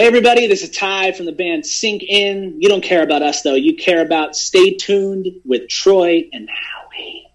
Hey, 0.00 0.06
everybody, 0.06 0.46
this 0.46 0.62
is 0.62 0.70
Ty 0.70 1.10
from 1.10 1.26
the 1.26 1.32
band 1.32 1.66
Sink 1.66 2.04
In. 2.04 2.54
You 2.62 2.68
don't 2.68 2.84
care 2.84 3.02
about 3.02 3.20
us, 3.22 3.42
though. 3.42 3.56
You 3.56 3.74
care 3.74 4.00
about 4.00 4.36
Stay 4.36 4.76
Tuned 4.76 5.26
with 5.44 5.68
Troy 5.68 6.28
and 6.32 6.48
Howie. 6.48 7.26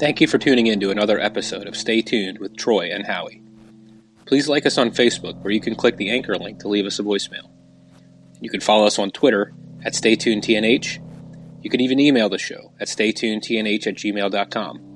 Thank 0.00 0.20
you 0.20 0.26
for 0.26 0.38
tuning 0.38 0.66
in 0.66 0.80
to 0.80 0.90
another 0.90 1.20
episode 1.20 1.68
of 1.68 1.76
Stay 1.76 2.02
Tuned 2.02 2.40
with 2.40 2.56
Troy 2.56 2.90
and 2.92 3.06
Howie. 3.06 3.44
Please 4.26 4.48
like 4.48 4.66
us 4.66 4.76
on 4.76 4.90
Facebook, 4.90 5.40
where 5.44 5.52
you 5.52 5.60
can 5.60 5.76
click 5.76 5.98
the 5.98 6.10
anchor 6.10 6.34
link 6.34 6.58
to 6.58 6.68
leave 6.68 6.86
us 6.86 6.98
a 6.98 7.04
voicemail. 7.04 7.48
You 8.40 8.50
can 8.50 8.60
follow 8.60 8.86
us 8.88 8.98
on 8.98 9.12
Twitter 9.12 9.54
at 9.84 9.92
StayTunedTNH. 9.92 10.98
You 11.62 11.70
can 11.70 11.80
even 11.80 12.00
email 12.00 12.28
the 12.28 12.38
show 12.38 12.72
at 12.80 12.88
StayTunedTNH 12.88 13.86
at 13.86 13.94
gmail.com. 13.94 14.95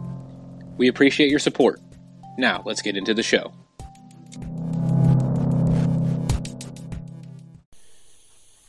We 0.81 0.87
appreciate 0.87 1.29
your 1.29 1.37
support. 1.37 1.79
Now, 2.39 2.63
let's 2.65 2.81
get 2.81 2.97
into 2.97 3.13
the 3.13 3.21
show. 3.21 3.53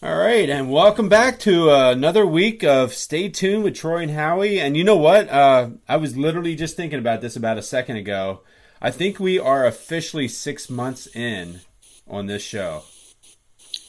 All 0.02 0.18
right, 0.18 0.50
and 0.50 0.70
welcome 0.70 1.08
back 1.08 1.38
to 1.38 1.70
uh, 1.70 1.92
another 1.92 2.26
week 2.26 2.64
of 2.64 2.92
Stay 2.92 3.30
Tuned 3.30 3.64
with 3.64 3.76
Troy 3.76 4.02
and 4.02 4.10
Howie. 4.10 4.60
And 4.60 4.76
you 4.76 4.84
know 4.84 4.98
what? 4.98 5.30
Uh, 5.30 5.70
I 5.88 5.96
was 5.96 6.14
literally 6.14 6.54
just 6.54 6.76
thinking 6.76 6.98
about 6.98 7.22
this 7.22 7.34
about 7.34 7.56
a 7.56 7.62
second 7.62 7.96
ago. 7.96 8.42
I 8.82 8.90
think 8.90 9.18
we 9.18 9.38
are 9.38 9.64
officially 9.64 10.28
six 10.28 10.68
months 10.68 11.06
in 11.16 11.60
on 12.06 12.26
this 12.26 12.42
show. 12.42 12.82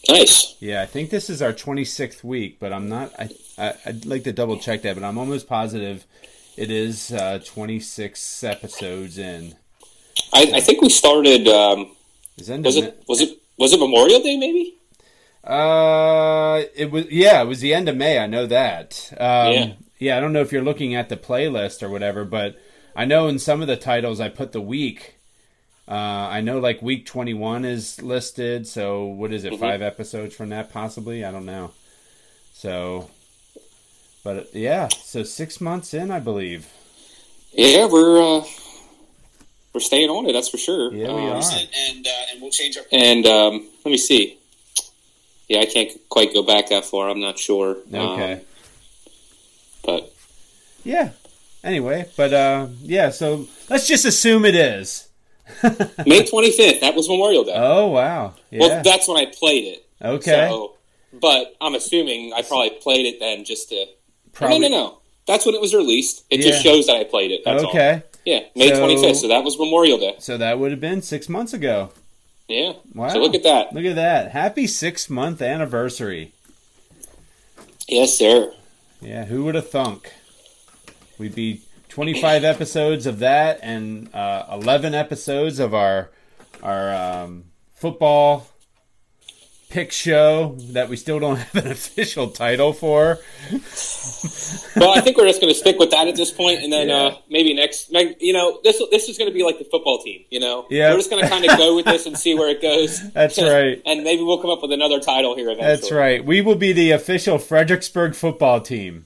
Nice. 0.07 0.55
Yeah, 0.61 0.81
I 0.81 0.85
think 0.85 1.09
this 1.09 1.29
is 1.29 1.41
our 1.41 1.51
26th 1.51 2.23
week, 2.23 2.57
but 2.61 2.71
I'm 2.71 2.87
not. 2.87 3.11
I, 3.19 3.29
I 3.57 3.73
I'd 3.85 4.05
like 4.05 4.23
to 4.23 4.31
double 4.31 4.59
check 4.59 4.83
that, 4.83 4.95
but 4.95 5.03
I'm 5.03 5.17
almost 5.17 5.49
positive 5.49 6.05
it 6.57 6.69
is 6.71 7.11
uh, 7.11 7.39
26 7.45 8.43
episodes 8.43 9.17
in. 9.17 9.55
I, 10.33 10.51
I 10.55 10.59
think 10.59 10.81
we 10.81 10.89
started. 10.89 11.47
Um, 11.47 11.95
Is 12.37 12.49
was 12.49 12.75
it 12.77 13.03
was 13.07 13.21
it 13.21 13.37
was 13.57 13.73
it 13.73 13.79
Memorial 13.79 14.21
Day? 14.21 14.37
Maybe. 14.37 14.75
Uh, 15.43 16.61
it 16.75 16.89
was 16.91 17.05
yeah, 17.11 17.41
it 17.41 17.45
was 17.47 17.59
the 17.59 17.73
end 17.73 17.89
of 17.89 17.97
May. 17.97 18.17
I 18.19 18.27
know 18.27 18.45
that. 18.47 19.09
Um, 19.13 19.53
Yeah. 19.53 19.73
yeah. 19.99 20.17
I 20.17 20.19
don't 20.19 20.33
know 20.33 20.41
if 20.41 20.51
you're 20.51 20.61
looking 20.63 20.95
at 20.95 21.09
the 21.09 21.17
playlist 21.17 21.83
or 21.83 21.89
whatever, 21.89 22.23
but 22.25 22.57
I 22.95 23.05
know 23.05 23.27
in 23.27 23.39
some 23.39 23.61
of 23.61 23.67
the 23.67 23.75
titles 23.77 24.19
I 24.19 24.29
put 24.29 24.51
the 24.51 24.61
week. 24.61 25.15
Uh, 25.85 25.91
I 26.31 26.39
know 26.39 26.59
like 26.59 26.81
week 26.81 27.05
21 27.05 27.65
is 27.65 28.01
listed. 28.01 28.67
So 28.67 29.03
what 29.05 29.33
is 29.33 29.43
it? 29.43 29.53
Mhm. 29.53 29.59
Five 29.59 29.81
episodes 29.81 30.33
from 30.33 30.49
that, 30.49 30.71
possibly. 30.71 31.25
I 31.25 31.31
don't 31.31 31.45
know. 31.45 31.71
So, 32.53 33.09
but 34.23 34.53
yeah, 34.55 34.87
so 34.87 35.23
six 35.23 35.59
months 35.61 35.93
in, 35.93 36.11
I 36.11 36.19
believe. 36.19 36.67
Yeah, 37.51 37.85
we're 37.85 38.21
uh, 38.21 38.43
we're 39.73 39.79
staying 39.81 40.09
on 40.09 40.27
it. 40.27 40.33
That's 40.33 40.49
for 40.49 40.57
sure. 40.57 40.93
Yeah, 40.93 41.13
we 41.13 41.21
Um, 41.21 41.37
are. 41.37 41.41
And, 41.89 42.07
uh, 42.07 42.09
and 42.31 42.41
we'll 42.41 42.51
change 42.51 42.77
our. 42.77 42.83
And 42.91 43.25
um, 43.25 43.67
let 43.85 43.91
me 43.91 43.97
see. 43.97 44.37
Yeah, 45.47 45.59
I 45.59 45.65
can't 45.65 45.91
quite 46.09 46.33
go 46.33 46.41
back 46.43 46.69
that 46.69 46.85
far. 46.85 47.09
I'm 47.09 47.19
not 47.19 47.37
sure. 47.37 47.77
Okay. 47.93 48.33
Um, 48.33 48.39
but 49.85 50.13
Yeah. 50.83 51.09
Anyway, 51.63 52.09
but 52.17 52.33
uh, 52.33 52.67
yeah. 52.81 53.09
So 53.09 53.47
let's 53.69 53.87
just 53.87 54.05
assume 54.05 54.45
it 54.45 54.55
is. 54.55 55.07
May 55.63 56.23
25th. 56.23 56.79
That 56.81 56.95
was 56.95 57.07
Memorial 57.09 57.43
Day. 57.43 57.53
Oh 57.55 57.87
wow. 57.87 58.33
Yeah. 58.49 58.59
Well, 58.61 58.83
that's 58.83 59.07
when 59.07 59.17
I 59.17 59.25
played 59.31 59.65
it. 59.65 59.85
okay. 60.01 60.47
So, 60.49 60.73
but 61.13 61.55
I'm 61.61 61.75
assuming 61.75 62.33
I 62.33 62.41
probably 62.41 62.71
played 62.81 63.05
it 63.05 63.19
then 63.19 63.43
just 63.45 63.69
to. 63.69 63.85
Probably. 64.33 64.59
No, 64.59 64.67
no, 64.67 64.75
no. 64.75 64.97
That's 65.27 65.45
when 65.45 65.55
it 65.55 65.61
was 65.61 65.73
released. 65.73 66.23
It 66.29 66.41
Yeah. 66.41 66.51
just 66.51 66.63
shows 66.63 66.87
that 66.87 66.95
I 66.97 67.03
played 67.05 67.31
it. 67.31 67.41
That's 67.45 67.63
all. 67.63 67.69
Okay. 67.69 68.03
Yeah, 68.25 68.41
May 68.55 68.69
So- 68.69 68.79
25th. 68.79 69.17
So 69.17 69.27
that 69.29 69.43
was 69.43 69.57
Memorial 69.57 69.97
Day. 69.97 70.15
So 70.19 70.37
that 70.37 70.59
would 70.59 70.71
have 70.71 70.81
been 70.81 71.01
six 71.01 71.29
months 71.29 71.53
ago. 71.53 71.89
Yeah. 72.47 72.73
Wow. 72.93 73.09
So 73.09 73.19
look 73.19 73.35
at 73.35 73.43
that. 73.43 73.73
Look 73.73 73.85
at 73.85 73.95
that. 73.95 74.31
Happy 74.31 74.67
six 74.67 75.09
month 75.09 75.41
anniversary. 75.41 76.31
Yes, 77.87 78.17
sir. 78.17 78.51
Yeah, 79.01 79.25
who 79.25 79.43
would 79.45 79.55
have 79.55 79.69
thunk? 79.69 80.11
We'd 81.17 81.35
be 81.35 81.61
25 81.89 82.43
episodes 82.43 83.05
of 83.05 83.19
that 83.19 83.59
and 83.61 84.13
uh, 84.15 84.45
11 84.51 84.93
episodes 84.93 85.59
of 85.59 85.73
our 85.73 86.09
our 86.61 86.93
um, 86.93 87.43
football 87.75 88.47
pick 89.73 89.91
show 89.91 90.55
that 90.73 90.87
we 90.87 90.95
still 90.95 91.19
don't 91.19 91.37
have 91.53 91.65
an 91.65 91.71
official 91.71 92.27
title 92.29 92.73
for. 92.73 93.17
well, 94.75 94.91
I 94.95 95.01
think 95.01 95.17
we're 95.17 95.25
just 95.27 95.41
going 95.41 95.51
to 95.51 95.59
stick 95.59 95.79
with 95.79 95.89
that 95.91 96.07
at 96.07 96.15
this 96.15 96.29
point, 96.31 96.61
and 96.61 96.71
then 96.71 96.89
Yeah. 96.89 96.95
uh, 96.95 97.17
maybe 97.27 97.55
next, 97.55 97.91
you 98.19 98.33
know, 98.33 98.59
this 98.63 98.81
this 98.91 99.09
is 99.09 99.17
going 99.17 99.29
to 99.29 99.33
be 99.33 99.43
like 99.43 99.57
the 99.57 99.65
football 99.65 99.99
team. 100.03 100.23
You 100.29 100.39
know, 100.41 100.67
Yeah. 100.69 100.91
we're 100.91 100.97
just 100.97 101.09
going 101.09 101.23
to 101.23 101.29
kind 101.29 101.43
of 101.43 101.57
go 101.57 101.75
with 101.75 101.85
this 101.85 102.05
and 102.05 102.15
see 102.17 102.35
where 102.35 102.49
it 102.49 102.61
goes. 102.61 103.11
That's 103.13 103.41
right. 103.41 103.81
and 103.85 104.03
maybe 104.03 104.21
we'll 104.21 104.39
come 104.41 104.51
up 104.51 104.61
with 104.61 104.71
another 104.71 104.99
title 104.99 105.35
here 105.35 105.49
eventually. 105.49 105.75
That's 105.75 105.91
right. 105.91 106.23
We 106.23 106.41
will 106.41 106.55
be 106.55 106.71
the 106.71 106.91
official 106.91 107.39
Fredericksburg 107.39 108.13
football 108.15 108.61
team. 108.61 109.05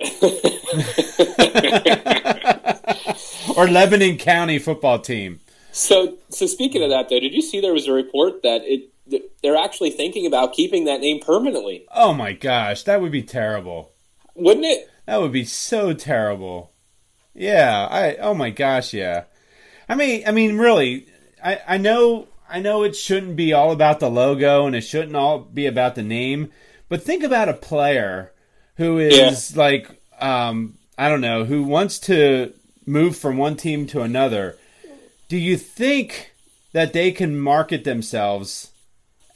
or 3.56 3.68
Lebanon 3.68 4.18
County 4.18 4.58
football 4.58 4.98
team. 4.98 5.40
So, 5.72 6.16
so 6.28 6.46
speaking 6.46 6.82
of 6.82 6.90
that, 6.90 7.08
though, 7.08 7.20
did 7.20 7.32
you 7.32 7.42
see 7.42 7.60
there 7.60 7.72
was 7.72 7.86
a 7.86 7.92
report 7.92 8.42
that 8.42 8.62
it 8.64 8.90
they're 9.42 9.56
actually 9.56 9.90
thinking 9.90 10.26
about 10.26 10.52
keeping 10.52 10.84
that 10.84 11.00
name 11.00 11.20
permanently? 11.20 11.86
Oh 11.94 12.12
my 12.12 12.32
gosh, 12.32 12.82
that 12.84 13.00
would 13.00 13.12
be 13.12 13.22
terrible. 13.22 13.92
Wouldn't 14.34 14.66
it? 14.66 14.90
That 15.06 15.20
would 15.20 15.32
be 15.32 15.44
so 15.44 15.92
terrible. 15.92 16.72
Yeah, 17.34 17.86
I 17.90 18.16
oh 18.16 18.34
my 18.34 18.50
gosh, 18.50 18.92
yeah. 18.92 19.24
I 19.88 19.94
mean, 19.94 20.22
I 20.26 20.32
mean 20.32 20.58
really, 20.58 21.06
I 21.42 21.60
I 21.66 21.78
know 21.78 22.28
I 22.48 22.60
know 22.60 22.82
it 22.82 22.96
shouldn't 22.96 23.36
be 23.36 23.52
all 23.52 23.72
about 23.72 24.00
the 24.00 24.10
logo 24.10 24.66
and 24.66 24.74
it 24.74 24.82
shouldn't 24.82 25.16
all 25.16 25.38
be 25.38 25.66
about 25.66 25.94
the 25.94 26.02
name, 26.02 26.50
but 26.88 27.02
think 27.02 27.22
about 27.22 27.48
a 27.48 27.54
player 27.54 28.32
who 28.76 28.98
is 28.98 29.56
like 29.56 29.88
um 30.20 30.74
I 30.96 31.08
don't 31.08 31.20
know, 31.20 31.44
who 31.44 31.62
wants 31.62 31.98
to 32.00 32.52
move 32.84 33.16
from 33.16 33.36
one 33.36 33.56
team 33.56 33.86
to 33.88 34.00
another. 34.00 34.56
Do 35.28 35.36
you 35.36 35.56
think 35.56 36.32
that 36.72 36.92
they 36.92 37.12
can 37.12 37.38
market 37.38 37.84
themselves 37.84 38.72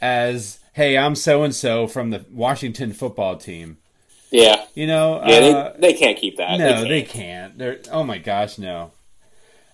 as 0.02 0.58
hey, 0.74 0.98
I'm 0.98 1.14
so 1.14 1.42
and 1.44 1.54
so 1.54 1.86
from 1.86 2.10
the 2.10 2.24
Washington 2.30 2.92
football 2.92 3.36
team? 3.36 3.78
Yeah, 4.30 4.64
You 4.74 4.86
know, 4.86 5.22
yeah. 5.26 5.36
uh, 5.36 5.72
they, 5.78 5.92
they 5.92 5.98
can't 5.98 6.18
keep 6.18 6.38
that. 6.38 6.58
no, 6.58 6.66
can't. 6.74 6.88
they 6.88 7.02
can't. 7.02 7.58
They're 7.58 7.80
oh 7.90 8.02
my 8.02 8.18
gosh, 8.18 8.58
no. 8.58 8.90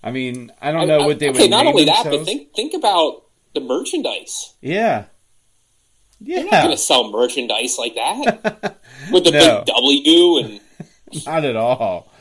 I 0.03 0.11
mean, 0.13 0.53
I 0.61 0.71
don't 0.73 0.87
know 0.89 1.01
I- 1.01 1.07
what 1.07 1.19
they 1.19 1.29
would. 1.29 1.37
okay, 1.37 1.45
would 1.45 1.51
not 1.51 1.67
only 1.67 1.85
that, 1.87 2.05
but 2.05 2.25
think 2.25 2.53
think 2.55 2.75
about 2.75 3.23
the 3.55 3.61
merchandise. 3.61 4.55
yeah, 4.61 5.05
You're 6.21 6.43
not 6.45 6.53
yeah, 6.53 6.63
going 6.65 6.77
to 6.77 6.83
sell 6.83 7.11
merchandise 7.11 7.79
like 7.79 7.95
that 7.95 8.79
with 9.13 9.25
the 9.25 9.31
No. 9.31 9.59
big 9.65 9.75
W 9.75 10.39
and 10.39 10.61
not 11.27 11.45
at 11.45 11.57
all, 11.57 12.13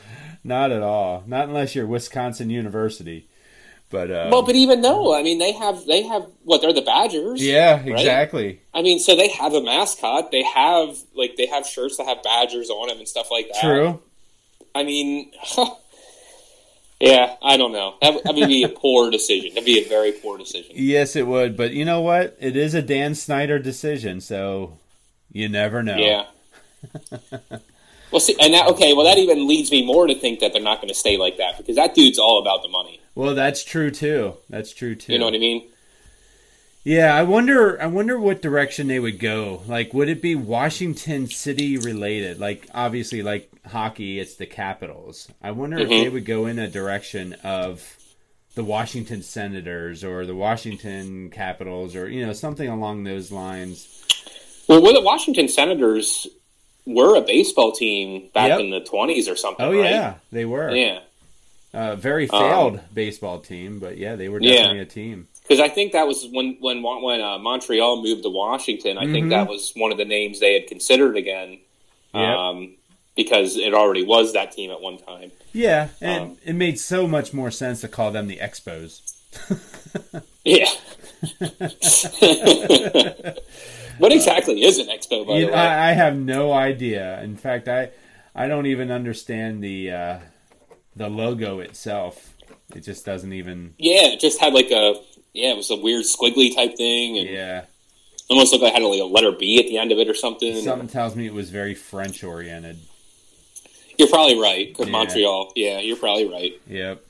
not 0.44 0.70
at 0.72 0.82
all. 0.82 1.24
Not 1.26 1.48
unless 1.48 1.74
you're 1.74 1.86
Wisconsin 1.86 2.50
University. 2.50 3.28
But 3.90 4.10
uh, 4.10 4.28
well, 4.30 4.42
but 4.42 4.54
even 4.54 4.82
though 4.82 5.14
I 5.14 5.22
mean 5.22 5.38
they 5.38 5.52
have 5.52 5.86
they 5.86 6.02
have 6.02 6.26
what 6.44 6.60
they're 6.60 6.72
the 6.74 6.82
Badgers. 6.82 7.42
yeah, 7.42 7.76
right? 7.76 7.88
exactly. 7.88 8.60
I 8.74 8.82
mean, 8.82 8.98
so 8.98 9.16
they 9.16 9.28
have 9.28 9.54
a 9.54 9.62
mascot. 9.62 10.30
They 10.30 10.42
have 10.42 10.96
like 11.14 11.36
they 11.36 11.46
have 11.46 11.66
shirts 11.66 11.96
that 11.96 12.06
have 12.06 12.22
Badgers 12.22 12.68
on 12.68 12.88
them 12.88 12.98
and 12.98 13.08
stuff 13.08 13.30
like 13.30 13.48
that. 13.48 13.60
True. 13.62 14.00
I 14.74 14.84
mean, 14.84 15.32
yeah, 17.00 17.36
I 17.42 17.56
don't 17.56 17.72
know. 17.72 17.94
That, 18.02 18.14
would- 18.14 18.24
that 18.24 18.34
would 18.34 18.48
be 18.48 18.62
a 18.64 18.68
poor 18.68 19.10
decision. 19.10 19.50
That'd 19.54 19.64
be 19.64 19.82
a 19.84 19.88
very 19.88 20.12
poor 20.12 20.36
decision. 20.36 20.72
Yes, 20.74 21.16
it 21.16 21.26
would. 21.26 21.56
But 21.56 21.72
you 21.72 21.84
know 21.86 22.02
what? 22.02 22.36
It 22.40 22.56
is 22.56 22.74
a 22.74 22.82
Dan 22.82 23.14
Snyder 23.14 23.58
decision, 23.58 24.20
so 24.20 24.78
you 25.32 25.48
never 25.48 25.82
know. 25.82 25.96
Yeah. 25.96 26.26
well, 28.10 28.20
see, 28.20 28.36
and 28.40 28.52
that 28.52 28.66
okay. 28.68 28.92
Well, 28.92 29.06
that 29.06 29.18
even 29.18 29.48
leads 29.48 29.70
me 29.70 29.84
more 29.84 30.06
to 30.06 30.14
think 30.14 30.40
that 30.40 30.52
they're 30.52 30.62
not 30.62 30.78
going 30.78 30.88
to 30.88 30.94
stay 30.94 31.16
like 31.16 31.38
that 31.38 31.56
because 31.56 31.76
that 31.76 31.94
dude's 31.94 32.18
all 32.18 32.40
about 32.40 32.62
the 32.62 32.68
money. 32.68 32.97
Well, 33.18 33.34
that's 33.34 33.64
true 33.64 33.90
too. 33.90 34.34
That's 34.48 34.72
true 34.72 34.94
too. 34.94 35.12
You 35.12 35.18
know 35.18 35.24
what 35.24 35.34
I 35.34 35.38
mean? 35.38 35.66
Yeah, 36.84 37.12
I 37.16 37.24
wonder. 37.24 37.82
I 37.82 37.86
wonder 37.86 38.16
what 38.16 38.40
direction 38.40 38.86
they 38.86 39.00
would 39.00 39.18
go. 39.18 39.62
Like, 39.66 39.92
would 39.92 40.08
it 40.08 40.22
be 40.22 40.36
Washington 40.36 41.26
City 41.26 41.76
related? 41.78 42.38
Like, 42.38 42.68
obviously, 42.72 43.22
like 43.24 43.50
hockey, 43.66 44.20
it's 44.20 44.36
the 44.36 44.46
Capitals. 44.46 45.26
I 45.42 45.50
wonder 45.50 45.78
if 45.80 45.88
Mhm. 45.88 46.04
they 46.04 46.08
would 46.08 46.26
go 46.26 46.46
in 46.46 46.60
a 46.60 46.68
direction 46.68 47.32
of 47.42 47.96
the 48.54 48.62
Washington 48.62 49.24
Senators 49.24 50.04
or 50.04 50.24
the 50.24 50.36
Washington 50.36 51.28
Capitals, 51.30 51.96
or 51.96 52.08
you 52.08 52.24
know, 52.24 52.32
something 52.32 52.68
along 52.68 53.02
those 53.02 53.32
lines. 53.32 53.88
Well, 54.68 54.80
were 54.80 54.92
the 54.92 55.00
Washington 55.00 55.48
Senators 55.48 56.28
were 56.86 57.16
a 57.16 57.20
baseball 57.20 57.72
team 57.72 58.28
back 58.32 58.50
Yep. 58.50 58.60
in 58.60 58.70
the 58.70 58.80
twenties 58.80 59.28
or 59.28 59.34
something? 59.34 59.66
Oh 59.66 59.72
right? 59.76 59.90
yeah, 59.90 60.14
they 60.30 60.44
were. 60.44 60.70
yeah. 60.72 61.00
Uh, 61.78 61.94
very 61.96 62.28
Um, 62.30 62.40
failed 62.40 62.80
baseball 62.92 63.38
team, 63.38 63.78
but 63.78 63.98
yeah, 63.98 64.16
they 64.16 64.28
were 64.28 64.40
Yeah. 64.42 64.52
definitely 64.54 64.80
a 64.80 64.84
team. 64.86 65.28
Because 65.42 65.60
I 65.60 65.68
think 65.68 65.92
that 65.92 66.06
was 66.08 66.26
when 66.32 66.56
when 66.60 66.82
when 66.82 67.20
uh, 67.20 67.38
Montreal 67.38 68.02
moved 68.02 68.22
to 68.24 68.30
Washington. 68.30 68.98
I 68.98 69.06
think 69.06 69.26
Mhm. 69.26 69.30
that 69.30 69.48
was 69.48 69.72
one 69.76 69.92
of 69.92 69.98
the 69.98 70.04
names 70.04 70.40
they 70.40 70.54
had 70.54 70.66
considered 70.66 71.16
again. 71.16 71.58
Yep. 72.14 72.36
Um, 72.36 72.74
because 73.14 73.56
it 73.56 73.74
already 73.74 74.02
was 74.04 74.32
that 74.32 74.52
team 74.52 74.70
at 74.70 74.80
one 74.80 74.96
time. 74.98 75.30
Yeah, 75.52 75.88
and 76.00 76.22
Um, 76.22 76.36
it 76.44 76.54
made 76.54 76.78
so 76.80 77.06
much 77.08 77.32
more 77.32 77.50
sense 77.50 77.80
to 77.82 77.88
call 77.88 78.10
them 78.10 78.26
the 78.26 78.36
Expos. 78.38 79.00
Yeah. 80.44 80.64
what 83.98 84.12
exactly 84.12 84.64
is 84.64 84.78
an 84.78 84.86
expo, 84.86 85.26
by 85.26 85.38
You- 85.38 85.46
the 85.46 85.52
way? 85.52 85.58
I, 85.58 85.90
I 85.90 85.92
have 85.92 86.16
no 86.16 86.52
idea. 86.52 87.20
In 87.22 87.36
fact, 87.36 87.68
I 87.68 87.90
I 88.34 88.46
don't 88.48 88.66
even 88.66 88.90
understand 88.90 89.62
the 89.62 89.90
uh, 89.90 90.18
the 90.98 91.08
logo 91.08 91.60
itself. 91.60 92.34
It 92.74 92.80
just 92.80 93.06
doesn't 93.06 93.32
even. 93.32 93.74
yeah, 93.78 94.08
it 94.12 94.20
just 94.20 94.40
had 94.40 94.52
like 94.52 94.70
a 94.70 94.94
yeah, 95.32 95.52
it 95.52 95.56
was 95.56 95.70
a 95.70 95.76
weird 95.76 96.04
squiggly 96.04 96.54
type 96.54 96.76
thing, 96.76 97.18
and 97.18 97.28
Yeah, 97.28 97.64
almost 98.28 98.52
looked 98.52 98.64
like 98.64 98.72
it 98.74 98.82
had 98.82 98.86
like 98.86 99.00
a 99.00 99.04
letter 99.04 99.32
B 99.32 99.58
at 99.58 99.66
the 99.66 99.78
end 99.78 99.92
of 99.92 99.98
it 99.98 100.08
or 100.08 100.14
something. 100.14 100.54
something 100.62 100.88
tells 100.88 101.16
me 101.16 101.26
it 101.26 101.32
was 101.34 101.50
very 101.50 101.74
French 101.74 102.22
oriented. 102.22 102.78
You're 103.96 104.08
probably 104.08 104.38
right 104.40 104.68
because 104.68 104.86
Yeah. 104.86 104.92
Montreal. 104.92 105.52
Yeah, 105.56 105.80
you're 105.80 105.96
probably 105.96 106.28
right. 106.28 106.52
Yep. 106.68 107.04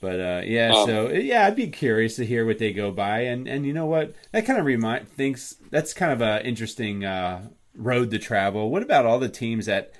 But 0.00 0.20
uh, 0.20 0.42
yeah, 0.44 0.72
Um, 0.74 0.86
so 0.86 1.10
yeah, 1.10 1.46
I'd 1.46 1.56
be 1.56 1.68
curious 1.68 2.16
to 2.16 2.26
hear 2.26 2.44
what 2.44 2.58
they 2.58 2.72
go 2.72 2.90
by, 2.90 3.20
and 3.20 3.46
and 3.48 3.64
you 3.64 3.72
know 3.72 3.86
what, 3.86 4.14
that 4.32 4.44
kind 4.44 4.58
of 4.58 4.66
remind 4.66 5.08
thinks 5.08 5.54
that's 5.70 5.94
kind 5.94 6.12
of 6.12 6.20
an 6.20 6.44
interesting 6.44 7.04
uh, 7.04 7.48
road 7.76 8.10
to 8.10 8.18
travel. 8.18 8.70
What 8.70 8.82
about 8.82 9.06
all 9.06 9.18
the 9.20 9.28
teams 9.28 9.66
that, 9.66 9.92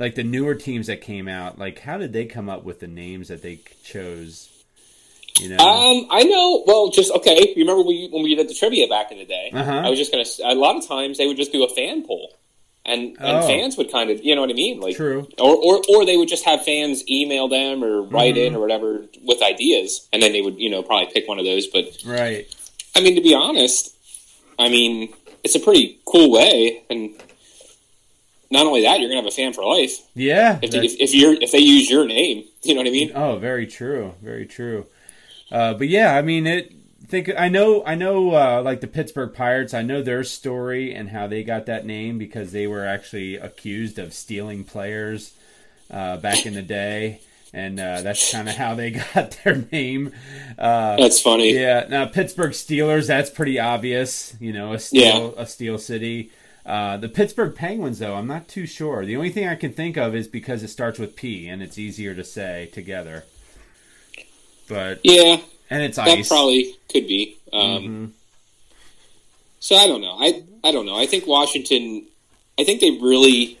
like 0.00 0.16
the 0.16 0.24
newer 0.24 0.56
teams 0.56 0.88
that 0.88 1.00
came 1.02 1.28
out? 1.28 1.58
Like, 1.58 1.78
how 1.78 1.98
did 1.98 2.12
they 2.12 2.24
come 2.24 2.48
up 2.48 2.64
with 2.64 2.80
the 2.80 2.88
names 2.88 3.28
that 3.28 3.42
they 3.42 3.60
chose? 3.84 4.48
You 5.38 5.50
know, 5.50 5.58
Um, 5.58 6.06
I 6.10 6.24
know. 6.24 6.64
Well, 6.66 6.90
just 6.90 7.12
okay. 7.12 7.52
You 7.54 7.62
remember 7.64 7.82
we, 7.82 8.08
when 8.10 8.22
we 8.24 8.34
did 8.34 8.48
the 8.48 8.54
trivia 8.54 8.88
back 8.88 9.12
in 9.12 9.18
the 9.18 9.24
day? 9.24 9.50
Uh-huh. 9.54 9.70
I 9.84 9.88
was 9.88 9.98
just 9.98 10.10
gonna. 10.10 10.24
A 10.52 10.54
lot 10.56 10.76
of 10.76 10.86
times 10.88 11.18
they 11.18 11.26
would 11.26 11.36
just 11.36 11.52
do 11.52 11.62
a 11.64 11.68
fan 11.68 12.04
poll, 12.04 12.34
and 12.84 13.16
and 13.18 13.38
Oh. 13.38 13.46
fans 13.46 13.76
would 13.78 13.90
kind 13.92 14.10
of, 14.10 14.22
you 14.24 14.34
know 14.34 14.40
what 14.42 14.50
I 14.50 14.54
mean, 14.54 14.80
like, 14.80 14.96
true. 14.96 15.28
or 15.38 15.54
or 15.56 15.82
or 15.88 16.04
they 16.04 16.16
would 16.16 16.28
just 16.28 16.44
have 16.44 16.64
fans 16.64 17.08
email 17.08 17.48
them 17.48 17.84
or 17.84 18.02
write 18.02 18.34
Mm-hmm. 18.34 18.46
in 18.48 18.56
or 18.56 18.60
whatever 18.60 19.04
with 19.22 19.40
ideas, 19.42 20.08
and 20.12 20.22
then 20.22 20.32
they 20.32 20.42
would, 20.42 20.58
you 20.58 20.68
know, 20.68 20.82
probably 20.82 21.10
pick 21.12 21.26
one 21.28 21.38
of 21.38 21.44
those. 21.44 21.66
But 21.68 21.84
Right. 22.04 22.46
I 22.96 23.00
mean, 23.00 23.14
to 23.14 23.22
be 23.22 23.32
honest, 23.34 23.94
I 24.58 24.68
mean, 24.68 25.12
it's 25.44 25.54
a 25.54 25.60
pretty 25.60 26.00
cool 26.04 26.30
way, 26.32 26.82
and 26.90 27.14
not 28.50 28.66
only 28.66 28.82
that, 28.82 28.98
you're 29.00 29.08
gonna 29.08 29.20
have 29.22 29.26
a 29.28 29.30
fan 29.30 29.52
for 29.52 29.64
life 29.64 29.98
Yeah. 30.14 30.58
if 30.62 30.70
that's- 30.70 30.94
if, 30.94 31.00
if 31.00 31.14
you're 31.14 31.34
if 31.40 31.52
they 31.52 31.58
use 31.58 31.88
your 31.90 32.06
name. 32.06 32.44
You 32.62 32.74
know 32.74 32.80
what 32.80 32.88
I 32.88 32.90
mean? 32.90 33.12
Oh, 33.14 33.36
very 33.38 33.66
true, 33.66 34.12
very 34.22 34.44
true. 34.44 34.84
Uh, 35.50 35.72
but 35.74 35.88
yeah, 35.88 36.14
I 36.14 36.20
mean, 36.22 36.46
it. 36.46 36.72
Think 37.08 37.30
I 37.36 37.48
know, 37.48 37.82
I 37.86 37.94
know, 37.96 38.30
uh, 38.34 38.60
like 38.62 38.80
the 38.82 38.86
Pittsburgh 38.86 39.32
Pirates. 39.34 39.72
I 39.74 39.80
know 39.82 40.00
their 40.02 40.22
story 40.22 40.94
and 40.94 41.08
how 41.08 41.26
they 41.26 41.42
got 41.42 41.66
that 41.66 41.84
name 41.86 42.18
because 42.18 42.52
they 42.52 42.66
were 42.68 42.84
actually 42.86 43.34
accused 43.36 43.98
of 43.98 44.12
stealing 44.12 44.62
players 44.62 45.32
uh, 45.90 46.18
back 46.18 46.44
in 46.46 46.52
the 46.54 46.62
day, 46.62 47.20
and 47.54 47.80
uh, 47.80 48.02
that's 48.02 48.30
kind 48.30 48.48
of 48.48 48.54
how 48.54 48.74
they 48.76 48.90
got 49.14 49.36
their 49.42 49.64
name. 49.72 50.12
Uh, 50.56 50.96
That's 50.98 51.20
funny. 51.20 51.52
yeah. 51.58 51.86
Now 51.88 52.04
Pittsburgh 52.06 52.52
Steelers, 52.52 53.06
that's 53.08 53.30
pretty 53.30 53.58
obvious. 53.58 54.36
You 54.38 54.52
know, 54.52 54.74
a 54.74 54.78
steel, 54.78 55.34
a 55.38 55.46
steel 55.46 55.78
city. 55.78 56.30
Uh, 56.64 56.96
the 56.98 57.08
Pittsburgh 57.08 57.54
Penguins, 57.54 57.98
though, 58.00 58.14
I'm 58.14 58.26
not 58.26 58.46
too 58.48 58.66
sure. 58.66 59.04
The 59.04 59.16
only 59.16 59.30
thing 59.30 59.48
I 59.48 59.54
can 59.54 59.72
think 59.72 59.96
of 59.96 60.14
is 60.14 60.28
because 60.28 60.62
it 60.62 60.68
starts 60.68 60.98
with 60.98 61.16
P 61.16 61.48
and 61.48 61.62
it's 61.62 61.78
easier 61.78 62.14
to 62.14 62.22
say 62.22 62.68
together. 62.72 63.24
But 64.68 65.00
Yeah, 65.02 65.38
and 65.70 65.82
it's 65.82 65.96
that 65.96 66.06
ice. 66.08 66.28
probably 66.28 66.76
could 66.92 67.06
be. 67.08 67.36
Um, 67.52 67.82
Mhm. 67.84 68.10
So 69.58 69.76
I 69.76 69.86
don't 69.86 70.00
know. 70.00 70.16
I 70.18 70.42
I 70.62 70.70
don't 70.72 70.86
know. 70.86 70.96
I 70.96 71.06
think 71.06 71.26
Washington. 71.26 72.06
I 72.58 72.64
think 72.64 72.80
they 72.80 72.90
really 72.90 73.58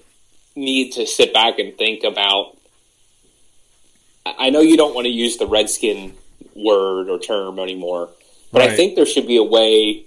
need 0.54 0.92
to 0.92 1.06
sit 1.06 1.32
back 1.32 1.58
and 1.58 1.76
think 1.76 2.04
about. 2.04 2.56
I 4.24 4.34
I 4.46 4.50
know 4.50 4.60
you 4.60 4.76
don't 4.76 4.94
want 4.94 5.06
to 5.06 5.10
use 5.12 5.36
the 5.38 5.46
redskin 5.46 6.14
word 6.54 7.08
or 7.08 7.18
term 7.18 7.58
anymore, 7.58 8.10
but 8.52 8.62
I 8.62 8.74
think 8.76 8.94
there 8.94 9.06
should 9.06 9.26
be 9.26 9.36
a 9.36 9.42
way 9.42 10.04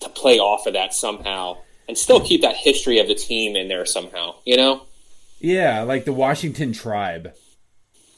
to 0.00 0.08
play 0.08 0.38
off 0.38 0.66
of 0.66 0.74
that 0.74 0.94
somehow 0.94 1.58
and 1.88 1.96
still 1.98 2.20
keep 2.20 2.42
that 2.42 2.56
history 2.56 2.98
of 2.98 3.08
the 3.08 3.14
team 3.14 3.56
in 3.56 3.68
there 3.68 3.84
somehow. 3.86 4.34
You 4.44 4.56
know, 4.56 4.82
Yeah, 5.40 5.82
like 5.82 6.04
the 6.04 6.12
Washington 6.12 6.72
Tribe. 6.72 7.32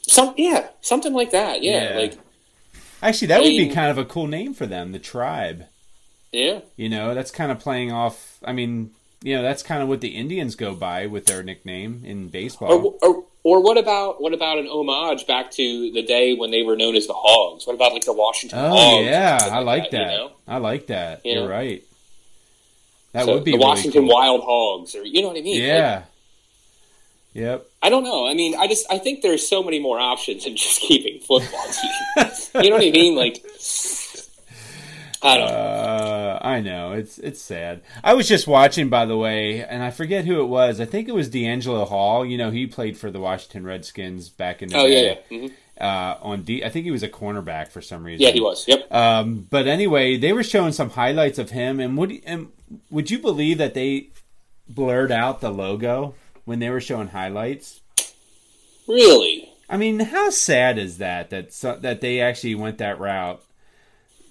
some 0.03 0.35
yeah, 0.37 0.69
something 0.81 1.13
like 1.13 1.31
that. 1.31 1.63
Yeah, 1.63 1.91
Yeah. 1.95 1.99
like 1.99 2.19
Actually, 3.03 3.29
that 3.29 3.39
I 3.41 3.43
would 3.45 3.49
be 3.49 3.69
kind 3.71 3.91
of 3.91 3.97
a 3.99 4.05
cool 4.05 4.27
name 4.27 4.53
for 4.53 4.67
them, 4.67 4.93
the 4.93 4.99
Tribe. 4.99 5.65
yeah, 6.33 6.61
You 6.77 6.89
know, 6.91 7.15
that's 7.15 7.31
kind 7.31 7.51
of 7.51 7.59
playing 7.59 7.91
off. 7.93 8.39
I 8.45 8.53
mean, 8.53 8.91
you 9.23 9.37
know, 9.37 9.43
that's 9.43 9.63
kind 9.63 9.83
of 9.83 9.89
what 9.89 10.01
the 10.03 10.09
Indians 10.17 10.55
go 10.55 10.75
by 10.75 11.07
with 11.07 11.25
their 11.27 11.43
nickname 11.43 12.03
in 12.05 12.29
baseball. 12.29 12.73
Or, 12.73 13.09
or 13.09 13.25
or 13.43 13.63
what 13.63 13.79
about 13.79 14.21
what 14.21 14.35
about 14.35 14.59
an 14.59 14.67
homage 14.67 15.27
back 15.27 15.51
to 15.53 15.91
the 15.93 16.03
day 16.03 16.35
when 16.35 16.51
they 16.51 16.63
were 16.63 16.77
known 16.77 16.95
as 16.95 17.07
the 17.07 17.15
Hogs? 17.17 17.67
What 17.67 17.75
about 17.75 17.95
like 17.95 18.05
the 18.05 18.13
Washington 18.13 18.59
Oh 18.59 18.69
Hogs? 18.77 19.07
yeah, 19.07 19.39
I 19.51 19.61
like 19.61 19.91
that. 19.93 20.13
you 20.13 20.19
know? 20.19 20.33
I 20.47 20.59
like 20.59 20.89
that. 20.89 21.25
You 21.25 21.33
You're 21.33 21.45
know? 21.45 21.51
right. 21.51 21.83
That 23.13 23.25
So, 23.27 23.35
would 23.35 23.45
be 23.45 23.53
the 23.53 23.57
really 23.59 23.69
Washington 23.69 24.03
cool. 24.07 24.15
Wild 24.15 24.41
Hogs, 24.45 24.95
or 24.95 25.05
you 25.05 25.21
know 25.23 25.29
what 25.29 25.37
I 25.37 25.43
mean? 25.43 25.61
Like, 25.61 25.67
Yeah. 25.69 26.03
Yep. 27.33 27.67
I 27.83 27.91
don't 27.91 28.03
know. 28.05 28.27
I 28.27 28.35
mean, 28.35 28.57
I 28.59 28.67
just 28.67 28.87
I 28.91 28.99
think 28.99 29.23
there's 29.23 29.47
so 29.49 29.63
many 29.63 29.79
more 29.79 29.99
options 30.01 30.45
than 30.45 30.57
just 30.57 30.81
keeping 30.89 31.21
football 31.21 31.65
teams. 31.67 32.51
you 32.55 32.71
know 32.71 32.77
what 32.77 32.85
I 32.85 32.91
mean? 32.91 33.15
Like, 33.17 33.45
I 35.23 35.37
don't 35.37 35.49
know. 35.49 35.55
Uh, 35.55 36.39
I 36.43 36.61
know 36.61 36.93
it's 36.93 37.19
it's 37.19 37.41
sad. 37.41 37.83
I 38.03 38.15
was 38.15 38.27
just 38.27 38.47
watching, 38.49 38.89
by 38.89 39.05
the 39.07 39.17
way, 39.17 39.63
and 39.65 39.83
I 39.83 39.91
forget 39.91 40.25
who 40.25 40.41
it 40.41 40.47
was. 40.47 40.81
I 40.81 40.87
think 40.87 41.09
it 41.09 41.15
was 41.15 41.29
DeAngelo 41.31 41.87
Hall. 41.87 42.25
You 42.25 42.39
know, 42.39 42.51
he 42.51 42.67
played 42.67 42.97
for 42.97 43.11
the 43.11 43.21
Washington 43.21 43.65
Redskins 43.65 44.29
back 44.29 44.63
in 44.63 44.71
the 44.71 44.79
Oh 44.79 44.87
yeah, 44.87 45.01
day. 45.01 45.19
yeah, 45.31 45.39
Mhm. 45.39 45.53
Uh, 45.81 46.19
on 46.21 46.43
D, 46.43 46.63
I 46.65 46.69
think 46.69 46.85
he 46.85 46.91
was 46.91 47.03
a 47.03 47.09
cornerback 47.09 47.69
for 47.69 47.81
some 47.81 48.05
reason. 48.05 48.27
yeah. 48.27 48.33
He 48.33 48.41
was. 48.41 48.67
Yep. 48.69 48.93
Um, 48.93 49.47
but 49.49 49.67
anyway, 49.67 50.17
they 50.19 50.33
were 50.33 50.43
showing 50.43 50.73
some 50.73 50.91
highlights 50.91 51.39
of 51.39 51.51
him, 51.51 51.81
and 51.81 51.97
would 51.97 52.21
and 52.27 52.49
would 52.91 53.11
you 53.11 53.19
believe 53.19 53.59
that 53.59 53.75
they 53.75 54.09
blurred 54.69 55.11
out 55.11 55.41
the 55.41 55.51
logo 55.51 56.15
when 56.45 56.59
they 56.59 56.69
were 56.71 56.81
showing 56.81 57.09
highlights? 57.09 57.81
Really? 58.87 59.49
I 59.69 59.77
mean, 59.77 60.01
how 60.01 60.31
sad 60.31 60.79
is 60.79 60.99
that 60.99 61.31
that 61.31 61.53
so, 61.53 61.77
that 61.77 62.01
they 62.01 62.21
actually 62.21 62.55
went 62.57 62.79
that 62.79 62.99
route 62.99 63.41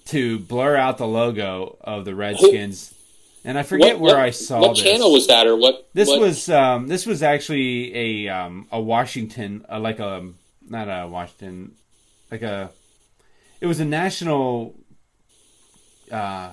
to 0.06 0.38
blur 0.38 0.76
out 0.76 0.98
the 0.98 1.06
logo 1.06 1.76
of 1.80 2.04
the 2.04 2.14
Redskins? 2.14 2.94
And 3.42 3.58
I 3.58 3.62
forget 3.62 3.94
What- 3.98 4.00
where 4.02 4.16
what- 4.16 4.24
I 4.26 4.30
saw 4.30 4.60
What 4.60 4.74
this. 4.76 4.82
channel 4.84 5.12
was 5.12 5.26
that, 5.28 5.46
or 5.46 5.56
what? 5.56 5.88
This 5.94 6.08
what- 6.08 6.20
was 6.20 6.48
um, 6.50 6.88
this 6.88 7.06
was 7.06 7.22
actually 7.22 8.26
a 8.26 8.28
um, 8.28 8.68
a 8.70 8.78
Washington 8.80 9.64
uh, 9.70 9.80
like 9.80 9.98
a 9.98 10.28
not 10.70 10.86
a 10.88 11.06
Washington 11.06 11.72
like 12.30 12.42
a 12.42 12.70
it 13.60 13.66
was 13.66 13.80
a 13.80 13.84
national 13.84 14.74
uh, 16.10 16.50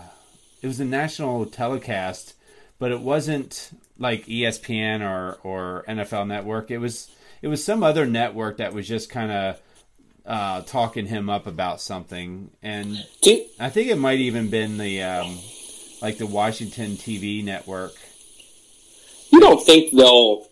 it 0.62 0.68
was 0.68 0.80
a 0.80 0.86
national 0.86 1.46
telecast, 1.46 2.34
but 2.80 2.92
it 2.92 3.00
wasn't 3.00 3.72
like 3.98 4.26
ESPN 4.26 5.02
or 5.02 5.38
or 5.44 5.84
NFL 5.88 6.28
Network. 6.28 6.72
It 6.72 6.80
was 6.80 7.10
it 7.42 7.48
was 7.48 7.64
some 7.64 7.84
other 7.84 8.06
network 8.06 8.58
that 8.58 8.74
was 8.74 8.88
just 8.88 9.10
kind 9.10 9.32
of 9.32 9.62
uh, 10.26 10.62
talking 10.62 11.06
him 11.06 11.30
up 11.30 11.48
about 11.48 11.80
something, 11.80 12.52
and 12.62 12.98
I 13.60 13.70
think 13.70 13.90
it 13.90 13.98
might 13.98 14.20
even 14.20 14.50
been 14.50 14.78
the 14.78 15.04
um, 15.04 15.40
like 16.02 16.18
the 16.18 16.28
Washington 16.28 16.92
TV 16.98 17.44
network. 17.44 17.94
you 19.32 19.40
don't 19.40 19.64
think 19.64 19.94
they'll 19.94 20.48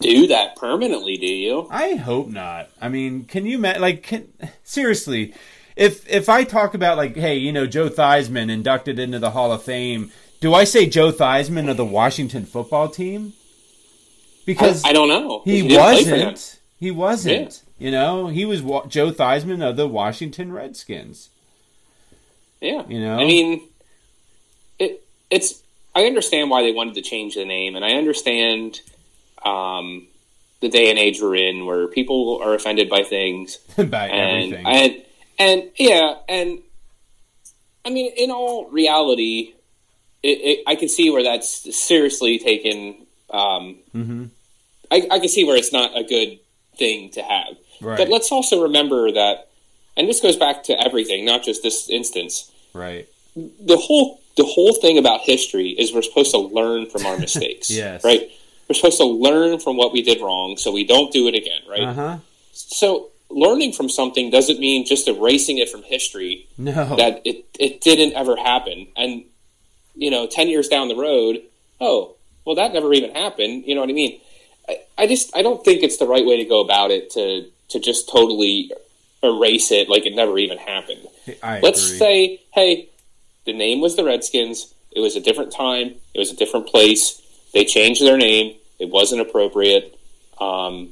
do 0.00 0.26
that 0.28 0.56
permanently, 0.56 1.16
do 1.16 1.26
you? 1.26 1.68
I 1.70 1.94
hope 1.94 2.28
not. 2.28 2.68
I 2.80 2.88
mean, 2.88 3.24
can 3.24 3.46
you 3.46 3.58
like 3.58 4.02
can, 4.02 4.32
seriously? 4.64 5.34
If 5.76 6.08
if 6.08 6.28
I 6.28 6.44
talk 6.44 6.74
about 6.74 6.96
like, 6.96 7.16
hey, 7.16 7.36
you 7.36 7.52
know, 7.52 7.66
Joe 7.66 7.88
Theismann 7.88 8.50
inducted 8.50 8.98
into 8.98 9.18
the 9.18 9.30
Hall 9.30 9.52
of 9.52 9.62
Fame, 9.62 10.10
do 10.40 10.54
I 10.54 10.64
say 10.64 10.86
Joe 10.86 11.12
Theismann 11.12 11.70
of 11.70 11.76
the 11.76 11.84
Washington 11.84 12.44
football 12.44 12.88
team? 12.88 13.32
Because 14.44 14.84
I, 14.84 14.90
I 14.90 14.92
don't 14.92 15.08
know. 15.08 15.42
he 15.44 15.62
didn't 15.62 15.78
play 15.78 16.04
for 16.04 16.10
them. 16.10 16.26
wasn't. 16.26 16.60
He 16.78 16.90
wasn't. 16.90 17.62
You 17.78 17.90
know, 17.90 18.28
he 18.28 18.44
was 18.44 18.62
wa- 18.62 18.86
Joe 18.86 19.10
Theismann 19.10 19.68
of 19.68 19.76
the 19.76 19.86
Washington 19.86 20.52
Redskins. 20.52 21.30
Yeah. 22.60 22.86
You 22.88 23.00
know? 23.00 23.18
I 23.18 23.24
mean, 23.24 23.68
it 24.78 25.04
it's 25.30 25.62
I 25.94 26.04
understand 26.04 26.50
why 26.50 26.62
they 26.62 26.72
wanted 26.72 26.94
to 26.94 27.02
change 27.02 27.34
the 27.34 27.44
name, 27.44 27.76
and 27.76 27.84
I 27.84 27.92
understand 27.92 28.80
um, 29.46 30.06
the 30.60 30.68
day 30.68 30.90
and 30.90 30.98
age 30.98 31.20
we're 31.20 31.36
in, 31.36 31.66
where 31.66 31.86
people 31.88 32.40
are 32.42 32.54
offended 32.54 32.88
by 32.88 33.02
things, 33.02 33.56
by 33.76 34.08
and 34.08 34.52
everything. 34.52 34.66
and 34.66 35.02
and 35.38 35.70
yeah, 35.78 36.14
and 36.28 36.62
I 37.84 37.90
mean, 37.90 38.12
in 38.16 38.30
all 38.30 38.68
reality, 38.70 39.54
it, 40.22 40.28
it, 40.28 40.64
I 40.66 40.74
can 40.74 40.88
see 40.88 41.10
where 41.10 41.22
that's 41.22 41.76
seriously 41.76 42.38
taken. 42.38 43.06
Um, 43.30 43.76
hmm 43.92 44.24
I, 44.90 45.08
I 45.10 45.18
can 45.18 45.28
see 45.28 45.44
where 45.44 45.56
it's 45.56 45.72
not 45.72 45.98
a 45.98 46.04
good 46.04 46.38
thing 46.76 47.10
to 47.10 47.22
have. 47.22 47.56
Right. 47.80 47.98
But 47.98 48.08
let's 48.08 48.30
also 48.30 48.62
remember 48.62 49.10
that, 49.10 49.48
and 49.96 50.08
this 50.08 50.20
goes 50.20 50.36
back 50.36 50.62
to 50.64 50.80
everything, 50.80 51.24
not 51.24 51.42
just 51.42 51.62
this 51.64 51.90
instance. 51.90 52.50
right. 52.72 53.08
The 53.34 53.76
whole 53.76 54.20
the 54.36 54.44
whole 54.44 54.74
thing 54.74 54.96
about 54.96 55.20
history 55.22 55.70
is 55.70 55.92
we're 55.92 56.02
supposed 56.02 56.30
to 56.30 56.38
learn 56.38 56.88
from 56.88 57.04
our 57.04 57.18
mistakes. 57.18 57.70
Yes. 57.82 58.04
Right. 58.04 58.30
We're 58.68 58.74
supposed 58.74 58.98
to 58.98 59.04
learn 59.04 59.58
from 59.60 59.76
what 59.76 59.92
we 59.92 60.02
did 60.02 60.20
wrong, 60.20 60.56
so 60.56 60.72
we 60.72 60.84
don't 60.84 61.12
do 61.12 61.28
it 61.28 61.34
again. 61.34 61.60
Right. 61.68 61.82
Uh 61.82 61.94
huh. 61.94 62.18
So 62.52 63.10
learning 63.30 63.72
from 63.72 63.88
something 63.88 64.30
doesn't 64.30 64.58
mean 64.60 64.86
just 64.86 65.06
erasing 65.08 65.58
it 65.58 65.68
from 65.68 65.82
history 65.82 66.46
No. 66.58 66.96
that 66.96 67.22
it 67.24 67.44
it 67.58 67.80
didn't 67.80 68.14
ever 68.14 68.36
happen, 68.36 68.88
and 68.96 69.24
you 69.94 70.10
know, 70.10 70.26
ten 70.26 70.48
years 70.48 70.68
down 70.68 70.88
the 70.88 70.96
road, 70.96 71.42
oh, 71.80 72.16
well, 72.44 72.56
that 72.56 72.72
never 72.72 72.92
even 72.92 73.14
happened. 73.14 73.64
You 73.66 73.74
know 73.74 73.80
what 73.80 73.90
I 73.90 73.94
mean? 73.94 74.20
I, 74.68 74.78
I 74.98 75.06
just 75.06 75.34
I 75.36 75.42
don't 75.42 75.64
think 75.64 75.82
it's 75.82 75.96
the 75.98 76.06
right 76.06 76.24
way 76.26 76.36
to 76.38 76.44
go 76.44 76.60
about 76.60 76.90
it 76.90 77.10
to 77.10 77.46
to 77.70 77.80
just 77.80 78.08
totally 78.08 78.72
erase 79.22 79.70
it 79.72 79.88
like 79.88 80.06
it 80.06 80.14
never 80.14 80.38
even 80.38 80.58
happened. 80.58 81.06
I 81.42 81.60
Let's 81.60 81.84
agree. 81.86 81.98
say, 81.98 82.40
hey, 82.52 82.88
the 83.44 83.52
name 83.52 83.80
was 83.80 83.96
the 83.96 84.04
Redskins. 84.04 84.72
It 84.92 85.00
was 85.00 85.16
a 85.16 85.20
different 85.20 85.52
time. 85.52 85.94
It 86.14 86.18
was 86.18 86.30
a 86.30 86.36
different 86.36 86.66
place. 86.68 87.20
They 87.56 87.64
changed 87.64 88.02
their 88.02 88.18
name. 88.18 88.54
It 88.78 88.90
wasn't 88.90 89.22
appropriate. 89.22 89.98
Um, 90.38 90.90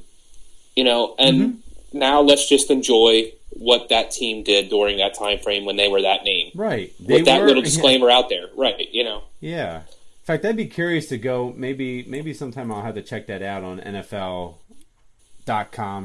you 0.75 0.83
know, 0.83 1.13
and 1.19 1.37
Mm-hmm. 1.37 1.99
now 1.99 2.21
let's 2.21 2.49
just 2.49 2.71
enjoy 2.71 3.31
what 3.51 3.89
that 3.89 4.09
team 4.09 4.41
did 4.43 4.69
during 4.69 4.97
that 4.97 5.13
time 5.13 5.37
frame 5.37 5.65
when 5.65 5.75
they 5.75 5.87
were 5.87 6.01
that 6.01 6.23
name. 6.23 6.49
right. 6.55 6.91
They 6.99 7.17
With 7.17 7.25
that 7.25 7.41
were- 7.41 7.47
little 7.47 7.61
disclaimer 7.71 8.09
out 8.09 8.29
there, 8.29 8.47
right? 8.57 8.91
You 8.91 9.03
know, 9.03 9.21
Yeah. 9.39 9.81
In 9.81 10.25
fact, 10.25 10.43
I'd 10.43 10.57
be 10.57 10.65
curious 10.65 11.05
to 11.09 11.19
go. 11.19 11.53
Maybe, 11.55 12.03
maybe 12.07 12.33
sometime 12.33 12.71
I'll 12.71 12.81
have 12.81 12.95
to 12.95 13.03
check 13.03 13.27
that 13.27 13.43
out 13.43 13.63
on 13.63 13.79
NFL.com 13.79 14.55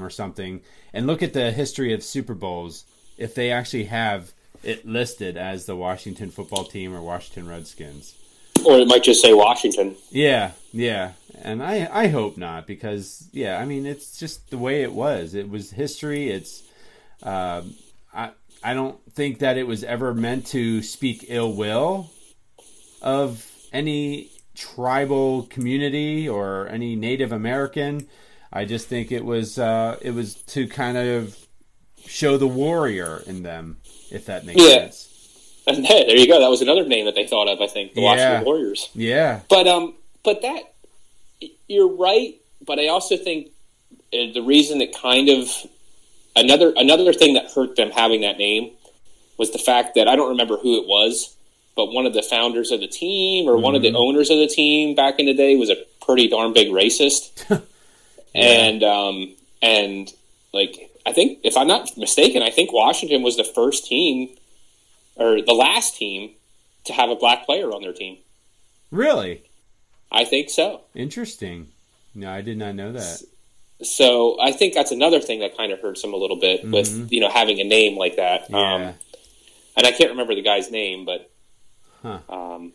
or 0.05 0.11
something, 0.11 0.61
and 0.93 1.07
look 1.07 1.23
at 1.23 1.33
the 1.33 1.53
history 1.53 1.95
of 1.95 2.03
Super 2.03 2.35
Bowls 2.35 2.85
if 3.17 3.35
they 3.35 3.51
actually 3.51 3.85
have 3.85 4.33
it 4.63 4.85
listed 4.87 5.39
as 5.39 5.65
the 5.65 5.75
Washington 5.75 6.31
Football 6.31 6.65
Team 6.65 6.95
or 6.95 7.01
Washington 7.01 7.49
Redskins. 7.49 8.15
Or 8.67 8.79
it 8.79 8.89
might 8.89 9.03
just 9.03 9.23
say 9.23 9.33
Washington. 9.33 9.97
Yeah, 10.11 10.53
yeah, 10.73 11.13
and 11.43 11.63
I 11.63 11.89
I 11.93 12.07
hope 12.09 12.37
not 12.37 12.67
because 12.67 13.29
yeah, 13.33 13.59
I 13.59 13.65
mean 13.65 13.87
it's 13.87 14.19
just 14.19 14.51
the 14.51 14.59
way 14.59 14.83
it 14.83 14.93
was. 14.93 15.35
It 15.35 15.49
was 15.51 15.71
history. 15.71 16.29
It's 16.31 16.63
um 17.23 17.75
I 18.13 18.31
I 18.63 18.75
don't 18.75 18.99
think 19.13 19.39
that 19.39 19.57
it 19.57 19.67
was 19.67 19.83
ever 19.85 20.13
meant 20.15 20.47
to 20.49 20.83
speak 20.83 21.27
ill 21.29 21.53
will 21.53 22.11
of 23.03 23.51
any 23.73 24.29
tribal 24.55 25.45
community 25.45 26.29
or 26.29 26.69
any 26.69 26.97
Native 26.97 27.33
American. 27.33 28.07
I 28.53 28.65
just 28.65 28.89
think 28.89 29.13
it 29.13 29.25
was 29.25 29.59
uh, 29.59 29.97
it 30.03 30.11
was 30.11 30.35
to 30.35 30.67
kind 30.67 30.99
of 30.99 31.37
show 32.07 32.37
the 32.37 32.49
warrior 32.49 33.23
in 33.27 33.43
them, 33.43 33.79
if 34.11 34.27
that 34.27 34.45
makes 34.45 34.61
Yeah. 34.61 34.69
sense. 34.91 35.10
And 35.67 35.85
hey, 35.87 36.05
there 36.07 36.17
you 36.17 36.27
go. 36.27 36.41
That 36.41 36.49
was 36.51 36.63
another 36.63 36.85
name 36.87 37.05
that 37.05 37.15
they 37.15 37.27
thought 37.27 37.47
of. 37.49 37.61
I 37.61 37.67
think 37.67 37.95
the 37.95 38.01
Yeah. 38.01 38.07
Washington 38.07 38.45
Warriors. 38.45 38.89
Yeah, 38.95 39.41
But 39.49 39.67
um, 39.69 39.95
but 40.25 40.43
that 40.43 40.73
you're 41.69 41.89
right. 41.95 42.35
But 42.67 42.79
I 42.79 42.89
also 42.89 43.17
think 43.17 43.49
uh, 44.13 44.33
the 44.35 44.43
reason 44.43 44.79
that 44.79 44.95
kind 44.97 45.29
of 45.29 45.49
another 46.37 46.73
another 46.77 47.13
thing 47.13 47.35
that 47.35 47.51
hurt 47.53 47.77
them 47.77 47.91
having 47.91 48.23
that 48.23 48.39
name 48.39 48.71
was 49.39 49.51
the 49.53 49.59
fact 49.59 49.95
that 49.95 50.09
I 50.09 50.17
don't 50.17 50.31
remember 50.31 50.57
who 50.57 50.77
it 50.81 50.87
was, 50.87 51.35
but 51.77 51.93
one 51.93 52.05
of 52.07 52.15
the 52.15 52.23
founders 52.23 52.71
of 52.71 52.81
the 52.81 52.89
team 52.89 53.49
or 53.49 53.57
one 53.57 53.75
of 53.75 53.83
the 53.83 53.95
owners 53.95 54.29
of 54.31 54.39
the 54.39 54.47
team 54.49 54.95
back 54.95 55.19
in 55.19 55.27
the 55.27 55.35
day 55.35 55.57
was 55.57 55.71
a 55.71 55.77
pretty 56.05 56.29
darn 56.29 56.53
big 56.53 56.69
racist. 56.69 57.31
And 58.35 58.85
um, 58.85 59.35
and 59.61 60.09
like 60.53 60.91
I 61.05 61.13
think 61.13 61.41
if 61.43 61.57
I'm 61.57 61.67
not 61.67 61.97
mistaken, 61.97 62.43
I 62.43 62.51
think 62.51 62.73
Washington 62.73 63.23
was 63.23 63.37
the 63.37 63.43
first 63.45 63.87
team 63.87 64.29
or 65.17 65.41
the 65.43 65.53
last 65.53 65.97
team 65.97 66.31
to 66.85 66.93
have 66.93 67.11
a 67.11 67.17
black 67.17 67.45
player 67.47 67.69
on 67.73 67.83
their 67.83 67.93
team. 67.93 68.19
really 68.91 69.43
I 70.13 70.25
think 70.25 70.51
so. 70.51 70.81
interesting. 70.95 71.69
No, 72.15 72.31
I 72.31 72.41
did 72.41 72.59
not 72.59 72.75
know 72.75 72.93
that. 72.93 73.23
So 73.83 74.37
I 74.41 74.51
think 74.53 74.75
that's 74.75 74.91
another 74.91 75.21
thing 75.21 75.41
that 75.41 75.57
kind 75.57 75.71
of 75.73 75.81
hurts 75.81 76.03
him 76.03 76.13
a 76.13 76.17
little 76.17 76.37
bit 76.39 76.65
with 76.69 77.11
you 77.13 77.21
know 77.21 77.31
having 77.31 77.61
a 77.61 77.65
name 77.65 77.97
like 77.97 78.17
that. 78.17 78.43
Mm-hmm. 78.45 78.55
Yeah. 78.55 78.75
Um, 78.89 78.95
and 79.77 79.87
I 79.87 79.93
can't 79.93 80.11
remember 80.11 80.35
the 80.35 80.43
guy's 80.43 80.71
name, 80.71 81.05
but 81.05 81.31
Huh. 82.03 82.19
um, 82.29 82.73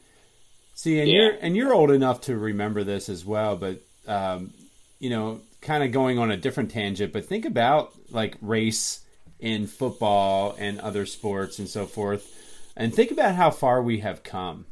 See, 0.76 1.00
and 1.00 1.08
Yeah. 1.10 1.16
you're 1.16 1.32
and 1.42 1.56
you're 1.56 1.74
old 1.74 1.92
enough 1.92 2.22
to 2.22 2.38
remember 2.38 2.84
this 2.84 3.10
as 3.10 3.26
well, 3.26 3.56
but 3.56 3.82
um, 4.08 4.54
you 5.00 5.10
know, 5.10 5.42
kind 5.62 5.84
of 5.84 5.92
going 5.92 6.18
on 6.20 6.32
a 6.32 6.38
different 6.38 6.72
tangent. 6.72 7.12
But 7.12 7.26
think 7.26 7.44
about 7.46 7.92
like 8.12 8.38
race 8.42 9.02
in 9.46 9.68
football 9.68 10.56
and 10.58 10.80
other 10.80 11.06
sports 11.06 11.60
and 11.60 11.70
so 11.70 11.86
forth, 11.86 12.28
and 12.76 12.94
think 12.94 13.12
about 13.12 13.36
how 13.36 13.52
far 13.52 13.82
we 13.82 14.00
have 14.00 14.24
come. 14.24 14.66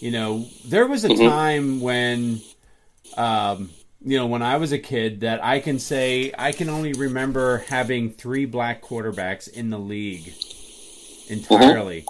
You 0.00 0.10
know, 0.10 0.46
there 0.66 0.86
was 0.86 1.04
a 1.04 1.16
time 1.16 1.80
when, 1.80 2.40
um, 3.16 3.70
you 4.04 4.18
know, 4.18 4.26
when 4.26 4.42
I 4.42 4.56
was 4.56 4.72
a 4.72 4.78
kid, 4.78 5.20
that 5.20 5.42
I 5.44 5.60
can 5.60 5.78
say 5.78 6.32
I 6.36 6.50
can 6.50 6.68
only 6.68 6.92
remember 6.92 7.58
having 7.68 8.10
three 8.10 8.44
black 8.46 8.82
quarterbacks 8.82 9.48
in 9.48 9.70
the 9.70 9.78
league 9.78 10.34
entirely. 11.28 12.04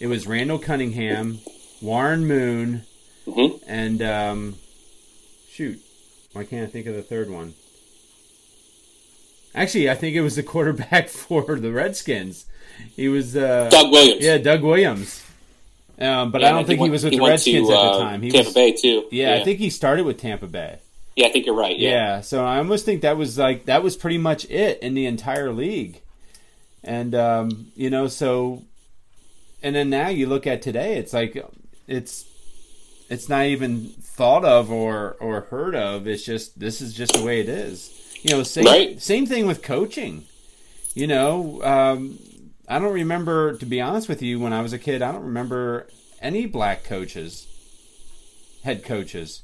It 0.00 0.08
was 0.08 0.26
Randall 0.26 0.58
Cunningham, 0.58 1.38
Warren 1.80 2.26
Moon, 2.26 2.82
Mhm. 3.26 3.62
and 3.66 4.02
um, 4.02 4.56
shoot, 5.48 5.80
why 6.32 6.42
can't 6.44 6.66
I 6.66 6.70
think 6.70 6.86
of 6.86 6.94
the 6.96 7.02
third 7.02 7.30
one? 7.30 7.54
Actually, 9.54 9.90
I 9.90 9.94
think 9.94 10.14
it 10.16 10.20
was 10.20 10.36
the 10.36 10.42
quarterback 10.42 11.08
for 11.08 11.42
the 11.58 11.72
Redskins. 11.72 12.46
He 12.94 13.08
was 13.08 13.36
uh, 13.36 13.68
Doug 13.70 13.90
Williams. 13.90 14.24
yeah, 14.24 14.38
Doug 14.38 14.62
Williams. 14.62 15.24
Um, 16.00 16.30
but 16.30 16.42
Yeah, 16.42 16.48
I 16.48 16.50
don't 16.52 16.64
think 16.66 16.78
he 16.78 16.82
went- 16.82 16.92
was 16.92 17.02
with 17.04 17.12
the 17.12 17.20
Redskins 17.20 17.66
to, 17.68 17.74
at 17.74 17.76
the 17.82 17.88
uh, 17.88 17.98
time. 17.98 18.22
He 18.22 18.30
Tampa 18.30 18.48
was, 18.48 18.54
Bay 18.54 18.72
too. 18.72 19.08
yeah, 19.10 19.34
yeah, 19.34 19.40
I 19.40 19.44
think 19.44 19.58
he 19.58 19.68
started 19.70 20.04
with 20.04 20.18
Tampa 20.18 20.46
Bay. 20.46 20.78
yeah, 21.16 21.26
I 21.26 21.30
think 21.32 21.44
you're 21.46 21.56
right. 21.56 21.76
Yeah. 21.76 21.90
Yeah, 21.90 22.20
so 22.20 22.44
I 22.44 22.58
almost 22.58 22.84
think 22.84 23.02
that 23.02 23.16
was 23.16 23.36
like 23.36 23.64
that 23.64 23.82
was 23.82 23.96
pretty 23.96 24.18
much 24.18 24.44
it 24.48 24.78
in 24.80 24.94
the 24.94 25.06
entire 25.06 25.50
league. 25.52 26.00
And 26.84 27.14
um, 27.16 27.72
you 27.74 27.90
know, 27.90 28.06
so 28.06 28.62
and 29.60 29.74
then 29.74 29.90
now 29.90 30.06
you 30.08 30.28
look 30.28 30.46
at 30.46 30.62
today, 30.62 30.98
it's 30.98 31.12
like 31.12 31.36
it's 31.88 32.24
it's 33.10 33.28
not 33.28 33.46
even 33.46 33.86
thought 34.00 34.44
of 34.44 34.70
or 34.70 35.16
or 35.18 35.40
heard 35.50 35.74
of. 35.74 36.06
It's 36.06 36.24
just 36.24 36.60
this 36.60 36.80
is 36.80 36.94
just 36.94 37.14
the 37.14 37.24
way 37.24 37.40
it 37.40 37.48
is. 37.48 38.07
You 38.22 38.30
know, 38.30 38.42
same 38.42 38.66
Right. 38.66 39.00
same 39.00 39.26
thing 39.26 39.46
with 39.46 39.62
coaching. 39.62 40.24
You 40.94 41.06
know, 41.06 41.62
um, 41.62 42.18
I 42.68 42.78
don't 42.78 42.92
remember 42.92 43.56
to 43.56 43.66
be 43.66 43.80
honest 43.80 44.08
with 44.08 44.22
you 44.22 44.40
when 44.40 44.52
I 44.52 44.60
was 44.62 44.72
a 44.72 44.78
kid. 44.78 45.02
I 45.02 45.12
don't 45.12 45.24
remember 45.24 45.88
any 46.20 46.46
black 46.46 46.84
coaches, 46.84 47.46
head 48.64 48.84
coaches. 48.84 49.42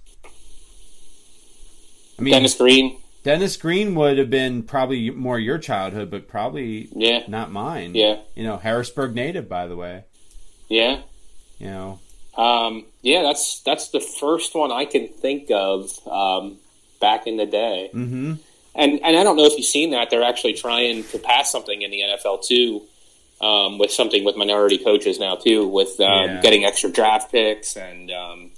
I 2.19 2.23
mean, 2.23 2.33
Dennis 2.35 2.57
Green. 2.57 2.99
Dennis 3.23 3.57
Green 3.57 3.95
would 3.95 4.19
have 4.19 4.31
been 4.31 4.63
probably 4.65 5.11
more 5.11 5.39
your 5.39 5.59
childhood, 5.59 6.11
but 6.11 6.29
probably 6.29 6.89
Yeah, 6.95 7.23
not 7.29 7.51
mine. 7.51 7.95
yeah, 7.95 8.17
You 8.37 8.45
know, 8.45 8.57
Harrisburg 8.59 9.15
native, 9.15 9.49
by 9.49 9.67
the 9.67 9.77
way. 9.77 10.05
yeah. 10.69 11.03
You 11.59 11.69
know, 11.69 11.99
Um, 12.37 12.87
yeah, 13.03 13.23
that's 13.23 13.61
that's 13.61 13.89
the 13.91 14.01
first 14.01 14.55
one 14.55 14.73
I 14.73 14.85
can 14.85 15.09
think 15.09 15.51
of 15.51 15.91
um, 16.09 16.59
back 17.01 17.27
in 17.27 17.37
the 17.37 17.47
day. 17.47 17.91
hmm 17.93 18.35
And 18.75 19.01
and 19.05 19.17
I 19.17 19.23
don't 19.23 19.37
know 19.37 19.45
if 19.45 19.57
you've 19.57 19.67
seen 19.67 19.91
that 19.91 20.11
they're 20.11 20.25
actually 20.25 20.55
trying 20.55 21.05
to 21.05 21.19
pass 21.19 21.51
something 21.53 21.83
in 21.83 21.91
the 21.91 22.01
NFL 22.01 22.45
too, 22.47 22.83
um, 23.41 23.79
with 23.79 23.91
something 23.93 24.25
with 24.25 24.37
minority 24.37 24.79
coaches 24.79 25.19
now 25.21 25.37
too, 25.37 25.67
with 25.69 26.01
um, 26.01 26.31
Yeah. 26.31 26.41
getting 26.41 26.65
extra 26.65 26.91
draft 26.91 27.31
picks 27.31 27.77
and 27.77 28.11
um, 28.11 28.51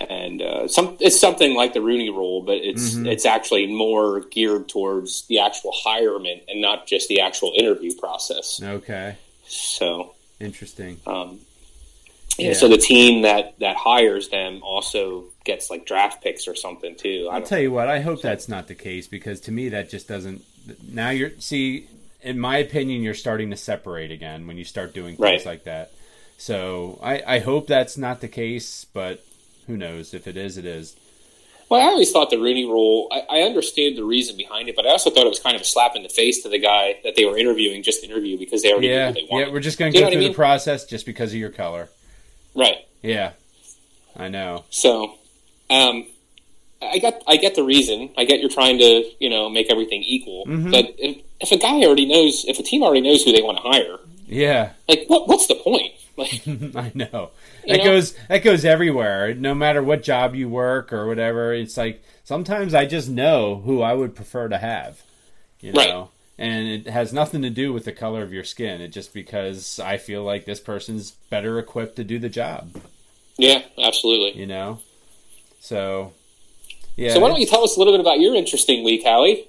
and 0.00 0.42
uh, 0.42 0.66
some 0.66 0.96
it's 0.98 1.18
something 1.18 1.54
like 1.54 1.72
the 1.74 1.80
Rooney 1.80 2.10
Rule, 2.10 2.40
but 2.42 2.56
it's 2.56 2.96
Mhm. 2.96 3.06
it's 3.06 3.24
actually 3.24 3.66
more 3.68 4.20
geared 4.20 4.68
towards 4.68 5.22
the 5.26 5.38
actual 5.38 5.70
hirement 5.72 6.42
and 6.48 6.60
not 6.60 6.86
just 6.88 7.08
the 7.08 7.20
actual 7.20 7.52
interview 7.56 7.94
process. 7.94 8.60
okay, 8.62 9.14
So. 9.46 10.14
interesting. 10.40 10.98
Um, 11.06 11.40
Yeah. 12.36 12.54
so 12.54 12.66
the 12.66 12.78
team 12.78 13.22
that 13.22 13.54
that 13.60 13.76
hires 13.76 14.28
them 14.30 14.60
also 14.64 15.26
gets 15.44 15.70
like 15.70 15.86
draft 15.86 16.22
picks 16.22 16.48
or 16.48 16.54
something 16.54 16.96
too. 16.96 17.28
I'll 17.30 17.42
tell 17.42 17.60
you 17.60 17.70
what. 17.70 17.88
I 17.88 18.00
hope 18.00 18.22
that's 18.22 18.48
not 18.48 18.66
the 18.68 18.74
case 18.74 19.06
because 19.06 19.40
to 19.42 19.52
me 19.52 19.68
that 19.70 19.90
just 19.90 20.08
doesn't. 20.08 20.42
Now 20.90 21.10
you're 21.10 21.32
see, 21.38 21.86
in 22.22 22.38
my 22.40 22.56
opinion, 22.58 23.02
you're 23.02 23.14
starting 23.14 23.50
to 23.50 23.56
separate 23.56 24.10
again 24.10 24.46
when 24.46 24.56
you 24.56 24.64
start 24.64 24.94
doing 24.94 25.16
things 25.16 25.20
Right. 25.20 25.46
like 25.46 25.64
that. 25.64 25.92
So 26.38 26.98
I, 27.02 27.22
I 27.26 27.38
hope 27.40 27.66
that's 27.66 27.96
not 27.96 28.20
the 28.20 28.28
case, 28.28 28.84
but 28.92 29.24
who 29.66 29.76
knows? 29.76 30.14
If 30.14 30.26
it 30.26 30.36
is, 30.36 30.58
it 30.58 30.64
is. 30.64 30.96
Well, 31.70 31.80
I 31.80 31.84
always 31.84 32.10
thought 32.12 32.28
the 32.30 32.38
Rooney 32.38 32.64
Rule. 32.66 33.08
I, 33.10 33.38
I 33.38 33.40
understood 33.42 33.96
the 33.96 34.04
reason 34.04 34.36
behind 34.36 34.68
it, 34.68 34.76
but 34.76 34.86
I 34.86 34.90
also 34.90 35.10
thought 35.10 35.24
it 35.26 35.30
was 35.30 35.40
kind 35.40 35.56
of 35.56 35.62
a 35.62 35.64
slap 35.64 35.96
in 35.96 36.02
the 36.02 36.08
face 36.10 36.42
to 36.42 36.48
the 36.50 36.58
guy 36.58 36.96
that 37.04 37.16
they 37.16 37.24
were 37.24 37.38
interviewing, 37.38 37.82
just 37.82 38.04
interview 38.04 38.38
because 38.38 38.62
they 38.62 38.70
already 38.72 38.88
Yeah, 38.88 39.12
they 39.12 39.26
wanted. 39.30 39.46
yeah. 39.46 39.52
We're 39.52 39.60
just 39.60 39.78
going 39.78 39.92
to 39.92 39.98
go 40.00 40.10
through 40.10 40.20
I 40.24 40.28
the 40.28 40.34
process 40.34 40.84
just 40.84 41.06
because 41.06 41.30
of 41.32 41.38
your 41.38 41.50
color. 41.50 41.88
right. 42.54 42.78
Yeah, 43.02 43.32
I 44.16 44.28
know. 44.28 44.64
So, 44.70 45.14
um, 45.70 46.06
I 46.82 46.98
get 46.98 47.22
I 47.26 47.36
get 47.36 47.54
the 47.54 47.62
reason. 47.62 48.10
I 48.16 48.24
get 48.24 48.40
you're 48.40 48.50
trying 48.50 48.78
to 48.78 49.04
you 49.20 49.30
know 49.30 49.48
make 49.48 49.70
everything 49.70 50.02
equal. 50.02 50.44
Mhm. 50.46 50.70
But 50.70 50.94
if, 50.98 51.22
if 51.40 51.52
a 51.52 51.56
guy 51.56 51.82
already 51.82 52.06
knows, 52.06 52.44
if 52.46 52.58
a 52.58 52.62
team 52.62 52.82
already 52.82 53.00
knows 53.00 53.22
who 53.22 53.32
they 53.32 53.42
want 53.42 53.58
to 53.58 53.62
hire, 53.62 53.98
Yeah, 54.26 54.70
like 54.88 55.04
what 55.08 55.28
what's 55.28 55.46
the 55.46 55.54
point? 55.56 55.92
Like, 56.16 56.46
I 56.76 56.92
know. 56.94 57.30
That 57.66 57.78
know? 57.78 57.84
goes 57.84 58.14
that 58.28 58.44
goes 58.44 58.64
everywhere. 58.64 59.34
No 59.34 59.52
matter 59.52 59.82
what 59.82 60.04
job 60.04 60.36
you 60.36 60.48
work 60.48 60.92
or 60.92 61.08
whatever, 61.08 61.52
it's 61.52 61.76
like 61.76 62.04
sometimes 62.22 62.72
I 62.72 62.86
just 62.86 63.08
know 63.08 63.56
who 63.64 63.82
I 63.82 63.94
would 63.94 64.14
prefer 64.14 64.46
to 64.48 64.58
have. 64.58 65.02
You 65.60 65.72
know. 65.72 65.80
Right. 66.00 66.08
And 66.38 66.68
it 66.68 66.86
has 66.88 67.12
nothing 67.12 67.42
to 67.42 67.50
do 67.50 67.72
with 67.72 67.84
the 67.84 67.90
color 67.92 68.22
of 68.22 68.32
your 68.32 68.44
skin. 68.44 68.80
It 68.80 68.88
just 68.88 69.12
because 69.12 69.80
I 69.80 69.96
feel 69.96 70.22
like 70.22 70.44
this 70.44 70.60
person's 70.60 71.10
better 71.30 71.58
equipped 71.58 71.96
to 71.96 72.04
do 72.04 72.20
the 72.20 72.28
job. 72.28 72.80
yeah, 73.36 73.62
absolutely. 73.76 74.38
You 74.40 74.46
know. 74.46 74.78
So. 75.64 76.12
Yeah. 76.94 77.14
So 77.14 77.20
why 77.20 77.28
don't 77.28 77.40
you 77.40 77.46
tell 77.46 77.64
us 77.64 77.74
a 77.74 77.78
little 77.78 77.94
bit 77.94 78.00
about 78.00 78.20
your 78.20 78.34
interesting 78.34 78.84
week, 78.84 79.02
Howie? 79.02 79.48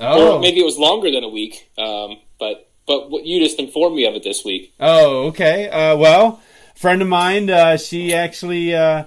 Oh. 0.00 0.38
Or 0.38 0.40
maybe 0.40 0.58
it 0.58 0.64
was 0.64 0.76
longer 0.76 1.08
than 1.08 1.22
a 1.22 1.28
week. 1.28 1.70
Um, 1.78 2.16
but 2.40 2.68
but 2.84 3.10
what 3.10 3.24
you 3.24 3.38
just 3.38 3.60
informed 3.60 3.94
me 3.94 4.06
of 4.06 4.14
it 4.16 4.24
this 4.24 4.44
week. 4.44 4.74
Oh, 4.80 5.28
okay. 5.28 5.68
Uh, 5.68 5.96
well, 5.96 6.42
friend 6.74 7.00
of 7.00 7.06
mine, 7.06 7.48
uh, 7.48 7.76
she 7.76 8.12
actually 8.12 8.74
uh, 8.74 9.04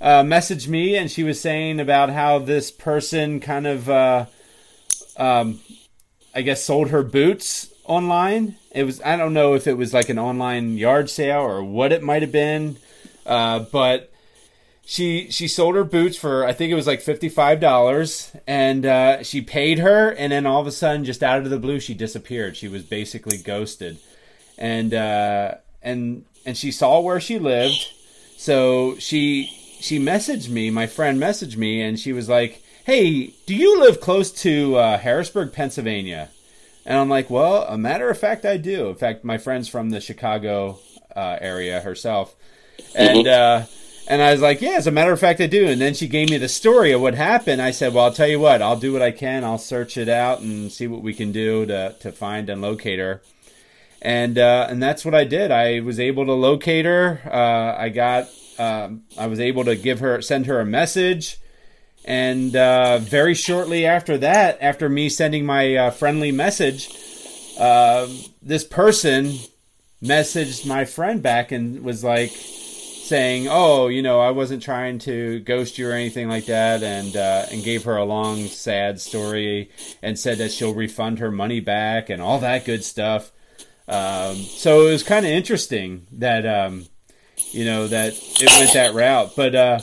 uh, 0.00 0.22
messaged 0.22 0.68
me, 0.68 0.96
and 0.96 1.10
she 1.10 1.24
was 1.24 1.40
saying 1.40 1.80
about 1.80 2.10
how 2.10 2.38
this 2.38 2.70
person 2.70 3.40
kind 3.40 3.66
of, 3.66 3.90
uh, 3.90 4.26
um, 5.16 5.58
I 6.32 6.42
guess, 6.42 6.62
sold 6.64 6.90
her 6.90 7.02
boots 7.02 7.72
online. 7.86 8.54
It 8.70 8.84
was 8.84 9.02
I 9.02 9.16
don't 9.16 9.34
know 9.34 9.54
if 9.54 9.66
it 9.66 9.76
was 9.76 9.92
like 9.92 10.08
an 10.10 10.18
online 10.20 10.78
yard 10.78 11.10
sale 11.10 11.40
or 11.40 11.64
what 11.64 11.90
it 11.90 12.04
might 12.04 12.22
have 12.22 12.32
been, 12.32 12.76
uh, 13.26 13.58
but 13.72 14.11
she 14.92 15.30
she 15.30 15.48
sold 15.48 15.74
her 15.74 15.84
boots 15.84 16.18
for 16.18 16.44
I 16.44 16.52
think 16.52 16.70
it 16.70 16.74
was 16.74 16.86
like 16.86 17.00
fifty 17.00 17.30
five 17.30 17.60
dollars, 17.60 18.30
and 18.46 18.84
uh, 18.84 19.22
she 19.22 19.40
paid 19.40 19.78
her, 19.78 20.10
and 20.10 20.30
then 20.30 20.44
all 20.44 20.60
of 20.60 20.66
a 20.66 20.70
sudden, 20.70 21.06
just 21.06 21.22
out 21.22 21.38
of 21.38 21.48
the 21.48 21.58
blue, 21.58 21.80
she 21.80 21.94
disappeared. 21.94 22.58
She 22.58 22.68
was 22.68 22.82
basically 22.82 23.38
ghosted, 23.38 23.96
and 24.58 24.92
uh, 24.92 25.54
and 25.80 26.26
and 26.44 26.58
she 26.58 26.70
saw 26.70 27.00
where 27.00 27.20
she 27.20 27.38
lived, 27.38 27.90
so 28.36 28.98
she 28.98 29.46
she 29.80 29.98
messaged 29.98 30.50
me. 30.50 30.68
My 30.68 30.86
friend 30.86 31.18
messaged 31.18 31.56
me, 31.56 31.80
and 31.80 31.98
she 31.98 32.12
was 32.12 32.28
like, 32.28 32.62
"Hey, 32.84 33.28
do 33.46 33.54
you 33.54 33.80
live 33.80 33.98
close 33.98 34.30
to 34.42 34.76
uh, 34.76 34.98
Harrisburg, 34.98 35.54
Pennsylvania?" 35.54 36.28
And 36.84 36.98
I'm 36.98 37.08
like, 37.08 37.30
"Well, 37.30 37.62
a 37.62 37.78
matter 37.78 38.10
of 38.10 38.18
fact, 38.18 38.44
I 38.44 38.58
do. 38.58 38.90
In 38.90 38.96
fact, 38.96 39.24
my 39.24 39.38
friend's 39.38 39.68
from 39.68 39.88
the 39.88 40.02
Chicago 40.02 40.80
uh, 41.16 41.38
area 41.40 41.80
herself, 41.80 42.34
and." 42.94 43.26
Uh, 44.06 44.12
and 44.12 44.22
I 44.22 44.32
was 44.32 44.40
like, 44.40 44.60
yeah, 44.60 44.72
as 44.72 44.86
a 44.86 44.90
matter 44.90 45.12
of 45.12 45.20
fact, 45.20 45.40
I 45.40 45.46
do. 45.46 45.68
And 45.68 45.80
then 45.80 45.94
she 45.94 46.08
gave 46.08 46.30
me 46.30 46.38
the 46.38 46.48
story 46.48 46.92
of 46.92 47.00
what 47.00 47.14
happened. 47.14 47.62
I 47.62 47.70
said, 47.70 47.94
well, 47.94 48.04
I'll 48.04 48.12
tell 48.12 48.28
you 48.28 48.40
what, 48.40 48.62
I'll 48.62 48.76
do 48.76 48.92
what 48.92 49.02
I 49.02 49.10
can. 49.10 49.44
I'll 49.44 49.58
search 49.58 49.96
it 49.96 50.08
out 50.08 50.40
and 50.40 50.70
see 50.70 50.86
what 50.86 51.02
we 51.02 51.14
can 51.14 51.32
do 51.32 51.66
to, 51.66 51.94
to 52.00 52.12
find 52.12 52.48
and 52.50 52.62
locate 52.62 52.98
her. 52.98 53.22
And, 54.00 54.36
uh, 54.36 54.66
and 54.68 54.82
that's 54.82 55.04
what 55.04 55.14
I 55.14 55.24
did. 55.24 55.50
I 55.50 55.80
was 55.80 56.00
able 56.00 56.26
to 56.26 56.32
locate 56.32 56.84
her. 56.84 57.20
Uh, 57.24 57.80
I 57.80 57.88
got, 57.88 58.28
um, 58.58 59.02
I 59.16 59.28
was 59.28 59.38
able 59.38 59.64
to 59.64 59.76
give 59.76 60.00
her, 60.00 60.20
send 60.20 60.46
her 60.46 60.60
a 60.60 60.66
message. 60.66 61.38
And, 62.04 62.56
uh, 62.56 62.98
very 62.98 63.34
shortly 63.34 63.86
after 63.86 64.18
that, 64.18 64.58
after 64.60 64.88
me 64.88 65.08
sending 65.08 65.46
my 65.46 65.76
uh, 65.76 65.90
friendly 65.90 66.32
message, 66.32 66.90
uh, 67.60 68.08
this 68.42 68.64
person 68.64 69.38
messaged 70.02 70.66
my 70.66 70.84
friend 70.84 71.22
back 71.22 71.52
and 71.52 71.84
was 71.84 72.02
like, 72.02 72.32
saying, 73.12 73.46
"Oh, 73.50 73.88
you 73.88 74.00
know, 74.00 74.20
I 74.20 74.30
wasn't 74.30 74.62
trying 74.62 74.98
to 75.00 75.40
ghost 75.40 75.76
you 75.76 75.86
or 75.90 75.92
anything 75.92 76.30
like 76.30 76.46
that," 76.46 76.82
and 76.82 77.14
uh, 77.14 77.44
and 77.52 77.62
gave 77.62 77.84
her 77.84 77.96
a 77.98 78.04
long, 78.06 78.46
sad 78.46 79.02
story 79.02 79.70
and 80.02 80.18
said 80.18 80.38
that 80.38 80.50
she'll 80.50 80.72
refund 80.72 81.18
her 81.18 81.30
money 81.30 81.60
back 81.60 82.08
and 82.08 82.22
all 82.22 82.38
that 82.38 82.64
good 82.64 82.82
stuff. 82.82 83.30
Um, 83.86 84.36
so 84.36 84.86
it 84.86 84.92
was 84.92 85.02
kind 85.02 85.26
of 85.26 85.30
interesting 85.30 86.06
that 86.12 86.46
um, 86.46 86.86
you 87.50 87.66
know 87.66 87.86
that 87.86 88.14
it 88.16 88.48
went 88.58 88.72
that 88.72 88.94
route, 88.94 89.32
but 89.36 89.54
uh, 89.54 89.80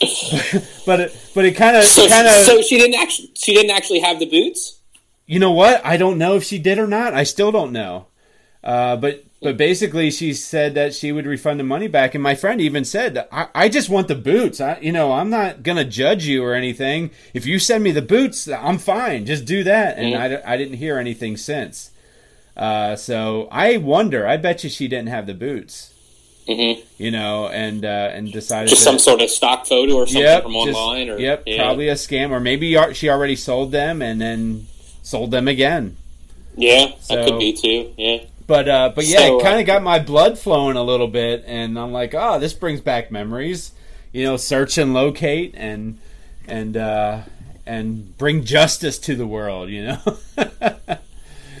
but 0.86 0.98
it, 1.00 1.30
but 1.36 1.44
it 1.44 1.52
kind 1.54 1.76
of 1.76 1.84
So, 1.84 2.08
kind 2.08 2.26
of 2.26 2.34
so 2.34 2.60
she 2.62 2.78
didn't 2.78 3.00
actually 3.00 3.30
she 3.34 3.54
didn't 3.54 3.70
actually 3.70 4.00
have 4.00 4.18
the 4.18 4.26
boots. 4.26 4.80
you 5.26 5.38
know 5.38 5.52
what? 5.52 5.86
I 5.86 5.96
don't 5.98 6.18
know 6.18 6.34
if 6.34 6.42
she 6.42 6.58
did 6.58 6.80
or 6.80 6.88
not. 6.88 7.14
I 7.14 7.22
still 7.22 7.52
don't 7.52 7.70
know. 7.70 8.06
Uh, 8.64 8.96
but 8.96 9.24
but 9.42 9.56
basically, 9.56 10.10
she 10.10 10.32
said 10.34 10.74
that 10.74 10.94
she 10.94 11.10
would 11.10 11.26
refund 11.26 11.58
the 11.58 11.64
money 11.64 11.88
back, 11.88 12.14
and 12.14 12.22
my 12.22 12.34
friend 12.34 12.60
even 12.60 12.84
said, 12.84 13.26
"I, 13.32 13.48
I 13.54 13.68
just 13.68 13.88
want 13.88 14.08
the 14.08 14.14
boots. 14.14 14.60
I, 14.60 14.78
you 14.80 14.92
know, 14.92 15.12
I'm 15.12 15.30
not 15.30 15.62
gonna 15.62 15.84
judge 15.84 16.26
you 16.26 16.44
or 16.44 16.54
anything. 16.54 17.10
If 17.34 17.44
you 17.46 17.58
send 17.58 17.82
me 17.82 17.90
the 17.90 18.02
boots, 18.02 18.48
I'm 18.48 18.78
fine. 18.78 19.26
Just 19.26 19.44
do 19.44 19.64
that." 19.64 19.98
And 19.98 20.14
I, 20.14 20.40
I 20.52 20.56
didn't 20.56 20.78
hear 20.78 20.98
anything 20.98 21.36
since. 21.36 21.90
Uh, 22.56 22.96
so 22.96 23.48
I 23.50 23.78
wonder. 23.78 24.26
I 24.26 24.36
bet 24.36 24.62
you 24.62 24.70
she 24.70 24.86
didn't 24.86 25.08
have 25.08 25.26
the 25.26 25.34
boots. 25.34 25.92
Mm-hmm. 26.46 26.82
You 26.98 27.10
know, 27.10 27.48
and 27.48 27.84
uh, 27.84 28.10
and 28.12 28.32
decided 28.32 28.68
Just 28.68 28.82
to, 28.82 28.84
some 28.84 28.98
sort 28.98 29.22
of 29.22 29.30
stock 29.30 29.66
photo 29.66 29.94
or 29.94 30.06
something 30.06 30.22
Yep, 30.22 30.42
from 30.42 30.52
just- 30.52 30.78
online, 30.78 31.08
or 31.08 31.18
yep, 31.18 31.44
yeah. 31.46 31.62
probably 31.62 31.88
a 31.88 31.94
scam, 31.94 32.30
or 32.30 32.40
maybe 32.40 32.76
she 32.94 33.08
already 33.08 33.36
sold 33.36 33.70
them 33.72 34.02
and 34.02 34.20
then 34.20 34.66
sold 35.02 35.30
them 35.30 35.46
again. 35.48 35.96
Yeah, 36.56 36.92
that 37.08 37.26
could 37.26 37.38
be 37.38 37.52
too. 37.52 37.92
Yeah. 37.96 38.24
But 38.46 38.68
uh, 38.68 38.92
but 38.94 39.04
yeah, 39.04 39.18
So, 39.18 39.38
it 39.38 39.40
uh, 39.42 39.44
kind 39.44 39.60
of 39.60 39.66
got 39.66 39.82
my 39.82 39.98
blood 39.98 40.38
flowing 40.38 40.76
a 40.76 40.82
little 40.82 41.08
bit, 41.08 41.44
and 41.46 41.78
I'm 41.78 41.92
like, 41.92 42.14
oh, 42.14 42.38
this 42.38 42.52
brings 42.52 42.80
back 42.80 43.10
memories. 43.10 43.72
You 44.12 44.24
know, 44.24 44.36
search 44.36 44.78
and 44.78 44.92
locate 44.94 45.54
and 45.56 45.98
and 46.46 46.76
uh, 46.76 47.20
and 47.66 48.16
bring 48.18 48.44
justice 48.44 48.98
to 49.00 49.14
the 49.14 49.26
world. 49.26 49.70
You 49.70 49.84
know, 49.86 49.98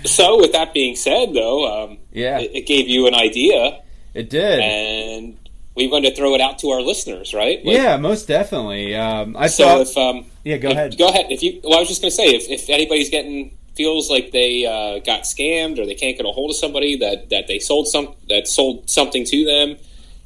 So, 0.04 0.38
with 0.38 0.50
that 0.52 0.74
being 0.74 0.96
said, 0.96 1.32
though, 1.32 1.84
um, 1.84 1.98
yeah, 2.12 2.40
it, 2.40 2.50
it 2.54 2.66
gave 2.66 2.88
you 2.88 3.06
an 3.06 3.14
idea, 3.14 3.80
it 4.14 4.28
did. 4.30 4.58
and 4.58 5.36
we're 5.76 5.88
going 5.90 6.02
to 6.02 6.14
throw 6.14 6.34
it 6.34 6.40
out 6.40 6.58
to 6.58 6.70
our 6.70 6.82
listeners, 6.82 7.32
right? 7.32 7.64
Like, 7.64 7.76
yeah, 7.76 7.96
most 7.98 8.26
definitely. 8.26 8.96
Um, 8.96 9.36
I 9.38 9.46
So, 9.46 9.64
thought, 9.64 9.80
if 9.82 9.96
um, 9.96 10.26
yeah, 10.44 10.56
go 10.56 10.70
if- 10.70 10.74
ahead. 10.74 10.98
Go 10.98 11.08
ahead. 11.08 11.26
If 11.30 11.42
you, 11.44 11.60
well, 11.62 11.76
I 11.76 11.78
was 11.80 11.88
just 11.88 12.02
going 12.02 12.10
to 12.10 12.16
say, 12.16 12.24
if, 12.34 12.48
if 12.50 12.68
anybody's 12.68 13.10
getting 13.10 13.56
feels 13.74 14.10
like 14.10 14.30
they 14.32 14.66
uh, 14.66 14.98
got 15.00 15.22
scammed 15.22 15.78
or 15.78 15.86
they 15.86 15.94
can't 15.94 16.16
get 16.16 16.26
a 16.26 16.30
hold 16.30 16.50
of 16.50 16.56
somebody 16.56 16.96
that, 16.96 17.30
that 17.30 17.46
they 17.46 17.58
sold 17.58 17.88
some 17.88 18.14
that 18.28 18.46
sold 18.46 18.88
something 18.90 19.24
to 19.24 19.44
them, 19.44 19.76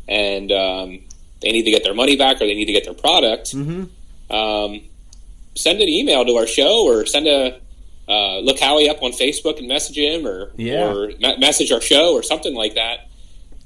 and 0.08 0.50
um, 0.52 1.00
they 1.42 1.52
need 1.52 1.62
to 1.64 1.70
get 1.70 1.84
their 1.84 1.94
money 1.94 2.16
back 2.16 2.36
or 2.36 2.46
they 2.46 2.54
need 2.54 2.64
to 2.66 2.72
get 2.72 2.84
their 2.84 2.94
product, 2.94 3.52
hmm 3.52 3.84
um, 4.28 4.80
send 5.54 5.80
an 5.80 5.88
email 5.88 6.24
to 6.24 6.32
our 6.36 6.46
show 6.48 6.84
or 6.84 7.06
send 7.06 7.28
a 7.28 7.60
uh, 8.08 8.38
look 8.40 8.58
Howie 8.58 8.88
up 8.88 9.02
on 9.02 9.12
Facebook 9.12 9.58
and 9.58 9.68
message 9.68 9.96
him 9.96 10.26
or 10.26 10.50
Yeah. 10.56 10.92
or 10.92 11.08
me- 11.18 11.38
message 11.38 11.70
our 11.72 11.80
show 11.80 12.12
or 12.12 12.22
something 12.24 12.54
like 12.54 12.74
that. 12.74 13.08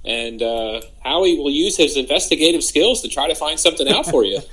And 0.05 0.43
uh, 0.43 0.81
Howie 1.03 1.37
will 1.38 1.51
use 1.51 1.77
his 1.77 1.97
investigative 1.97 2.62
skills 2.62 3.03
to 3.03 3.09
try 3.09 3.29
to 3.29 3.35
find 3.35 3.59
something 3.59 3.88
out 3.88 4.07
for 4.07 4.23
you. 4.25 4.40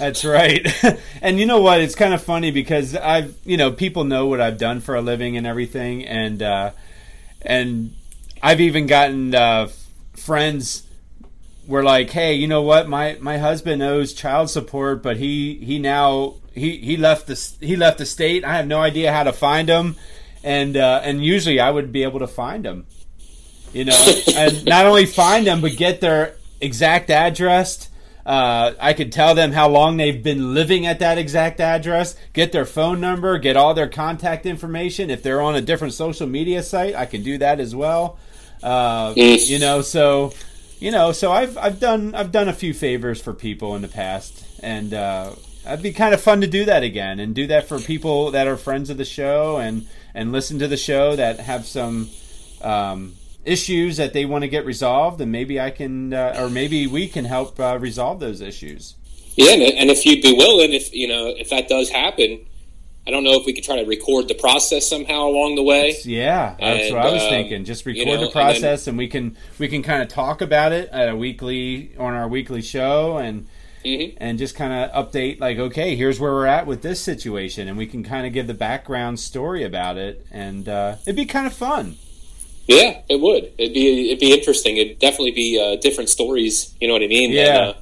That's 0.00 0.24
right. 0.24 0.66
and 1.22 1.38
you 1.38 1.44
know 1.44 1.60
what? 1.60 1.82
It's 1.82 1.94
kind 1.94 2.14
of 2.14 2.22
funny 2.22 2.50
because 2.50 2.96
I've, 2.96 3.36
you 3.44 3.58
know, 3.58 3.70
people 3.70 4.04
know 4.04 4.26
what 4.26 4.40
I've 4.40 4.56
done 4.56 4.80
for 4.80 4.94
a 4.96 5.02
living 5.02 5.36
and 5.36 5.46
everything, 5.46 6.06
and 6.06 6.42
uh, 6.42 6.70
and 7.42 7.94
I've 8.42 8.62
even 8.62 8.86
gotten 8.86 9.34
uh, 9.34 9.68
friends 10.14 10.84
were 11.66 11.84
like, 11.84 12.08
"Hey, 12.08 12.32
you 12.32 12.48
know 12.48 12.62
what? 12.62 12.88
My 12.88 13.18
my 13.20 13.36
husband 13.36 13.82
owes 13.82 14.14
child 14.14 14.48
support, 14.48 15.02
but 15.02 15.18
he 15.18 15.56
he 15.56 15.78
now 15.78 16.36
he 16.54 16.78
he 16.78 16.96
left 16.96 17.26
the 17.26 17.52
he 17.60 17.76
left 17.76 17.98
the 17.98 18.06
state. 18.06 18.42
I 18.42 18.56
have 18.56 18.66
no 18.66 18.80
idea 18.80 19.12
how 19.12 19.24
to 19.24 19.34
find 19.34 19.68
him, 19.68 19.96
and 20.42 20.78
uh, 20.78 21.02
and 21.04 21.22
usually 21.22 21.60
I 21.60 21.70
would 21.70 21.92
be 21.92 22.04
able 22.04 22.20
to 22.20 22.26
find 22.26 22.64
him, 22.64 22.86
you 23.74 23.84
know, 23.84 24.14
and 24.34 24.64
not 24.64 24.86
only 24.86 25.04
find 25.04 25.46
them 25.46 25.60
but 25.60 25.76
get 25.76 26.00
their 26.00 26.36
exact 26.58 27.10
address." 27.10 27.89
Uh, 28.30 28.76
I 28.78 28.92
could 28.92 29.10
tell 29.10 29.34
them 29.34 29.50
how 29.50 29.68
long 29.68 29.96
they've 29.96 30.22
been 30.22 30.54
living 30.54 30.86
at 30.86 31.00
that 31.00 31.18
exact 31.18 31.58
address, 31.58 32.14
get 32.32 32.52
their 32.52 32.64
phone 32.64 33.00
number, 33.00 33.36
get 33.38 33.56
all 33.56 33.74
their 33.74 33.88
contact 33.88 34.46
information. 34.46 35.10
If 35.10 35.24
they're 35.24 35.40
on 35.40 35.56
a 35.56 35.60
different 35.60 35.94
social 35.94 36.28
media 36.28 36.62
site, 36.62 36.94
I 36.94 37.06
can 37.06 37.24
do 37.24 37.38
that 37.38 37.58
as 37.58 37.74
well. 37.74 38.20
Uh, 38.62 39.14
you 39.16 39.58
know, 39.58 39.82
so 39.82 40.32
you 40.78 40.92
know, 40.92 41.10
so 41.10 41.32
I've 41.32 41.58
I've 41.58 41.80
done 41.80 42.14
I've 42.14 42.30
done 42.30 42.48
a 42.48 42.52
few 42.52 42.72
favors 42.72 43.20
for 43.20 43.34
people 43.34 43.74
in 43.74 43.82
the 43.82 43.88
past, 43.88 44.46
and 44.62 44.94
uh, 44.94 45.32
it'd 45.66 45.82
be 45.82 45.92
kind 45.92 46.14
of 46.14 46.20
fun 46.20 46.40
to 46.42 46.46
do 46.46 46.64
that 46.66 46.84
again, 46.84 47.18
and 47.18 47.34
do 47.34 47.48
that 47.48 47.66
for 47.66 47.80
people 47.80 48.30
that 48.30 48.46
are 48.46 48.56
friends 48.56 48.90
of 48.90 48.96
the 48.96 49.04
show 49.04 49.56
and 49.56 49.88
and 50.14 50.30
listen 50.30 50.60
to 50.60 50.68
the 50.68 50.76
show 50.76 51.16
that 51.16 51.40
have 51.40 51.66
some 51.66 52.08
um, 52.62 53.16
issues 53.44 53.96
that 53.96 54.12
they 54.12 54.24
want 54.24 54.42
to 54.42 54.48
get 54.48 54.64
resolved, 54.64 55.20
and 55.20 55.32
maybe 55.32 55.60
I 55.60 55.70
can, 55.70 56.12
uh, 56.12 56.36
or 56.38 56.50
maybe 56.50 56.86
we 56.86 57.08
can 57.08 57.24
help 57.24 57.58
uh, 57.58 57.78
resolve 57.80 58.20
those 58.20 58.40
issues. 58.40 58.94
Yeah, 59.36 59.52
and, 59.52 59.90
if 59.90 60.04
you'd 60.04 60.22
be 60.22 60.32
willing, 60.32 60.72
if 60.72 60.92
you 60.92 61.08
know, 61.08 61.28
if 61.28 61.50
that 61.50 61.68
does 61.68 61.88
happen, 61.88 62.44
I 63.06 63.10
don't 63.10 63.24
know 63.24 63.34
if 63.34 63.46
we 63.46 63.52
could 63.52 63.64
try 63.64 63.76
to 63.76 63.88
record 63.88 64.28
the 64.28 64.34
process 64.34 64.86
somehow 64.86 65.28
along 65.28 65.54
the 65.54 65.62
way. 65.62 65.96
Yeah, 66.04 66.56
that's 66.60 66.86
And, 66.86 66.96
what 66.96 67.06
I 67.06 67.12
was 67.12 67.22
um, 67.22 67.28
thinking. 67.30 67.64
Just 67.64 67.86
record 67.86 67.98
you 67.98 68.06
know, 68.06 68.18
the 68.18 68.24
and 68.24 68.32
process, 68.32 68.86
and, 68.86 68.98
we 68.98 69.08
can 69.08 69.36
we 69.58 69.68
can 69.68 69.82
kind 69.82 70.02
of 70.02 70.08
talk 70.08 70.42
about 70.42 70.72
it 70.72 70.88
at 70.90 71.08
a 71.08 71.16
weekly 71.16 71.92
on 71.98 72.12
our 72.14 72.28
weekly 72.28 72.60
show, 72.62 73.16
and 73.16 73.46
Mhm. 73.84 74.14
and 74.18 74.38
just 74.38 74.54
kind 74.54 74.74
of 74.74 75.10
update 75.10 75.40
like, 75.40 75.58
okay, 75.58 75.96
here's 75.96 76.20
where 76.20 76.32
we're 76.32 76.46
at 76.46 76.66
with 76.66 76.82
this 76.82 77.00
situation, 77.00 77.66
and 77.66 77.78
we 77.78 77.86
can 77.86 78.02
kind 78.02 78.26
of 78.26 78.32
give 78.34 78.46
the 78.46 78.54
background 78.54 79.18
story 79.18 79.64
about 79.64 79.96
it, 79.96 80.26
and 80.30 80.68
uh, 80.68 80.96
it'd 81.02 81.16
be 81.16 81.24
kind 81.24 81.46
of 81.46 81.54
fun. 81.54 81.96
Yeah, 82.70 83.00
it 83.08 83.20
would. 83.20 83.52
It'd 83.58 83.74
be 83.74 84.10
it'd 84.10 84.20
be 84.20 84.32
interesting. 84.32 84.76
It'd 84.76 84.98
definitely 85.00 85.32
be 85.32 85.58
uh, 85.60 85.76
different 85.80 86.08
stories. 86.08 86.72
You 86.80 86.86
know 86.88 86.94
what 86.94 87.02
I 87.02 87.08
mean? 87.08 87.32
Yeah. 87.32 87.44
Than, 87.44 87.68
uh, 87.68 87.72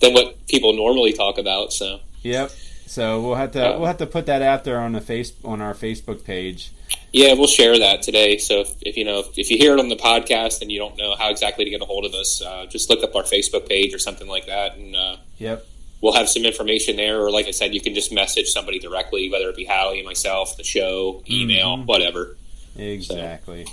than 0.00 0.14
what 0.14 0.46
people 0.48 0.72
normally 0.72 1.12
talk 1.12 1.36
about. 1.38 1.72
So 1.72 2.00
Yep. 2.22 2.50
So 2.86 3.20
we'll 3.20 3.34
have 3.36 3.52
to 3.52 3.62
Uh, 3.74 3.78
we'll 3.78 3.86
have 3.86 3.98
to 3.98 4.06
put 4.06 4.26
that 4.26 4.40
out 4.42 4.64
there 4.64 4.80
on 4.80 4.92
the 4.92 5.00
face 5.00 5.32
on 5.44 5.60
our 5.60 5.74
Facebook 5.74 6.24
page. 6.24 6.70
yeah, 7.12 7.34
we'll 7.34 7.46
share 7.46 7.78
that 7.78 8.02
today. 8.02 8.38
So 8.38 8.60
if, 8.60 8.70
if 8.80 8.96
you 8.96 9.04
know 9.04 9.18
if, 9.20 9.38
if 9.38 9.50
you 9.50 9.58
hear 9.58 9.74
it 9.74 9.80
on 9.80 9.88
the 9.90 9.96
podcast 9.96 10.62
and 10.62 10.72
you 10.72 10.78
don't 10.78 10.96
know 10.96 11.14
how 11.18 11.28
exactly 11.30 11.64
to 11.64 11.70
get 11.70 11.82
a 11.82 11.84
hold 11.84 12.04
of 12.06 12.14
us, 12.14 12.40
uh, 12.42 12.64
just 12.70 12.88
look 12.90 13.04
up 13.04 13.14
our 13.14 13.22
Facebook 13.24 13.68
page 13.68 13.92
or 13.94 13.98
something 13.98 14.26
like 14.26 14.46
that, 14.46 14.76
and 14.76 14.96
uh, 14.96 15.16
Yep. 15.38 15.66
we'll 16.00 16.14
have 16.14 16.28
some 16.30 16.44
information 16.46 16.96
there. 16.96 17.20
Or 17.22 17.30
like 17.30 17.46
I 17.46 17.52
said, 17.52 17.74
you 17.74 17.80
can 17.82 17.94
just 17.94 18.10
message 18.10 18.48
somebody 18.48 18.78
directly, 18.78 19.28
whether 19.30 19.48
it 19.50 19.56
be 19.56 19.66
Howie, 19.66 20.02
myself, 20.02 20.56
the 20.56 20.64
show, 20.64 21.22
email, 21.30 21.76
Mhm. 21.76 21.86
whatever. 21.86 22.36
Exactly. 22.76 23.66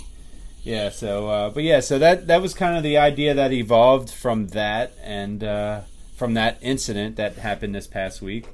Yeah. 0.62 0.90
So, 0.90 1.28
uh, 1.28 1.50
but 1.50 1.62
yeah, 1.62 1.80
so 1.80 1.98
that 1.98 2.26
that 2.26 2.42
was 2.42 2.54
kind 2.54 2.76
of 2.76 2.82
the 2.82 2.98
idea 2.98 3.34
that 3.34 3.52
evolved 3.52 4.10
from 4.10 4.48
that 4.48 4.92
and 5.02 5.42
uh, 5.42 5.80
from 6.16 6.34
that 6.34 6.58
incident 6.62 7.16
that 7.16 7.36
happened 7.36 7.74
this 7.74 7.86
past 7.86 8.20
week, 8.20 8.46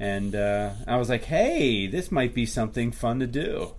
and 0.00 0.34
uh, 0.34 0.70
I 0.86 0.96
was 0.96 1.08
like, 1.08 1.24
hey, 1.24 1.86
this 1.86 2.10
might 2.10 2.34
be 2.34 2.46
something 2.46 2.90
fun 2.92 3.20
to 3.20 3.26
do. 3.26 3.72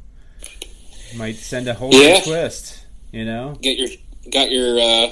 Might 1.17 1.35
send 1.35 1.67
a 1.67 1.73
whole 1.73 1.93
Yeah. 1.93 2.17
new 2.17 2.23
twist. 2.23 2.85
You 3.11 3.25
know. 3.25 3.57
Get 3.61 3.77
your 3.77 3.89
got 4.31 4.51
your 4.51 4.79
uh, 4.79 5.11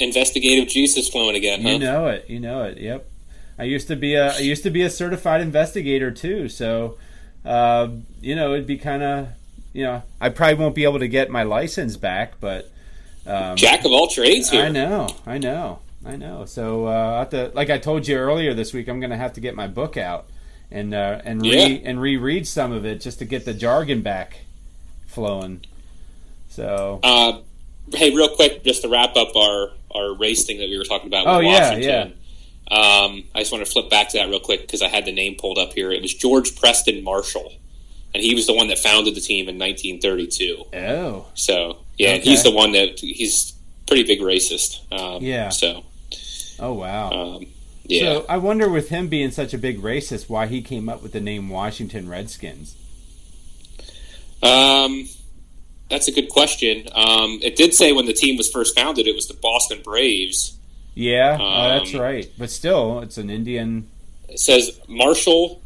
investigative 0.00 0.68
juices 0.68 1.08
flowing 1.08 1.36
again, 1.36 1.62
huh? 1.62 1.68
You 1.70 1.78
know 1.78 2.06
it. 2.08 2.28
You 2.28 2.40
know 2.40 2.62
it. 2.64 2.78
Yep. 2.78 3.08
I 3.58 3.64
used 3.64 3.86
to 3.88 3.96
be 3.96 4.14
a 4.14 4.32
I 4.34 4.38
used 4.38 4.62
to 4.64 4.70
be 4.70 4.82
a 4.82 4.90
certified 4.90 5.40
investigator 5.40 6.10
too. 6.10 6.48
So, 6.48 6.98
uh, 7.44 7.88
you 8.20 8.34
know, 8.34 8.54
it'd 8.54 8.66
be 8.66 8.78
kind 8.78 9.02
of 9.02 9.28
you 9.74 9.84
know 9.84 10.02
I 10.22 10.30
probably 10.30 10.54
won't 10.54 10.74
be 10.74 10.84
able 10.84 11.00
to 11.00 11.08
get 11.08 11.28
my 11.30 11.42
license 11.42 11.98
back, 11.98 12.40
but 12.40 12.70
um, 13.26 13.56
Jack 13.56 13.84
of 13.84 13.92
all 13.92 14.08
trades 14.08 14.48
here. 14.48 14.64
I 14.64 14.68
know, 14.70 15.08
I 15.26 15.36
know, 15.36 15.80
I 16.06 16.16
know. 16.16 16.46
So 16.46 16.86
uh, 16.86 16.90
I 17.16 17.18
have 17.18 17.30
to, 17.30 17.50
like 17.54 17.68
I 17.68 17.76
told 17.78 18.08
you 18.08 18.16
earlier 18.16 18.54
this 18.54 18.72
week, 18.72 18.88
I'm 18.88 19.00
going 19.00 19.10
to 19.10 19.16
have 19.18 19.34
to 19.34 19.40
get 19.40 19.54
my 19.54 19.66
book 19.66 19.96
out 19.98 20.26
and 20.70 20.94
uh, 20.94 21.20
and 21.24 21.42
re 21.42 21.50
Yeah. 21.50 21.88
and 21.90 22.00
reread 22.00 22.46
some 22.48 22.72
of 22.72 22.84
it 22.86 23.00
just 23.02 23.18
to 23.18 23.24
get 23.26 23.44
the 23.44 23.52
jargon 23.54 24.00
back 24.02 24.38
flowing. 25.06 25.60
So 26.48 27.00
Uh, 27.02 27.38
hey, 27.94 28.14
real 28.14 28.28
quick, 28.28 28.62
just 28.64 28.82
to 28.82 28.88
wrap 28.88 29.16
up 29.16 29.34
our, 29.36 29.70
our 29.94 30.14
race 30.14 30.44
thing 30.44 30.58
that 30.58 30.68
we 30.68 30.78
were 30.78 30.84
talking 30.84 31.08
about 31.08 31.26
with 31.26 31.34
Oh, 31.36 31.40
yeah, 31.40 31.70
Washington. 31.70 32.14
Um, 32.70 33.24
I 33.34 33.40
just 33.40 33.52
want 33.52 33.64
to 33.64 33.70
flip 33.70 33.90
back 33.90 34.08
to 34.10 34.18
that 34.18 34.28
real 34.28 34.40
quick 34.40 34.62
because 34.62 34.80
I 34.82 34.88
had 34.88 35.04
the 35.04 35.12
name 35.12 35.36
pulled 35.38 35.58
up 35.58 35.72
here. 35.74 35.90
It 35.92 36.00
was 36.00 36.14
George 36.14 36.56
Preston 36.56 37.04
Marshall, 37.04 37.52
and 38.14 38.22
he 38.22 38.34
was 38.34 38.46
the 38.46 38.54
one 38.54 38.68
that 38.68 38.78
founded 38.78 39.14
the 39.14 39.20
team 39.20 39.48
in 39.48 39.58
1932. 39.58 40.64
oh 40.74 41.26
So 41.34 41.78
yeah, 41.98 42.10
Okay. 42.14 42.20
he's 42.20 42.42
the 42.42 42.50
one 42.52 42.72
that 42.72 43.00
he's 43.00 43.52
pretty 43.86 44.04
big 44.04 44.20
racist. 44.20 44.80
Um, 44.92 45.22
Yeah. 45.22 45.48
So 45.50 45.84
oh 46.60 46.72
wow. 46.74 47.10
um, 47.10 47.46
yeah. 47.86 48.00
So 48.14 48.26
I 48.28 48.38
wonder, 48.38 48.68
with 48.70 48.88
him 48.88 49.08
being 49.08 49.30
such 49.30 49.52
a 49.52 49.58
big 49.58 49.80
racist, 49.82 50.28
why 50.30 50.46
he 50.46 50.62
came 50.62 50.88
up 50.88 51.02
with 51.02 51.12
the 51.12 51.20
name 51.20 51.48
Washington 51.50 52.08
Redskins. 52.08 52.74
Um, 54.42 55.08
that's 55.90 56.08
a 56.08 56.12
good 56.12 56.28
question. 56.28 56.88
Um, 56.94 57.38
it 57.42 57.56
did 57.56 57.74
say 57.74 57.92
when 57.92 58.06
the 58.06 58.12
team 58.12 58.36
was 58.36 58.50
first 58.50 58.78
founded, 58.78 59.06
it 59.06 59.14
was 59.14 59.28
the 59.28 59.34
Boston 59.34 59.80
Braves. 59.82 60.56
Yeah, 60.94 61.38
oh, 61.40 61.68
that's 61.78 61.94
Um, 61.94 62.00
right. 62.00 62.30
But 62.38 62.50
still, 62.50 63.00
it's 63.00 63.18
an 63.18 63.28
Indian. 63.30 63.88
It 64.28 64.38
says 64.38 64.78
Marshall, 64.88 65.60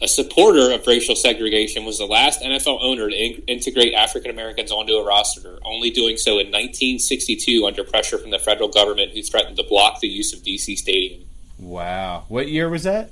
a 0.00 0.08
supporter 0.08 0.72
of 0.72 0.86
racial 0.86 1.16
segregation, 1.16 1.84
was 1.84 1.98
the 1.98 2.04
last 2.06 2.42
NFL 2.42 2.78
owner 2.82 3.08
to 3.08 3.14
in- 3.16 3.42
integrate 3.46 3.94
African 3.94 4.30
Americans 4.30 4.70
onto 4.70 4.92
a 4.94 5.04
roster, 5.04 5.58
only 5.64 5.90
doing 5.90 6.16
so 6.18 6.32
in 6.32 6.48
1962 6.48 7.66
under 7.66 7.82
pressure 7.82 8.18
from 8.18 8.30
the 8.30 8.38
federal 8.38 8.68
government, 8.68 9.12
who 9.12 9.22
threatened 9.22 9.56
to 9.56 9.62
block 9.62 10.00
the 10.00 10.08
use 10.08 10.32
of 10.34 10.40
DC 10.42 10.76
Stadium. 10.76 11.22
Wow, 11.58 12.24
what 12.28 12.48
year 12.48 12.68
was 12.68 12.82
that? 12.82 13.10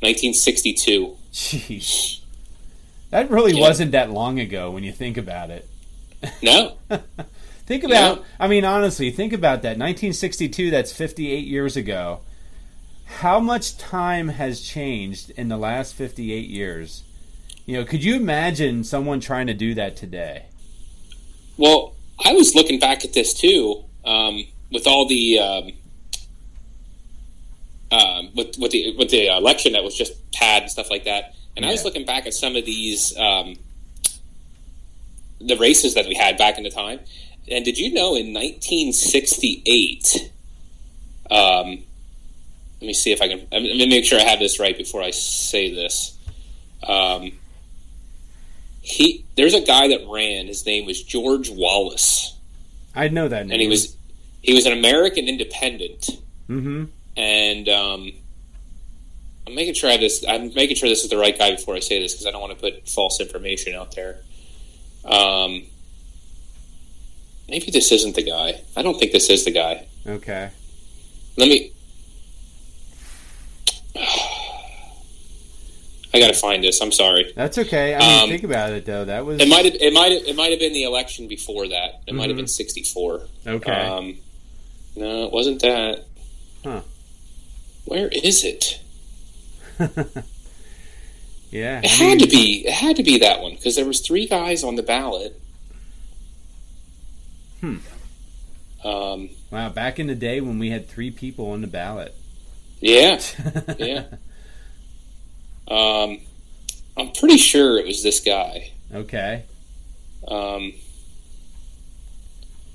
1962. 0.00 1.16
Jeez, 1.32 2.20
that 3.10 3.30
really 3.30 3.52
Yeah. 3.52 3.60
wasn't 3.60 3.92
that 3.92 4.10
long 4.10 4.40
ago 4.40 4.70
when 4.70 4.82
you 4.82 4.92
think 4.92 5.16
about 5.18 5.50
it. 5.50 5.66
No, 6.42 6.76
Think 7.66 7.84
about, 7.84 8.18
Yeah. 8.18 8.24
I 8.40 8.48
mean, 8.48 8.64
honestly, 8.64 9.10
think 9.12 9.32
about 9.32 9.62
that. 9.62 9.78
1962, 9.78 10.70
that's 10.70 10.90
58 10.92 11.46
years 11.46 11.76
ago. 11.76 12.20
How 13.18 13.38
much 13.40 13.76
time 13.76 14.28
has 14.28 14.62
changed 14.62 15.30
in 15.30 15.48
the 15.48 15.58
last 15.58 15.94
58 15.94 16.48
years? 16.48 17.02
You 17.66 17.76
know, 17.76 17.84
could 17.84 18.02
you 18.02 18.14
imagine 18.16 18.82
someone 18.82 19.20
trying 19.20 19.46
to 19.48 19.54
do 19.54 19.74
that 19.74 19.96
today? 19.96 20.46
Well, 21.58 21.94
I 22.24 22.32
was 22.32 22.54
looking 22.54 22.78
back 22.78 23.04
at 23.04 23.12
this 23.12 23.34
too, 23.34 23.84
um, 24.06 24.46
with 24.72 24.86
all 24.86 25.06
the 25.06 25.38
um, 25.38 25.72
um, 27.90 28.30
with 28.34 28.56
with 28.58 28.70
the 28.70 28.96
with 28.96 29.10
the 29.10 29.26
election 29.26 29.72
that 29.72 29.84
was 29.84 29.94
just 29.94 30.14
had 30.34 30.62
and 30.62 30.70
stuff 30.70 30.88
like 30.88 31.04
that, 31.04 31.34
and 31.56 31.66
I 31.66 31.70
was 31.70 31.84
looking 31.84 32.06
back 32.06 32.26
at 32.26 32.32
some 32.32 32.56
of 32.56 32.64
these 32.64 33.14
um, 33.18 33.56
the 35.40 35.56
races 35.56 35.94
that 35.94 36.06
we 36.06 36.14
had 36.14 36.38
back 36.38 36.56
in 36.56 36.64
the 36.64 36.70
time. 36.70 37.00
And 37.50 37.64
did 37.64 37.76
you 37.76 37.92
know 37.92 38.14
in 38.14 38.32
1968? 38.32 40.30
Let 42.80 42.86
me 42.86 42.94
see 42.94 43.12
if 43.12 43.20
I 43.20 43.28
can. 43.28 43.46
Let 43.52 43.62
me 43.62 43.86
make 43.88 44.04
sure 44.04 44.18
I 44.18 44.24
have 44.24 44.38
this 44.38 44.58
right 44.58 44.76
before 44.76 45.02
I 45.02 45.10
say 45.10 45.74
this. 45.74 46.16
Um, 46.86 47.32
he 48.80 49.24
there's 49.36 49.54
a 49.54 49.60
guy 49.60 49.88
that 49.88 50.00
ran. 50.08 50.46
His 50.46 50.64
name 50.64 50.86
was 50.86 51.02
George 51.02 51.50
Wallace, 51.50 52.34
I 52.94 53.08
know 53.08 53.28
that 53.28 53.46
name. 53.46 53.52
and 53.52 53.60
he 53.62 53.68
was 53.68 53.96
he 54.42 54.54
was 54.54 54.64
an 54.66 54.72
American 54.72 55.28
independent. 55.28 56.08
hmm 56.46 56.84
And 57.16 57.68
um, 57.68 58.12
I'm 59.46 59.54
making 59.54 59.74
sure 59.74 59.90
I 59.90 59.92
have 59.92 60.00
this. 60.00 60.24
I'm 60.26 60.54
making 60.54 60.76
sure 60.76 60.88
this 60.88 61.04
is 61.04 61.10
the 61.10 61.18
right 61.18 61.36
guy 61.38 61.50
before 61.50 61.76
I 61.76 61.80
say 61.80 62.00
this 62.00 62.14
because 62.14 62.26
I 62.26 62.30
don't 62.30 62.40
want 62.40 62.54
to 62.54 62.60
put 62.60 62.88
false 62.88 63.20
information 63.20 63.74
out 63.74 63.94
there. 63.94 64.20
Um, 65.04 65.64
maybe 67.48 67.70
this 67.70 67.92
isn't 67.92 68.14
the 68.14 68.22
guy. 68.22 68.62
I 68.74 68.80
don't 68.82 68.98
think 68.98 69.12
this 69.12 69.28
is 69.28 69.44
the 69.44 69.50
guy. 69.50 69.86
Okay. 70.06 70.50
Let 71.36 71.48
me. 71.48 71.72
I 76.12 76.18
got 76.18 76.28
to 76.28 76.34
find 76.38 76.62
this. 76.64 76.80
I'm 76.80 76.90
sorry. 76.92 77.32
That's 77.36 77.56
okay. 77.58 77.94
I 77.94 77.98
mean, 78.00 78.22
Um, 78.24 78.28
think 78.30 78.42
about 78.44 78.72
it 78.72 78.84
though. 78.84 79.04
That 79.04 79.24
was 79.24 79.40
It 79.40 79.48
might 79.48 79.64
have. 79.64 79.74
It 79.74 79.92
might. 79.92 80.10
Have, 80.12 80.22
it 80.26 80.34
might 80.36 80.50
have 80.50 80.58
been 80.58 80.72
the 80.72 80.82
election 80.82 81.28
before 81.28 81.68
that. 81.68 82.00
It 82.06 82.14
might 82.14 82.28
have 82.28 82.34
Mhm. 82.34 82.40
been 82.40 82.46
'64. 82.48 83.28
okay. 83.46 83.70
Um, 83.72 84.18
no, 84.96 85.24
it 85.26 85.32
wasn't 85.32 85.62
that. 85.62 86.04
Huh. 86.64 86.80
Where 87.84 88.08
is 88.08 88.44
it? 88.44 88.80
yeah. 91.50 91.80
It 91.80 91.84
I 91.84 91.88
had 91.88 92.18
mean, 92.18 92.18
to 92.18 92.26
be. 92.26 92.66
It 92.66 92.72
had 92.72 92.96
to 92.96 93.02
be 93.02 93.18
that 93.18 93.40
one 93.40 93.52
because 93.54 93.76
there 93.76 93.86
was 93.86 94.00
three 94.00 94.26
guys 94.26 94.62
on 94.64 94.74
the 94.76 94.82
ballot. 94.82 95.40
Hmm. 97.60 97.76
Um. 98.84 99.30
wow. 99.50 99.68
Back 99.68 99.98
in 99.98 100.06
the 100.06 100.14
day 100.14 100.40
when 100.40 100.58
we 100.58 100.70
had 100.70 100.88
three 100.88 101.10
people 101.10 101.50
on 101.50 101.60
the 101.60 101.66
ballot. 101.66 102.14
Yeah. 102.80 103.20
Yeah. 103.78 104.04
Um. 105.70 106.18
I'm 106.96 107.12
pretty 107.12 107.38
sure 107.38 107.78
it 107.78 107.86
was 107.86 108.02
this 108.02 108.20
guy. 108.20 108.72
okay. 108.92 109.44
Um. 110.28 110.72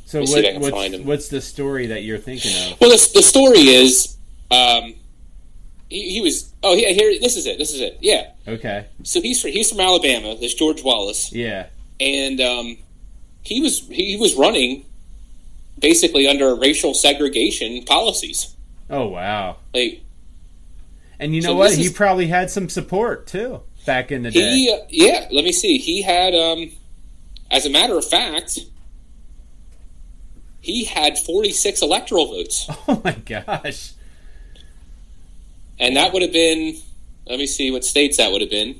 So 0.05 0.19
Let 0.19 0.27
me 0.29 0.33
see 0.33 0.39
if 0.47 0.55
I 0.55 0.59
what, 0.59 0.73
what's, 0.73 0.97
what's 1.03 1.27
the 1.29 1.41
story 1.41 1.87
that 1.87 2.03
you're 2.03 2.17
thinking 2.19 2.51
of? 2.71 2.79
Well, 2.79 2.91
the, 2.91 3.09
the 3.15 3.23
story 3.23 3.59
is, 3.59 4.15
um, 4.51 4.93
he, 5.89 6.09
he 6.11 6.21
was. 6.21 6.53
Oh, 6.63 6.73
yeah. 6.75 6.89
Here, 6.89 7.19
this 7.19 7.35
is 7.37 7.47
it. 7.47 7.57
This 7.57 7.73
is 7.73 7.81
it. 7.81 7.97
Yeah. 8.01 8.31
Okay. 8.47 8.85
So 9.03 9.19
he's 9.21 9.41
from, 9.41 9.51
he's 9.51 9.69
from 9.71 9.79
Alabama. 9.79 10.35
This 10.39 10.53
George 10.53 10.83
Wallace, 10.83 11.31
Yeah. 11.33 11.67
and 11.99 12.39
um, 12.39 12.77
he 13.41 13.59
was 13.61 13.79
he 13.87 14.15
was 14.17 14.35
running 14.35 14.85
basically 15.79 16.27
under 16.27 16.55
racial 16.55 16.93
segregation 16.93 17.83
policies. 17.83 18.55
Oh 18.89 19.07
wow. 19.07 19.57
Like 19.73 20.01
And 21.19 21.33
you 21.35 21.41
know 21.41 21.49
So 21.49 21.55
what? 21.55 21.73
He 21.75 21.89
probably 21.89 22.27
had 22.27 22.49
some 22.49 22.67
support 22.69 23.27
too 23.27 23.61
back 23.85 24.11
in 24.11 24.23
the 24.23 24.31
day. 24.31 24.39
he, 24.51 24.71
uh, 24.73 24.85
yeah. 24.89 25.27
Let 25.31 25.43
me 25.45 25.51
see. 25.51 25.77
He 25.77 26.01
had, 26.01 26.33
um, 26.35 26.71
as 27.51 27.65
a 27.65 27.69
matter 27.69 27.97
of 27.97 28.05
fact, 28.05 28.59
he 30.61 30.83
had 30.85 31.17
46 31.17 31.81
electoral 31.81 32.25
votes. 32.27 32.67
Oh 32.87 33.01
my 33.03 33.13
gosh. 33.13 33.91
And 35.79 35.95
that 35.97 36.13
would 36.13 36.21
have 36.21 36.31
been, 36.33 36.75
let 37.27 37.37
me 37.39 37.47
see 37.47 37.69
what 37.71 37.83
states 37.83 38.17
that 38.17 38.31
would 38.31 38.41
have 38.41 38.49
been 38.49 38.79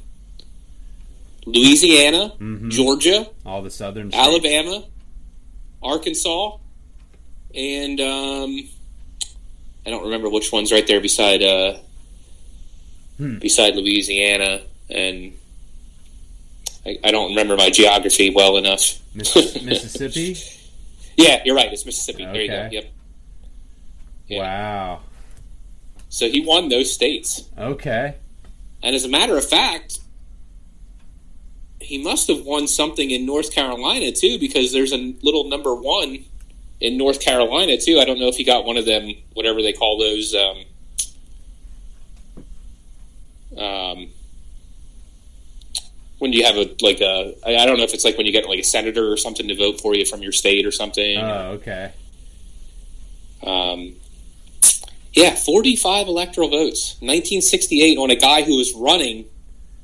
Louisiana, 1.45 2.33
Mhm. 2.39 2.71
Georgia, 2.71 3.27
All 3.45 3.61
the 3.61 3.69
southern 3.69 4.11
states. 4.11 4.27
Alabama, 4.27 4.83
Arkansas, 5.83 6.57
and 7.53 7.99
um, 8.01 8.67
I 9.85 9.89
don't 9.91 10.03
remember 10.05 10.29
which 10.29 10.51
one's 10.51 10.71
right 10.71 10.85
there 10.87 10.99
beside 11.01 11.43
uh, 11.43 11.77
Hmm. 13.17 13.37
beside 13.39 13.75
Louisiana, 13.75 14.61
and 14.89 15.33
I, 16.85 16.97
I 17.03 17.11
don't 17.11 17.29
remember 17.29 17.55
my 17.55 17.69
geography 17.69 18.29
well 18.35 18.57
enough. 18.57 18.99
Miss- 19.13 19.35
Mississippi. 19.63 20.37
Yeah, 21.17 21.41
you're 21.45 21.55
right. 21.55 21.71
It's 21.71 21.85
Mississippi. 21.85 22.25
There 22.25 22.41
you 22.41 22.47
go. 22.49 22.67
Yep. 22.73 22.85
Yeah. 24.27 24.39
Wow. 24.41 24.99
So 26.09 26.27
he 26.27 26.41
won 26.45 26.67
those 26.67 26.93
states, 26.93 27.49
Okay. 27.57 28.15
and 28.83 28.93
as 28.93 29.05
a 29.05 29.07
matter 29.09 29.37
of 29.37 29.47
fact, 29.47 29.99
he 31.79 32.03
must 32.03 32.27
have 32.27 32.43
won 32.45 32.67
something 32.67 33.11
in 33.11 33.25
North 33.25 33.53
Carolina 33.53 34.11
too, 34.11 34.37
because 34.39 34.73
there's 34.73 34.91
a 34.91 35.15
little 35.21 35.45
number 35.49 35.73
one 35.73 36.25
in 36.81 36.97
North 36.97 37.21
Carolina 37.21 37.77
too. 37.77 37.99
I 37.99 38.03
don't 38.05 38.19
know 38.19 38.27
if 38.27 38.35
he 38.35 38.43
got 38.43 38.65
one 38.65 38.75
of 38.75 38.85
them, 38.85 39.09
whatever 39.33 39.61
they 39.61 39.71
call 39.73 39.97
those. 39.97 40.33
Um, 40.35 40.65
um, 43.57 44.09
when 46.19 46.31
you 46.33 46.45
have 46.45 46.55
a 46.55 46.73
like 46.81 47.01
a 47.01 47.33
I 47.45 47.65
don't 47.65 47.77
know 47.77 47.83
if 47.83 47.93
it's 47.93 48.05
like 48.05 48.17
when 48.17 48.25
you 48.25 48.31
get 48.31 48.47
like 48.47 48.59
a 48.59 48.63
senator 48.63 49.11
or 49.11 49.17
something 49.17 49.47
to 49.47 49.55
vote 49.55 49.81
for 49.81 49.95
you 49.95 50.05
from 50.05 50.21
your 50.21 50.31
state 50.31 50.65
or 50.65 50.71
something. 50.71 51.17
Oh, 51.17 51.51
okay. 51.61 51.91
Um, 53.43 53.95
yeah, 55.13 55.35
45 55.35 56.07
electoral 56.07 56.49
votes, 56.49 56.93
1968, 56.99 57.97
on 57.97 58.09
a 58.09 58.15
guy 58.15 58.41
who 58.41 58.57
was 58.57 58.73
running 58.73 59.25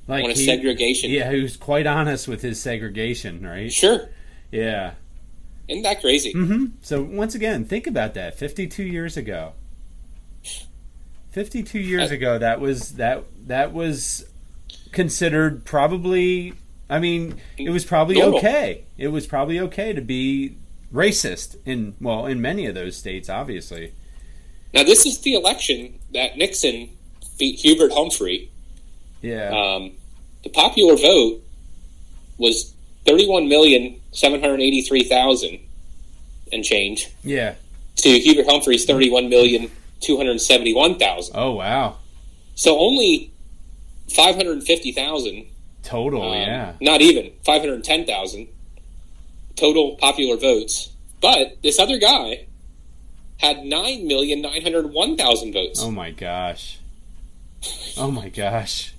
Like 0.08 0.24
on 0.26 0.32
a 0.32 0.34
he- 0.34 0.46
segregation. 0.46 1.12
Yeah, 1.12 1.32
was 1.32 1.58
quite 1.58 1.86
honest 1.88 2.28
with 2.28 2.42
his 2.42 2.62
segregation, 2.62 3.46
right? 3.46 3.72
Sure, 3.72 4.10
Yeah. 4.52 4.94
isn't 5.68 5.84
that 5.84 6.02
crazy? 6.02 6.32
hmm 6.34 6.68
So 6.82 7.02
once 7.04 7.36
again, 7.36 7.66
think 7.66 7.88
about 7.88 8.14
that. 8.16 8.38
Fifty-two 8.38 8.84
years 8.84 9.16
ago. 9.16 9.54
Fifty-two 11.32 11.80
years 11.80 12.12
Uh, 12.12 12.15
ago, 12.15 12.38
that 12.38 12.60
was 12.60 12.94
that 12.94 13.24
that 13.48 13.72
was 13.74 14.26
considered 14.91 15.63
probably. 15.65 16.54
I 16.89 17.00
mean, 17.00 17.39
it 17.58 17.70
was 17.70 17.86
probably 17.86 18.20
Normal. 18.20 18.39
okay. 18.39 18.84
It 18.98 19.08
was 19.10 19.26
probably 19.26 19.60
okay 19.62 19.94
to 19.94 20.02
be 20.02 20.58
racist 20.94 21.56
in 21.65 21.96
well 22.02 22.26
in 22.26 22.41
many 22.41 22.65
of 22.65 22.76
those 22.76 22.98
states, 22.98 23.30
obviously. 23.30 23.94
Now, 24.74 24.84
this 24.84 25.06
is 25.06 25.20
the 25.20 25.34
election 25.36 26.00
that 26.13 26.38
Nixon 26.38 26.89
beat 27.38 27.60
Hubert 27.60 27.91
Humphrey. 27.94 28.50
Yeah. 29.22 29.50
Um, 29.50 29.91
the 30.44 30.50
popular 30.50 30.96
vote 30.96 31.41
was 32.38 32.74
31,783,000 33.06 35.60
and 36.52 36.63
change 36.63 37.10
yeah. 37.24 37.54
to 37.98 38.10
Hubert 38.20 38.46
Humphrey's 38.50 38.86
31,271,000. 40.02 41.32
Oh 41.36 41.52
wow. 41.52 41.98
So 42.56 42.78
only 42.78 43.32
550,000 44.10 45.46
Total. 45.84 46.22
Um, 46.22 46.34
yeah. 46.34 46.74
Not 46.80 47.02
even 47.02 47.32
510,000 47.44 48.48
total 49.56 49.96
popular 49.96 50.38
votes. 50.38 50.90
But 51.22 51.62
this 51.64 51.80
other 51.80 51.98
guy 51.98 52.46
had 53.40 53.58
9,901,000 53.58 55.54
votes. 55.54 55.82
Oh 55.84 55.92
my 55.92 56.12
gosh. 56.12 56.80
Oh 57.98 58.12
my 58.12 58.30
gosh. 58.30 58.94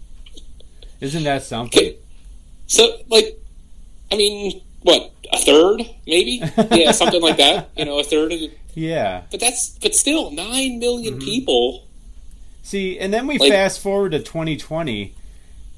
Isn't 1.01 1.25
that 1.25 1.43
something? 1.43 1.95
So, 2.67 2.97
like, 3.09 3.38
I 4.11 4.17
mean, 4.17 4.61
what, 4.83 5.12
a 5.33 5.38
third, 5.38 5.83
maybe? 6.07 6.43
Yeah, 6.71 6.93
something 6.93 7.21
like 7.21 7.38
that. 7.38 7.71
You 7.77 7.85
know, 7.85 7.99
a 7.99 8.05
third 8.05 8.33
of 8.33 8.38
the. 8.41 8.53
Yeah. 8.75 9.23
But 9.31 9.41
that's, 9.41 9.71
but 9.83 9.95
still, 9.95 10.31
9 10.31 10.79
million 10.79 11.15
Mm-hmm. 11.15 11.25
people. 11.25 11.85
See, 12.63 12.99
and 12.99 13.13
then 13.13 13.27
we 13.27 13.39
Like- 13.39 13.51
fast 13.53 13.81
forward 13.81 14.13
to 14.13 14.21
2020, 14.21 15.15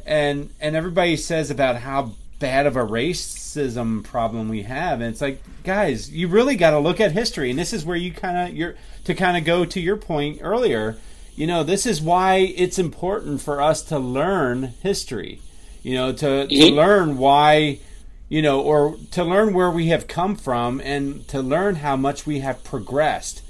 and 0.07 0.51
and 0.61 0.77
everybody 0.77 1.17
says 1.17 1.51
about 1.51 1.77
how 1.77 2.13
bad 2.39 2.67
of 2.67 2.77
a 2.77 2.85
racism 2.85 4.05
problem 4.05 4.49
we 4.49 4.63
have, 4.63 5.01
and 5.01 5.11
it's 5.11 5.21
like, 5.23 5.43
guys, 5.65 6.11
you 6.11 6.29
really 6.29 6.57
got 6.57 6.71
to 6.71 6.79
look 6.79 7.01
at 7.01 7.13
history, 7.13 7.49
and 7.51 7.59
this 7.59 7.73
is 7.73 7.85
where 7.85 7.97
you 7.97 8.13
kind 8.13 8.37
of 8.51 8.55
you're 8.57 8.75
to 9.05 9.15
kind 9.15 9.37
of 9.37 9.45
go 9.45 9.65
to 9.65 9.81
your 9.81 9.97
point 9.97 10.39
earlier. 10.43 10.97
You 11.37 11.47
know, 11.47 11.65
this 11.65 11.87
is 11.87 12.01
why 12.03 12.37
it's 12.57 12.79
important 12.79 13.41
for 13.41 13.61
us 13.63 13.83
to 13.85 13.99
learn 13.99 14.75
history. 14.83 15.41
You 15.83 15.95
know, 15.95 16.13
to, 16.13 16.47
to 16.47 16.55
Mhm. 16.55 16.75
learn 16.75 17.19
why. 17.19 17.79
You 18.35 18.43
know, 18.43 18.61
or 18.61 18.97
to 19.13 19.23
learn 19.23 19.55
where 19.55 19.71
we 19.71 19.87
have 19.89 20.09
come 20.09 20.35
from 20.35 20.81
and 20.81 21.27
to 21.29 21.41
learn 21.41 21.77
how 21.77 21.95
much 21.97 22.27
we 22.27 22.41
have 22.41 22.65
progressed 22.65 23.43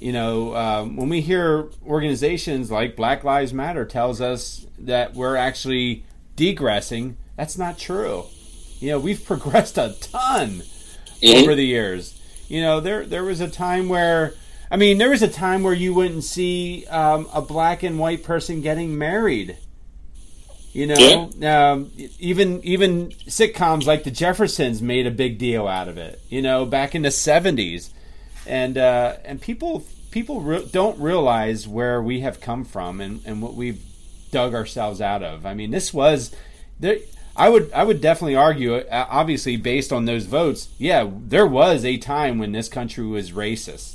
you 0.00 0.12
know, 0.12 0.54
um, 0.54 0.96
when 0.96 1.08
we 1.08 1.20
hear 1.22 1.68
organizations 1.86 2.70
like 2.70 2.96
Black 2.96 3.24
Lives 3.24 3.54
Matter 3.54 3.84
tells 3.86 4.20
us 4.20 4.66
that 4.78 5.14
we're 5.14 5.36
actually 5.36 6.04
degressing, 6.36 7.16
that's 7.36 7.56
not 7.56 7.78
true. 7.78 8.24
You 8.78 8.90
know, 8.90 8.98
we've 8.98 9.24
progressed 9.32 9.78
a 9.78 9.94
ton 10.00 10.62
Mhm. 11.22 11.42
over 11.42 11.54
the 11.54 11.64
years. 11.64 12.20
You 12.48 12.60
know, 12.60 12.78
there 12.80 13.06
there 13.06 13.24
was 13.24 13.40
a 13.40 13.48
time 13.48 13.88
where, 13.88 14.34
I 14.70 14.76
mean, 14.76 14.98
there 14.98 15.10
was 15.10 15.22
a 15.22 15.28
time 15.28 15.62
where 15.62 15.72
you 15.72 15.94
wouldn't 15.94 16.24
see 16.24 16.84
um, 16.90 17.26
a 17.32 17.40
black 17.40 17.82
and 17.82 17.98
white 17.98 18.22
person 18.22 18.60
getting 18.60 18.98
married. 18.98 19.56
You 20.76 20.86
know, 20.88 21.30
um, 21.42 21.90
even 22.18 22.62
even 22.62 23.08
sitcoms 23.26 23.86
like 23.86 24.04
The 24.04 24.10
Jeffersons 24.10 24.82
made 24.82 25.06
a 25.06 25.10
big 25.10 25.38
deal 25.38 25.66
out 25.66 25.88
of 25.88 25.96
it. 25.96 26.20
You 26.28 26.42
know, 26.42 26.66
back 26.66 26.94
in 26.94 27.00
the 27.00 27.10
seventies, 27.10 27.94
and 28.46 28.76
uh, 28.76 29.16
and 29.24 29.40
people 29.40 29.86
people 30.10 30.42
re- 30.42 30.68
don't 30.70 30.98
realize 31.00 31.66
where 31.66 32.02
we 32.02 32.20
have 32.20 32.42
come 32.42 32.64
from 32.64 33.00
and, 33.00 33.22
and 33.24 33.40
what 33.40 33.54
we've 33.54 33.82
dug 34.30 34.54
ourselves 34.54 35.00
out 35.00 35.22
of. 35.22 35.46
I 35.46 35.54
mean, 35.54 35.70
this 35.70 35.94
was 35.94 36.34
there. 36.78 36.98
I 37.34 37.48
would 37.48 37.72
I 37.72 37.82
would 37.82 38.02
definitely 38.02 38.36
argue, 38.36 38.74
uh, 38.74 39.06
obviously 39.08 39.56
based 39.56 39.94
on 39.94 40.04
those 40.04 40.26
votes, 40.26 40.68
yeah, 40.76 41.08
there 41.10 41.46
was 41.46 41.86
a 41.86 41.96
time 41.96 42.38
when 42.38 42.52
this 42.52 42.68
country 42.68 43.06
was 43.06 43.32
racist. 43.32 43.94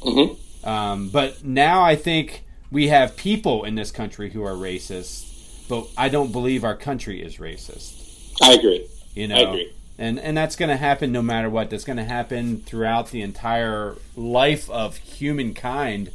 Mhm. 0.00 0.38
Um, 0.66 1.10
but 1.10 1.44
now 1.44 1.82
I 1.82 1.94
think 1.94 2.44
we 2.70 2.88
have 2.88 3.16
people 3.16 3.64
in 3.64 3.74
this 3.74 3.90
country 3.90 4.30
who 4.30 4.42
are 4.42 4.54
racist, 4.54 5.29
but 5.70 5.86
I 5.96 6.10
don't 6.10 6.32
believe 6.32 6.64
our 6.64 6.76
country 6.76 7.22
is 7.22 7.38
racist. 7.38 8.34
I 8.42 8.52
agree. 8.54 8.86
You 9.14 9.28
know, 9.28 9.36
I 9.36 9.40
agree. 9.40 9.72
and 9.98 10.18
and 10.18 10.36
that's 10.36 10.56
going 10.56 10.68
to 10.68 10.76
happen 10.76 11.12
no 11.12 11.22
matter 11.22 11.48
what. 11.48 11.70
That's 11.70 11.84
going 11.84 11.96
to 11.96 12.04
happen 12.04 12.58
throughout 12.60 13.10
the 13.10 13.22
entire 13.22 13.96
life 14.16 14.68
of 14.68 14.96
humankind. 14.98 16.10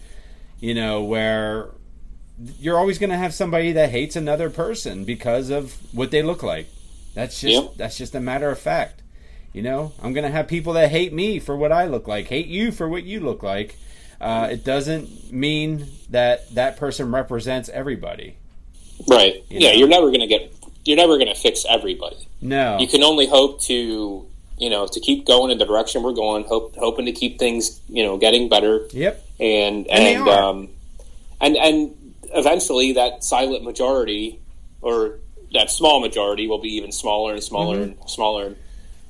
You 0.60 0.74
know, 0.76 1.02
where 1.04 1.70
you're 2.60 2.78
always 2.78 2.98
going 3.00 3.10
to 3.12 3.18
have 3.18 3.34
somebody 3.34 3.72
that 3.72 3.89
hates 3.89 4.15
another 4.15 4.50
person 4.50 5.06
because 5.06 5.50
of 5.50 5.74
what 5.94 6.12
they 6.12 6.22
look 6.22 6.44
like. 6.44 6.68
That's 7.13 7.39
just 7.39 7.54
Yep. 7.63 7.74
that's 7.78 7.98
just 7.98 8.13
a 8.13 8.20
matter 8.20 8.50
of 8.50 8.60
fact. 8.60 9.02
You 9.54 9.62
know, 9.62 9.94
I'm 10.04 10.12
going 10.12 10.26
to 10.26 10.32
have 10.32 10.50
people 10.50 10.74
that 10.74 10.91
hate 10.91 11.13
me 11.13 11.39
for 11.39 11.56
what 11.56 11.72
I 11.72 11.86
look 11.86 12.10
like, 12.10 12.28
hate 12.28 12.48
you 12.48 12.74
for 12.74 12.89
what 12.89 13.04
you 13.04 13.22
look 13.22 13.41
like. 13.41 13.78
Uh, 14.20 14.50
it 14.52 14.65
doesn't 14.65 15.32
mean 15.32 15.88
that 16.10 16.54
that 16.56 16.76
person 16.76 17.10
represents 17.12 17.70
everybody. 17.70 18.36
Right. 19.08 19.43
You 19.49 19.60
yeah, 19.60 19.69
know? 19.69 19.75
you're 19.75 19.88
never 19.88 20.08
going 20.08 20.21
to 20.21 20.27
get, 20.27 20.53
you're 20.84 20.97
never 20.97 21.17
going 21.17 21.34
to 21.34 21.39
fix 21.39 21.65
everybody. 21.69 22.27
No. 22.41 22.77
You 22.79 22.88
can 22.88 23.03
only 23.03 23.27
hope 23.27 23.62
to, 23.63 24.25
you 24.58 24.69
know, 24.69 24.88
to 24.88 24.99
keep 24.99 25.25
going 25.25 25.51
in 25.51 25.58
the 25.58 25.65
direction 25.65 26.03
we're 26.03 26.13
going, 26.13 26.43
hope, 26.45 26.75
hoping 26.77 27.05
to 27.05 27.12
keep 27.12 27.39
things, 27.39 27.81
you 27.89 28.03
know, 28.03 28.17
getting 28.17 28.49
better. 28.49 28.88
Yep. 28.91 29.25
and 29.39 29.88
And 29.89 29.89
and 29.89 30.29
um, 30.29 30.69
and 31.41 31.58
and 31.58 32.13
eventually 32.34 32.93
that 32.93 33.23
silent 33.23 33.63
majority 33.63 34.39
or 34.81 35.19
that 35.53 35.71
small 35.71 35.99
majority 35.99 36.47
will 36.47 36.62
be 36.62 36.69
even 36.75 36.91
smaller 36.91 37.34
and 37.34 37.43
smaller 37.43 37.81
and 37.81 37.97
smaller. 38.08 38.47
And, 38.47 38.55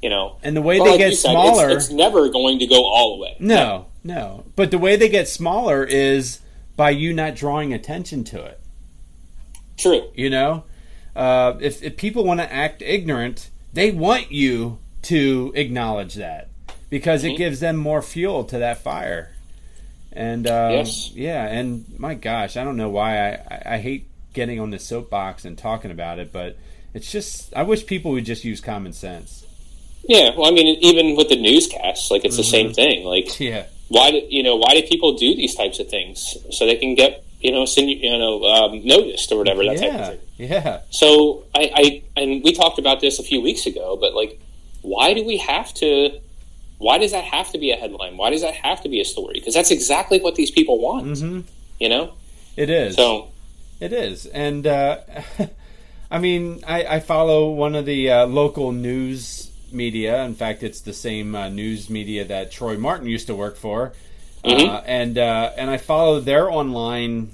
you 0.02 0.10
know, 0.10 0.38
And 0.44 0.56
the 0.56 0.62
way 0.62 0.78
they 0.78 0.92
like 0.92 0.98
get 1.00 1.16
said, 1.16 1.32
smaller, 1.32 1.70
it's, 1.70 1.86
it's 1.86 1.94
never 1.94 2.30
going 2.30 2.60
to 2.60 2.68
go 2.68 2.84
all 2.86 3.18
the 3.18 3.24
way. 3.24 3.36
No, 3.40 3.88
no. 4.04 4.46
But 4.56 4.72
the 4.72 4.78
way 4.78 4.96
they 4.96 5.10
get 5.10 5.28
smaller 5.28 5.84
is 5.84 6.42
by 6.76 6.92
you 6.92 7.14
not 7.14 7.36
drawing 7.36 7.74
attention 7.74 8.24
to 8.26 8.44
it. 8.44 8.60
True. 9.78 10.04
You 10.16 10.30
know, 10.30 10.64
uh, 11.16 11.54
if 11.62 11.84
if 11.84 11.98
people 11.98 12.24
want 12.24 12.40
to 12.40 12.52
act 12.52 12.82
ignorant, 12.82 13.50
they 13.74 13.92
want 13.92 14.32
you 14.32 14.78
to 15.04 15.52
acknowledge 15.56 16.16
that 16.16 16.50
because 16.90 17.24
it 17.24 17.34
Mhm. 17.34 17.38
gives 17.38 17.60
them 17.60 17.76
more 17.76 18.02
fuel 18.02 18.44
to 18.46 18.58
that 18.60 18.80
fire. 18.82 19.32
And 20.14 20.48
um, 20.48 20.72
Yes. 20.72 21.12
yeah, 21.14 21.46
and 21.46 21.86
my 21.98 22.14
gosh, 22.14 22.56
I 22.56 22.64
don't 22.64 22.78
know 22.78 22.90
why 22.90 23.18
I, 23.18 23.32
I, 23.52 23.62
I 23.76 23.78
hate 23.80 24.06
getting 24.34 24.60
on 24.60 24.70
the 24.70 24.80
soapbox 24.80 25.44
and 25.46 25.58
talking 25.58 25.92
about 25.92 26.20
it, 26.20 26.32
but 26.32 26.56
it's 26.94 27.12
just 27.12 27.54
I 27.56 27.64
wish 27.64 27.86
people 27.86 28.12
would 28.12 28.26
just 28.26 28.46
use 28.46 28.62
common 28.62 28.94
sense. 28.94 29.46
Yeah, 30.08 30.32
well, 30.38 30.46
I 30.48 30.52
mean, 30.52 30.78
even 30.82 31.16
with 31.18 31.30
the 31.30 31.36
newscasts, 31.36 32.12
like 32.12 32.24
it's 32.24 32.38
the 32.38 32.44
same 32.44 32.72
thing. 32.74 33.04
Like, 33.04 33.40
Yeah. 33.40 33.66
why 33.90 34.12
do 34.12 34.22
you 34.30 34.42
know 34.42 34.56
why 34.56 34.74
do 34.74 34.82
people 34.88 35.14
do 35.18 35.36
these 35.36 35.54
types 35.56 35.80
of 35.80 35.90
things 35.90 36.38
so 36.52 36.66
they 36.66 36.76
can 36.78 36.96
get 36.96 37.25
you 37.46 37.52
know 37.52 37.66
send, 37.66 37.90
you 37.90 38.18
know 38.18 38.44
um, 38.44 38.84
noticed 38.84 39.32
or 39.32 39.38
whatever 39.38 39.64
that 39.66 39.78
type 39.78 39.94
of 39.94 40.08
thing. 40.08 40.20
Yeah. 40.38 40.82
So 40.90 41.46
I, 41.54 41.72
I 41.76 42.22
and 42.22 42.44
we 42.44 42.54
talked 42.54 42.80
about 42.80 43.02
this 43.02 43.20
a 43.20 43.24
few 43.24 43.40
weeks 43.40 43.68
ago, 43.68 43.98
but 44.02 44.16
like, 44.16 44.42
why 44.82 45.14
do 45.14 45.24
we 45.24 45.38
have 45.38 45.72
to? 45.76 46.20
Why 46.80 46.98
does 46.98 47.12
that 47.12 47.24
have 47.24 47.52
to 47.52 47.60
be 47.60 47.72
a 47.72 47.76
headline? 47.76 48.18
Why 48.18 48.32
does 48.32 48.42
that 48.42 48.56
have 48.56 48.82
to 48.82 48.90
be 48.90 49.00
a 49.00 49.06
story? 49.06 49.36
Because 49.36 49.54
that's 49.54 49.72
exactly 49.72 50.20
what 50.20 50.36
these 50.36 50.50
people 50.50 50.80
want. 50.82 51.06
Mm-hmm. 51.06 51.42
You 51.80 51.90
know. 51.90 52.14
It 52.58 52.70
is. 52.70 52.96
So 52.96 53.30
It 53.80 53.94
is, 53.94 54.26
and 54.26 54.66
uh, 54.66 55.00
I 56.12 56.20
mean, 56.20 56.64
I, 56.66 56.86
I 56.86 57.00
follow 57.00 57.52
one 57.52 57.76
of 57.76 57.86
the 57.86 58.10
uh, 58.10 58.26
local 58.26 58.72
news 58.72 59.52
media. 59.72 60.24
In 60.24 60.34
fact, 60.34 60.64
it's 60.64 60.82
the 60.82 60.94
same 60.94 61.36
uh, 61.36 61.50
news 61.50 61.90
media 61.90 62.26
that 62.26 62.52
Troy 62.52 62.78
Martin 62.78 63.08
used 63.08 63.28
to 63.28 63.36
work 63.36 63.58
for, 63.58 63.94
Mhm. 64.46 64.70
uh, 64.70 64.82
and 64.86 65.18
uh, 65.18 65.52
and 65.58 65.70
I 65.70 65.78
follow 65.78 66.20
their 66.20 66.50
online 66.50 67.32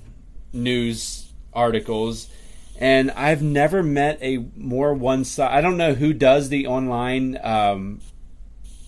news 0.53 1.27
articles. 1.53 2.27
And 2.79 3.11
I've 3.11 3.43
never 3.43 3.83
met 3.83 4.17
a 4.23 4.43
more 4.57 4.93
one 4.93 5.23
side. 5.23 5.51
I 5.55 5.61
don't 5.61 5.77
know 5.77 5.93
who 5.93 6.13
does 6.13 6.49
the 6.49 6.65
online 6.65 7.37
um, 7.43 7.99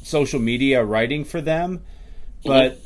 social 0.01 0.39
media 0.39 0.83
writing 0.83 1.23
for 1.25 1.41
them, 1.41 1.83
but 2.43 2.81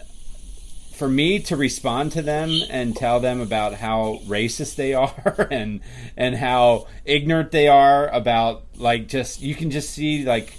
for 0.95 1.07
me 1.07 1.39
to 1.39 1.55
respond 1.55 2.11
to 2.13 2.21
them 2.23 2.51
and 2.69 2.95
tell 2.95 3.19
them 3.19 3.39
about 3.39 3.75
how 3.75 4.19
racist 4.25 4.75
they 4.75 4.93
are 4.95 5.47
and 5.51 5.79
and 6.17 6.35
how 6.35 6.87
ignorant 7.05 7.51
they 7.51 7.67
are 7.67 8.07
about 8.09 8.63
like 8.77 9.07
just 9.07 9.41
you 9.41 9.53
can 9.55 9.69
just 9.69 9.91
see 9.91 10.25
like 10.25 10.57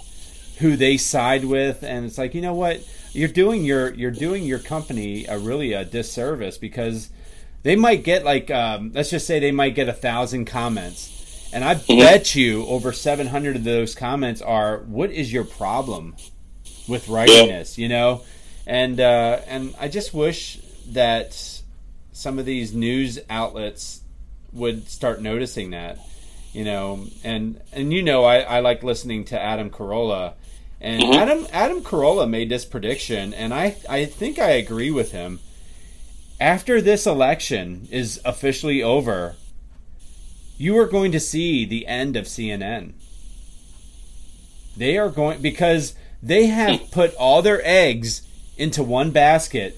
who 0.59 0.75
they 0.77 0.97
side 0.97 1.43
with 1.45 1.83
and 1.83 2.05
it's 2.05 2.17
like 2.17 2.33
you 2.33 2.41
know 2.41 2.53
what 2.53 2.81
you're 3.13 3.27
doing 3.29 3.63
your 3.63 3.93
you're 3.93 4.11
doing 4.11 4.43
your 4.43 4.59
company 4.59 5.25
a 5.25 5.37
really 5.37 5.73
a 5.73 5.83
disservice 5.85 6.57
because 6.57 7.09
they 7.63 7.75
might 7.75 8.03
get 8.03 8.23
like 8.23 8.49
um, 8.51 8.91
let's 8.93 9.09
just 9.09 9.27
say 9.27 9.39
they 9.39 9.51
might 9.51 9.75
get 9.75 9.89
a 9.89 9.93
thousand 9.93 10.45
comments. 10.45 11.49
And 11.51 11.63
i 11.63 11.73
bet 11.73 12.35
you 12.35 12.65
over 12.67 12.93
700 12.93 13.55
of 13.55 13.63
those 13.63 13.95
comments 13.95 14.39
are 14.41 14.79
what 14.79 15.09
is 15.11 15.33
your 15.33 15.43
problem 15.43 16.15
with 16.87 17.07
writing 17.09 17.47
Yeah. 17.47 17.57
this? 17.59 17.77
You 17.77 17.89
know? 17.89 18.21
And 18.67 18.99
uh, 18.99 19.41
and 19.47 19.73
I 19.79 19.87
just 19.87 20.13
wish 20.13 20.59
that 20.91 21.61
some 22.11 22.37
of 22.37 22.45
these 22.45 22.73
news 22.73 23.17
outlets 23.29 24.01
would 24.51 24.87
start 24.89 25.21
noticing 25.21 25.71
that, 25.71 25.97
you 26.53 26.63
know, 26.65 27.05
and 27.23 27.59
and 27.73 27.91
you 27.91 28.03
know 28.03 28.23
I, 28.25 28.39
I 28.41 28.59
like 28.59 28.83
listening 28.83 29.25
to 29.25 29.39
Adam 29.41 29.71
Carolla, 29.71 30.33
and 30.81 31.01
Mhm. 31.01 31.15
Adam 31.15 31.47
Adam 31.51 31.81
Carolla 31.81 32.29
made 32.29 32.49
this 32.49 32.65
prediction, 32.65 33.33
and 33.33 33.53
I 33.53 33.75
I 33.89 34.05
think 34.05 34.39
I 34.39 34.51
agree 34.51 34.91
with 34.91 35.11
him. 35.11 35.39
After 36.39 36.81
this 36.81 37.05
election 37.05 37.87
is 37.91 38.21
officially 38.23 38.81
over, 38.81 39.35
you 40.57 40.77
are 40.77 40.87
going 40.87 41.11
to 41.11 41.19
see 41.19 41.65
the 41.65 41.85
end 41.87 42.15
of 42.15 42.27
CNN. 42.27 42.93
They 44.77 44.97
are 44.97 45.09
going 45.09 45.41
because 45.41 45.95
they 46.23 46.47
have 46.47 46.91
put 46.91 47.13
all 47.15 47.41
their 47.41 47.61
eggs 47.65 48.21
into 48.57 48.83
one 48.83 49.11
basket 49.11 49.77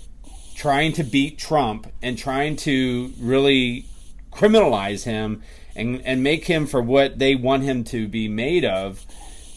trying 0.55 0.93
to 0.93 1.03
beat 1.03 1.37
Trump 1.39 1.87
and 2.01 2.17
trying 2.17 2.55
to 2.55 3.11
really 3.19 3.85
criminalize 4.31 5.03
him 5.05 5.41
and, 5.75 6.01
and 6.05 6.21
make 6.21 6.45
him 6.45 6.67
for 6.67 6.81
what 6.81 7.17
they 7.17 7.33
want 7.35 7.63
him 7.63 7.83
to 7.85 8.07
be 8.07 8.27
made 8.27 8.63
of 8.65 9.05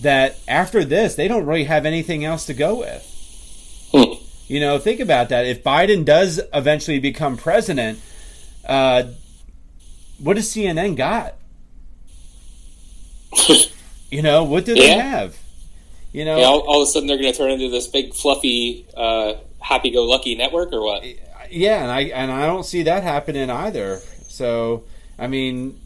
that 0.04 0.38
after 0.48 0.84
this 0.84 1.14
they 1.14 1.28
don't 1.28 1.44
really 1.44 1.64
have 1.64 1.84
anything 1.84 2.24
else 2.24 2.46
to 2.46 2.54
go 2.54 2.78
with 2.78 3.90
hmm. 3.92 4.14
you 4.46 4.60
know 4.60 4.78
think 4.78 5.00
about 5.00 5.28
that 5.28 5.44
if 5.46 5.62
biden 5.62 6.04
does 6.04 6.40
eventually 6.52 6.98
become 6.98 7.36
president 7.36 8.00
uh, 8.66 9.02
what 10.18 10.34
does 10.34 10.48
cnn 10.54 10.96
got 10.96 11.34
you 14.10 14.22
know 14.22 14.44
what 14.44 14.64
do 14.64 14.74
they 14.74 14.90
have 14.90 15.36
you 16.12 16.24
know 16.24 16.38
Yeah, 16.38 16.44
all, 16.44 16.60
all 16.60 16.82
of 16.82 16.88
a 16.88 16.90
sudden 16.90 17.08
they're 17.08 17.18
going 17.18 17.32
to 17.32 17.36
turn 17.36 17.50
into 17.50 17.68
this 17.68 17.88
big 17.88 18.14
fluffy 18.14 18.86
uh, 18.96 19.34
happy-go-lucky 19.60 20.36
network 20.36 20.72
or 20.72 20.82
what? 20.82 21.04
yeah, 21.50 21.82
and 21.82 21.90
I 21.90 22.00
and 22.02 22.30
I 22.30 22.46
don't 22.46 22.64
see 22.64 22.84
that 22.84 23.02
happening 23.02 23.50
either. 23.50 24.00
So 24.28 24.84
I 25.18 25.26
mean, 25.26 25.80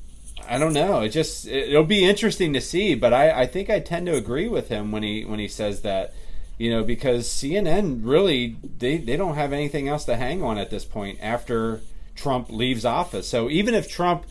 I 0.48 0.58
don't 0.58 0.72
know. 0.72 1.00
It 1.00 1.10
just 1.10 1.46
it, 1.46 1.68
it'll 1.70 1.84
be 1.84 2.04
interesting 2.04 2.52
to 2.54 2.60
see, 2.60 2.94
but 2.94 3.12
I, 3.12 3.42
I 3.42 3.46
think 3.46 3.68
I 3.70 3.80
tend 3.80 4.06
to 4.06 4.14
agree 4.14 4.48
with 4.48 4.68
him 4.68 4.90
when 4.92 5.02
he 5.02 5.24
when 5.24 5.38
he 5.38 5.48
says 5.48 5.82
that. 5.82 6.14
You 6.60 6.70
know, 6.70 6.82
because 6.82 7.28
CNN 7.28 8.00
really 8.02 8.56
they, 8.78 8.96
they 8.98 9.16
don't 9.16 9.36
have 9.36 9.52
anything 9.52 9.86
else 9.88 10.04
to 10.06 10.16
hang 10.16 10.42
on 10.42 10.58
at 10.58 10.70
this 10.70 10.84
point 10.84 11.20
after 11.22 11.82
Trump 12.16 12.50
leaves 12.50 12.84
office. 12.84 13.28
So 13.28 13.48
even 13.48 13.74
if 13.74 13.88
Trump 13.88 14.24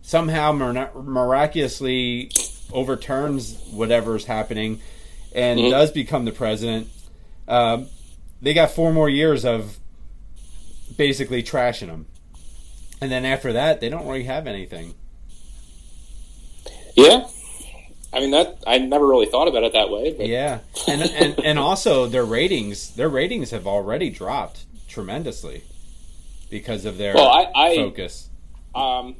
somehow 0.00 0.52
mir- 0.52 0.90
miraculously 0.94 2.30
overturns 2.72 3.60
whatever's 3.72 4.24
happening 4.24 4.80
and 5.34 5.60
Mhm. 5.60 5.70
does 5.70 5.90
become 5.90 6.24
the 6.24 6.32
president, 6.32 6.88
um, 7.46 7.88
they 8.40 8.54
got 8.54 8.70
four 8.70 8.90
more 8.90 9.10
years 9.10 9.44
of 9.44 9.78
basically 10.96 11.42
trashing 11.42 11.88
him. 11.88 12.06
And 13.02 13.12
then 13.12 13.26
after 13.26 13.52
that, 13.52 13.82
they 13.82 13.90
don't 13.90 14.06
really 14.06 14.24
have 14.24 14.46
anything. 14.46 14.94
Yeah, 16.96 17.26
I 18.12 18.20
mean 18.20 18.30
that 18.32 18.58
I 18.66 18.78
never 18.78 19.06
really 19.06 19.26
thought 19.26 19.48
about 19.48 19.64
it 19.64 19.72
that 19.74 19.90
way. 19.90 20.12
But 20.12 20.26
Yeah, 20.26 20.60
and 20.88 21.02
and 21.02 21.40
and 21.44 21.58
also 21.58 22.06
their 22.06 22.24
ratings, 22.24 22.90
their 22.94 23.08
ratings 23.08 23.50
have 23.50 23.66
already 23.66 24.10
dropped 24.10 24.64
tremendously 24.88 25.62
because 26.50 26.84
of 26.84 26.98
their 26.98 27.14
Well, 27.14 27.28
I- 27.28 27.50
I- 27.54 27.76
focus. 27.76 28.28
um, 28.74 29.14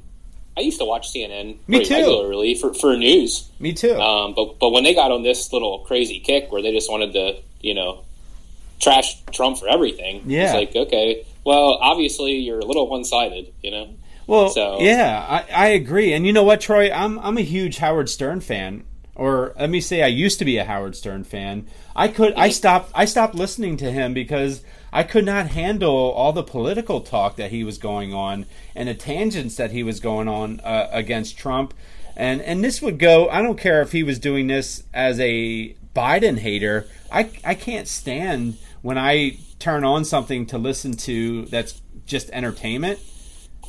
I 0.57 0.63
used 0.63 0.79
to 0.81 0.85
watch 0.85 1.13
CNN 1.13 1.57
Me 1.69 1.85
too. 1.85 1.95
regularly 1.95 2.55
for, 2.57 2.75
for 2.75 2.97
news. 2.97 3.49
Me 3.61 3.73
too. 3.73 3.95
Um, 3.95 4.35
but 4.35 4.59
but 4.59 4.71
when 4.71 4.83
they 4.85 4.95
got 4.95 5.13
on 5.13 5.23
this 5.23 5.53
little 5.53 5.79
crazy 5.81 6.19
kick 6.19 6.51
where 6.53 6.61
they 6.61 6.73
just 6.73 6.91
wanted 6.91 7.13
to, 7.15 7.37
you 7.61 7.75
know, 7.75 8.01
trash 8.81 9.17
Trump 9.33 9.59
for 9.59 9.69
everything, 9.69 10.23
Yeah. 10.27 10.45
it's 10.47 10.55
like 10.55 10.87
okay, 10.89 11.25
well, 11.45 11.79
obviously 11.81 12.33
you're 12.37 12.59
a 12.59 12.65
little 12.65 12.89
one 12.89 13.05
sided, 13.05 13.53
you 13.63 13.71
know. 13.71 13.89
Well, 14.31 14.51
So- 14.51 14.79
yeah, 14.81 15.27
I, 15.29 15.45
I 15.53 15.67
agree. 15.71 16.13
And 16.13 16.25
you 16.25 16.33
know 16.33 16.45
what, 16.45 16.61
Troy? 16.61 16.89
I'm 16.93 17.19
I'm 17.19 17.37
a 17.37 17.43
huge 17.43 17.79
Howard 17.79 18.09
Stern 18.09 18.41
fan. 18.41 18.85
Or 19.17 19.53
let 19.59 19.69
me 19.69 19.81
say, 19.81 20.03
I 20.03 20.07
used 20.07 20.39
to 20.39 20.45
be 20.45 20.57
a 20.57 20.65
Howard 20.65 20.95
Stern 20.95 21.25
fan. 21.25 21.67
I 21.97 22.07
could 22.07 22.35
I 22.35 22.51
stopped 22.51 22.93
I 22.95 23.07
stopped 23.07 23.35
listening 23.35 23.77
to 23.79 23.91
him 23.91 24.15
because 24.15 24.63
I 24.93 25.03
could 25.03 25.27
not 25.27 25.49
handle 25.49 25.95
all 26.13 26.33
the 26.33 26.45
political 26.45 27.01
talk 27.01 27.35
that 27.37 27.51
he 27.51 27.65
was 27.65 27.77
going 27.77 28.15
on 28.15 28.47
and 28.77 28.89
the 28.89 28.95
tangents 28.95 29.57
that 29.57 29.73
he 29.73 29.83
was 29.83 29.99
going 29.99 30.29
on 30.29 30.61
uh, 30.61 30.89
against 30.93 31.37
Trump. 31.37 31.75
And 32.17 32.41
and 32.41 32.63
this 32.63 32.81
would 32.81 33.01
go. 33.01 33.29
I 33.29 33.43
don't 33.43 33.59
care 33.59 33.83
if 33.83 33.91
he 33.91 34.05
was 34.05 34.21
doing 34.21 34.47
this 34.47 34.85
as 34.95 35.19
a 35.19 35.75
Biden 35.95 36.39
hater. 36.39 36.87
I 37.11 37.31
I 37.45 37.57
can't 37.57 37.89
stand 37.89 38.59
when 38.81 38.97
I 38.97 39.39
turn 39.59 39.83
on 39.85 40.05
something 40.05 40.47
to 40.47 40.57
listen 40.57 40.97
to 40.99 41.47
that's 41.47 41.83
just 42.07 42.31
entertainment. 42.31 43.01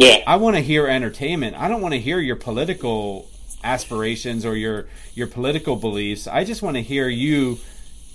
Yeah, 0.02 0.24
I 0.26 0.38
want 0.38 0.56
to 0.56 0.62
hear 0.64 0.88
entertainment. 0.88 1.56
I 1.56 1.68
don't 1.68 1.82
want 1.82 1.94
to 1.94 2.00
hear 2.00 2.20
your 2.20 2.36
political 2.36 3.30
aspirations 3.64 4.46
or 4.46 4.56
your 4.56 4.88
your 5.14 5.28
political 5.28 5.76
beliefs. 5.76 6.26
I 6.28 6.44
just 6.44 6.64
want 6.64 6.76
to 6.78 6.82
hear 6.82 7.08
you 7.08 7.60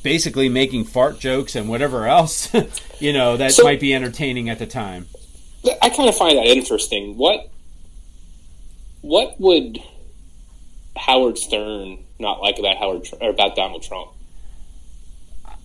basically 0.03 0.49
making 0.49 0.85
fart 0.85 1.19
jokes 1.21 1.55
and 1.55 1.69
whatever 1.69 2.07
else 2.07 2.53
you 3.01 3.13
know 3.13 3.37
that 3.37 3.53
So- 3.53 3.63
might 3.65 3.79
be 3.81 3.95
entertaining 3.95 4.49
at 4.51 4.59
the 4.59 4.67
time. 4.67 5.07
I 5.83 5.89
kind 5.91 6.09
of 6.09 6.17
find 6.17 6.37
that 6.39 6.47
interesting. 6.47 7.17
What 7.17 7.49
what 9.03 9.41
would 9.41 9.79
Howard 10.97 11.39
Stern 11.39 11.99
not 12.19 12.41
like 12.41 12.59
about 12.59 12.79
Howard 12.79 13.09
or 13.21 13.31
about 13.31 13.55
Donald 13.55 13.83
Trump? 13.85 14.11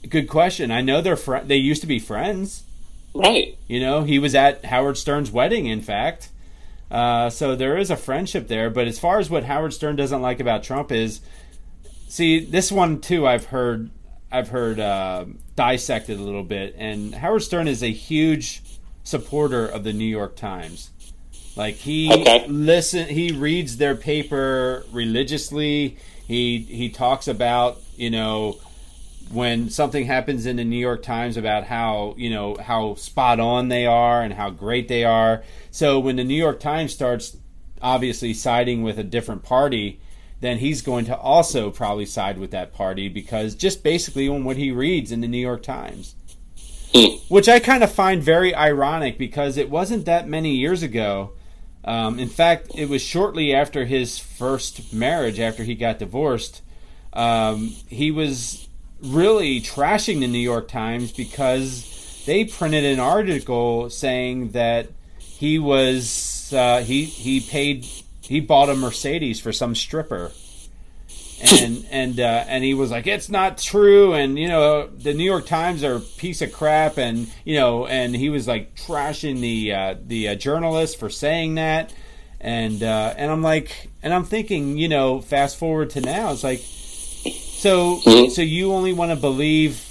Good 0.08 0.28
question. 0.28 0.70
I 0.72 0.82
know 0.82 1.02
they're 1.02 1.16
fr- 1.16 1.38
they 1.46 1.58
used 1.58 1.82
to 1.82 1.88
be 1.88 2.00
friends. 2.00 2.64
Right. 3.14 3.58
You 3.68 3.80
know, 3.80 4.04
he 4.04 4.20
was 4.20 4.36
at 4.36 4.66
Howard 4.66 4.98
Stern's 4.98 5.32
wedding, 5.32 5.66
in 5.66 5.82
fact. 5.82 6.30
Uh, 6.90 7.30
so 7.30 7.56
there 7.56 7.78
is 7.78 7.90
a 7.90 7.96
friendship 7.98 8.48
there. 8.48 8.70
But 8.70 8.88
as 8.88 9.00
far 9.00 9.20
as 9.20 9.30
what 9.30 9.44
Howard 9.46 9.74
Stern 9.74 9.96
doesn't 9.96 10.22
like 10.22 10.40
about 10.40 10.64
Trump 10.64 10.92
is, 10.92 11.22
see, 12.08 12.40
this 12.44 12.72
one 12.72 13.00
too. 13.02 13.28
I've 13.28 13.46
heard, 13.46 13.90
I've 14.32 14.50
heard 14.50 14.80
uh, 14.80 15.26
dissected 15.56 16.20
a 16.20 16.24
little 16.24 16.44
bit, 16.44 16.76
and 16.78 17.14
Howard 17.16 17.44
Stern 17.44 17.68
is 17.68 17.84
a 17.84 17.92
huge 17.92 18.62
supporter 19.04 19.66
of 19.66 19.84
the 19.84 19.94
New 19.94 20.06
York 20.06 20.36
Times. 20.36 20.90
Like 21.56 21.76
he 21.76 22.12
Okay. 22.12 22.46
listen, 22.48 23.08
he 23.10 23.32
reads 23.32 23.78
their 23.78 23.96
paper 23.96 24.86
religiously. 24.92 25.98
He 26.26 26.60
he 26.60 26.90
talks 26.90 27.28
about 27.28 27.82
you 27.98 28.10
know 28.10 28.58
when 29.34 29.70
something 29.70 30.06
happens 30.06 30.46
in 30.46 30.58
the 30.58 30.64
New 30.64 30.78
York 30.78 31.04
Times 31.04 31.38
about 31.38 31.66
how 31.66 32.16
you 32.18 32.30
know 32.30 32.56
how 32.56 32.96
spot 32.96 33.40
on 33.40 33.70
they 33.70 33.86
are 33.86 34.22
and 34.22 34.34
how 34.34 34.50
great 34.50 34.88
they 34.88 35.04
are. 35.04 35.44
So 35.70 36.00
when 36.00 36.18
the 36.18 36.24
New 36.24 36.36
York 36.36 36.60
Times 36.60 36.94
starts 36.94 37.38
obviously 37.82 38.34
siding 38.34 38.84
with 38.84 39.00
a 39.00 39.04
different 39.04 39.44
party, 39.44 40.00
then 40.40 40.58
he's 40.58 40.82
going 40.82 41.06
to 41.06 41.18
also 41.18 41.72
probably 41.72 42.06
side 42.06 42.38
with 42.38 42.52
that 42.52 42.74
party 42.74 43.08
because 43.08 43.56
just 43.56 43.84
basically 43.84 44.28
on 44.28 44.44
what 44.44 44.58
he 44.58 44.72
reads 44.72 45.12
in 45.12 45.22
the 45.22 45.28
New 45.28 45.38
York 45.38 45.64
Times. 45.64 46.16
Which 47.30 47.48
I 47.48 47.60
kind 47.60 47.84
of 47.84 47.92
find 47.92 48.22
very 48.22 48.54
ironic 48.54 49.18
because 49.18 49.56
it 49.56 49.70
wasn't 49.70 50.06
that 50.06 50.28
many 50.28 50.56
years 50.56 50.84
ago. 50.84 51.32
Um, 51.86 52.20
in 52.20 52.28
fact, 52.28 52.72
it 52.76 52.90
was 52.90 53.02
shortly 53.02 53.54
after 53.54 53.86
his 53.86 54.20
first 54.20 54.94
marriage, 54.94 55.40
after 55.40 55.64
he 55.64 55.74
got 55.74 56.00
divorced. 56.00 56.62
Um, 57.14 57.70
he 57.88 58.12
was 58.12 58.68
really 59.02 59.62
trashing 59.62 60.20
the 60.20 60.28
New 60.28 60.40
York 60.40 60.68
Times 60.68 61.12
because 61.12 62.24
they 62.26 62.46
printed 62.46 62.84
an 62.86 63.00
article 63.00 63.90
saying 63.90 64.52
that 64.52 64.90
he 65.18 65.58
was 65.60 66.54
uh, 66.54 66.82
he 66.82 67.06
he 67.06 67.40
paid 67.42 67.86
he 68.22 68.40
bought 68.40 68.70
a 68.70 68.76
Mercedes 68.76 69.40
for 69.40 69.52
some 69.52 69.76
stripper. 69.76 70.32
And 71.42 71.86
and 71.92 72.20
uh, 72.20 72.46
and 72.48 72.64
he 72.64 72.74
was 72.76 72.92
like, 72.92 73.08
"It's 73.08 73.30
not 73.30 73.58
true," 73.58 74.14
and 74.14 74.38
you 74.38 74.48
know, 74.48 74.88
the 74.88 75.14
New 75.14 75.24
York 75.24 75.48
Times 75.48 75.84
are 75.84 75.96
a 75.96 76.00
piece 76.00 76.42
of 76.44 76.54
crap, 76.54 76.98
and 77.00 77.32
you 77.44 77.56
know, 77.56 77.88
and 77.88 78.16
he 78.16 78.30
was 78.30 78.48
like 78.48 78.76
trashing 78.76 79.42
the 79.42 79.74
uh, 79.74 79.96
the 80.06 80.30
uh, 80.30 80.36
journalist 80.36 81.00
for 81.00 81.10
saying 81.10 81.56
that, 81.56 81.92
and 82.40 82.84
uh, 82.84 83.16
and 83.18 83.32
I'm 83.32 83.42
like, 83.42 83.90
and 84.04 84.14
I'm 84.14 84.24
thinking, 84.24 84.78
you 84.78 84.88
know, 84.88 85.20
fast 85.20 85.58
forward 85.58 85.90
to 85.92 86.02
now, 86.02 86.32
it's 86.32 86.44
like, 86.44 86.64
so 87.62 87.98
mm-hmm. 87.98 88.30
so 88.32 88.42
you 88.42 88.74
only 88.74 88.92
want 88.94 89.12
to 89.12 89.16
believe 89.16 89.86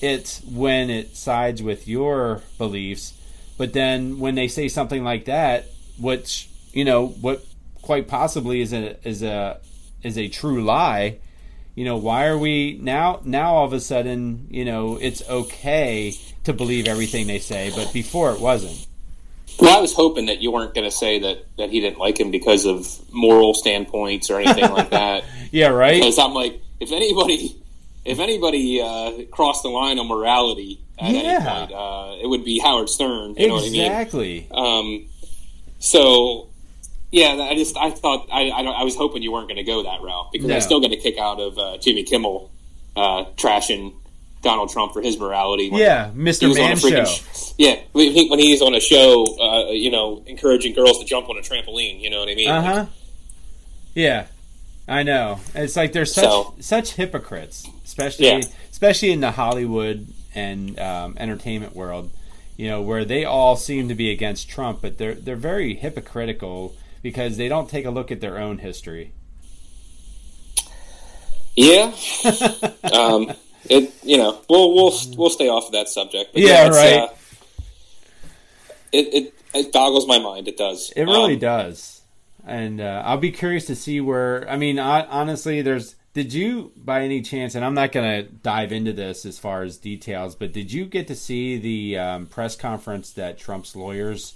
it 0.00 0.40
when 0.50 0.90
it 0.90 1.16
sides 1.16 1.62
with 1.62 1.86
your 1.86 2.42
beliefs, 2.58 3.14
but 3.58 3.72
then 3.72 4.18
when 4.18 4.34
they 4.34 4.48
say 4.48 4.68
something 4.68 5.04
like 5.04 5.26
that, 5.26 5.66
which 5.98 6.48
you 6.72 6.84
know, 6.84 7.08
what 7.08 7.44
quite 7.82 8.08
possibly 8.08 8.60
is 8.60 8.72
a 8.72 8.96
is 9.06 9.22
a 9.22 9.60
is 10.02 10.16
a 10.16 10.28
true 10.28 10.64
lie 10.64 11.18
you 11.74 11.84
know 11.84 11.96
why 11.96 12.26
are 12.26 12.38
we 12.38 12.78
now 12.80 13.20
now 13.24 13.54
all 13.54 13.64
of 13.64 13.72
a 13.72 13.80
sudden 13.80 14.46
you 14.50 14.64
know 14.64 14.98
it's 15.00 15.26
okay 15.28 16.14
to 16.44 16.52
believe 16.52 16.86
everything 16.86 17.26
they 17.26 17.38
say 17.38 17.72
but 17.74 17.92
before 17.92 18.32
it 18.32 18.40
wasn't? 18.40 18.86
Well, 19.60 19.76
I 19.76 19.80
was 19.80 19.92
hoping 19.92 20.26
that 20.26 20.40
you 20.40 20.50
weren't 20.50 20.74
going 20.74 20.88
to 20.88 20.96
say 20.96 21.18
that, 21.20 21.44
that 21.58 21.68
he 21.68 21.80
didn't 21.80 21.98
like 21.98 22.18
him 22.18 22.30
because 22.30 22.64
of 22.64 22.88
moral 23.12 23.52
standpoints 23.52 24.30
or 24.30 24.40
anything 24.40 24.70
like 24.70 24.90
that. 24.90 25.24
yeah 25.50 25.68
right? 25.68 26.00
Because 26.00 26.18
I'm 26.18 26.32
like, 26.32 26.62
if 26.82 26.92
anybody, 26.92 27.56
if 28.04 28.18
anybody 28.18 28.80
uh, 28.82 29.24
crossed 29.30 29.62
the 29.62 29.68
line 29.70 29.98
on 29.98 30.06
morality 30.08 30.80
at 30.98 31.12
Yeah. 31.12 31.20
any 31.20 31.44
point, 31.44 31.72
uh, 31.72 32.16
it 32.22 32.26
would 32.28 32.44
be 32.44 32.58
Howard 32.58 32.88
Stern. 32.88 33.34
You 33.36 33.48
know 33.48 33.54
what 33.54 33.66
I 33.66 33.70
mean? 33.70 33.80
exactly 33.86 34.46
Um, 34.50 35.04
so, 35.78 36.48
yeah, 37.10 37.32
I 37.50 37.54
just 37.54 37.76
I 37.76 37.90
thought 37.90 38.28
I 38.32 38.48
I, 38.50 38.62
I 38.62 38.82
was 38.84 38.96
hoping 38.96 39.22
you 39.22 39.32
weren't 39.32 39.48
going 39.48 39.56
to 39.56 39.64
go 39.64 39.82
that 39.82 40.00
route 40.02 40.30
because 40.32 40.48
No. 40.48 40.56
I 40.56 40.60
still 40.60 40.80
got 40.80 40.92
a 40.92 40.96
kick 40.96 41.18
out 41.18 41.40
of 41.40 41.58
uh, 41.58 41.78
Jimmy 41.78 42.04
Kimmel 42.04 42.50
uh, 42.96 43.24
trashing 43.36 43.94
Donald 44.42 44.70
Trump 44.70 44.92
for 44.92 45.00
his 45.02 45.18
morality. 45.18 45.70
yeah 45.72 46.10
mr 46.16 46.48
was 46.48 46.58
on 46.58 46.64
a 46.64 46.68
man 46.68 46.76
show 46.76 47.04
sh- 47.04 47.52
yeah, 47.58 47.76
when, 47.92 48.38
he's 48.38 48.60
on 48.62 48.74
a 48.74 48.80
show, 48.80 49.24
uh, 49.40 49.70
you 49.70 49.90
know, 49.90 50.22
encouraging 50.26 50.72
girls 50.74 50.98
to 50.98 51.04
jump 51.04 51.28
on 51.28 51.36
a 51.36 51.40
trampoline. 51.42 52.00
You 52.00 52.10
know 52.10 52.18
what 52.20 52.28
I 52.28 52.34
mean? 52.34 52.48
uh-huh 52.50 52.86
yeah 53.94 54.26
i 54.88 55.02
know 55.02 55.38
it's 55.54 55.76
like 55.76 55.92
they're 55.92 56.04
such 56.04 56.24
So- 56.24 56.54
such 56.60 56.92
hypocrites 56.94 57.68
especially 57.84 58.26
Yeah. 58.26 58.40
especially 58.70 59.10
in 59.12 59.20
the 59.20 59.30
hollywood 59.32 60.06
and 60.34 60.78
um, 60.78 61.16
entertainment 61.18 61.74
world 61.76 62.10
you 62.56 62.68
know 62.68 62.80
where 62.82 63.04
they 63.04 63.24
all 63.24 63.56
seem 63.56 63.88
to 63.88 63.94
be 63.94 64.10
against 64.10 64.48
trump 64.48 64.80
but 64.82 64.98
they're 64.98 65.14
they're 65.14 65.36
very 65.36 65.74
hypocritical 65.74 66.74
because 67.02 67.36
they 67.36 67.48
don't 67.48 67.68
take 67.68 67.84
a 67.84 67.90
look 67.90 68.10
at 68.12 68.20
their 68.20 68.38
own 68.38 68.58
history 68.58 69.12
Yeah. 71.56 71.92
um, 72.92 73.32
it 73.68 73.92
you 74.02 74.16
know 74.16 74.40
we'll 74.48 74.74
we'll 74.74 74.92
we'll 75.16 75.30
stay 75.30 75.48
off 75.48 75.66
of 75.66 75.72
that 75.72 75.88
subject. 75.88 76.32
But 76.32 76.42
Yeah, 76.42 76.66
it's, 76.66 76.76
right. 76.76 76.94
Uh, 77.00 77.08
it, 78.92 79.14
it 79.14 79.34
it 79.54 79.72
boggles 79.72 80.06
my 80.06 80.18
mind. 80.18 80.48
It 80.48 80.56
does. 80.56 80.90
It 80.96 81.04
really 81.04 81.34
Um, 81.34 81.38
does, 81.40 82.01
and 82.46 82.80
uh, 82.80 83.02
I'll 83.04 83.18
be 83.18 83.30
curious 83.32 83.66
to 83.66 83.76
see 83.76 84.00
where. 84.00 84.48
I 84.48 84.56
mean, 84.56 84.78
I, 84.78 85.04
honestly, 85.06 85.62
there's. 85.62 85.96
Did 86.14 86.34
you, 86.34 86.72
by 86.76 87.04
any 87.04 87.22
chance, 87.22 87.54
and 87.54 87.64
I'm 87.64 87.72
not 87.72 87.90
going 87.90 88.24
to 88.26 88.30
dive 88.30 88.70
into 88.70 88.92
this 88.92 89.24
as 89.24 89.38
far 89.38 89.62
as 89.62 89.78
details, 89.78 90.34
but 90.34 90.52
did 90.52 90.70
you 90.70 90.84
get 90.84 91.06
to 91.08 91.14
see 91.14 91.56
the 91.56 91.96
um, 91.98 92.26
press 92.26 92.54
conference 92.54 93.12
that 93.12 93.38
Trump's 93.38 93.74
lawyers? 93.74 94.34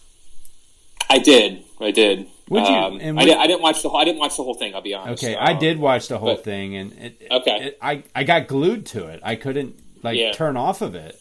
I 1.11 1.19
did. 1.19 1.65
I 1.79 1.91
did. 1.91 2.29
Would 2.49 2.63
you- 2.67 2.75
Um, 2.75 2.99
and 3.03 3.21
I, 3.21 3.25
did 3.27 3.37
I 3.37 3.47
didn't 3.47 3.61
watch 3.61 3.83
the 3.83 3.91
whole. 3.91 4.01
I 4.01 4.05
didn't 4.05 4.21
watch 4.21 4.39
the 4.39 4.43
whole 4.43 4.55
thing. 4.55 4.75
I'll 4.75 4.81
be 4.81 4.95
honest. 4.95 5.23
Okay, 5.23 5.37
I 5.37 5.53
Um, 5.53 5.59
did 5.59 5.79
watch 5.79 6.09
the 6.09 6.17
whole 6.17 6.37
but- 6.37 6.45
thing, 6.45 6.77
and 6.77 6.93
it, 6.95 7.17
it- 7.21 7.31
Okay. 7.31 7.57
it- 7.67 7.79
I 7.83 8.03
I 8.15 8.25
got 8.25 8.47
glued 8.49 8.87
to 8.87 9.09
it. 9.09 9.21
I 9.23 9.35
couldn't 9.37 9.79
like 10.03 10.17
Yeah. 10.19 10.33
turn 10.33 10.57
off 10.57 10.81
of 10.81 10.95
it. 10.95 11.21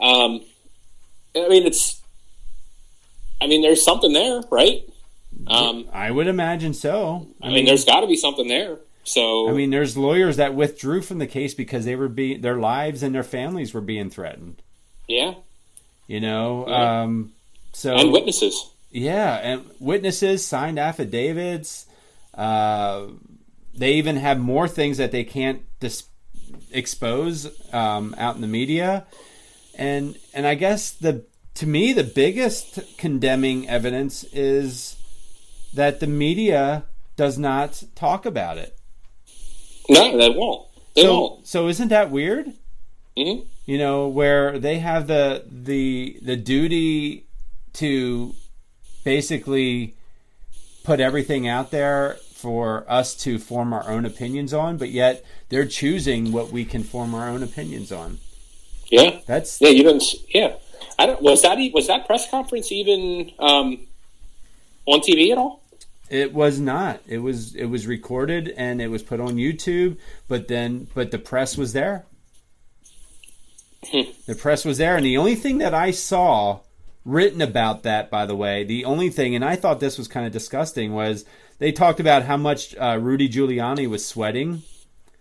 Um, 0.00 0.40
I 1.36 1.48
mean, 1.48 1.66
it's. 1.66 2.00
I 3.40 3.46
mean, 3.46 3.62
there's 3.62 3.84
something 3.84 4.12
there, 4.12 4.42
right? 4.50 4.87
Um, 5.50 5.88
I 5.92 6.10
would 6.10 6.26
imagine 6.26 6.74
so. 6.74 7.26
I 7.42 7.48
mean, 7.50 7.64
there's 7.64 7.84
got 7.84 8.00
to 8.00 8.06
be 8.06 8.16
something 8.16 8.48
there. 8.48 8.78
So 9.04 9.48
I 9.48 9.52
mean, 9.52 9.70
there's 9.70 9.96
lawyers 9.96 10.36
that 10.36 10.54
withdrew 10.54 11.00
from 11.02 11.18
the 11.18 11.26
case 11.26 11.54
because 11.54 11.84
they 11.86 11.96
were 11.96 12.08
being 12.08 12.42
their 12.42 12.56
lives 12.58 13.02
and 13.02 13.14
their 13.14 13.22
families 13.22 13.72
were 13.72 13.80
being 13.80 14.10
threatened. 14.10 14.60
yeah, 15.06 15.34
You 16.06 16.20
know, 16.20 16.66
Right. 16.66 17.02
um, 17.02 17.32
so 17.72 17.96
and 17.96 18.12
witnesses. 18.12 18.70
Yeah, 18.90 19.34
and 19.36 19.64
witnesses 19.80 20.44
signed 20.46 20.78
affidavits. 20.78 21.86
Uh, 22.34 23.06
they 23.74 23.94
even 23.94 24.16
have 24.16 24.38
more 24.38 24.68
things 24.68 24.98
that 24.98 25.10
they 25.12 25.24
can't 25.24 25.62
dis- 25.80 26.04
expose 26.70 27.46
um, 27.72 28.14
out 28.18 28.34
in 28.34 28.40
the 28.42 28.46
media, 28.46 29.06
and 29.76 30.16
and 30.34 30.46
I 30.46 30.54
guess 30.54 30.90
the 30.90 31.24
to 31.54 31.66
me 31.66 31.92
the 31.94 32.04
biggest 32.04 32.78
condemning 32.98 33.68
evidence 33.68 34.24
is 34.32 34.96
that 35.72 36.00
the 36.00 36.06
media 36.06 36.86
does 37.16 37.38
not 37.38 37.82
talk 37.94 38.26
about 38.26 38.58
it. 38.58 38.78
No, 39.88 40.16
they 40.16 40.30
won't. 40.30 40.68
They 40.94 41.04
So 41.04 41.06
won't. 41.06 41.40
so 41.42 41.68
isn't 41.68 41.88
that 41.88 42.10
weird? 42.10 42.52
hmm 43.16 43.40
you 43.66 43.78
know 43.78 44.08
where 44.08 44.58
they 44.58 44.78
have 44.78 45.06
the 45.06 45.44
the 45.50 46.18
the 46.22 46.36
duty 46.36 47.26
to 47.74 48.36
basically 49.04 49.96
put 50.84 51.00
everything 51.00 51.48
out 51.48 51.70
there 51.70 52.22
for 52.32 52.84
us 52.90 53.14
to 53.16 53.38
form 53.38 53.72
our 53.72 53.88
own 53.88 54.04
opinions 54.06 54.54
on 54.54 54.78
but 54.78 54.90
yet 54.90 55.24
they're 55.50 55.66
choosing 55.66 56.32
what 56.32 56.50
we 56.52 56.64
can 56.64 56.84
form 56.84 57.14
our 57.14 57.28
own 57.28 57.42
opinions 57.42 57.92
on 57.92 58.20
Yeah, 58.90 59.20
that's 59.26 59.60
yeah. 59.60 59.68
You 59.68 59.82
don't. 59.82 60.02
Yeah, 60.34 60.56
I 60.98 61.06
don't. 61.06 61.20
Was 61.22 61.42
that 61.42 61.58
was 61.74 61.86
that 61.88 62.06
press 62.06 62.28
conference 62.30 62.72
even 62.72 63.32
um, 63.38 63.86
on 64.94 65.00
TV 65.00 65.30
at 65.32 65.38
all? 65.38 65.62
it 66.10 66.32
was 66.32 66.58
not. 66.58 67.00
It 67.06 67.18
was 67.18 67.54
it 67.54 67.66
was 67.66 67.86
recorded 67.86 68.48
and 68.56 68.80
it 68.80 68.88
was 68.88 69.02
put 69.02 69.20
on 69.20 69.36
YouTube 69.36 69.98
but 70.26 70.48
then 70.48 70.88
but 70.94 71.10
the 71.10 71.18
press 71.18 71.56
was 71.58 71.72
there. 71.74 72.06
The 73.92 74.34
press 74.38 74.64
was 74.64 74.78
there 74.78 74.96
and 74.96 75.04
the 75.06 75.16
only 75.18 75.34
thing 75.34 75.58
that 75.58 75.72
I 75.74 75.90
saw 75.92 76.60
written 77.04 77.40
about 77.40 77.84
that 77.84 78.10
by 78.10 78.26
the 78.26 78.34
way 78.36 78.64
the 78.64 78.84
only 78.84 79.08
thing 79.08 79.34
and 79.34 79.44
I 79.44 79.56
thought 79.56 79.80
this 79.80 79.96
was 79.98 80.08
kind 80.08 80.26
of 80.26 80.32
disgusting 80.32 80.92
was 80.92 81.24
they 81.58 81.72
talked 81.72 82.00
about 82.00 82.24
how 82.24 82.36
much 82.36 82.74
uh, 82.76 82.98
Rudy 83.00 83.28
Giuliani 83.28 83.88
was 83.88 84.04
sweating. 84.06 84.62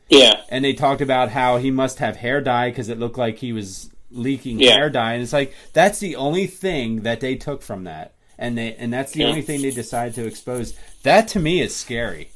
Yeah, 0.09 0.41
and 0.49 0.63
they 0.63 0.71
talked 0.73 1.01
about 1.01 1.29
how 1.31 1.57
he 1.57 1.69
must 1.71 1.99
have 1.99 2.15
hair 2.17 2.39
dye 2.39 2.69
because 2.69 2.87
it 2.89 2.97
looked 2.99 3.17
like 3.17 3.39
he 3.39 3.51
was 3.51 3.89
leaking 4.09 4.59
Yeah. 4.59 4.71
hair 4.75 4.89
dye 4.89 5.13
and 5.13 5.23
it's 5.23 5.33
like 5.33 5.53
that's 5.73 5.99
the 5.99 6.15
only 6.15 6.47
thing 6.47 7.01
that 7.01 7.19
they 7.19 7.35
took 7.35 7.61
from 7.61 7.83
that 7.83 8.13
and 8.39 8.57
they 8.57 8.75
and 8.75 8.91
that's 8.93 9.11
the 9.13 9.21
Yeah. 9.21 9.27
only 9.27 9.41
thing 9.41 9.61
they 9.61 9.71
decide 9.71 10.13
to 10.15 10.25
expose 10.25 10.73
that 11.03 11.27
to 11.29 11.39
me 11.39 11.61
is 11.61 11.75
scary 11.75 12.29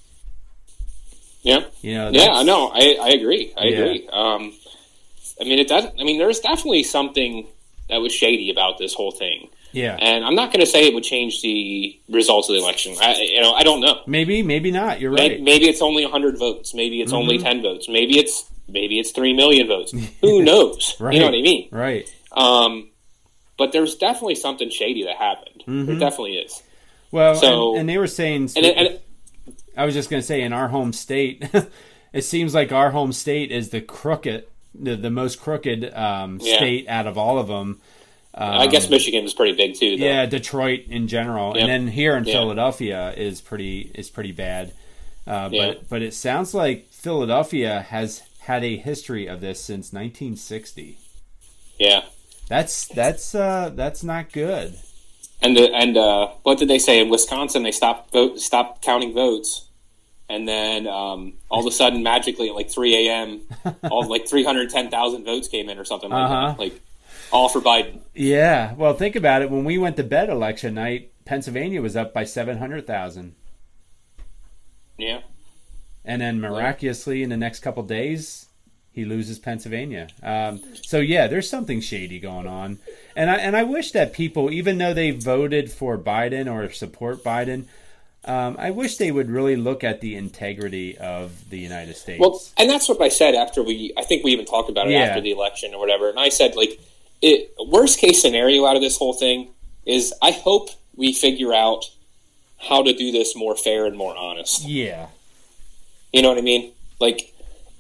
yeah, 1.44 1.62
you 1.82 1.96
know 1.96 2.10
yeah. 2.12 2.30
I 2.34 2.44
know. 2.44 2.68
I, 2.74 2.98
I 3.02 3.10
agree. 3.10 3.52
I 3.58 3.66
Yeah. 3.66 3.78
agree. 3.80 4.08
Um, 4.12 4.54
I 5.40 5.44
mean, 5.44 5.58
it 5.58 5.68
does. 5.68 5.86
I 6.00 6.04
mean, 6.04 6.20
there's 6.20 6.40
definitely 6.40 6.84
something 6.84 7.48
that 7.90 7.98
was 7.98 8.14
shady 8.14 8.52
about 8.52 8.78
this 8.78 8.94
whole 8.94 9.10
thing, 9.12 9.50
yeah 9.72 9.98
and 10.00 10.24
I'm 10.24 10.36
not 10.36 10.54
going 10.54 10.60
to 10.60 10.68
say 10.68 10.86
it 10.88 10.94
would 10.94 11.04
change 11.04 11.42
the 11.42 12.00
results 12.10 12.48
of 12.48 12.56
the 12.56 12.62
election. 12.62 12.96
I, 13.02 13.16
you 13.16 13.42
know, 13.42 13.54
I 13.54 13.64
don't 13.64 13.82
know. 13.82 14.02
maybe 14.06 14.44
maybe 14.44 14.70
not 14.70 15.02
you're 15.02 15.12
right 15.12 15.32
Mm-hmm. 15.32 15.44
maybe 15.44 15.66
it's 15.68 15.82
only 15.82 16.04
100 16.04 16.38
votes. 16.38 16.74
Maybe 16.76 17.02
it's 17.02 17.12
only 17.12 17.38
10 17.40 17.62
votes. 17.64 17.90
Maybe 17.90 18.20
it's 18.20 18.46
maybe 18.68 19.00
it's 19.00 19.10
three 19.12 19.34
million 19.34 19.68
votes. 19.68 19.94
Who 20.22 20.44
knows? 20.44 20.96
Right. 21.00 21.16
You 21.16 21.20
know 21.22 21.26
what 21.26 21.36
I 21.36 21.42
mean? 21.42 21.70
right 21.72 22.14
Um, 22.34 22.90
but 23.58 23.72
there's 23.72 23.96
definitely 23.96 24.36
something 24.36 24.70
shady 24.70 25.04
that 25.06 25.18
happened. 25.18 25.51
There 25.68 25.96
definitely 26.00 26.38
is. 26.38 26.62
well 27.12 27.36
So- 27.36 27.72
and, 27.72 27.82
and 27.82 27.90
they 27.90 27.98
were 27.98 28.08
saying 28.08 28.50
And, 28.56 28.66
it- 28.66 28.78
and 28.78 28.88
it- 28.88 29.04
I 29.78 29.86
was 29.86 29.94
just 29.94 30.10
going 30.10 30.22
to 30.22 30.26
say 30.28 30.42
in 30.42 30.52
our 30.54 30.68
home 30.68 30.92
state, 30.94 31.48
it 32.14 32.24
seems 32.24 32.54
like 32.54 32.72
our 32.74 32.92
home 32.92 33.14
state 33.14 33.52
is 33.52 33.70
the 33.70 33.80
crooked, 33.82 34.44
the, 34.76 34.96
the 34.98 35.10
most 35.10 35.40
crooked 35.40 35.94
um, 35.94 36.40
Yeah. 36.42 36.58
state 36.58 36.88
out 36.90 37.08
of 37.08 37.18
all 37.18 37.40
of 37.40 37.48
them. 37.48 37.80
I 38.34 38.68
guess 38.68 38.90
Michigan 38.90 39.26
is 39.26 39.34
pretty 39.34 39.54
big 39.58 39.76
too. 39.76 39.98
Though. 39.98 40.04
Um, 40.06 40.10
Yeah, 40.10 40.26
Detroit 40.26 40.86
in 40.90 41.08
general, 41.10 41.54
Yep. 41.56 41.62
and 41.64 41.70
then 41.70 41.88
here 41.94 42.16
in. 42.16 42.24
Philadelphia 42.26 43.14
is 43.16 43.42
pretty 43.42 43.92
is 43.94 44.10
pretty 44.10 44.32
bad. 44.32 44.72
Uh. 45.28 45.50
But 45.50 45.90
but 45.90 46.02
it 46.02 46.14
sounds 46.14 46.54
like 46.54 46.88
Philadelphia 46.92 47.82
has 47.82 48.24
had 48.40 48.64
a 48.64 48.78
history 48.78 49.28
of 49.28 49.42
this 49.42 49.60
since 49.60 49.92
1960. 49.94 50.98
Yeah. 51.78 52.04
That's 52.48 52.88
that's 52.88 53.36
uh, 53.36 53.72
that's 53.76 54.02
not 54.04 54.32
good. 54.32 54.76
And 55.42 55.58
the, 55.58 55.74
and 55.74 55.98
uh, 55.98 56.28
what 56.44 56.60
did 56.60 56.68
they 56.68 56.78
say 56.80 57.00
in 57.00 57.10
Wisconsin? 57.10 57.64
They 57.64 57.72
stopped 57.72 58.12
vote, 58.14 58.40
stopped 58.40 58.84
counting 58.84 59.14
votes, 59.14 59.66
and 60.30 60.48
then 60.48 60.88
um, 60.88 61.34
all 61.50 61.62
of 61.62 61.66
a 61.66 61.72
sudden, 61.72 62.04
magically 62.04 62.50
at 62.50 62.56
like 62.56 62.70
3 62.70 63.08
a.m., 63.08 63.42
all 63.90 64.08
like 64.08 64.28
310,000 64.28 65.26
votes 65.26 65.48
came 65.48 65.68
in 65.70 65.78
or 65.80 65.86
something 65.86 66.10
like 66.10 66.30
Uh-huh. 66.30 66.48
that. 66.50 66.60
Like 66.60 66.80
all 67.32 67.50
for 67.50 67.60
Biden. 67.62 68.02
Yeah. 68.14 68.74
Well, 68.76 68.94
think 68.94 69.16
about 69.16 69.42
it. 69.42 69.50
When 69.50 69.64
we 69.64 69.78
went 69.78 69.96
to 69.98 70.04
bed 70.04 70.30
election 70.30 70.76
night, 70.76 71.12
Pennsylvania 71.26 71.82
was 71.82 71.96
up 71.96 72.14
by 72.14 72.24
700,000. 72.24 73.36
Yeah. 74.98 75.22
and 76.06 76.22
then 76.22 76.40
miraculously 76.40 77.24
in 77.24 77.30
the 77.30 77.38
next 77.38 77.60
couple 77.62 77.82
days 77.84 78.46
he 78.92 79.06
loses 79.06 79.40
Pennsylvania. 79.40 80.08
Um, 80.22 80.62
so 80.82 81.00
yeah, 81.00 81.28
there's 81.28 81.50
something 81.50 81.82
shady 81.82 82.20
going 82.20 82.48
on, 82.48 82.80
and 83.16 83.30
I 83.30 83.36
and 83.36 83.56
I 83.56 83.64
wish 83.64 83.92
that 83.92 84.14
people, 84.14 84.52
even 84.52 84.78
though 84.78 84.94
they 84.94 85.12
voted 85.12 85.72
for 85.72 85.98
Biden 85.98 86.52
or 86.52 86.70
support 86.72 87.24
Biden, 87.24 87.66
um, 88.26 88.56
I 88.60 88.72
wish 88.72 88.98
they 88.98 89.12
would 89.12 89.30
really 89.32 89.56
look 89.56 89.84
at 89.84 90.02
the 90.02 90.16
integrity 90.16 90.98
of 90.98 91.50
the 91.50 91.58
United 91.58 91.96
States. 91.96 92.20
Well, 92.20 92.42
and 92.58 92.70
that's 92.70 92.88
what 92.90 93.02
I 93.02 93.10
said 93.10 93.34
after 93.36 93.64
we. 93.64 93.94
I 93.98 94.04
think 94.04 94.24
we 94.24 94.32
even 94.32 94.46
talked 94.46 94.70
about 94.70 94.88
it 94.88 94.92
Yeah. 94.92 95.00
after 95.04 95.22
the 95.22 95.32
election 95.32 95.74
or 95.74 95.80
whatever. 95.80 96.10
And 96.10 96.20
I 96.20 96.30
said, 96.30 96.56
like, 96.56 96.80
it 97.22 97.54
worst 97.68 98.00
case 98.00 98.22
scenario 98.22 98.66
out 98.66 98.76
of 98.76 98.82
this 98.82 98.98
whole 98.98 99.14
thing 99.14 99.50
is 99.86 100.14
I 100.22 100.32
hope 100.32 100.70
we 100.96 101.14
figure 101.14 101.54
out 101.54 101.86
how 102.60 102.84
to 102.84 102.94
do 102.94 103.12
this 103.12 103.36
more 103.36 103.56
fair 103.56 103.86
and 103.88 103.98
more 103.98 104.16
honest. 104.16 104.64
yeah, 104.68 105.08
You 106.14 106.22
know 106.22 106.30
what 106.30 106.38
I 106.38 106.42
mean? 106.42 106.74
Like, 107.00 107.31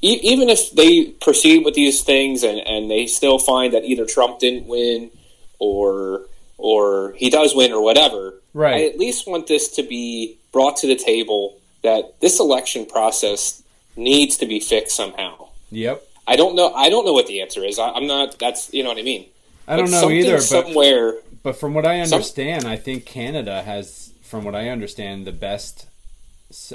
e- 0.01 0.19
even 0.23 0.49
if 0.49 0.71
they 0.71 1.05
proceed 1.21 1.63
with 1.65 1.73
these 1.75 2.01
things 2.03 2.43
and, 2.43 2.59
and 2.59 2.89
they 2.89 3.07
still 3.07 3.39
find 3.39 3.73
that 3.73 3.83
either 3.85 4.05
Trump 4.05 4.39
didn't 4.39 4.67
win 4.67 5.11
or 5.59 6.23
or 6.57 7.13
he 7.17 7.29
does 7.29 7.55
win 7.55 7.71
or 7.71 7.81
whatever, 7.83 8.35
Right. 8.53 8.75
I 8.75 8.85
at 8.85 8.99
least 8.99 9.27
want 9.27 9.47
this 9.47 9.69
to 9.77 9.83
be 9.83 10.37
brought 10.51 10.77
to 10.77 10.87
the 10.87 10.95
table 10.95 11.57
that 11.83 12.19
this 12.19 12.39
election 12.39 12.85
process 12.85 13.63
needs 13.95 14.37
to 14.37 14.45
be 14.45 14.59
fixed 14.59 14.95
somehow. 14.95 15.47
yep. 15.71 16.03
I 16.27 16.35
don't 16.35 16.55
know. 16.55 16.71
I 16.73 16.89
don't 16.89 17.03
know 17.05 17.13
what 17.13 17.25
the 17.27 17.41
answer 17.41 17.63
is. 17.65 17.79
I, 17.79 17.89
I'm 17.91 18.05
not. 18.07 18.37
That's 18.37 18.71
you 18.73 18.83
know 18.83 18.89
what 18.89 18.99
I 18.99 19.01
mean. 19.01 19.25
I 19.67 19.75
don't 19.75 19.85
But 19.89 20.01
know 20.01 20.09
either, 20.11 20.35
but 20.35 20.43
somewhere. 20.43 21.15
But 21.43 21.55
from 21.57 21.73
what 21.73 21.85
I 21.85 22.03
Some- 22.03 22.17
understand, 22.17 22.65
I 22.67 22.75
think 22.77 23.05
Canada 23.05 23.63
has, 23.63 24.13
from 24.21 24.43
what 24.45 24.53
I 24.53 24.69
understand, 24.69 25.25
the 25.25 25.31
best, 25.31 25.87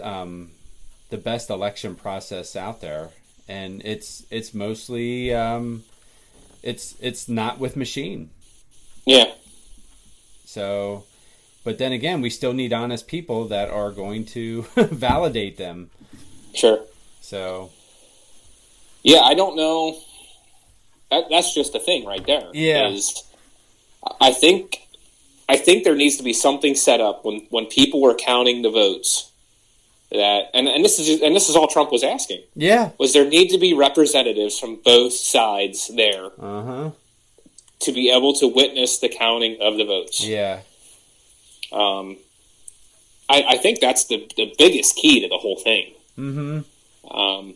um, 0.02 0.50
the 1.10 1.18
best 1.18 1.50
election 1.50 1.94
process 1.94 2.56
out 2.56 2.80
there, 2.80 3.10
and 3.48 3.82
it's 3.84 4.24
it's 4.30 4.52
mostly 4.54 5.32
um, 5.34 5.84
it's 6.62 6.96
it's 7.00 7.28
not 7.28 7.58
with 7.58 7.76
machine. 7.76 8.30
Yeah, 9.04 9.26
So, 10.46 11.04
but 11.62 11.78
then 11.78 11.92
again, 11.92 12.22
we 12.22 12.30
still 12.30 12.52
need 12.52 12.72
honest 12.72 13.06
people 13.06 13.46
that 13.48 13.70
are 13.70 13.92
going 13.92 14.24
to 14.26 14.62
validate 14.76 15.58
them. 15.58 15.90
sure. 16.54 16.80
So 17.20 17.70
Yeah, 19.04 19.20
I 19.20 19.34
don't 19.34 19.54
know. 19.56 19.96
That, 21.10 21.26
that's 21.30 21.54
just 21.54 21.72
the 21.72 21.78
thing 21.78 22.04
right 22.04 22.24
there. 22.26 22.50
Yeah. 22.52 22.88
is 22.88 23.22
I 24.20 24.32
think 24.32 24.88
I 25.48 25.56
think 25.56 25.84
there 25.84 25.94
needs 25.94 26.16
to 26.16 26.24
be 26.24 26.32
something 26.32 26.74
set 26.74 27.00
up 27.00 27.24
when 27.24 27.46
when 27.50 27.66
people 27.66 28.00
were 28.00 28.14
counting 28.14 28.62
the 28.62 28.70
votes 28.70 29.30
that 30.10 30.50
and, 30.54 30.68
and 30.68 30.84
this 30.84 30.98
is 30.98 31.20
and 31.20 31.34
this 31.34 31.48
is 31.48 31.56
all 31.56 31.66
Trump 31.68 31.90
was 31.92 32.04
asking 32.04 32.42
yeah, 32.54 32.90
was 32.98 33.12
there 33.12 33.24
need 33.28 33.48
to 33.48 33.58
be 33.58 33.74
representatives 33.74 34.58
from 34.58 34.76
both 34.84 35.12
sides 35.12 35.90
there 35.94 36.26
uh 36.38 36.62
huh, 36.62 36.90
to 37.80 37.92
be 37.92 38.10
able 38.10 38.32
to 38.34 38.46
witness 38.48 38.98
the 38.98 39.08
counting 39.08 39.58
of 39.60 39.76
the 39.76 39.84
votes. 39.84 40.24
yeah, 40.24 40.60
Um, 41.72 42.16
I, 43.28 43.42
I 43.50 43.56
think 43.58 43.80
that's 43.80 44.04
the 44.06 44.26
the 44.36 44.54
biggest 44.58 44.96
key 44.96 45.20
to 45.22 45.28
the 45.28 45.38
whole 45.38 45.56
thing. 45.56 45.92
mm-hmm, 46.16 47.16
um, 47.16 47.54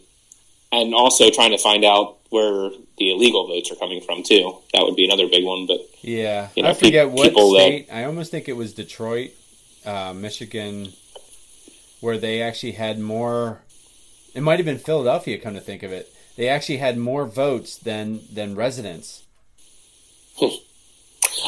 and 0.72 0.94
also 0.94 1.30
trying 1.30 1.52
to 1.52 1.58
find 1.58 1.84
out 1.84 2.16
where 2.30 2.70
the 2.98 3.10
illegal 3.12 3.46
votes 3.46 3.70
are 3.72 3.76
coming 3.76 4.00
from 4.00 4.22
too. 4.22 4.56
That 4.74 4.82
would 4.82 4.94
be 4.96 5.04
another 5.04 5.28
big 5.28 5.44
one. 5.44 5.66
But 5.66 5.80
yeah. 6.02 6.48
You 6.54 6.62
know, 6.64 6.70
I 6.70 6.74
forget 6.74 7.06
pe- 7.08 7.12
what 7.14 7.28
people 7.28 7.52
that- 7.54 7.60
state. 7.60 7.88
I 7.92 8.04
almost 8.04 8.30
think 8.30 8.48
it 8.48 8.52
was 8.56 8.72
Detroit, 8.74 9.30
uh, 9.84 10.12
Michigan, 10.12 10.92
where 12.00 12.18
they 12.18 12.42
actually 12.42 12.72
had 12.72 12.98
more. 12.98 13.60
It 14.34 14.42
might 14.42 14.58
have 14.58 14.66
been 14.66 14.78
Philadelphia. 14.78 15.38
Come 15.38 15.54
to 15.54 15.60
think 15.60 15.82
of 15.82 15.92
it, 15.92 16.12
they 16.36 16.48
actually 16.48 16.78
had 16.78 16.96
more 16.98 17.26
votes 17.26 17.76
than 17.76 18.20
than 18.32 18.54
residents. 18.54 19.24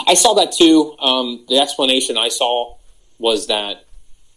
I 0.07 0.15
saw 0.15 0.35
that 0.35 0.53
too. 0.53 0.97
Um, 0.99 1.45
the 1.49 1.59
explanation 1.59 2.17
I 2.17 2.29
saw 2.29 2.77
was 3.19 3.47
that 3.47 3.85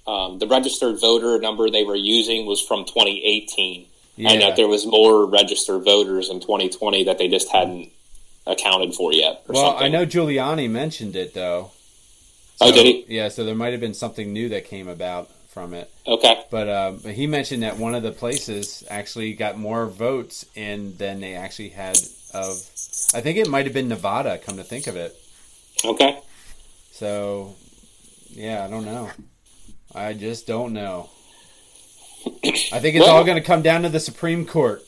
um, 0.08 0.40
the 0.40 0.48
registered 0.48 1.00
voter 1.00 1.40
number 1.40 1.70
they 1.70 1.84
were 1.84 1.96
using 1.96 2.46
was 2.46 2.62
from 2.62 2.86
2018, 2.86 3.86
and 4.18 4.42
that 4.42 4.56
there 4.56 4.68
was 4.68 4.86
more 4.86 5.26
registered 5.26 5.84
voters 5.84 6.30
in 6.30 6.40
2020 6.40 7.06
that 7.06 7.18
they 7.18 7.28
just 7.28 7.52
hadn't 7.52 7.92
accounted 8.48 8.94
for 8.94 9.12
yet. 9.12 9.44
Or 9.48 9.54
Well, 9.54 9.66
something. 9.72 9.86
I 9.86 9.90
know 9.90 10.06
Giuliani 10.06 10.70
mentioned 10.70 11.16
it 11.16 11.34
though. 11.34 11.72
Oh, 12.62 12.72
did 12.72 12.86
he? 12.86 13.06
Yeah, 13.10 13.28
so 13.30 13.44
there 13.44 13.56
might 13.56 13.72
have 13.74 13.82
been 13.82 13.94
something 13.94 14.32
new 14.32 14.50
that 14.50 14.66
came 14.66 14.88
about 14.88 15.30
from 15.56 15.74
it. 15.74 15.90
Okay. 16.06 16.44
But 16.52 16.68
um, 16.70 16.98
but 17.02 17.14
he 17.14 17.28
mentioned 17.28 17.64
that 17.64 17.78
one 17.78 17.96
of 17.96 18.04
the 18.04 18.12
places 18.12 18.84
actually 18.90 19.34
got 19.34 19.58
more 19.58 19.88
votes 19.88 20.46
in 20.54 20.98
than 20.98 21.22
they 21.22 21.34
actually 21.34 21.70
had 21.70 21.98
of. 22.34 22.50
I 23.16 23.22
think 23.22 23.38
it 23.38 23.48
might 23.50 23.66
have 23.66 23.74
been 23.74 23.88
Nevada. 23.88 24.38
Come 24.38 24.58
to 24.58 24.64
think 24.66 24.86
of 24.88 24.98
it, 24.98 25.16
Okay. 25.86 26.20
so 26.92 27.56
yeah, 28.32 28.66
I 28.66 28.70
don't 28.70 28.84
know. 28.84 29.10
I 29.96 30.12
just 30.12 30.46
don't 30.46 30.74
know. 30.74 31.10
I 32.44 32.80
think 32.80 32.98
it's 32.98 33.06
Well- 33.06 33.16
all 33.16 33.24
going 33.24 33.38
to 33.42 33.48
come 33.48 33.62
down 33.62 33.84
to 33.84 33.90
the 33.90 34.00
Supreme 34.02 34.46
Court. 34.46 34.84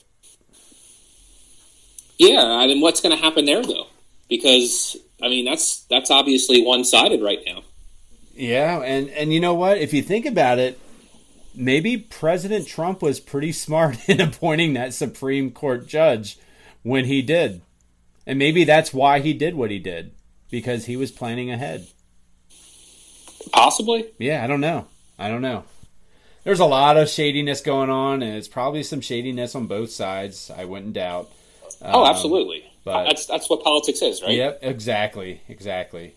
Yeah, 2.18 2.42
I 2.44 2.68
mean, 2.68 2.82
what's 2.82 3.00
going 3.00 3.16
to 3.16 3.22
happen 3.24 3.46
there 3.46 3.64
though? 3.64 3.88
Because 4.28 4.98
I 5.24 5.30
mean, 5.30 5.46
that's 5.46 5.84
that's 5.90 6.12
obviously 6.12 6.62
one 6.62 6.84
sided 6.84 7.22
right 7.22 7.40
now. 7.46 7.62
Yeah, 8.38 8.82
and 8.82 9.10
and 9.10 9.34
you 9.34 9.40
know 9.40 9.56
what? 9.56 9.78
If 9.80 9.94
you 9.94 10.02
think 10.04 10.26
about 10.26 10.60
it, 10.60 10.80
maybe 11.56 11.98
President 11.98 12.68
Trump 12.68 13.02
was 13.02 13.20
pretty 13.20 13.52
smart 13.52 13.98
in 14.10 14.22
appointing 14.22 14.74
that 14.74 14.94
Supreme 14.94 15.52
Court 15.52 15.88
judge 15.88 16.38
when 16.84 17.06
he 17.06 17.22
did. 17.22 17.62
And 18.26 18.38
maybe 18.38 18.64
that's 18.66 18.94
why 18.94 19.20
he 19.22 19.34
did 19.34 19.56
what 19.56 19.72
he 19.72 19.80
did 19.80 20.12
because 20.52 20.86
he 20.86 20.98
was 20.98 21.12
planning 21.12 21.50
ahead. 21.50 21.88
Possibly. 23.52 24.06
Yeah, 24.18 24.44
I 24.44 24.48
don't 24.48 24.62
know. 24.62 24.88
I 25.18 25.30
don't 25.30 25.42
know. 25.42 25.64
There's 26.44 26.60
a 26.60 26.66
lot 26.66 26.98
of 26.98 27.10
shadiness 27.10 27.62
going 27.62 27.90
on 27.90 28.22
and 28.22 28.36
it's 28.36 28.48
probably 28.48 28.84
some 28.84 29.02
shadiness 29.02 29.56
on 29.56 29.68
both 29.68 29.92
sides, 29.92 30.52
I 30.56 30.66
wouldn't 30.66 30.94
doubt. 30.94 31.32
Oh, 31.82 32.04
Um, 32.04 32.10
absolutely. 32.10 32.64
but- 32.84 33.06
that's 33.06 33.26
that's 33.26 33.50
what 33.50 33.64
politics 33.64 34.02
is, 34.02 34.22
right? 34.22 34.32
Yep, 34.32 34.60
exactly, 34.62 35.42
exactly. 35.50 36.14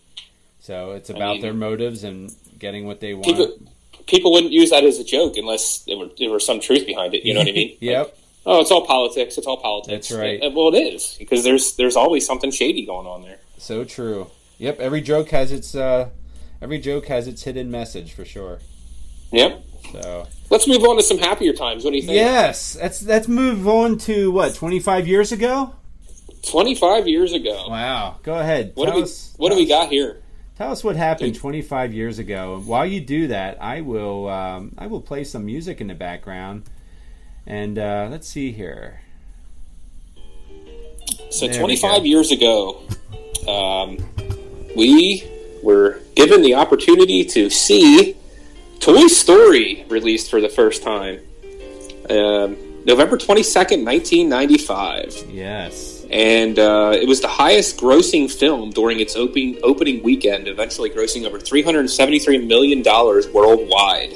So 0.60 0.92
it's 0.92 1.10
about 1.10 1.34
mean- 1.34 1.42
their 1.42 1.54
motives 1.54 2.04
and 2.04 2.34
getting 2.58 2.86
what 2.86 3.00
they 3.00 3.14
want. 3.14 3.26
People 3.26 3.58
people 4.06 4.32
wouldn't 4.32 4.52
use 4.52 4.70
that 4.70 4.84
as 4.84 4.98
a 4.98 5.04
joke 5.04 5.36
unless 5.36 5.80
there 5.84 5.96
were 5.96 6.08
there 6.18 6.30
was 6.30 6.44
some 6.44 6.60
truth 6.60 6.86
behind 6.86 7.14
it. 7.14 7.24
You 7.24 7.34
know 7.34 7.40
what 7.40 7.48
I 7.48 7.52
mean? 7.52 7.76
yep. 7.80 8.06
Like, 8.06 8.16
oh, 8.46 8.60
it's 8.60 8.70
all 8.70 8.86
politics. 8.86 9.38
It's 9.38 9.46
all 9.46 9.56
politics. 9.58 10.08
That's 10.08 10.20
right. 10.20 10.42
Uh, 10.42 10.50
Well, 10.50 10.74
it 10.74 10.78
is 10.78 11.16
because 11.18 11.44
there's 11.44 11.76
there's 11.76 11.96
always 11.96 12.26
something 12.26 12.50
shady 12.50 12.84
going 12.86 13.06
on 13.06 13.22
there. 13.22 13.38
So 13.58 13.84
true. 13.84 14.28
Yep, 14.58 14.78
every 14.80 15.00
joke 15.00 15.30
has 15.30 15.50
its 15.52 15.74
uh 15.74 16.10
every 16.60 16.78
joke 16.78 17.06
has 17.06 17.26
its 17.26 17.42
hidden 17.42 17.70
message 17.70 18.12
for 18.12 18.24
sure. 18.24 18.60
Yep. 19.32 19.64
So 19.92 20.26
Let's 20.50 20.66
move 20.66 20.82
on 20.84 20.96
to 20.96 21.02
some 21.02 21.18
happier 21.18 21.52
times. 21.52 21.84
What 21.84 21.90
do 21.90 21.96
you 21.96 22.02
think? 22.02 22.14
Yes, 22.16 22.76
let's 22.80 23.02
let's 23.04 23.28
move 23.28 23.66
on 23.68 23.98
to 23.98 24.30
what, 24.32 24.54
25 24.54 25.06
years 25.06 25.32
ago? 25.32 25.74
Twenty 26.42 26.74
five 26.74 27.06
years 27.06 27.32
ago. 27.34 27.66
Wow. 27.68 28.16
Go 28.22 28.34
ahead. 28.34 28.72
What 28.74 28.86
tell 28.86 28.94
do 28.94 29.00
we 29.00 29.04
us, 29.04 29.34
What 29.36 29.50
do 29.50 29.56
we 29.56 29.66
got 29.66 29.90
here? 29.90 30.22
Tell 30.60 30.72
us 30.72 30.84
what 30.84 30.94
happened 30.94 31.34
25 31.36 31.94
years 31.94 32.18
ago. 32.18 32.60
While 32.66 32.84
you 32.84 33.00
do 33.00 33.28
that, 33.28 33.56
I 33.62 33.80
will 33.80 34.28
um, 34.28 34.74
I 34.76 34.88
will 34.88 35.00
play 35.00 35.24
some 35.24 35.46
music 35.46 35.80
in 35.80 35.86
the 35.86 35.94
background. 35.94 36.64
And 37.46 37.78
uh, 37.78 38.08
let's 38.10 38.28
see 38.28 38.52
here. 38.52 39.00
So 41.30 41.48
There 41.48 41.58
25 41.58 42.04
years 42.04 42.30
ago, 42.30 42.82
um, 43.48 43.96
we 44.76 45.26
were 45.62 46.02
given 46.14 46.42
the 46.42 46.56
opportunity 46.56 47.24
to 47.24 47.48
see 47.48 48.14
Toy 48.80 49.06
Story 49.06 49.86
released 49.88 50.28
for 50.28 50.42
the 50.42 50.50
first 50.50 50.82
time. 50.82 51.20
Um, 52.10 52.84
November 52.84 53.16
22nd, 53.16 53.86
1995. 53.86 55.24
Yes. 55.30 55.99
And 56.10 56.58
uh, 56.58 56.92
it 57.00 57.06
was 57.06 57.20
the 57.20 57.28
highest 57.28 57.78
grossing 57.78 58.28
film 58.30 58.70
during 58.70 58.98
its 58.98 59.14
opening, 59.14 59.58
opening 59.62 60.02
weekend, 60.02 60.48
eventually 60.48 60.90
grossing 60.90 61.24
over 61.24 61.38
$373 61.38 62.46
million 62.46 62.82
worldwide. 63.32 64.14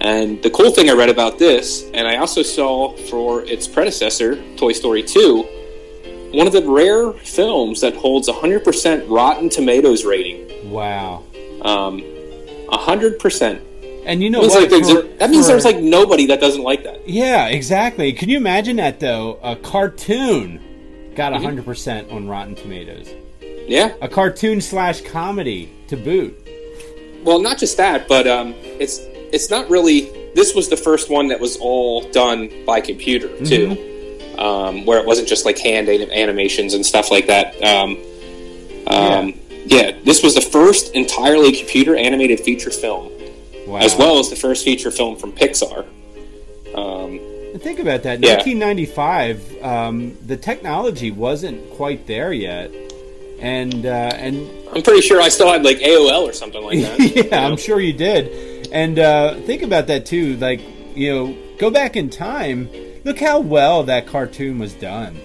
And 0.00 0.40
the 0.44 0.50
cool 0.50 0.70
thing 0.70 0.88
I 0.88 0.92
read 0.92 1.08
about 1.08 1.38
this, 1.38 1.82
and 1.92 2.06
I 2.06 2.18
also 2.18 2.42
saw 2.42 2.96
for 3.10 3.42
its 3.42 3.66
predecessor, 3.66 4.40
Toy 4.56 4.70
Story 4.72 5.02
2, 5.02 6.30
one 6.34 6.46
of 6.46 6.52
the 6.52 6.62
rare 6.62 7.12
films 7.12 7.80
that 7.80 7.96
holds 7.96 8.28
100% 8.28 9.10
Rotten 9.10 9.48
Tomatoes 9.48 10.04
rating. 10.04 10.70
Wow. 10.70 11.24
Um, 11.62 12.00
100%. 12.68 13.60
And 14.06 14.22
you 14.22 14.30
know 14.30 14.46
That 14.46 14.70
means, 14.70 14.86
what? 14.86 14.94
like, 14.94 15.04
For- 15.10 15.16
that 15.18 15.30
means 15.30 15.46
for- 15.46 15.52
there's 15.52 15.64
like 15.64 15.78
nobody 15.80 16.26
that 16.26 16.40
doesn't 16.40 16.62
like 16.62 16.84
that. 16.84 17.06
Yeah, 17.08 17.48
exactly. 17.48 18.12
Can 18.12 18.28
you 18.28 18.36
imagine 18.36 18.76
that 18.76 19.00
though? 19.00 19.38
A 19.42 19.56
cartoon 19.56 20.60
got 21.18 21.32
Mm-hmm. 21.32 21.42
100 21.44 21.64
percent 21.66 22.10
on 22.10 22.26
Rotten 22.28 22.54
Tomatoes. 22.54 23.12
Yeah. 23.66 23.92
A 24.00 24.08
cartoon 24.08 24.60
slash 24.62 25.02
comedy 25.02 25.70
to 25.88 25.96
boot. 25.96 26.34
Well, 27.24 27.40
not 27.42 27.58
just 27.58 27.76
that, 27.76 28.08
but 28.08 28.26
um, 28.26 28.54
it's 28.56 29.00
it's 29.34 29.50
not 29.50 29.68
really. 29.68 30.10
This 30.34 30.54
was 30.54 30.68
the 30.68 30.76
first 30.76 31.10
one 31.10 31.28
that 31.28 31.40
was 31.40 31.56
all 31.58 32.08
done 32.12 32.50
by 32.64 32.80
computer 32.80 33.28
too, 33.44 33.76
um, 34.38 34.86
where 34.86 34.98
it 35.00 35.04
wasn't 35.06 35.26
just 35.28 35.44
like 35.44 35.58
hand 35.58 35.88
anim- 35.88 36.10
animations 36.12 36.72
and 36.74 36.86
stuff 36.86 37.10
like 37.10 37.26
that. 37.26 37.54
Um, 37.62 37.98
um, 38.86 39.34
yeah. 39.66 39.90
this 40.04 40.22
was 40.22 40.34
the 40.34 40.40
first 40.40 40.94
entirely 40.94 41.52
computer 41.52 41.96
animated 41.96 42.40
feature 42.40 42.70
film, 42.70 43.10
Wow. 43.66 43.78
as 43.80 43.96
well 43.96 44.18
as 44.20 44.30
the 44.30 44.36
first 44.36 44.64
feature 44.64 44.90
film 44.92 45.16
from 45.16 45.32
Pixar. 45.32 45.84
Um, 46.74 47.18
Think 47.60 47.78
about 47.78 48.02
that. 48.04 48.20
Yeah. 48.22 48.34
1995, 48.36 49.62
um, 49.62 50.16
the 50.26 50.36
technology 50.36 51.10
wasn't 51.10 51.70
quite 51.70 52.06
there 52.06 52.32
yet, 52.32 52.70
and 53.40 53.84
uh, 53.86 54.10
and 54.14 54.48
I'm 54.74 54.82
pretty 54.82 55.00
sure 55.02 55.20
I 55.20 55.28
still 55.28 55.50
had 55.50 55.62
like 55.64 55.78
AOL 55.78 56.22
or 56.28 56.32
something 56.32 56.62
like 56.62 56.80
that. 56.80 56.98
yeah, 57.16 57.22
you 57.24 57.30
know? 57.30 57.36
I'm 57.38 57.56
sure 57.56 57.80
you 57.80 57.92
did. 57.92 58.68
And 58.72 58.98
uh, 58.98 59.34
think 59.46 59.62
about 59.62 59.86
that 59.88 60.06
too. 60.06 60.36
Like 60.36 60.60
you 60.96 61.10
know, 61.14 61.36
go 61.58 61.70
back 61.70 61.96
in 61.96 62.10
time. 62.10 62.68
Look 63.04 63.18
how 63.20 63.40
well 63.40 63.84
that 63.84 64.06
cartoon 64.06 64.58
was 64.58 64.74
done. 64.74 65.16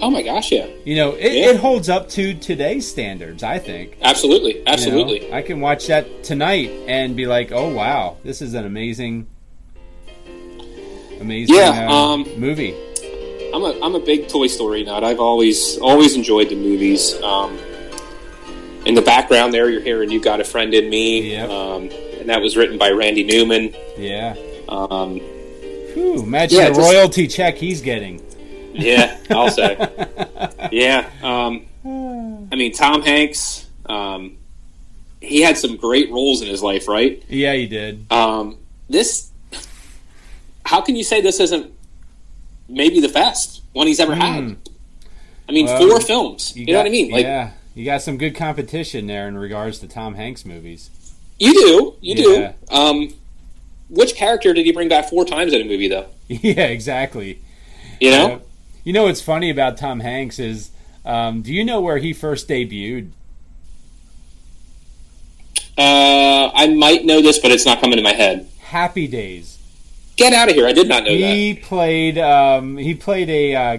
Oh 0.00 0.10
my 0.10 0.22
gosh, 0.22 0.50
yeah, 0.52 0.66
You 0.84 0.96
know, 0.96 1.12
it, 1.12 1.32
Yeah. 1.32 1.50
it 1.50 1.56
holds 1.56 1.88
up 1.88 2.08
to 2.10 2.34
today's 2.34 2.86
standards. 2.86 3.42
I 3.42 3.58
think. 3.58 3.96
absolutely, 4.02 4.58
You 4.58 4.64
know, 4.64 4.72
absolutely. 4.72 5.32
I 5.32 5.40
can 5.42 5.60
watch 5.60 5.86
that 5.86 6.24
tonight 6.24 6.70
and 6.88 7.16
be 7.16 7.26
like, 7.26 7.52
"Oh 7.52 7.72
wow, 7.72 8.16
this 8.24 8.42
is 8.42 8.54
an 8.54 8.66
amazing, 8.66 9.26
amazing 11.24 11.56
Yeah, 11.56 11.88
uh, 11.90 11.92
um, 11.94 12.26
movie." 12.38 12.74
I'm 13.52 13.62
a 13.62 13.78
I'm 13.82 13.94
a 13.94 14.00
big 14.00 14.28
Toy 14.28 14.46
Story 14.48 14.84
nut. 14.84 15.04
I've 15.04 15.20
always 15.20 15.78
always 15.78 16.16
enjoyed 16.16 16.48
the 16.48 16.56
movies. 16.56 17.20
Um, 17.22 17.56
in 18.84 18.94
the 18.94 19.02
background 19.02 19.54
there, 19.54 19.70
you're 19.70 19.80
hearing 19.80 20.10
"You 20.10 20.20
Got 20.20 20.40
a 20.40 20.44
Friend 20.44 20.72
in 20.74 20.90
Me," 20.90 21.32
Yep. 21.32 21.50
um, 21.50 21.82
and 22.20 22.28
that 22.28 22.40
was 22.42 22.56
written 22.56 22.78
by 22.78 22.90
Randy 22.90 23.22
Newman. 23.24 23.74
Yeah. 23.96 24.34
Um, 24.68 25.20
Whew, 25.94 26.22
imagine 26.22 26.58
Yeah, 26.58 26.68
the 26.70 26.74
just- 26.74 26.92
royalty 26.92 27.26
check 27.28 27.56
he's 27.56 27.80
getting. 27.80 28.20
yeah, 28.72 29.18
I'll 29.30 29.50
say. 29.50 29.76
Yeah. 30.72 31.08
Um, 31.22 31.66
I 32.50 32.56
mean, 32.56 32.72
Tom 32.72 33.02
Hanks. 33.02 33.66
Um, 33.86 34.38
he 35.20 35.40
had 35.42 35.56
some 35.56 35.76
great 35.76 36.10
roles 36.10 36.42
in 36.42 36.48
his 36.48 36.62
life, 36.62 36.88
right? 36.88 37.22
Yeah, 37.28 37.52
he 37.54 37.66
did. 37.66 38.10
Um, 38.10 38.56
this. 38.88 39.30
How 40.64 40.80
can 40.80 40.96
you 40.96 41.04
say 41.04 41.20
this 41.20 41.40
isn't 41.40 41.72
maybe 42.68 43.00
the 43.00 43.08
best 43.08 43.62
one 43.72 43.86
he's 43.86 44.00
ever 44.00 44.14
Hmm. 44.14 44.20
had? 44.20 44.56
I 45.48 45.52
mean, 45.52 45.66
Well, 45.66 45.88
four 45.88 46.00
films. 46.00 46.56
You, 46.56 46.66
know 46.66 46.78
what 46.78 46.86
I 46.86 46.90
mean? 46.90 47.10
Like 47.10 47.24
yeah, 47.24 47.50
you 47.74 47.84
got 47.84 48.00
some 48.02 48.16
good 48.16 48.34
competition 48.34 49.06
there 49.06 49.28
in 49.28 49.36
regards 49.36 49.78
to 49.80 49.88
Tom 49.88 50.14
Hanks 50.14 50.44
movies. 50.46 50.90
you 51.38 51.52
do, 51.52 51.94
you 52.00 52.14
Yeah. 52.32 52.52
do. 52.70 52.74
Um, 52.74 53.14
which 53.90 54.14
character 54.14 54.54
did 54.54 54.64
he 54.64 54.72
bring 54.72 54.88
back 54.88 55.10
four 55.10 55.24
times 55.26 55.52
in 55.52 55.60
a 55.60 55.64
movie, 55.64 55.88
though? 55.88 56.06
yeah, 56.28 56.62
exactly. 56.66 57.40
You 58.00 58.10
know, 58.12 58.28
Yeah. 58.28 58.38
You 58.84 58.92
know 58.92 59.04
what's 59.04 59.20
funny 59.20 59.50
about 59.50 59.76
Tom 59.76 60.00
Hanks 60.00 60.38
is, 60.38 60.70
um, 61.04 61.42
do 61.42 61.52
you 61.52 61.64
know 61.64 61.80
where 61.80 61.98
he 61.98 62.12
first 62.12 62.48
debuted? 62.48 63.10
uh, 65.76 66.50
I 66.54 66.68
might 66.68 67.04
know 67.04 67.20
this, 67.20 67.38
but 67.38 67.50
it's 67.50 67.66
not 67.66 67.80
coming 67.80 67.96
to 67.96 68.02
my 68.02 68.12
head. 68.12 68.48
Happy 68.60 69.06
Days. 69.06 69.58
Get 70.16 70.32
out 70.32 70.48
of 70.48 70.54
here! 70.54 70.66
I 70.66 70.72
did 70.72 70.88
not 70.88 71.04
know 71.04 71.10
that. 71.10 71.34
He 71.34 71.54
played. 71.54 72.18
Um, 72.18 72.76
he 72.76 72.94
played 72.94 73.30
a 73.30 73.54
uh, 73.54 73.78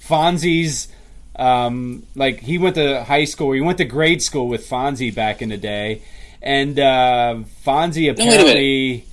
Fonzie's. 0.00 0.88
Um, 1.36 2.02
like 2.14 2.40
he 2.40 2.58
went 2.58 2.74
to 2.74 3.04
high 3.04 3.24
school. 3.24 3.52
He 3.52 3.60
went 3.60 3.78
to 3.78 3.84
grade 3.84 4.22
school 4.22 4.48
with 4.48 4.68
Fonzie 4.68 5.14
back 5.14 5.40
in 5.40 5.48
the 5.48 5.56
day, 5.56 6.02
and 6.42 6.78
uh, 6.78 7.38
Fonzie 7.64 8.10
apparently 8.10 9.06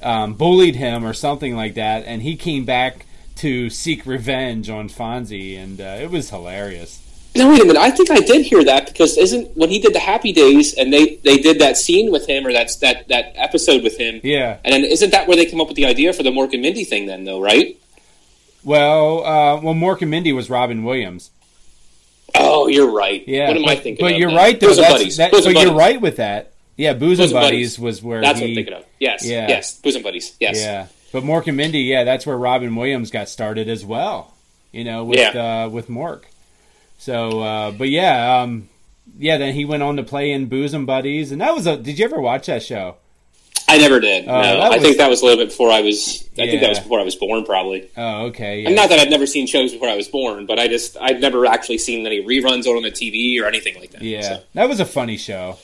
um, 0.00 0.34
bullied 0.34 0.76
him 0.76 1.04
or 1.04 1.12
something 1.12 1.56
like 1.56 1.74
that, 1.74 2.04
and 2.04 2.22
he 2.22 2.36
came 2.36 2.64
back 2.64 3.06
to 3.36 3.70
seek 3.70 4.06
revenge 4.06 4.70
on 4.70 4.88
Fonzie, 4.88 5.58
and 5.58 5.80
uh, 5.80 5.98
it 6.00 6.10
was 6.10 6.30
hilarious. 6.30 7.01
No, 7.34 7.48
wait 7.50 7.62
a 7.62 7.64
minute. 7.64 7.80
I 7.80 7.90
think 7.90 8.10
I 8.10 8.20
did 8.20 8.44
hear 8.44 8.62
that 8.64 8.86
because 8.86 9.16
isn't 9.16 9.56
when 9.56 9.70
he 9.70 9.78
did 9.80 9.94
the 9.94 9.98
Happy 10.00 10.32
Days 10.32 10.74
and 10.74 10.92
they 10.92 11.16
they 11.24 11.38
did 11.38 11.60
that 11.60 11.76
scene 11.78 12.12
with 12.12 12.26
him 12.28 12.46
or 12.46 12.52
that's 12.52 12.76
that 12.76 13.08
that 13.08 13.32
episode 13.36 13.82
with 13.82 13.96
him. 13.96 14.20
Yeah. 14.22 14.58
And 14.64 14.72
then 14.74 14.84
isn't 14.84 15.10
that 15.10 15.26
where 15.28 15.36
they 15.36 15.46
came 15.46 15.60
up 15.60 15.68
with 15.68 15.76
the 15.76 15.86
idea 15.86 16.12
for 16.12 16.22
the 16.22 16.30
Mork 16.30 16.52
and 16.52 16.60
Mindy 16.62 16.84
thing? 16.84 17.06
Then, 17.06 17.24
though, 17.24 17.40
right? 17.40 17.78
Well, 18.64 19.24
uh, 19.24 19.60
well, 19.60 19.74
Mork 19.74 20.02
and 20.02 20.10
Mindy 20.10 20.32
was 20.32 20.50
Robin 20.50 20.84
Williams. 20.84 21.30
Oh, 22.34 22.66
you're 22.68 22.90
right. 22.90 23.26
Yeah, 23.26 23.48
What 23.48 23.56
am 23.56 23.62
but, 23.64 23.70
I 23.72 23.76
thinking? 23.76 24.04
But 24.06 24.16
you're 24.16 24.30
then? 24.30 24.36
right, 24.38 24.58
though. 24.60 24.74
That's, 24.74 24.92
buddies. 24.92 25.16
that, 25.18 25.32
but 25.32 25.44
you're 25.44 25.74
right 25.74 26.00
with 26.00 26.16
that. 26.16 26.52
Yeah, 26.76 26.94
Bosom, 26.94 27.24
Bosom 27.24 27.34
buddies, 27.34 27.76
Buddies. 27.76 27.78
was 27.78 28.02
where 28.02 28.20
That's 28.22 28.38
he. 28.38 28.44
what 28.44 28.48
I'm 28.50 28.54
thinking 28.54 28.74
of. 28.74 28.84
Yes, 28.98 29.26
Yeah. 29.26 29.48
yes. 29.48 29.78
Bosom 29.80 30.02
buddies. 30.02 30.34
Yes. 30.40 30.58
Yeah, 30.60 30.86
but 31.12 31.22
Mork 31.24 31.46
and 31.46 31.56
Mindy, 31.56 31.80
yeah, 31.80 32.04
that's 32.04 32.24
where 32.24 32.36
Robin 32.36 32.74
Williams 32.74 33.10
got 33.10 33.28
started 33.28 33.68
as 33.68 33.84
well. 33.84 34.32
You 34.72 34.84
know, 34.84 35.04
with 35.04 35.36
uh, 35.36 35.68
with 35.70 35.88
Mork. 35.88 36.22
So, 37.02 37.40
uh, 37.40 37.70
but 37.72 37.88
yeah, 37.88 38.42
um, 38.42 38.68
yeah. 39.18 39.36
Then 39.36 39.54
he 39.54 39.64
went 39.64 39.82
on 39.82 39.96
to 39.96 40.04
play 40.04 40.30
in 40.30 40.46
Bosom 40.46 40.86
Buddies, 40.86 41.32
and 41.32 41.40
that 41.40 41.52
was 41.52 41.66
a. 41.66 41.76
Did 41.76 41.98
you 41.98 42.04
ever 42.04 42.20
watch 42.20 42.46
that 42.46 42.62
show? 42.62 42.94
I 43.68 43.78
never 43.78 43.98
did. 43.98 44.28
Oh, 44.28 44.40
no, 44.40 44.42
that 44.42 44.72
I 44.72 44.78
think 44.78 44.98
that 44.98 45.10
was 45.10 45.20
a 45.20 45.24
little 45.24 45.42
bit 45.42 45.48
before 45.50 45.72
I 45.72 45.80
was. 45.80 46.22
I 46.38 46.46
think 46.46 46.60
that 46.60 46.68
was 46.68 46.78
before 46.78 47.00
I 47.00 47.02
was 47.02 47.16
born, 47.16 47.44
probably. 47.44 47.90
Oh, 47.96 48.26
okay. 48.26 48.60
Yeah. 48.60 48.68
And 48.68 48.76
not 48.76 48.88
that 48.90 49.00
I've 49.00 49.10
never 49.10 49.26
seen 49.26 49.48
shows 49.48 49.72
before 49.72 49.88
I 49.88 49.96
was 49.96 50.06
born, 50.06 50.46
but 50.46 50.60
I 50.60 50.68
just 50.68 50.96
I'd 51.00 51.20
never 51.20 51.44
actually 51.44 51.78
seen 51.78 52.06
any 52.06 52.22
reruns 52.22 52.66
on 52.66 52.80
the 52.84 52.92
TV 52.92 53.42
or 53.42 53.46
anything 53.46 53.74
like 53.80 53.90
that. 53.90 54.02
yeah, 54.02 54.22
So, 54.22 54.42
that 54.54 54.68
was 54.68 54.78
a 54.78 54.84
funny 54.84 55.16
show. 55.16 55.58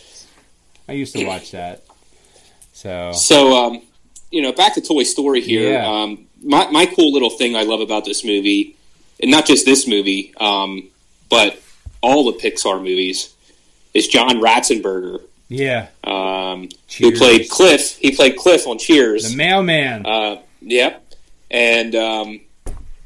I 0.88 0.92
used 0.94 1.14
to 1.14 1.24
watch 1.24 1.52
that. 1.52 1.84
So 2.72 3.12
so 3.12 3.56
um, 3.56 3.82
you 4.32 4.42
know, 4.42 4.52
back 4.52 4.74
to 4.74 4.80
Toy 4.80 5.04
Story 5.04 5.40
here. 5.40 5.72
Yeah. 5.74 5.86
Um, 5.86 6.26
my 6.42 6.68
my 6.72 6.86
cool 6.86 7.12
little 7.12 7.30
thing 7.30 7.54
I 7.54 7.62
love 7.62 7.80
about 7.80 8.04
this 8.04 8.24
movie, 8.24 8.74
and 9.22 9.30
not 9.30 9.46
just 9.46 9.64
this 9.66 9.86
movie, 9.86 10.34
um, 10.40 10.88
but 11.28 11.60
all 12.00 12.30
the 12.30 12.38
Pixar 12.38 12.78
movies, 12.78 13.34
is 13.94 14.08
John 14.08 14.40
Ratzenberger, 14.40 15.22
yeah, 15.48 15.88
um, 16.04 16.68
who 16.98 17.16
played 17.16 17.48
Cliff. 17.48 17.96
He 17.96 18.14
played 18.14 18.36
Cliff 18.36 18.66
on 18.66 18.78
Cheers. 18.78 19.30
the 19.30 19.36
mailman. 19.36 20.06
Uh, 20.06 20.42
yep. 20.60 21.04
And 21.50 21.94
um, 21.94 22.40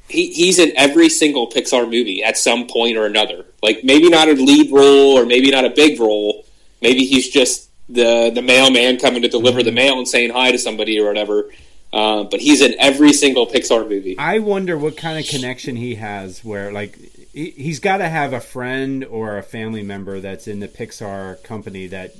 he, 0.09 0.33
he's 0.33 0.59
in 0.59 0.73
every 0.77 1.09
single 1.09 1.49
Pixar 1.49 1.85
movie 1.85 2.23
at 2.23 2.37
some 2.37 2.66
point 2.66 2.97
or 2.97 3.07
another. 3.07 3.47
Like 3.62 3.85
maybe 3.85 4.09
not 4.09 4.29
a 4.29 4.33
lead 4.33 4.73
role 4.73 5.18
or 5.18 5.25
maybe 5.25 5.51
not 5.51 5.64
a 5.64 5.70
big 5.70 5.99
role. 6.01 6.45
Maybe 6.81 7.05
he's 7.05 7.29
just 7.29 7.70
the 7.89 8.31
the 8.31 8.43
mailman 8.43 8.99
coming 8.99 9.23
to 9.23 9.29
deliver 9.29 9.62
the 9.62 9.73
mail 9.73 9.99
and 9.99 10.07
saying 10.07 10.31
hi 10.33 10.53
to 10.53 10.59
somebody 10.59 10.99
or 11.01 11.07
whatever. 11.07 11.51
Uh, 11.93 12.25
but 12.25 12.41
he's 12.41 12.62
in 12.62 12.75
every 12.79 13.12
single 13.12 13.47
Pixar 13.47 13.89
movie. 13.89 14.16
I 14.18 14.39
wonder 14.39 14.79
what 14.79 14.97
kind 14.97 15.18
of 15.18 15.27
connection 15.27 15.77
he 15.77 15.97
has 15.97 16.43
where 16.43 16.73
like 16.73 16.99
he- 17.33 17.51
he's 17.57 17.78
got 17.80 17.99
to 17.99 18.09
have 18.09 18.33
a 18.33 18.41
friend 18.41 19.05
or 19.05 19.39
a 19.39 19.43
family 19.43 19.83
member 19.83 20.20
that's 20.20 20.47
in 20.47 20.61
the 20.61 20.68
Pixar 20.68 21.43
company 21.43 21.87
that 21.89 22.14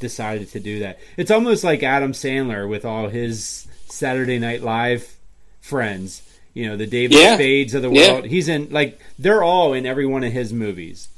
decided 0.00 0.50
to 0.52 0.60
do 0.60 0.78
that. 0.80 0.98
It's 1.16 1.30
almost 1.30 1.64
like 1.64 1.82
Adam 1.82 2.12
Sandler 2.12 2.68
with 2.68 2.84
all 2.84 3.08
his 3.08 3.66
Saturday 3.88 4.38
Night 4.38 4.62
Live 4.62 5.16
friends, 5.60 6.22
you 6.54 6.66
know, 6.66 6.76
the 6.76 6.86
David 6.86 7.18
Yeah. 7.18 7.34
Spades 7.34 7.74
of 7.74 7.82
the 7.82 7.90
Yeah. 7.90 8.12
world. 8.12 8.26
He's 8.26 8.48
in 8.48 8.68
like 8.70 8.98
they're 9.18 9.42
all 9.42 9.72
in 9.74 9.86
every 9.86 10.06
one 10.06 10.22
of 10.24 10.32
his 10.32 10.52
movies. 10.52 11.08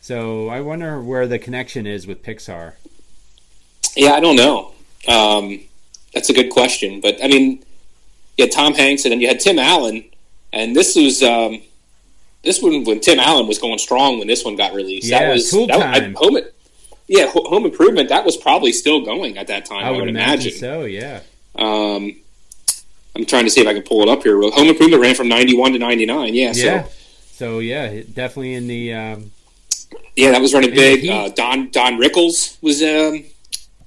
So 0.00 0.48
I 0.48 0.60
wonder 0.62 1.00
where 1.02 1.26
the 1.26 1.38
connection 1.38 1.86
is 1.86 2.06
with 2.06 2.22
Pixar. 2.22 2.72
Yeah, 3.96 4.12
I 4.12 4.20
don't 4.20 4.36
know. 4.36 4.72
Um, 5.06 5.60
that's 6.14 6.30
a 6.30 6.32
good 6.32 6.50
question. 6.50 7.00
But 7.00 7.22
I 7.22 7.28
mean, 7.28 7.62
you 8.38 8.44
had 8.44 8.52
Tom 8.52 8.74
Hanks, 8.74 9.04
and 9.04 9.12
then 9.12 9.20
you 9.20 9.28
had 9.28 9.40
Tim 9.40 9.58
Allen, 9.58 10.04
and 10.52 10.74
this 10.74 10.96
was 10.96 11.22
um, 11.22 11.60
this 12.42 12.62
one 12.62 12.84
when 12.84 13.00
Tim 13.00 13.18
Allen 13.18 13.46
was 13.46 13.58
going 13.58 13.78
strong 13.78 14.18
when 14.18 14.28
this 14.28 14.44
one 14.44 14.56
got 14.56 14.72
released. 14.74 15.08
Yeah, 15.08 15.20
that 15.20 15.32
was 15.32 15.50
Tool 15.50 15.66
that, 15.66 15.78
Time. 15.78 16.16
I, 16.16 16.18
home, 16.18 16.38
yeah, 17.06 17.26
Home 17.28 17.64
Improvement. 17.64 18.08
That 18.08 18.24
was 18.24 18.36
probably 18.36 18.72
still 18.72 19.04
going 19.04 19.36
at 19.36 19.48
that 19.48 19.64
time. 19.66 19.84
I 19.84 19.90
would 19.90 20.08
imagine, 20.08 20.52
so. 20.52 20.84
Yeah. 20.84 21.20
Um, 21.56 22.16
I'm 23.16 23.26
trying 23.26 23.44
to 23.44 23.50
see 23.50 23.60
if 23.60 23.66
I 23.66 23.74
can 23.74 23.82
pull 23.82 24.02
it 24.02 24.08
up 24.08 24.22
here. 24.22 24.40
Home 24.40 24.68
Improvement 24.68 25.02
ran 25.02 25.14
from 25.14 25.28
'91 25.28 25.72
to 25.72 25.78
'99. 25.78 26.34
Yeah, 26.34 26.52
Yeah. 26.54 26.84
so 26.84 26.90
So 27.32 27.58
yeah, 27.58 28.02
definitely 28.14 28.54
in 28.54 28.68
the 28.68 28.94
um, 28.94 29.32
yeah, 30.16 30.30
that 30.30 30.40
was 30.40 30.54
running 30.54 30.70
big. 30.70 31.08
Uh, 31.08 31.28
Don 31.30 31.70
Don 31.70 31.98
Rickles 31.98 32.62
was 32.62 32.82
um, 32.82 33.24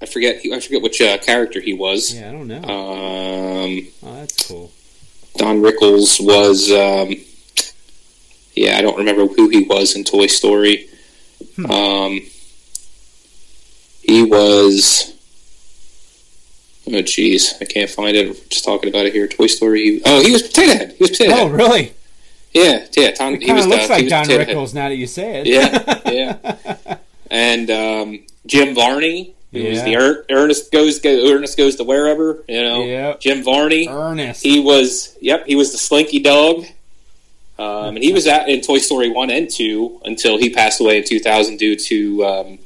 I 0.01 0.05
forget. 0.05 0.41
I 0.51 0.59
forget 0.59 0.81
which 0.81 1.01
uh, 1.01 1.17
character 1.19 1.61
he 1.61 1.73
was. 1.73 2.13
Yeah, 2.13 2.29
I 2.29 2.31
don't 2.33 2.47
know. 2.47 2.57
Um, 2.57 3.87
oh, 4.03 4.15
that's 4.15 4.47
cool. 4.47 4.71
Don 5.37 5.61
Rickles 5.61 6.19
was. 6.23 6.71
Um, 6.71 7.15
yeah, 8.55 8.77
I 8.77 8.81
don't 8.81 8.97
remember 8.97 9.27
who 9.27 9.49
he 9.49 9.63
was 9.63 9.95
in 9.95 10.03
Toy 10.03 10.27
Story. 10.27 10.87
Hmm. 11.55 11.71
Um, 11.71 12.21
he 14.01 14.23
was. 14.23 15.13
Oh, 16.85 16.91
jeez, 16.91 17.61
I 17.61 17.65
can't 17.65 17.89
find 17.89 18.15
it. 18.17 18.27
We're 18.27 18.33
just 18.49 18.65
talking 18.65 18.89
about 18.89 19.05
it 19.05 19.13
here. 19.13 19.27
Toy 19.27 19.47
Story. 19.47 20.01
Oh, 20.05 20.21
he 20.21 20.31
was 20.31 20.41
Potato 20.43 20.73
Head. 20.73 20.91
He 20.97 21.03
was 21.03 21.11
Potato 21.11 21.33
Oh, 21.35 21.47
really? 21.47 21.93
Yeah, 22.53 22.85
yeah. 22.95 23.11
Tom, 23.11 23.39
he 23.39 23.51
was 23.53 23.65
looks 23.65 23.83
he 23.83 23.89
like 23.89 24.03
was 24.03 24.11
Don 24.11 24.25
Head. 24.29 24.47
Rickles 24.47 24.73
now 24.73 24.89
that 24.89 24.95
you 24.95 25.07
say 25.07 25.41
it. 25.41 25.47
Yeah, 25.47 26.01
yeah. 26.85 26.97
and 27.31 27.71
um, 27.71 28.19
Jim 28.45 28.75
Varney, 28.75 29.33
who 29.53 29.63
was 29.63 29.81
the 29.83 29.95
er- 29.95 30.25
Ernest 30.29 30.71
goes 30.73 30.99
go, 30.99 31.31
Ernest 31.33 31.57
goes 31.57 31.77
to 31.77 31.83
wherever. 31.85 32.43
You 32.49 32.61
know, 32.61 32.83
Yep. 32.83 33.21
Jim 33.21 33.43
Varney. 33.43 33.87
Ernest. 33.87 34.43
He 34.43 34.59
was, 34.59 35.17
yep, 35.21 35.45
he 35.47 35.55
was 35.55 35.71
the 35.71 35.77
Slinky 35.77 36.19
Dog. 36.19 36.65
Um, 37.59 37.95
and 37.95 38.03
he 38.03 38.11
was 38.11 38.25
at 38.27 38.49
in 38.49 38.61
Toy 38.61 38.79
Story 38.79 39.09
one 39.09 39.29
and 39.29 39.49
two 39.49 40.01
until 40.05 40.37
he 40.37 40.49
passed 40.49 40.81
away 40.81 40.97
in 40.97 41.03
2000 41.03 41.57
due 41.57 41.75
to 41.75 42.25
um, 42.25 42.59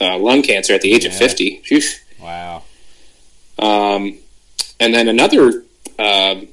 uh, 0.00 0.18
lung 0.18 0.42
cancer 0.42 0.74
at 0.74 0.80
the 0.80 0.92
age 0.92 1.04
of 1.04 1.14
50. 1.14 1.62
Phew. 1.64 1.80
wow. 2.20 2.62
Um, 3.58 4.18
and 4.80 4.92
then 4.92 5.08
another 5.08 5.64
um, 5.98 6.48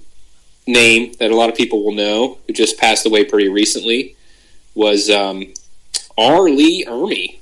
name 0.67 1.13
that 1.19 1.31
a 1.31 1.35
lot 1.35 1.49
of 1.49 1.55
people 1.55 1.83
will 1.83 1.93
know, 1.93 2.37
who 2.45 2.53
just 2.53 2.77
passed 2.77 3.05
away 3.05 3.25
pretty 3.25 3.49
recently, 3.49 4.15
was 4.75 5.09
um, 5.09 5.53
R. 6.17 6.43
Lee 6.43 6.85
Ermey. 6.85 7.39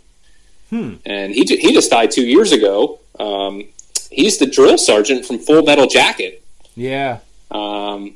Hmm. 0.69 0.95
And 1.05 1.33
he, 1.33 1.43
he 1.43 1.73
just 1.73 1.91
died 1.91 2.11
two 2.11 2.25
years 2.25 2.51
ago. 2.51 2.99
Um, 3.19 3.67
he's 4.09 4.37
the 4.37 4.45
drill 4.45 4.77
sergeant 4.77 5.25
from 5.25 5.39
Full 5.39 5.63
Metal 5.63 5.87
Jacket. 5.87 6.43
Yeah. 6.75 7.19
Um, 7.51 8.15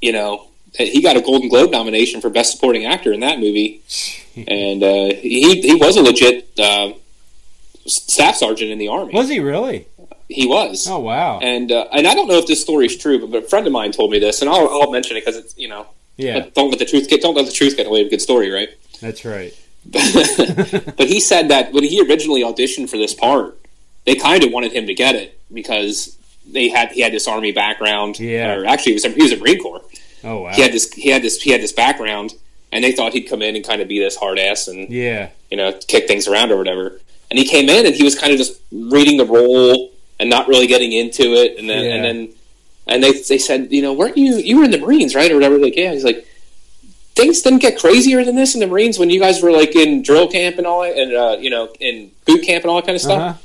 you 0.00 0.12
know, 0.12 0.45
he 0.78 1.02
got 1.02 1.16
a 1.16 1.20
Golden 1.20 1.48
Globe 1.48 1.70
nomination 1.70 2.20
for 2.20 2.30
Best 2.30 2.52
Supporting 2.52 2.86
Actor 2.86 3.12
in 3.12 3.20
that 3.20 3.38
movie, 3.38 3.82
and 4.36 4.82
uh, 4.82 5.14
he 5.14 5.60
he 5.60 5.74
was 5.74 5.96
a 5.96 6.02
legit 6.02 6.58
uh, 6.58 6.92
staff 7.86 8.36
sergeant 8.36 8.70
in 8.70 8.78
the 8.78 8.88
army. 8.88 9.14
Was 9.14 9.28
he 9.28 9.40
really? 9.40 9.86
He 10.28 10.46
was. 10.46 10.88
Oh, 10.88 10.98
wow. 10.98 11.38
And 11.38 11.70
uh, 11.70 11.86
and 11.92 12.06
I 12.06 12.14
don't 12.14 12.26
know 12.28 12.38
if 12.38 12.46
this 12.46 12.60
story 12.60 12.86
is 12.86 12.96
true, 12.96 13.20
but, 13.20 13.30
but 13.30 13.44
a 13.44 13.48
friend 13.48 13.66
of 13.66 13.72
mine 13.72 13.92
told 13.92 14.10
me 14.10 14.18
this, 14.18 14.40
and 14.40 14.50
I'll, 14.50 14.68
I'll 14.68 14.90
mention 14.90 15.16
it 15.16 15.20
because 15.20 15.36
it's 15.36 15.56
you 15.56 15.68
know 15.68 15.86
Yeah, 16.16 16.46
don't 16.54 16.70
let 16.70 16.78
the 16.78 16.84
truth 16.84 17.08
get 17.08 17.22
don't 17.22 17.34
let 17.34 17.46
the 17.46 17.52
truth 17.52 17.76
get 17.76 17.86
away 17.86 18.00
with 18.02 18.08
a 18.08 18.10
good 18.10 18.22
story, 18.22 18.50
right? 18.50 18.68
that's 19.00 19.24
right. 19.24 19.54
but 19.86 21.06
he 21.06 21.20
said 21.20 21.48
that 21.50 21.72
when 21.72 21.84
he 21.84 22.00
originally 22.00 22.42
auditioned 22.42 22.90
for 22.90 22.96
this 22.96 23.14
part, 23.14 23.56
they 24.04 24.16
kind 24.16 24.42
of 24.42 24.50
wanted 24.50 24.72
him 24.72 24.86
to 24.86 24.94
get 24.94 25.14
it 25.14 25.38
because 25.52 26.16
they 26.44 26.68
had 26.68 26.90
he 26.90 27.02
had 27.02 27.12
this 27.12 27.28
army 27.28 27.52
background. 27.52 28.18
Yeah. 28.18 28.54
or 28.54 28.66
actually, 28.66 28.92
he 28.92 28.94
was 28.94 29.04
a, 29.04 29.08
he 29.10 29.22
was 29.22 29.32
a 29.32 29.36
Marine 29.36 29.62
Corps. 29.62 29.82
Oh, 30.24 30.42
wow. 30.42 30.50
He 30.52 30.62
had 30.62 30.72
this 30.72 30.92
he 30.92 31.10
had 31.10 31.22
this 31.22 31.40
he 31.42 31.50
had 31.50 31.60
this 31.60 31.72
background, 31.72 32.34
and 32.72 32.82
they 32.82 32.92
thought 32.92 33.12
he'd 33.12 33.22
come 33.28 33.42
in 33.42 33.54
and 33.56 33.64
kind 33.64 33.80
of 33.80 33.88
be 33.88 33.98
this 33.98 34.16
hard 34.16 34.38
ass 34.38 34.68
and 34.68 34.88
Yeah. 34.90 35.28
you 35.50 35.56
know 35.56 35.72
kick 35.86 36.08
things 36.08 36.26
around 36.28 36.50
or 36.52 36.56
whatever. 36.56 37.00
And 37.30 37.38
he 37.38 37.44
came 37.44 37.68
in 37.68 37.86
and 37.86 37.94
he 37.94 38.02
was 38.04 38.16
kind 38.18 38.32
of 38.32 38.38
just 38.38 38.60
reading 38.72 39.16
the 39.16 39.24
role 39.26 39.90
and 40.20 40.30
not 40.30 40.48
really 40.48 40.66
getting 40.66 40.92
into 40.92 41.34
it. 41.34 41.58
And 41.58 41.68
then 41.68 41.84
Yeah. 41.84 41.94
and 41.94 42.04
then 42.04 42.28
and 42.88 43.02
they 43.02 43.12
they 43.12 43.38
said, 43.38 43.72
you 43.72 43.82
know, 43.82 43.92
weren't 43.92 44.16
you 44.16 44.36
you 44.36 44.58
were 44.58 44.64
in 44.64 44.70
the 44.70 44.78
Marines, 44.78 45.14
right, 45.14 45.30
or 45.30 45.34
whatever? 45.34 45.58
Like, 45.58 45.76
yeah. 45.76 45.92
He's 45.92 46.04
like, 46.04 46.26
things 47.14 47.42
didn't 47.42 47.60
get 47.60 47.78
crazier 47.78 48.24
than 48.24 48.36
this 48.36 48.54
in 48.54 48.60
the 48.60 48.66
Marines 48.66 48.98
when 48.98 49.10
you 49.10 49.18
guys 49.20 49.42
were 49.42 49.50
like 49.50 49.74
in 49.74 50.02
drill 50.02 50.28
camp 50.28 50.58
and 50.58 50.66
all 50.66 50.82
that, 50.82 50.96
and 50.96 51.14
uh, 51.14 51.36
you 51.40 51.50
know, 51.50 51.68
in 51.80 52.10
boot 52.26 52.42
camp 52.44 52.64
and 52.64 52.70
all 52.70 52.76
that 52.76 52.86
kind 52.86 52.96
of 52.96 53.02
stuff. 53.02 53.20
Uh-huh. 53.20 53.38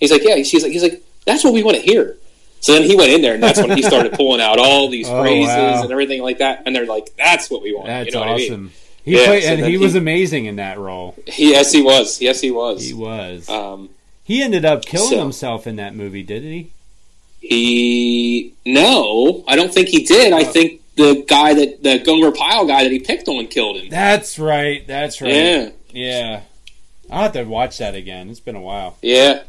He's 0.00 0.10
like, 0.12 0.22
yeah. 0.24 0.36
He's 0.36 0.62
like, 0.62 0.72
he's 0.72 0.82
like, 0.82 1.02
that's 1.26 1.42
what 1.44 1.52
we 1.52 1.62
want 1.62 1.76
to 1.76 1.82
hear. 1.82 2.16
So 2.60 2.72
then 2.72 2.82
he 2.82 2.96
went 2.96 3.12
in 3.12 3.22
there, 3.22 3.34
and 3.34 3.42
that's 3.42 3.60
when 3.60 3.76
he 3.76 3.82
started 3.82 4.12
pulling 4.14 4.40
out 4.40 4.58
all 4.58 4.88
these 4.88 5.08
Oh, 5.08 5.22
phrases 5.22 5.48
wow. 5.48 5.82
and 5.82 5.92
everything 5.92 6.22
like 6.22 6.38
that. 6.38 6.62
And 6.66 6.74
they're 6.74 6.86
like, 6.86 7.14
"That's 7.16 7.48
what 7.50 7.62
we 7.62 7.72
want." 7.74 7.86
That's 7.86 8.06
you 8.06 8.12
know 8.12 8.20
what 8.20 8.28
I 8.30 8.36
mean? 8.36 8.50
awesome. 8.52 8.72
He 9.04 9.12
Yeah, 9.18 9.26
played, 9.26 9.42
so 9.44 9.48
and 9.50 9.64
he 9.64 9.70
he- 9.72 9.78
was 9.78 9.94
amazing 9.94 10.46
in 10.46 10.56
that 10.56 10.78
role. 10.78 11.14
Yes, 11.36 11.72
he 11.72 11.80
was. 11.82 12.20
Yes, 12.20 12.40
he 12.40 12.50
was. 12.50 12.84
He 12.84 12.92
was. 12.94 13.48
Um, 13.48 13.90
he 14.24 14.42
ended 14.42 14.64
up 14.64 14.84
killing 14.84 15.08
so- 15.10 15.18
himself 15.20 15.66
in 15.66 15.76
that 15.76 15.94
movie, 15.94 16.22
didn't 16.22 16.52
he? 16.52 16.70
he 17.40 18.54
no, 18.66 19.44
I 19.46 19.56
don't 19.56 19.72
think 19.72 19.88
he 19.88 20.04
did. 20.04 20.32
I 20.32 20.42
Oh. 20.42 20.44
think 20.44 20.82
the 20.96 21.24
guy 21.26 21.54
that 21.54 21.82
the 21.82 21.98
Gomer 22.00 22.32
Pyle 22.32 22.66
guy 22.66 22.82
that 22.82 22.92
he 22.92 22.98
picked 22.98 23.28
on 23.28 23.46
killed 23.46 23.76
him. 23.76 23.88
That's 23.88 24.38
right. 24.38 24.86
That's 24.86 25.20
right. 25.22 25.32
Yeah, 25.32 25.68
Yeah. 25.92 26.40
I'll 27.10 27.22
have 27.22 27.32
to 27.34 27.44
watch 27.44 27.78
that 27.78 27.94
again. 27.94 28.28
It's 28.28 28.40
been 28.40 28.56
a 28.56 28.60
while. 28.60 28.96
yeah. 29.00 29.42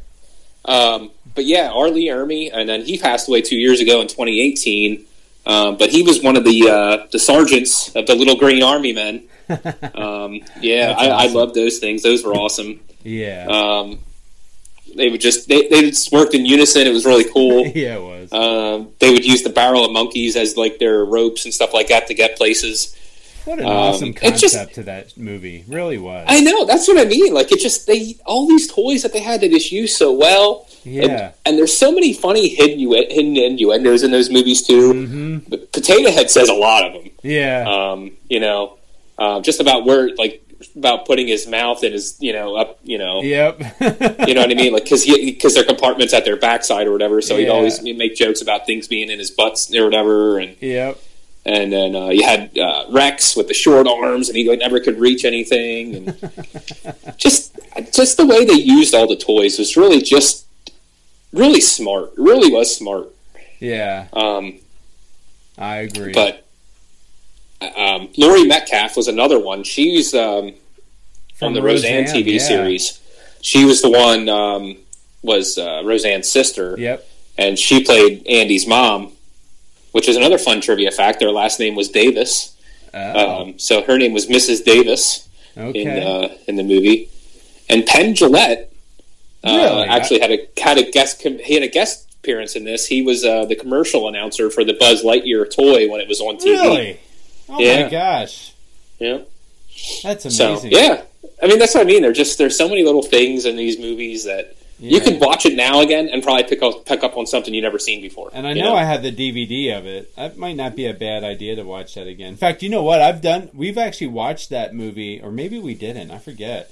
Um, 0.65 1.09
but 1.35 1.45
yeah, 1.45 1.71
R. 1.73 1.89
Lee 1.89 2.07
Ermey, 2.07 2.49
and 2.53 2.67
then 2.67 2.81
he 2.81 2.97
passed 2.97 3.27
away 3.27 3.41
two 3.41 3.57
years 3.57 3.79
ago 3.79 4.01
in 4.01 4.07
2018. 4.07 5.05
Um, 5.45 5.77
but 5.77 5.89
he 5.89 6.03
was 6.03 6.21
one 6.21 6.35
of 6.35 6.43
the 6.43 6.69
uh, 6.69 7.07
the 7.11 7.17
sergeants 7.19 7.95
of 7.95 8.05
the 8.07 8.15
Little 8.15 8.35
Green 8.37 8.63
Army 8.63 8.93
Men. 8.93 9.23
Um, 9.95 10.41
yeah, 10.61 10.93
I, 10.95 11.07
I 11.07 11.25
love 11.27 11.55
those 11.55 11.79
things. 11.79 12.03
Those 12.03 12.23
were 12.23 12.33
awesome. 12.35 12.81
yeah. 13.03 13.47
Um, 13.49 13.97
they 14.95 15.09
would 15.09 15.21
just 15.21 15.47
they, 15.47 15.67
they 15.69 15.89
just 15.89 16.11
worked 16.11 16.35
in 16.35 16.45
unison. 16.45 16.85
It 16.85 16.91
was 16.93 17.03
really 17.05 17.25
cool. 17.31 17.65
yeah, 17.75 17.95
it 17.95 18.01
was. 18.01 18.31
Um, 18.31 18.89
they 18.99 19.11
would 19.11 19.25
use 19.25 19.41
the 19.41 19.49
barrel 19.49 19.83
of 19.85 19.91
monkeys 19.91 20.35
as 20.35 20.55
like 20.55 20.77
their 20.77 21.03
ropes 21.03 21.45
and 21.45 21.53
stuff 21.53 21.73
like 21.73 21.87
that 21.87 22.05
to 22.07 22.13
get 22.13 22.37
places. 22.37 22.95
what 23.45 23.57
an 23.59 23.65
um, 23.65 23.71
awesome 23.71 24.13
concept 24.13 24.39
just- 24.39 24.73
to 24.75 24.83
that 24.83 25.17
movie. 25.17 25.63
Really 25.67 25.97
was. 25.97 26.25
I 26.29 26.41
know 26.41 26.65
that's 26.65 26.87
what 26.87 26.99
I 26.99 27.05
mean. 27.05 27.33
Like 27.33 27.51
it 27.51 27.59
just 27.59 27.87
they 27.87 28.17
all 28.27 28.47
these 28.47 28.71
toys 28.71 29.01
that 29.01 29.13
they 29.13 29.19
had 29.21 29.41
they 29.41 29.49
just 29.49 29.71
used 29.71 29.97
so 29.97 30.11
well. 30.13 30.67
Yeah. 30.83 31.01
And, 31.03 31.33
and 31.45 31.57
there's 31.57 31.75
so 31.75 31.91
many 31.91 32.13
funny 32.13 32.49
hidden 32.49 32.79
hidden 32.79 33.37
innuendos 33.37 34.03
in 34.03 34.11
those 34.11 34.29
movies 34.29 34.61
too. 34.65 34.93
hmm 34.93 35.37
Potato 35.71 36.11
Head 36.11 36.29
says 36.29 36.49
a 36.49 36.53
lot 36.53 36.85
of 36.85 36.93
them. 36.93 37.11
Yeah. 37.23 37.65
Um, 37.67 38.11
you 38.29 38.39
know, 38.39 38.77
uh, 39.17 39.41
just 39.41 39.59
about 39.59 39.85
where 39.85 40.13
like 40.15 40.43
about 40.75 41.05
putting 41.05 41.27
his 41.27 41.47
mouth 41.47 41.83
in 41.85 41.93
his 41.93 42.17
you 42.19 42.33
know 42.33 42.55
up 42.55 42.79
you 42.83 42.97
know 42.97 43.21
yep. 43.23 43.57
you 44.27 44.33
know 44.33 44.41
what 44.41 44.51
I 44.51 44.55
mean 44.55 44.73
like 44.73 44.83
because 44.83 45.05
because 45.05 45.53
their 45.55 45.63
compartments 45.63 46.13
at 46.13 46.25
their 46.25 46.35
backside 46.37 46.85
or 46.87 46.91
whatever. 46.91 47.21
So 47.21 47.37
he'd 47.37 47.43
Yeah. 47.45 47.51
always 47.51 47.81
make 47.81 48.15
jokes 48.15 48.41
about 48.41 48.65
things 48.65 48.87
being 48.87 49.09
in 49.09 49.19
his 49.19 49.31
butts 49.31 49.73
or 49.73 49.85
whatever 49.85 50.37
and. 50.39 50.55
Yep. 50.61 50.99
and 51.45 51.71
then 51.71 51.95
uh, 51.95 52.09
you 52.09 52.23
had 52.23 52.55
uh, 52.57 52.83
Rex 52.91 53.35
with 53.37 53.47
the 53.47 53.53
short 53.53 53.87
arms, 53.87 54.27
and 54.27 54.37
he 54.37 54.47
like, 54.49 54.59
never 54.59 54.79
could 54.81 54.99
reach 54.99 55.23
anything. 55.23 55.95
And 55.95 56.31
just, 57.17 57.55
just 57.93 58.17
the 58.17 58.25
way 58.25 58.43
they 58.43 58.53
used 58.59 58.93
all 58.93 59.07
the 59.07 59.15
toys 59.15 59.57
was 59.57 59.77
really 59.77 60.01
just 60.01 60.45
really 61.31 61.61
smart. 61.61 62.11
Really 62.17 62.51
was 62.51 62.75
smart. 62.75 63.09
Yeah. 63.59 64.07
Um, 64.13 64.59
I 65.57 65.77
agree. 65.77 66.13
but 66.13 66.45
um, 67.75 68.09
Laurie 68.17 68.45
Metcalf 68.45 68.95
was 68.95 69.07
another 69.07 69.39
one. 69.39 69.63
She's 69.63 70.13
um, 70.13 70.53
from 71.35 71.53
the 71.53 71.61
Roseanne, 71.61 72.05
TV 72.05 72.33
yeah. 72.33 72.39
series. 72.39 73.01
She 73.41 73.65
was 73.65 73.81
the 73.81 73.89
one 73.89 74.29
um, 74.29 74.77
was 75.21 75.57
uh, 75.57 75.81
Roseanne's 75.83 76.29
sister, 76.31 76.75
Yep. 76.77 77.05
and 77.37 77.57
she 77.59 77.83
played 77.83 78.25
Andy's 78.27 78.67
mom. 78.67 79.13
Which 79.91 80.07
is 80.07 80.15
another 80.15 80.37
fun 80.37 80.61
trivia 80.61 80.91
fact. 80.91 81.19
Their 81.19 81.31
last 81.31 81.59
name 81.59 81.73
was 81.73 81.89
Davis. 81.89 82.55
Oh, 82.93 83.41
Um, 83.41 83.57
so 83.57 83.81
her 83.81 83.97
name 83.97 84.13
was 84.13 84.27
Mrs. 84.27 84.63
Davis 84.63 85.27
okay. 85.57 85.81
in 85.81 85.87
uh, 85.89 86.37
in 86.47 86.57
the 86.57 86.63
movie, 86.63 87.09
and 87.67 87.83
Penn 87.87 88.13
Jillette 88.13 88.68
Really? 89.43 89.83
actually 89.87 90.19
had 90.19 90.31
a 90.31 90.47
had 90.61 90.77
a 90.77 90.91
guest 90.91 91.21
he 91.21 91.53
had 91.53 91.63
a 91.63 91.67
guest 91.67 92.07
appearance 92.21 92.55
in 92.55 92.65
this. 92.65 92.85
He 92.85 93.01
was 93.01 93.23
uh, 93.23 93.45
the 93.45 93.55
commercial 93.55 94.07
announcer 94.07 94.49
for 94.49 94.63
the 94.65 94.73
Buzz 94.73 95.03
Lightyear 95.03 95.49
toy 95.53 95.89
when 95.89 96.01
it 96.01 96.07
was 96.07 96.19
on 96.21 96.37
TV. 96.37 96.45
really? 96.45 96.99
Oh 97.47 97.53
my 97.83 97.89
gosh. 97.89 98.53
Yeah. 98.99 99.19
That's 100.03 100.35
So 100.35 100.51
amazing. 100.51 100.71
yeah, 100.71 101.03
I 101.41 101.47
mean 101.47 101.57
that's 101.59 101.73
what 101.73 101.81
I 101.81 101.85
mean. 101.85 102.01
There's 102.01 102.17
just 102.17 102.37
there's 102.37 102.57
so 102.57 102.67
many 102.67 102.83
little 102.83 103.01
things 103.03 103.45
in 103.45 103.55
these 103.55 103.79
movies 103.79 104.25
that 104.25 104.55
you 104.77 104.97
Yeah. 104.97 105.03
could 105.05 105.21
watch 105.21 105.45
it 105.45 105.55
now 105.55 105.79
again 105.81 106.09
and 106.09 106.21
probably 106.21 106.43
pick 106.43 106.61
up 106.61 106.85
pick 106.85 107.01
up 107.03 107.15
on 107.17 107.25
something 107.25 107.53
you 107.53 107.61
never 107.61 107.79
seen 107.79 108.01
before. 108.01 108.29
And 108.33 108.45
I 108.45 108.51
you 108.51 108.61
know, 108.61 108.75
I 108.75 108.83
have 108.83 109.01
the 109.03 109.11
DVD 109.11 109.77
of 109.77 109.85
it. 109.85 110.13
That 110.17 110.37
might 110.37 110.57
not 110.57 110.75
be 110.75 110.85
a 110.87 110.93
bad 110.93 111.23
idea 111.23 111.55
to 111.55 111.63
watch 111.63 111.95
that 111.95 112.07
again. 112.07 112.27
In 112.29 112.37
fact, 112.37 112.61
you 112.61 112.67
know 112.69 112.83
what? 112.83 113.01
I've 113.01 113.21
done. 113.21 113.49
We've 113.53 113.77
actually 113.77 114.07
watched 114.07 114.49
that 114.49 114.73
movie, 114.75 115.21
or 115.21 115.31
maybe 115.31 115.59
we 115.59 115.73
didn't. 115.75 116.11
I 116.11 116.17
forget. 116.17 116.69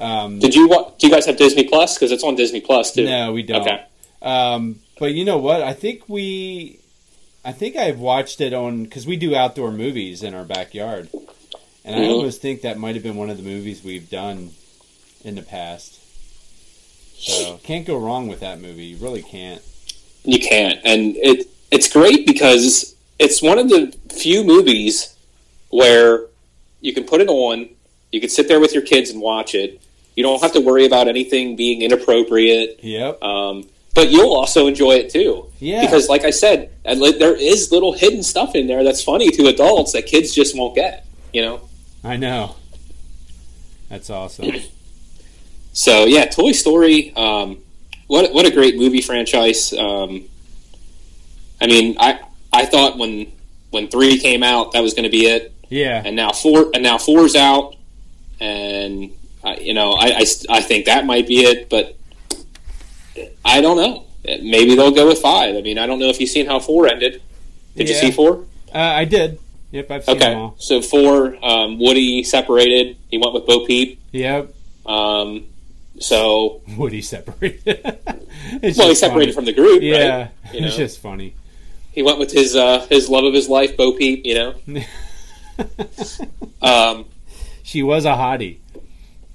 Um, 0.00 0.38
Did 0.38 0.54
you 0.54 0.66
wa- 0.68 0.90
do 0.98 1.06
you 1.06 1.12
guys 1.12 1.26
have 1.26 1.36
Disney 1.36 1.64
Plus? 1.64 1.94
Because 1.96 2.10
it's 2.10 2.24
on 2.24 2.34
Disney 2.34 2.60
Plus 2.60 2.92
too. 2.92 3.04
no, 3.04 3.32
we 3.32 3.42
don't. 3.42 3.60
Okay. 3.60 3.84
Um, 4.22 4.80
but 4.98 5.12
you 5.12 5.24
know 5.24 5.38
what? 5.38 5.62
I 5.62 5.72
think 5.74 6.08
we. 6.08 6.78
I 7.44 7.52
think 7.52 7.76
I've 7.76 7.98
watched 7.98 8.40
it 8.40 8.52
on 8.52 8.84
because 8.84 9.06
we 9.06 9.16
do 9.16 9.34
outdoor 9.34 9.70
movies 9.72 10.22
in 10.22 10.34
our 10.34 10.44
backyard, 10.44 11.08
and 11.84 11.94
I 11.96 12.00
Mhm. 12.00 12.10
almost 12.12 12.40
think 12.42 12.62
that 12.62 12.78
might 12.78 12.94
have 12.94 13.02
been 13.04 13.16
one 13.16 13.30
of 13.30 13.36
the 13.36 13.42
movies 13.42 13.82
we've 13.84 14.10
done 14.10 14.50
in 15.24 15.34
the 15.36 15.42
past. 15.42 15.98
So 17.18 17.60
can't 17.62 17.86
go 17.86 17.96
wrong 17.96 18.28
with 18.28 18.40
that 18.40 18.60
movie. 18.60 18.84
You 18.86 18.96
really 18.96 19.22
can't. 19.22 19.62
You 20.24 20.38
can't, 20.38 20.80
and 20.84 21.16
it 21.16 21.46
it's 21.70 21.88
great 21.90 22.26
because 22.26 22.94
it's 23.18 23.40
one 23.42 23.58
of 23.58 23.68
the 23.68 23.94
few 24.10 24.44
movies 24.44 25.14
where 25.70 26.26
you 26.80 26.92
can 26.92 27.04
put 27.04 27.20
it 27.20 27.28
on, 27.28 27.68
you 28.12 28.20
can 28.20 28.28
sit 28.30 28.48
there 28.48 28.60
with 28.60 28.72
your 28.74 28.82
kids 28.82 29.10
and 29.10 29.20
watch 29.20 29.54
it, 29.54 29.80
You 30.16 30.22
don't 30.22 30.40
have 30.42 30.52
to 30.52 30.60
worry 30.60 30.86
about 30.86 31.08
anything 31.08 31.56
being 31.56 31.82
inappropriate. 31.82 32.80
Yep. 32.82 33.22
Um, 33.22 33.68
but 33.94 34.10
you'll 34.10 34.32
also 34.34 34.66
enjoy 34.66 34.92
it 34.92 35.10
too. 35.10 35.46
Yeah. 35.58 35.82
Because, 35.82 36.08
like 36.08 36.24
I 36.24 36.30
said, 36.30 36.70
there 36.84 37.34
is 37.36 37.72
little 37.72 37.92
hidden 37.92 38.22
stuff 38.22 38.54
in 38.54 38.66
there 38.66 38.84
that's 38.84 39.02
funny 39.02 39.30
to 39.30 39.46
adults 39.46 39.92
that 39.92 40.06
kids 40.06 40.34
just 40.34 40.56
won't 40.56 40.74
get. 40.74 41.06
You 41.32 41.42
know. 41.42 41.60
I 42.04 42.16
know. 42.16 42.56
That's 43.88 44.10
awesome. 44.10 44.52
So 45.72 46.04
yeah, 46.04 46.24
Toy 46.26 46.50
Story. 46.50 47.12
Um, 47.14 47.58
what 48.08 48.32
what 48.34 48.44
a 48.44 48.50
great 48.50 48.76
movie 48.76 49.00
franchise. 49.02 49.72
Um, 49.72 50.24
I 51.60 51.68
mean, 51.68 51.96
I 52.00 52.18
I 52.52 52.66
thought 52.66 52.98
when 52.98 53.30
when 53.70 53.86
three 53.86 54.18
came 54.18 54.42
out 54.42 54.72
that 54.72 54.82
was 54.82 54.94
going 54.94 55.04
to 55.04 55.10
be 55.10 55.26
it, 55.26 55.54
Yeah. 55.68 56.02
and 56.04 56.16
now 56.16 56.32
four 56.32 56.70
and 56.74 56.82
now 56.82 56.98
four's 56.98 57.36
out, 57.36 57.76
and 58.40 59.12
uh, 59.44 59.56
you 59.60 59.74
know 59.74 59.92
I, 59.92 60.06
I 60.20 60.24
I 60.50 60.60
think 60.60 60.86
that 60.86 61.04
might 61.06 61.26
be 61.26 61.40
it, 61.40 61.68
but 61.68 61.96
I 63.44 63.60
don't 63.60 63.76
know. 63.76 64.04
Maybe 64.24 64.74
they'll 64.74 64.90
go 64.90 65.08
with 65.08 65.18
five. 65.18 65.56
I 65.56 65.60
mean, 65.62 65.78
I 65.78 65.86
don't 65.86 65.98
know 65.98 66.08
if 66.08 66.20
you've 66.20 66.28
seen 66.30 66.46
how 66.46 66.60
four 66.60 66.86
ended. 66.86 67.22
Did 67.76 67.88
you 67.88 67.94
see 67.94 68.10
four? 68.10 68.44
Uh, 68.74 68.78
I 68.78 69.04
did. 69.04 69.38
Yep, 69.72 69.90
I've 69.90 70.04
seen 70.04 70.18
them 70.18 70.28
Okay, 70.30 70.34
all. 70.38 70.56
so 70.58 70.82
four. 70.82 71.36
Um, 71.44 71.78
Woody 71.78 72.22
separated. 72.24 72.96
He 73.08 73.18
went 73.18 73.32
with 73.32 73.46
Bo 73.46 73.66
Peep. 73.66 73.98
Yep. 74.12 74.52
Um, 74.84 75.46
so 75.98 76.60
Woody 76.76 77.00
separated. 77.02 77.64
well, 78.06 78.60
he 78.62 78.94
separated 78.94 79.32
funny. 79.32 79.32
from 79.32 79.44
the 79.46 79.52
group. 79.52 79.82
Yeah, 79.82 80.18
right? 80.18 80.30
You 80.52 80.60
know? 80.62 80.66
it's 80.66 80.76
just 80.76 80.98
funny. 81.00 81.34
he 81.92 82.02
went 82.02 82.18
with 82.18 82.32
his 82.32 82.54
uh, 82.56 82.86
his 82.90 83.08
love 83.08 83.24
of 83.24 83.32
his 83.32 83.48
life, 83.48 83.76
Bo 83.76 83.92
Peep. 83.92 84.24
You 84.26 84.34
know. 84.34 84.54
Um, 86.62 87.06
she 87.62 87.82
was 87.82 88.04
a 88.04 88.10
hottie. 88.12 88.58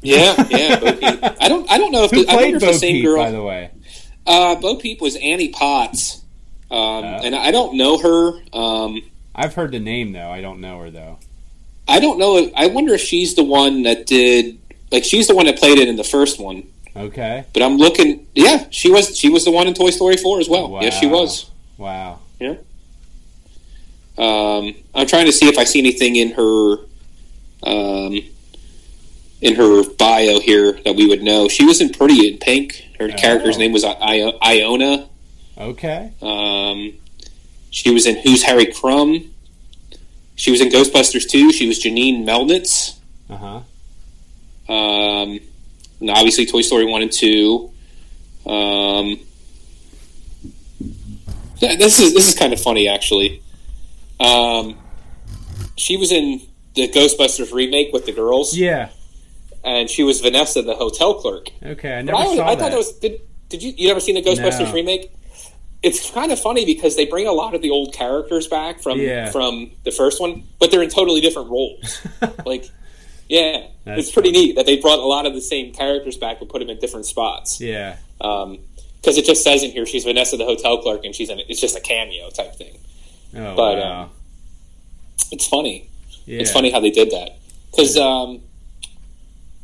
Yeah, 0.05 0.47
yeah, 0.49 0.79
Bo 0.79 0.91
Peep. 0.93 1.23
I 1.41 1.47
don't, 1.49 1.71
I 1.71 1.77
don't 1.77 1.91
know 1.91 2.03
if 2.03 2.11
Who 2.11 2.23
the, 2.23 2.31
I 2.31 2.33
played 2.35 2.43
wonder 2.53 2.57
if 2.57 2.61
Bo 2.61 2.67
the 2.73 2.73
same 2.79 2.95
Peep, 2.95 3.05
girl. 3.05 3.17
by 3.17 3.31
the 3.31 3.41
way? 3.43 3.71
Uh, 4.27 4.55
Bo 4.55 4.75
Peep 4.77 5.01
was 5.01 5.15
Annie 5.17 5.49
Potts, 5.49 6.21
um, 6.71 6.77
Oh. 6.77 7.19
and 7.23 7.35
I 7.35 7.51
don't 7.51 7.75
know 7.77 7.97
her. 7.97 8.39
Um, 8.53 9.01
I've 9.35 9.53
heard 9.53 9.71
the 9.71 9.79
name 9.79 10.13
though. 10.13 10.29
I 10.29 10.41
don't 10.41 10.61
know 10.61 10.79
her 10.79 10.89
though. 10.89 11.19
I 11.87 11.99
don't 11.99 12.17
know. 12.17 12.37
If, 12.37 12.53
I 12.55 12.67
wonder 12.67 12.93
if 12.93 13.01
she's 13.01 13.35
the 13.35 13.43
one 13.43 13.83
that 13.83 14.05
did. 14.07 14.57
Like 14.91 15.03
she's 15.03 15.27
the 15.27 15.35
one 15.35 15.45
that 15.47 15.57
played 15.59 15.77
it 15.77 15.87
in 15.87 15.95
the 15.97 16.03
first 16.03 16.39
one. 16.39 16.63
Okay. 16.95 17.43
But 17.53 17.61
I'm 17.61 17.77
looking. 17.77 18.25
Yeah, 18.33 18.65
she 18.71 18.89
was. 18.89 19.17
She 19.17 19.29
was 19.29 19.43
the 19.45 19.51
one 19.51 19.67
in 19.67 19.73
Toy 19.73 19.89
Story 19.91 20.17
four 20.17 20.39
as 20.39 20.47
well. 20.49 20.79
Yes, 20.81 20.97
she 20.99 21.05
was. 21.07 21.49
Wow. 21.77 22.19
Yeah. 22.39 22.55
Um, 24.17 24.73
I'm 24.95 25.05
trying 25.07 25.25
to 25.25 25.31
see 25.33 25.47
if 25.47 25.57
I 25.57 25.65
see 25.65 25.79
anything 25.79 26.15
in 26.15 26.31
her, 26.31 26.77
um, 27.63 28.19
in 29.45 29.55
her 29.55 29.83
bio 29.97 30.39
here 30.39 30.79
that 30.85 30.95
we 30.95 31.05
would 31.07 31.21
know. 31.21 31.47
She 31.47 31.63
was 31.65 31.79
in 31.79 31.89
Pretty 31.89 32.27
in 32.27 32.37
Pink. 32.39 32.83
Her 32.99 33.09
Oh. 33.13 33.15
character's 33.15 33.57
name 33.57 33.71
was 33.71 33.83
I- 33.83 34.33
Iona. 34.41 35.07
Okay. 35.57 36.09
Um, 36.21 36.93
she 37.69 37.91
was 37.91 38.05
in 38.07 38.15
Who's 38.17 38.41
Harry 38.43 38.65
Crumb. 38.65 39.31
She 40.35 40.49
was 40.51 40.61
in 40.61 40.69
Ghostbusters 40.69 41.29
2. 41.29 41.51
She 41.53 41.67
was 41.67 41.79
Janine 41.81 42.23
Melnitz. 42.25 42.95
Uh 43.29 43.37
huh. 43.37 44.73
Um, 44.73 45.39
and 46.01 46.09
obviously, 46.09 46.45
Toy 46.47 46.61
Story 46.61 46.85
1 46.85 47.01
and 47.03 47.11
2. 47.11 47.69
Um, 48.47 49.19
th- 51.59 51.77
this 51.79 51.99
is 51.99 52.13
this 52.13 52.27
is 52.27 52.33
kind 52.35 52.51
of 52.51 52.59
funny, 52.59 52.87
actually. 52.87 53.41
Um, 54.19 54.77
she 55.77 55.97
was 55.97 56.11
in 56.11 56.41
the 56.73 56.87
Ghostbusters 56.87 57.53
remake 57.53 57.93
with 57.93 58.05
the 58.05 58.11
girls, 58.11 58.57
Yeah. 58.57 58.89
And 59.66 59.89
she 59.89 60.03
was 60.03 60.22
Vanessa, 60.22 60.61
the 60.61 60.76
hotel 60.76 61.16
clerk. 61.16 61.49
Okay. 61.63 61.93
I 61.97 62.01
never 62.03 62.18
I, 62.18 62.26
saw 62.36 62.45
I 62.47 62.55
that. 62.55 62.59
thought 62.61 62.72
that 62.72 62.78
was 62.78 62.91
did, 62.93 63.22
did 63.49 63.63
you 63.63 63.74
you 63.76 63.89
ever 63.91 63.99
seen 63.99 64.16
the 64.16 64.22
Ghostbusters 64.22 64.68
No. 64.68 64.74
remake? 64.74 65.11
It's 65.84 66.09
kind 66.09 66.32
of 66.32 66.39
funny 66.39 66.66
because 66.66 66.95
they 66.95 67.05
bring 67.05 67.28
a 67.28 67.32
lot 67.32 67.53
of 67.53 67.61
the 67.61 67.70
old 67.70 67.93
characters 67.93 68.47
back 68.47 68.82
from 68.82 68.99
Yeah. 68.99 69.30
from 69.32 69.72
the 69.84 69.91
first 69.91 70.20
one, 70.22 70.43
but 70.59 70.72
they're 70.72 70.82
in 70.84 70.89
totally 70.89 71.22
different 71.22 71.49
roles. 71.49 72.01
like, 72.45 72.66
yeah, 73.30 73.68
That's 73.86 74.01
it's 74.07 74.11
pretty 74.11 74.30
funny. 74.34 74.47
neat 74.47 74.55
that 74.55 74.66
they 74.66 74.78
brought 74.80 74.99
a 74.99 75.05
lot 75.05 75.26
of 75.26 75.34
the 75.34 75.41
same 75.41 75.74
characters 75.74 76.18
back 76.18 76.39
but 76.39 76.49
put 76.49 76.59
them 76.59 76.70
in 76.70 76.80
different 76.80 77.05
spots. 77.05 77.59
yeah. 77.61 77.97
Because 78.18 79.18
it 79.20 79.26
just 79.26 79.43
says 79.43 79.61
in 79.61 79.70
here 79.72 79.86
she's 79.86 80.03
Vanessa, 80.05 80.38
the 80.38 80.45
hotel 80.45 80.80
clerk, 80.82 81.05
and 81.05 81.13
she's 81.13 81.30
in 81.30 81.39
it's 81.39 81.61
just 81.61 81.76
a 81.76 81.82
cameo 81.82 82.30
type 82.32 82.55
thing. 82.55 82.78
Oh 83.36 83.55
But, 83.55 83.78
wow. 83.78 84.01
um, 84.03 84.09
It's 85.32 85.47
funny. 85.47 85.89
yeah. 86.26 86.39
It's 86.39 86.51
funny 86.51 86.72
how 86.72 86.80
they 86.80 86.89
did 86.91 87.11
that 87.11 87.38
because 87.72 87.95
um, 87.97 88.41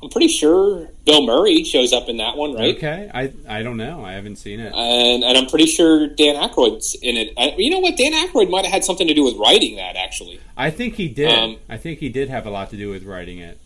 I'm 0.04 0.10
pretty 0.10 0.28
sure 0.30 0.88
Bill 1.06 1.26
Murray 1.26 1.64
shows 1.64 1.94
up 1.94 2.10
in 2.10 2.18
that 2.18 2.36
one, 2.36 2.56
right? 2.56 2.76
Okay. 2.76 3.10
I 3.14 3.32
I 3.48 3.62
don't 3.62 3.78
know. 3.78 4.04
I 4.04 4.14
haven't 4.14 4.38
seen 4.38 4.60
it. 4.60 4.74
and 4.74 5.24
and 5.24 5.38
I'm 5.38 5.46
pretty 5.46 5.68
sure 5.68 6.08
Dan 6.08 6.36
Aykroyd's 6.36 6.96
in 7.02 7.18
it. 7.18 7.34
Uh, 7.38 7.52
you 7.58 7.70
know 7.70 7.80
what? 7.80 7.98
Dan 7.98 8.12
Aykroyd 8.14 8.50
might 8.50 8.66
have 8.66 8.74
had 8.74 8.84
something 8.84 9.08
to 9.08 9.14
do 9.14 9.24
with 9.24 9.36
writing 9.38 9.76
that. 9.76 9.96
Actually, 9.96 10.40
I 10.58 10.72
think 10.72 10.96
he 10.96 11.08
did. 11.08 11.30
um, 11.30 11.58
I 11.70 11.78
think 11.78 12.00
he 12.00 12.10
did 12.10 12.30
have 12.30 12.46
a 12.48 12.50
lot 12.50 12.72
to 12.72 12.78
do 12.78 12.90
with 12.90 13.04
writing 13.04 13.38
it. 13.40 13.60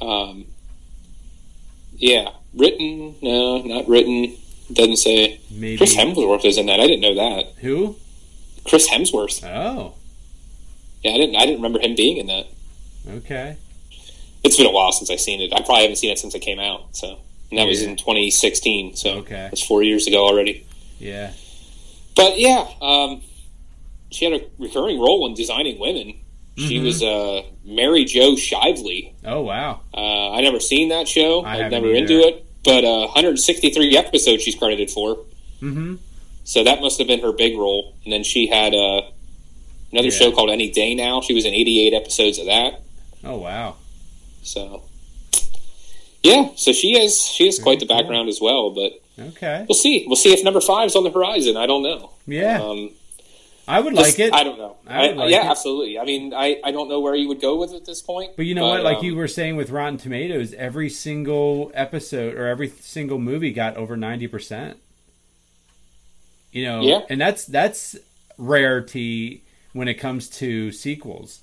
um, 0.00 0.44
yeah, 1.96 2.30
written? 2.54 3.14
No, 3.22 3.62
not 3.62 3.88
written. 3.88 4.36
Doesn't 4.72 4.96
say. 4.96 5.40
Maybe. 5.50 5.76
Chris 5.76 5.94
Hemsworth 5.96 6.44
is 6.44 6.58
in 6.58 6.66
that. 6.66 6.80
I 6.80 6.86
didn't 6.86 7.00
know 7.02 7.14
that. 7.14 7.52
Who? 7.60 7.96
Chris 8.64 8.88
Hemsworth. 8.88 9.42
Oh. 9.44 9.94
Yeah, 11.02 11.12
I 11.12 11.16
didn't. 11.18 11.36
I 11.36 11.40
didn't 11.40 11.56
remember 11.56 11.80
him 11.80 11.94
being 11.94 12.16
in 12.18 12.26
that. 12.28 12.46
Okay. 13.08 13.56
It's 14.44 14.56
been 14.56 14.66
a 14.66 14.70
while 14.72 14.92
since 14.92 15.10
I've 15.10 15.20
seen 15.20 15.40
it. 15.40 15.52
I 15.52 15.58
probably 15.62 15.82
haven't 15.82 15.96
seen 15.96 16.10
it 16.10 16.18
since 16.18 16.34
it 16.34 16.40
came 16.40 16.58
out. 16.58 16.96
So, 16.96 17.18
and 17.50 17.58
that 17.58 17.66
was 17.66 17.82
in 17.82 17.96
2016. 17.96 18.96
So 18.96 19.10
Okay. 19.18 19.34
that's 19.50 19.62
four 19.62 19.82
years 19.82 20.06
ago 20.06 20.26
already. 20.26 20.66
Yeah. 20.98 21.32
But 22.16 22.38
yeah, 22.38 22.66
um, 22.80 23.22
she 24.10 24.24
had 24.24 24.34
a 24.34 24.44
recurring 24.58 24.98
role 25.00 25.26
in 25.26 25.34
designing 25.34 25.78
women. 25.78 26.14
She 26.58 26.78
Mhm. 26.78 26.84
was 26.84 27.02
uh, 27.02 27.42
Mary 27.64 28.04
Jo 28.04 28.32
Shively. 28.34 29.12
Oh 29.24 29.40
wow. 29.42 29.80
Uh, 29.94 30.30
I 30.32 30.40
never 30.42 30.60
seen 30.60 30.88
that 30.90 31.08
show. 31.08 31.40
I 31.42 31.52
I'm 31.54 31.56
haven't 31.62 31.70
never 31.70 31.86
either. 31.86 31.96
into 31.96 32.18
it. 32.20 32.44
But 32.64 32.84
uh, 32.84 33.06
163 33.06 33.96
episodes 33.96 34.42
she's 34.42 34.54
credited 34.54 34.90
for. 34.90 35.16
Mm-hmm. 35.62 35.96
So 36.44 36.62
that 36.64 36.80
must 36.80 36.98
have 36.98 37.06
been 37.06 37.20
her 37.20 37.32
big 37.32 37.56
role. 37.56 37.94
And 38.04 38.12
then 38.12 38.22
she 38.22 38.48
had 38.48 38.74
uh, 38.74 39.02
another 39.92 40.08
Yeah. 40.08 40.18
show 40.18 40.32
called 40.32 40.50
Any 40.50 40.70
Day 40.70 40.94
Now. 40.94 41.20
She 41.22 41.32
was 41.32 41.44
in 41.46 41.54
88 41.54 41.94
episodes 41.94 42.38
of 42.38 42.46
that. 42.46 42.82
Oh 43.24 43.36
wow. 43.38 43.76
So 44.42 44.82
yeah, 46.22 46.50
so 46.56 46.72
she 46.72 46.98
has 47.00 47.20
she 47.20 47.46
has 47.46 47.58
quite 47.58 47.80
the 47.80 47.86
background 47.86 48.28
as 48.28 48.40
well. 48.40 48.70
But 48.70 48.92
Okay. 49.18 49.64
we'll 49.68 49.76
see. 49.76 50.04
We'll 50.06 50.16
see 50.16 50.32
if 50.32 50.42
number 50.44 50.60
five's 50.60 50.96
on 50.96 51.04
the 51.04 51.10
horizon. 51.10 51.56
I 51.56 51.66
don't 51.66 51.82
know. 51.82 52.10
Yeah. 52.26 52.62
Um, 52.62 52.90
I 53.68 53.78
would 53.80 53.94
just- 53.94 54.18
like 54.18 54.26
it. 54.26 54.32
I 54.34 54.42
don't 54.42 54.58
know. 54.58 54.76
I 54.86 55.08
I- 55.08 55.12
like 55.12 55.30
yeah, 55.30 55.46
it. 55.46 55.50
absolutely. 55.50 55.98
I 55.98 56.04
mean, 56.04 56.34
I, 56.34 56.60
I 56.64 56.72
don't 56.72 56.88
know 56.88 56.98
where 57.00 57.14
you 57.14 57.28
would 57.28 57.40
go 57.40 57.56
with 57.56 57.72
it 57.72 57.76
at 57.76 57.84
this 57.86 58.02
point. 58.02 58.32
But 58.36 58.46
you 58.46 58.54
know 58.56 58.66
what? 58.68 58.82
Like 58.82 58.98
um, 58.98 59.04
you 59.04 59.14
were 59.16 59.28
saying 59.28 59.54
with 59.56 59.70
Rotten 59.70 59.98
Tomatoes, 59.98 60.52
every 60.54 60.88
single 60.88 61.70
episode 61.74 62.34
or 62.34 62.46
every 62.48 62.68
single 62.68 63.18
movie 63.18 63.52
got 63.52 63.76
over 63.76 63.96
ninety 63.96 64.26
percent. 64.26 64.78
You 66.52 66.64
know, 66.64 66.82
Yeah. 66.82 67.00
and 67.08 67.20
that's 67.20 67.44
that's 67.46 67.96
rarity 68.38 69.42
when 69.72 69.88
it 69.88 69.94
comes 69.94 70.28
to 70.38 70.72
sequels. 70.72 71.40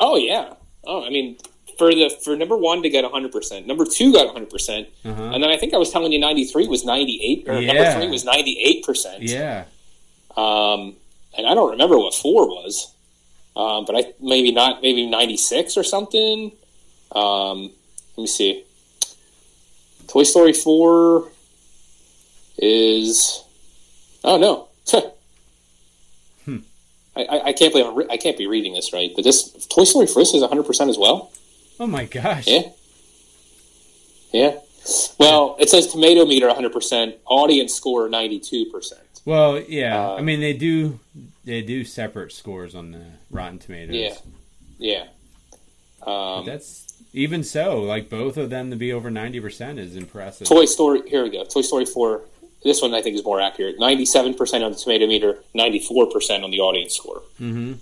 Oh 0.00 0.16
yeah. 0.16 0.54
Oh, 0.84 1.04
I 1.04 1.10
mean, 1.10 1.36
for 1.78 1.94
the 1.94 2.10
for 2.22 2.36
number 2.36 2.56
one 2.56 2.82
to 2.82 2.90
get 2.90 3.04
100 3.04 3.32
percent, 3.32 3.66
number 3.66 3.84
two 3.86 4.12
got 4.12 4.26
100 4.26 4.50
percent, 4.50 4.88
Uh-huh. 5.04 5.22
and 5.32 5.42
then 5.42 5.48
I 5.50 5.56
think 5.56 5.72
I 5.74 5.78
was 5.78 5.90
telling 5.90 6.12
you 6.12 6.18
93 6.18 6.66
was 6.68 6.84
98, 6.84 7.48
or 7.48 7.60
number 7.62 7.92
three 7.94 8.08
was 8.10 8.24
98 8.24 8.84
percent. 8.84 9.22
Yeah, 9.22 9.64
Um, 10.36 10.96
and 11.36 11.46
I 11.46 11.54
don't 11.54 11.70
remember 11.70 11.96
what 11.98 12.14
four 12.14 12.48
was, 12.48 12.92
um, 13.56 13.84
but 13.86 13.94
I 13.96 14.12
maybe 14.20 14.50
not 14.52 14.82
maybe 14.82 15.06
96 15.06 15.76
or 15.76 15.84
something. 15.84 16.52
Um, 17.12 17.70
let 18.16 18.22
me 18.22 18.26
see. 18.26 18.64
Toy 20.08 20.24
Story 20.24 20.52
4 20.52 21.28
is 22.58 23.44
oh 24.24 24.36
no. 24.38 24.68
Hmm. 26.44 26.58
I, 27.14 27.24
I, 27.24 27.44
I 27.48 27.52
can't 27.52 27.72
believe 27.72 27.86
I'm 27.86 27.94
re- 27.94 28.06
I 28.10 28.16
can't 28.16 28.38
be 28.38 28.46
reading 28.46 28.72
this 28.72 28.92
right, 28.92 29.10
but 29.14 29.22
this 29.22 29.66
Toy 29.66 29.84
Story 29.84 30.06
First 30.06 30.34
is 30.34 30.40
100 30.40 30.62
percent 30.64 30.88
as 30.90 30.96
well. 30.98 31.30
Oh 31.80 31.86
my 31.86 32.04
gosh. 32.04 32.46
Yeah, 32.46 32.62
yeah. 34.32 34.58
Well, 35.18 35.56
it 35.60 35.68
says 35.68 35.86
tomato 35.86 36.24
meter 36.24 36.46
100 36.46 36.72
percent, 36.72 37.16
audience 37.26 37.74
score 37.74 38.08
92 38.08 38.66
percent. 38.66 39.02
Well, 39.24 39.60
yeah. 39.60 39.98
Uh, 40.08 40.14
I 40.16 40.22
mean, 40.22 40.40
they 40.40 40.54
do 40.54 40.98
they 41.44 41.60
do 41.62 41.84
separate 41.84 42.32
scores 42.32 42.74
on 42.74 42.92
the 42.92 43.04
Rotten 43.30 43.58
Tomatoes. 43.58 44.22
Yeah, 44.78 45.04
yeah. 46.04 46.06
Um, 46.06 46.46
that's 46.46 46.86
even 47.12 47.44
so. 47.44 47.80
Like 47.82 48.08
both 48.08 48.36
of 48.36 48.48
them 48.50 48.70
to 48.70 48.76
be 48.76 48.92
over 48.92 49.10
ninety 49.10 49.40
percent 49.40 49.78
is 49.78 49.96
impressive. 49.96 50.46
Toy 50.48 50.64
Story. 50.64 51.02
Here 51.08 51.22
we 51.22 51.30
go. 51.30 51.44
Toy 51.44 51.62
Story 51.62 51.84
Four. 51.84 52.22
This 52.64 52.80
one 52.82 52.92
I 52.94 53.02
think 53.02 53.16
is 53.16 53.24
more 53.24 53.40
accurate. 53.40 53.78
Ninety-seven 53.78 54.34
percent 54.34 54.64
on 54.64 54.72
the 54.72 54.78
tomato 54.78 55.06
meter, 55.06 55.38
ninety-four 55.54 56.06
percent 56.06 56.42
on 56.42 56.50
the 56.50 56.60
audience 56.60 56.94
score. 56.96 57.22
hmm 57.36 57.74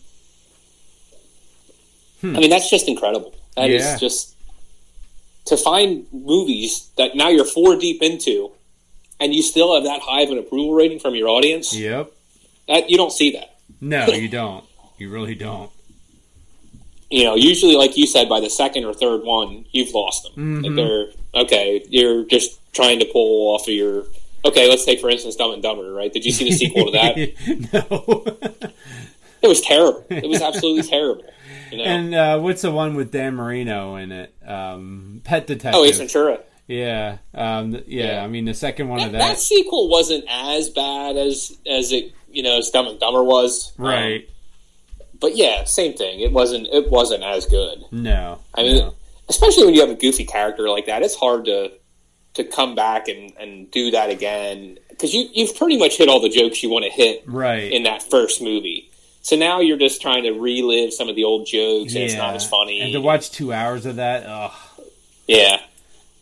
I 2.22 2.26
mean, 2.40 2.50
that's 2.50 2.68
just 2.68 2.88
incredible. 2.88 3.32
That 3.56 3.70
is 3.70 3.82
Yeah. 3.82 3.96
just 3.98 4.34
to 5.46 5.56
find 5.56 6.06
movies 6.12 6.88
that 6.96 7.14
now 7.16 7.28
you're 7.28 7.44
four 7.44 7.76
deep 7.76 8.02
into, 8.02 8.50
and 9.20 9.34
you 9.34 9.42
still 9.42 9.74
have 9.74 9.84
that 9.84 10.00
high 10.02 10.22
of 10.22 10.30
an 10.30 10.38
approval 10.38 10.74
rating 10.74 10.98
from 10.98 11.14
your 11.14 11.28
audience. 11.28 11.74
Yep. 11.74 12.12
That 12.68 12.90
you 12.90 12.96
don't 12.96 13.12
see 13.12 13.30
that. 13.32 13.56
No, 13.80 14.06
you 14.08 14.28
don't. 14.28 14.64
You 14.98 15.08
really 15.10 15.34
don't. 15.34 15.70
You 17.10 17.22
know, 17.24 17.34
usually, 17.36 17.76
like 17.76 17.96
you 17.96 18.06
said, 18.06 18.28
by 18.28 18.40
the 18.40 18.50
second 18.50 18.84
or 18.84 18.92
third 18.92 19.22
one, 19.24 19.64
you've 19.70 19.94
lost 19.94 20.24
them. 20.34 20.62
Like 20.62 20.72
Mhm. 20.72 20.76
they're 20.76 21.42
okay. 21.44 21.84
You're 21.88 22.24
just 22.24 22.58
trying 22.72 22.98
to 22.98 23.04
pull 23.06 23.54
off 23.54 23.68
of 23.68 23.74
your. 23.74 24.06
Okay, 24.44 24.68
let's 24.68 24.84
take 24.84 25.00
for 25.00 25.08
instance 25.10 25.36
Dumb 25.36 25.52
and 25.52 25.62
Dumber. 25.62 25.92
Right? 25.92 26.12
Did 26.12 26.24
you 26.24 26.32
see 26.32 26.44
the 26.50 26.56
sequel 26.56 26.86
to 26.86 26.92
that? 26.92 27.16
no. 27.72 28.70
It 29.42 29.48
was 29.48 29.60
terrible. 29.60 30.04
It 30.10 30.28
was 30.28 30.42
absolutely 30.42 30.82
terrible. 30.88 31.24
You 31.78 31.84
know? 31.84 31.90
and 31.90 32.14
uh, 32.14 32.38
what's 32.40 32.62
the 32.62 32.70
one 32.70 32.94
with 32.94 33.10
Dan 33.12 33.34
Marino 33.34 33.96
in 33.96 34.12
it? 34.12 34.34
Um, 34.46 35.20
Pet 35.24 35.46
Detective. 35.46 35.80
oh, 35.80 35.84
Ace 35.84 35.98
Ventura. 35.98 36.40
Yeah. 36.66 37.18
Um, 37.34 37.72
yeah. 37.86 38.14
Yeah. 38.14 38.24
I 38.24 38.26
mean, 38.26 38.44
the 38.44 38.54
second 38.54 38.88
one 38.88 38.98
That, 38.98 39.06
of 39.06 39.12
that 39.12 39.18
that. 39.18 39.38
sequel 39.38 39.88
wasn't 39.88 40.24
as 40.28 40.68
bad 40.70 41.16
as 41.16 41.56
as 41.66 41.92
it 41.92 42.12
you 42.30 42.42
know 42.42 42.58
as 42.58 42.70
Dumb 42.70 42.86
and 42.88 42.98
Dumber 42.98 43.22
was. 43.22 43.72
Um, 43.78 43.84
Right. 43.86 44.28
but 45.20 45.36
yeah, 45.36 45.64
same 45.64 45.94
thing. 45.94 46.20
It 46.20 46.32
wasn't 46.32 46.66
it 46.72 46.90
wasn't 46.90 47.22
as 47.22 47.46
good. 47.46 47.84
No. 47.92 48.38
I 48.54 48.62
mean, 48.62 48.76
no. 48.78 48.94
especially 49.28 49.64
when 49.64 49.74
you 49.74 49.80
have 49.80 49.90
a 49.90 49.94
goofy 49.94 50.24
character 50.24 50.68
like 50.68 50.86
that, 50.86 51.02
it's 51.02 51.14
hard 51.14 51.44
to 51.46 51.72
to 52.34 52.44
come 52.44 52.74
back 52.74 53.08
and, 53.08 53.32
and 53.38 53.70
do 53.70 53.90
that 53.92 54.10
again 54.10 54.78
because 54.90 55.14
you 55.14 55.28
you've 55.32 55.56
pretty 55.56 55.78
much 55.78 55.96
hit 55.98 56.08
all 56.08 56.20
the 56.20 56.28
jokes 56.28 56.62
you 56.62 56.68
want 56.68 56.84
to 56.84 56.90
hit 56.90 57.22
Right. 57.26 57.70
in 57.72 57.84
that 57.84 58.02
first 58.02 58.42
movie. 58.42 58.90
So 59.26 59.34
now 59.34 59.58
you're 59.58 59.76
just 59.76 60.00
trying 60.00 60.22
to 60.22 60.30
relive 60.30 60.92
some 60.92 61.08
of 61.08 61.16
the 61.16 61.24
old 61.24 61.48
jokes, 61.48 61.96
and 61.96 62.04
it's 62.04 62.14
not 62.14 62.36
as 62.36 62.48
funny. 62.48 62.80
And 62.80 62.92
to 62.92 63.00
watch 63.00 63.32
two 63.32 63.52
hours 63.52 63.84
of 63.84 63.96
that, 63.96 64.24
ugh. 64.24 64.52
yeah, 65.26 65.56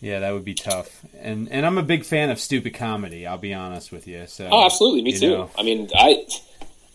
Yeah, 0.01 0.21
that 0.21 0.33
would 0.33 0.47
be 0.47 0.55
tough. 0.55 1.05
And 1.21 1.51
and 1.51 1.67
I'm 1.67 1.77
a 1.77 1.83
big 1.83 2.07
fan 2.07 2.31
of 2.31 2.41
stupid 2.41 2.73
comedy. 2.73 3.27
I'll 3.27 3.37
be 3.37 3.53
honest 3.53 3.93
with 3.93 4.09
you. 4.09 4.27
So. 4.27 4.49
oh, 4.51 4.65
absolutely, 4.65 5.03
me 5.03 5.13
too. 5.13 5.29
know. 5.29 5.51
I 5.59 5.63
mean, 5.63 5.91
I. 5.95 6.25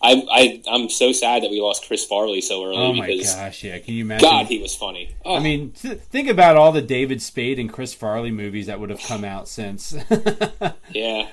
I, 0.02 0.24
I 0.32 0.62
I'm 0.66 0.88
so 0.88 1.12
sad 1.12 1.42
that 1.42 1.50
we 1.50 1.60
lost 1.60 1.86
Chris 1.86 2.06
Farley 2.06 2.40
so 2.40 2.64
early 2.64 2.76
Oh 2.78 2.94
my 2.94 3.06
because 3.06 3.34
gosh! 3.34 3.62
Yeah, 3.62 3.78
can 3.80 3.92
you 3.92 4.04
imagine? 4.04 4.30
God 4.30 4.46
he 4.46 4.58
was 4.58 4.74
funny. 4.74 5.14
Oh, 5.26 5.36
I 5.36 5.40
mean, 5.40 5.72
th- 5.72 5.98
think 5.98 6.26
about 6.26 6.56
all 6.56 6.72
the 6.72 6.80
David 6.80 7.20
Spade 7.20 7.58
and 7.58 7.70
Chris 7.70 7.92
Farley 7.92 8.30
movies 8.30 8.68
that 8.68 8.80
would 8.80 8.88
have 8.88 9.02
come 9.02 9.24
out 9.24 9.46
since. 9.46 9.94
yeah, 10.90 11.28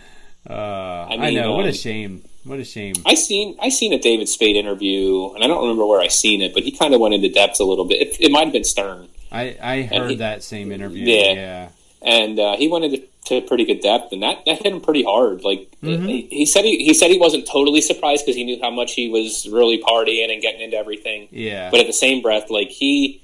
uh, 0.50 1.08
I, 1.10 1.16
mean, 1.16 1.36
know. 1.36 1.54
what 1.56 1.64
a 1.64 1.70
um, 1.70 1.74
shame. 1.74 2.24
What 2.48 2.60
a 2.60 2.64
shame. 2.64 2.96
I 3.06 3.14
seen 3.16 3.58
I 3.62 3.70
seen 3.70 3.94
a 3.94 4.00
David 4.00 4.30
Spade 4.30 4.56
interview, 4.56 5.32
and 5.34 5.44
I 5.44 5.48
don't 5.48 5.62
remember 5.62 5.86
where 5.86 6.00
I 6.02 6.08
seen 6.08 6.42
it, 6.42 6.54
but 6.54 6.64
he 6.64 6.72
kind 6.72 6.94
of 6.94 7.02
went 7.02 7.14
into 7.14 7.30
depth 7.30 7.60
a 7.60 7.64
little 7.66 7.86
bit. 7.86 8.02
It, 8.02 8.18
it 8.22 8.32
might 8.32 8.46
have 8.46 8.54
been 8.54 8.64
Stern, 8.64 9.10
I, 9.32 9.58
I 9.62 9.82
heard 9.84 10.12
he- 10.12 10.16
that 10.18 10.44
same 10.44 10.72
interview. 10.72 11.04
Yeah. 11.06 11.34
Yeah. 11.34 11.70
and 12.02 12.40
uh, 12.40 12.56
he 12.58 12.68
went 12.70 12.86
into 12.86 13.04
to 13.26 13.42
pretty 13.42 13.66
good 13.66 13.82
depth, 13.82 14.14
and 14.14 14.24
that, 14.24 14.46
that 14.46 14.62
hit 14.62 14.72
him 14.72 14.80
pretty 14.80 15.04
hard. 15.04 15.44
Like 15.44 15.68
Mhm. 15.84 16.08
he, 16.08 16.22
he 16.32 16.46
said, 16.46 16.64
he, 16.64 16.78
he 16.86 16.94
said 16.94 17.12
he 17.12 17.18
wasn't 17.18 17.46
totally 17.46 17.82
surprised 17.82 18.26
because 18.26 18.38
he 18.38 18.46
knew 18.46 18.58
how 18.62 18.70
much 18.72 18.94
he 18.94 19.10
was 19.10 19.46
really 19.50 19.84
partying 19.84 20.32
and 20.32 20.42
getting 20.42 20.62
into 20.62 20.78
everything. 20.78 21.28
Yeah. 21.32 21.70
But 21.70 21.82
at 21.82 21.88
the 21.88 21.94
same 21.94 22.22
breath, 22.22 22.50
like 22.50 22.70
he, 22.70 23.22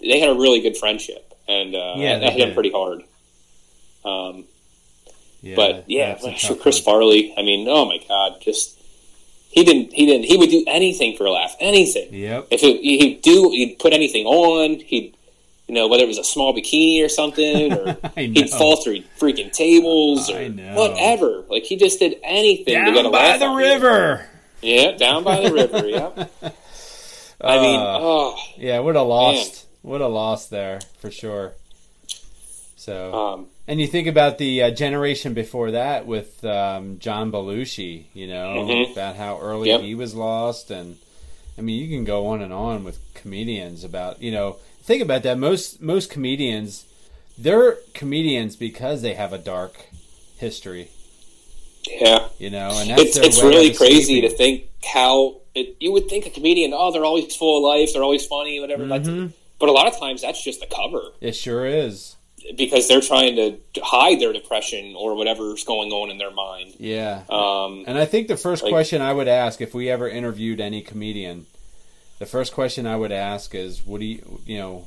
they 0.00 0.20
had 0.20 0.30
a 0.30 0.34
really 0.34 0.60
good 0.62 0.78
friendship, 0.78 1.34
and 1.46 1.74
uh, 1.74 1.94
Yeah, 1.98 2.18
that, 2.20 2.32
hit 2.32 2.48
him 2.48 2.54
pretty 2.54 2.70
hard. 2.70 3.02
Um, 4.06 4.44
yeah, 5.48 5.56
but 5.56 5.84
yeah, 5.88 6.18
a 6.24 6.54
Chris 6.56 6.78
one. 6.78 6.84
Farley. 6.84 7.34
I 7.36 7.42
mean, 7.42 7.66
oh 7.68 7.84
my 7.86 7.98
God, 8.08 8.40
just 8.40 8.78
he 9.50 9.64
didn't 9.64 9.92
he 9.92 10.06
didn't 10.06 10.24
he 10.24 10.36
would 10.36 10.50
do 10.50 10.64
anything 10.66 11.16
for 11.16 11.24
a 11.26 11.30
laugh, 11.30 11.54
anything. 11.60 12.12
Yep. 12.12 12.48
If 12.50 12.62
it, 12.62 12.80
he'd 12.80 13.22
do, 13.22 13.50
he'd 13.50 13.78
put 13.78 13.92
anything 13.92 14.26
on. 14.26 14.80
He'd, 14.80 15.14
you 15.66 15.74
know, 15.74 15.88
whether 15.88 16.04
it 16.04 16.08
was 16.08 16.18
a 16.18 16.24
small 16.24 16.54
bikini 16.54 17.04
or 17.04 17.08
something, 17.08 17.72
or 17.72 17.96
he'd 18.16 18.50
fall 18.50 18.76
through 18.76 19.00
freaking 19.18 19.50
tables 19.52 20.30
or 20.30 20.44
whatever. 20.74 21.44
Like 21.48 21.64
he 21.64 21.76
just 21.76 21.98
did 21.98 22.16
anything 22.22 22.84
to 22.84 22.92
get 22.92 23.06
a 23.06 23.10
Down 23.10 23.12
by 23.12 23.38
the 23.38 23.48
river. 23.48 24.26
Yeah, 24.62 24.92
down 24.92 25.24
by 25.24 25.40
the 25.40 25.52
river. 25.52 25.82
Yeah. 27.38 27.48
I 27.48 27.60
mean, 27.60 27.78
Uh, 27.78 27.98
oh, 28.00 28.36
yeah, 28.56 28.78
would 28.78 28.96
have 28.96 29.06
lost. 29.06 29.66
Would 29.82 30.00
have 30.00 30.10
lost 30.10 30.48
there 30.50 30.80
for 31.00 31.10
sure. 31.10 31.52
So, 32.76 33.12
um, 33.14 33.46
and 33.68 33.80
you 33.80 33.86
think 33.86 34.06
about 34.06 34.38
the 34.38 34.62
uh, 34.62 34.70
generation 34.70 35.34
before 35.34 35.72
that 35.72 36.06
with 36.06 36.44
um, 36.44 36.98
John 36.98 37.32
Belushi, 37.32 38.04
you 38.14 38.26
know, 38.26 38.64
Mhm. 38.68 38.92
about 38.92 39.16
how 39.16 39.38
early 39.40 39.68
Yep. 39.70 39.80
he 39.82 39.94
was 39.94 40.14
lost, 40.14 40.70
and 40.70 40.96
I 41.58 41.62
mean, 41.62 41.80
you 41.82 41.88
can 41.88 42.04
go 42.04 42.26
on 42.28 42.42
and 42.42 42.52
on 42.52 42.84
with 42.84 42.98
comedians 43.14 43.82
about, 43.84 44.20
you 44.22 44.30
know, 44.30 44.56
think 44.82 45.02
about 45.02 45.22
that. 45.24 45.38
Most 45.38 45.80
most 45.80 46.10
comedians, 46.10 46.84
they're 47.38 47.78
comedians 47.94 48.56
because 48.56 49.02
they 49.02 49.14
have 49.14 49.32
a 49.32 49.38
dark 49.38 49.86
history, 50.38 50.88
yeah. 52.00 52.28
you 52.38 52.50
know, 52.50 52.70
and 52.78 52.90
that's 52.90 53.02
It's 53.02 53.16
it's 53.16 53.42
really 53.42 53.72
crazy 53.72 54.20
to 54.20 54.28
think 54.28 54.64
how 54.84 55.36
it, 55.54 55.76
you 55.80 55.90
would 55.92 56.08
think 56.08 56.26
a 56.26 56.30
comedian. 56.30 56.72
Oh, 56.74 56.92
they're 56.92 57.04
always 57.04 57.34
full 57.34 57.56
of 57.58 57.62
life. 57.78 57.92
They're 57.94 58.02
always 58.02 58.26
funny. 58.26 58.60
Whatever. 58.60 58.84
Mhm. 58.84 59.32
But 59.58 59.70
a 59.70 59.72
lot 59.72 59.86
of 59.86 59.98
times 59.98 60.20
that's 60.20 60.42
just 60.44 60.62
a 60.62 60.66
cover. 60.66 61.00
It 61.22 61.34
sure 61.34 61.64
is. 61.64 62.15
Because 62.54 62.86
they're 62.88 63.00
trying 63.00 63.36
to 63.36 63.58
hide 63.82 64.20
their 64.20 64.32
depression 64.32 64.94
or 64.96 65.14
whatever's 65.14 65.64
going 65.64 65.90
on 65.90 66.10
in 66.10 66.18
their 66.18 66.30
mind. 66.30 66.74
Yeah. 66.78 67.22
Um, 67.28 67.84
And 67.86 67.98
I 67.98 68.04
think 68.04 68.28
the 68.28 68.36
first 68.36 68.62
Like- 68.62 68.70
question 68.72 69.02
I 69.02 69.12
would 69.12 69.28
ask 69.28 69.60
if 69.60 69.74
we 69.74 69.90
ever 69.90 70.08
interviewed 70.08 70.60
any 70.60 70.80
comedian, 70.82 71.46
the 72.18 72.26
first 72.26 72.52
question 72.52 72.86
I 72.86 72.96
would 72.96 73.12
ask 73.12 73.54
is, 73.54 73.84
"What 73.86 74.00
do 74.00 74.06
you, 74.06 74.40
you 74.46 74.58
know, 74.58 74.86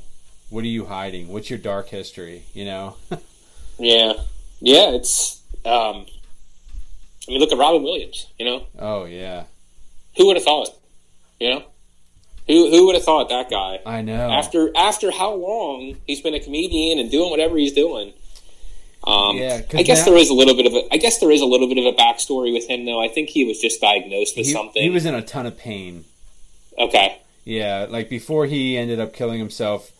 what 0.50 0.64
are 0.64 0.68
you 0.68 0.86
hiding? 0.86 1.28
What's 1.32 1.50
your 1.50 1.60
dark 1.60 1.90
history?" 1.90 2.44
You 2.54 2.66
know? 2.66 2.96
yeah, 3.80 4.14
yeah, 4.62 4.92
it's. 4.92 5.42
Um, 5.66 6.06
I 7.28 7.32
mean, 7.32 7.40
look 7.40 7.52
at 7.52 7.58
Robin 7.58 7.84
Williams. 7.84 8.28
You 8.40 8.46
know, 8.46 8.64
oh 8.80 9.06
yeah, 9.06 9.44
who 10.18 10.26
would 10.28 10.38
have 10.38 10.44
thought? 10.46 10.70
You 11.40 11.50
know, 11.52 11.64
who 12.50 12.70
who 12.72 12.86
would 12.88 12.96
have 12.96 13.06
thought 13.06 13.30
that 13.30 13.50
guy 13.50 13.80
I 13.86 14.02
know. 14.02 14.30
after 14.30 14.76
after 14.76 15.12
how 15.12 15.34
long 15.34 15.96
he's 16.06 16.20
been 16.20 16.34
a 16.34 16.40
comedian 16.42 17.00
and 17.00 17.10
doing 17.10 17.30
whatever 17.30 17.56
he's 17.58 17.72
doing. 17.74 18.12
Um, 19.08 19.38
Yeah, 19.38 19.62
I 19.74 19.84
guess 19.84 20.00
now- 20.00 20.12
there 20.12 20.18
is 20.18 20.30
a 20.30 20.34
little 20.34 20.56
bit 20.56 20.66
of 20.66 20.74
a. 20.74 20.94
I 20.94 20.98
guess 20.98 21.20
there 21.20 21.32
is 21.32 21.40
a 21.40 21.46
little 21.46 21.70
bit 21.70 21.78
of 21.78 21.86
a 21.86 21.94
backstory 21.96 22.52
with 22.52 22.68
him, 22.68 22.84
though. 22.86 23.02
I 23.02 23.08
think 23.08 23.30
he 23.30 23.46
was 23.46 23.58
just 23.62 23.80
diagnosed 23.80 24.36
with 24.36 24.46
he, 24.48 24.52
something. 24.52 24.82
he 24.84 24.90
was 24.90 25.06
in 25.06 25.16
a 25.16 25.22
ton 25.22 25.46
of 25.46 25.58
pain. 25.58 26.04
okay. 26.78 27.20
Yeah, 27.46 27.88
like 27.90 28.10
before 28.10 28.46
he 28.46 28.78
ended 28.78 29.00
up 29.00 29.14
killing 29.14 29.40
himself, 29.40 29.92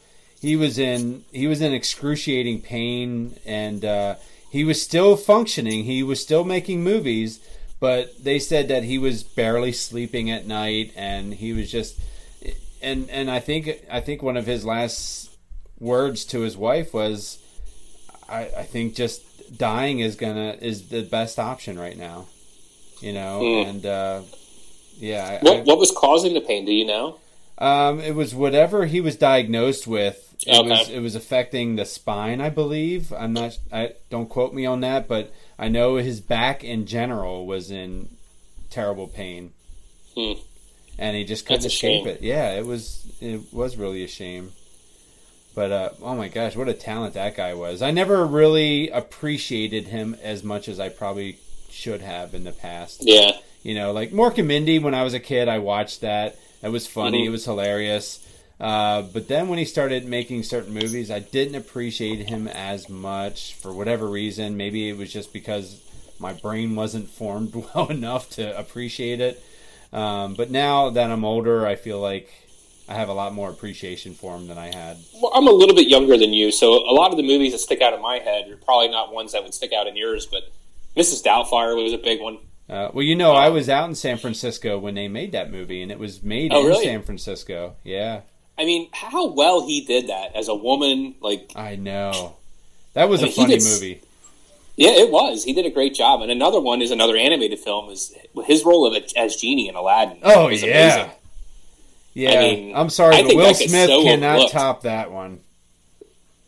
he 0.42 0.56
was 0.58 0.78
in 0.78 1.24
he 1.32 1.48
was 1.48 1.62
in 1.62 1.74
excruciating 1.74 2.62
pain, 2.62 3.38
and 3.46 3.86
uh, 3.86 4.16
he 4.52 4.64
was 4.66 4.82
still 4.82 5.16
functioning. 5.16 5.86
He 5.86 6.04
was 6.04 6.22
still 6.22 6.44
making 6.44 6.84
movies, 6.84 7.40
but 7.80 8.22
they 8.24 8.38
said 8.38 8.68
that 8.68 8.84
he 8.84 8.98
was 8.98 9.24
barely 9.24 9.72
sleeping 9.72 10.30
at 10.30 10.46
night, 10.46 10.92
and 10.98 11.34
he 11.36 11.54
was 11.54 11.72
just 11.72 11.98
and 12.82 13.10
and 13.10 13.30
I 13.32 13.40
think 13.40 13.70
I 13.92 14.00
think 14.02 14.22
one 14.24 14.38
of 14.38 14.46
his 14.46 14.66
last 14.66 15.30
words 15.80 16.26
to 16.26 16.42
his 16.42 16.58
wife 16.58 16.94
was, 16.94 17.40
I, 18.28 18.50
I 18.58 18.64
think 18.64 18.96
just 18.96 19.58
dying 19.58 20.00
is 20.00 20.16
gonna 20.16 20.58
is 20.62 20.90
the 20.90 21.02
best 21.04 21.40
option 21.40 21.80
right 21.80 21.98
now, 21.98 22.28
you 23.02 23.14
know, 23.14 23.40
Hmm. 23.40 23.70
and 23.70 23.86
uh, 23.86 24.22
yeah, 24.98 25.26
I- 25.26 25.36
I- 25.36 25.40
What 25.58 25.66
what 25.66 25.78
was 25.80 25.92
causing 25.92 26.34
the 26.34 26.42
pain? 26.42 26.66
Do 26.66 26.74
you 26.74 26.86
know? 26.86 27.18
um, 27.58 28.00
it 28.00 28.16
was 28.16 28.34
whatever 28.34 28.86
he 28.86 29.02
was 29.02 29.16
diagnosed 29.18 29.86
with. 29.88 30.26
It 30.48 30.58
Okay. 30.58 30.70
was 30.70 30.90
it 30.90 31.00
was 31.00 31.16
affecting 31.16 31.76
the 31.76 31.84
spine, 31.86 32.40
I 32.40 32.50
believe. 32.50 33.12
I'm 33.12 33.34
not. 33.34 33.58
I 33.74 33.94
don't 34.10 34.30
quote 34.30 34.54
me 34.54 34.66
on 34.66 34.80
that, 34.82 35.08
but 35.10 35.34
I 35.58 35.68
know 35.68 35.96
his 35.98 36.22
back 36.22 36.64
in 36.64 36.86
general 36.86 37.46
was 37.46 37.70
in 37.72 38.08
terrible 38.70 39.08
pain, 39.08 39.52
Hmm. 40.16 40.34
And 41.00 41.16
he 41.16 41.24
just 41.24 41.46
couldn't 41.48 41.66
escape 41.66 42.06
it. 42.06 42.22
Yeah, 42.22 42.52
it 42.52 42.66
was 42.66 43.08
it 43.22 43.42
was 43.52 43.78
really 43.78 44.04
a 44.04 44.08
shame. 44.08 44.52
But 45.56 45.72
uh, 45.72 45.90
oh 46.04 46.16
my 46.16 46.28
gosh, 46.28 46.56
what 46.56 46.70
a 46.70 46.74
talent 46.74 47.16
that 47.16 47.36
guy 47.36 47.54
was! 47.56 47.82
I 47.82 47.90
never 47.92 48.26
really 48.26 48.90
appreciated 48.90 49.88
him 49.88 50.16
as 50.22 50.44
much 50.44 50.68
as 50.68 50.80
I 50.80 50.90
probably 50.90 51.40
should 51.70 52.02
have 52.02 52.34
in 52.36 52.44
the 52.44 52.52
past. 52.52 53.02
Yeah. 53.02 53.32
You 53.64 53.76
know, 53.76 53.92
like 53.92 54.12
Mork 54.12 54.38
and 54.38 54.48
Mindy. 54.48 54.78
When 54.78 54.94
I 54.94 55.04
was 55.04 55.14
a 55.14 55.20
kid, 55.20 55.48
I 55.48 55.60
watched 55.60 56.02
that. 56.02 56.38
It 56.62 56.70
was 56.70 56.86
funny. 56.86 57.24
Mhm. 57.24 57.28
It 57.28 57.30
was 57.30 57.46
hilarious. 57.46 58.26
Uh, 58.60 59.02
but 59.02 59.30
then 59.30 59.48
when 59.48 59.58
he 59.58 59.64
started 59.64 60.06
making 60.06 60.44
certain 60.44 60.74
movies, 60.74 61.10
I 61.10 61.20
didn't 61.20 61.56
appreciate 61.56 62.28
him 62.28 62.46
as 62.48 62.90
much 62.90 63.54
for 63.54 63.72
whatever 63.72 64.06
reason. 64.08 64.58
Maybe 64.58 64.90
it 64.90 64.98
was 64.98 65.14
just 65.14 65.32
because 65.32 65.80
my 66.20 66.34
brain 66.34 66.76
wasn't 66.76 67.10
formed 67.10 67.56
well 67.76 67.88
enough 67.88 68.30
to 68.32 68.58
appreciate 68.58 69.22
it. 69.22 69.42
Um, 69.92 70.36
but 70.36 70.52
now 70.52 70.90
that 70.92 71.10
I'm 71.10 71.26
older, 71.26 71.66
I 71.66 71.76
feel 71.76 72.00
like 72.00 72.30
I 72.88 72.94
have 72.96 73.10
a 73.10 73.14
lot 73.14 73.34
more 73.34 73.50
appreciation 73.50 74.14
for 74.14 74.36
him 74.36 74.48
than 74.48 74.58
I 74.58 74.68
had. 74.74 74.98
Well, 75.22 75.32
I'm 75.34 75.48
a 75.48 75.52
little 75.52 75.76
bit 75.76 75.88
younger 75.88 76.18
than 76.18 76.34
you, 76.34 76.52
so 76.52 76.74
a 76.74 76.94
lot 76.94 77.12
of 77.12 77.18
the 77.18 77.24
movies 77.24 77.52
that 77.54 77.60
stick 77.60 77.82
out 77.82 77.94
in 77.94 78.02
my 78.02 78.20
head 78.20 78.50
are 78.50 78.58
probably 78.58 78.90
not 78.90 79.14
ones 79.14 79.32
that 79.34 79.44
would 79.44 79.54
stick 79.54 79.74
out 79.74 79.88
in 79.88 79.96
yours. 79.96 80.26
But 80.26 80.44
Mrs. 80.96 81.24
Doubtfire 81.24 81.82
was 81.82 81.94
a 81.94 81.98
big 81.98 82.22
one. 82.22 82.38
Uh, 82.70 82.90
well, 82.94 83.04
you 83.04 83.16
know, 83.16 83.32
I 83.34 83.50
was 83.50 83.68
out 83.68 83.90
in 83.90 83.96
San 83.96 84.18
Francisco 84.18 84.78
when 84.78 84.94
they 84.94 85.08
made 85.08 85.32
that 85.32 85.52
movie, 85.52 85.82
and 85.82 85.92
it 85.92 85.98
was 85.98 86.22
made 86.22 86.54
Oh, 86.54 86.62
in 86.62 86.68
really? 86.68 86.84
San 86.86 87.02
Francisco. 87.02 87.76
Yeah. 87.84 88.22
I 88.60 88.66
mean, 88.66 88.90
how 88.92 89.32
well 89.32 89.66
he 89.66 89.86
did 89.86 90.08
that 90.10 90.36
as 90.36 90.50
a 90.50 90.54
woman, 90.56 91.16
like 91.22 91.52
I 91.56 91.78
know. 91.78 92.36
That 92.94 93.10
was 93.10 93.22
I 93.22 93.24
a 93.24 93.26
mean, 93.28 93.34
he 93.36 93.42
funny 93.42 93.58
did 93.58 93.64
movie. 93.64 94.02
Yeah, 94.80 94.92
it 94.92 95.12
was. 95.12 95.44
He 95.44 95.54
did 95.54 95.66
a 95.66 95.70
great 95.70 95.94
job. 95.94 96.22
And 96.22 96.32
another 96.32 96.60
one 96.62 96.82
is 96.82 96.90
another 96.92 97.18
animated 97.18 97.60
film 97.60 97.90
is 97.92 98.14
his 98.46 98.64
role 98.64 98.86
of 98.88 98.94
it 98.94 99.12
as 99.18 99.36
genie 99.36 99.68
in 99.68 99.76
Aladdin. 99.76 100.20
Oh 100.24 100.48
was 100.48 100.64
yeah. 100.64 100.70
amazing. 100.96 101.12
Yeah, 102.14 102.32
I 102.32 102.40
mean, 102.40 102.76
I'm 102.76 102.90
sorry, 102.90 103.16
I 103.18 103.24
but 103.24 103.36
Will 103.36 103.54
Smith 103.54 103.88
so 103.88 104.04
cannot 104.04 104.30
overlooked. 104.32 104.52
top 104.54 104.82
that 104.84 105.12
one 105.12 105.40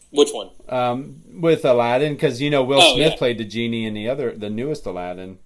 Which 0.09 0.29
one? 0.32 0.49
um, 0.67 1.21
with 1.34 1.63
Aladdin 1.65 2.13
because 2.13 2.41
you 2.41 2.49
know 2.49 2.63
Will 2.63 2.82
Oh, 2.82 2.95
Smith 2.95 3.11
yeah. 3.13 3.17
played 3.17 3.38
the 3.38 3.45
genie 3.45 3.86
in 3.86 3.93
the 3.93 4.09
other, 4.09 4.32
the 4.36 4.49
newest 4.49 4.86
Aladdin. 4.86 5.38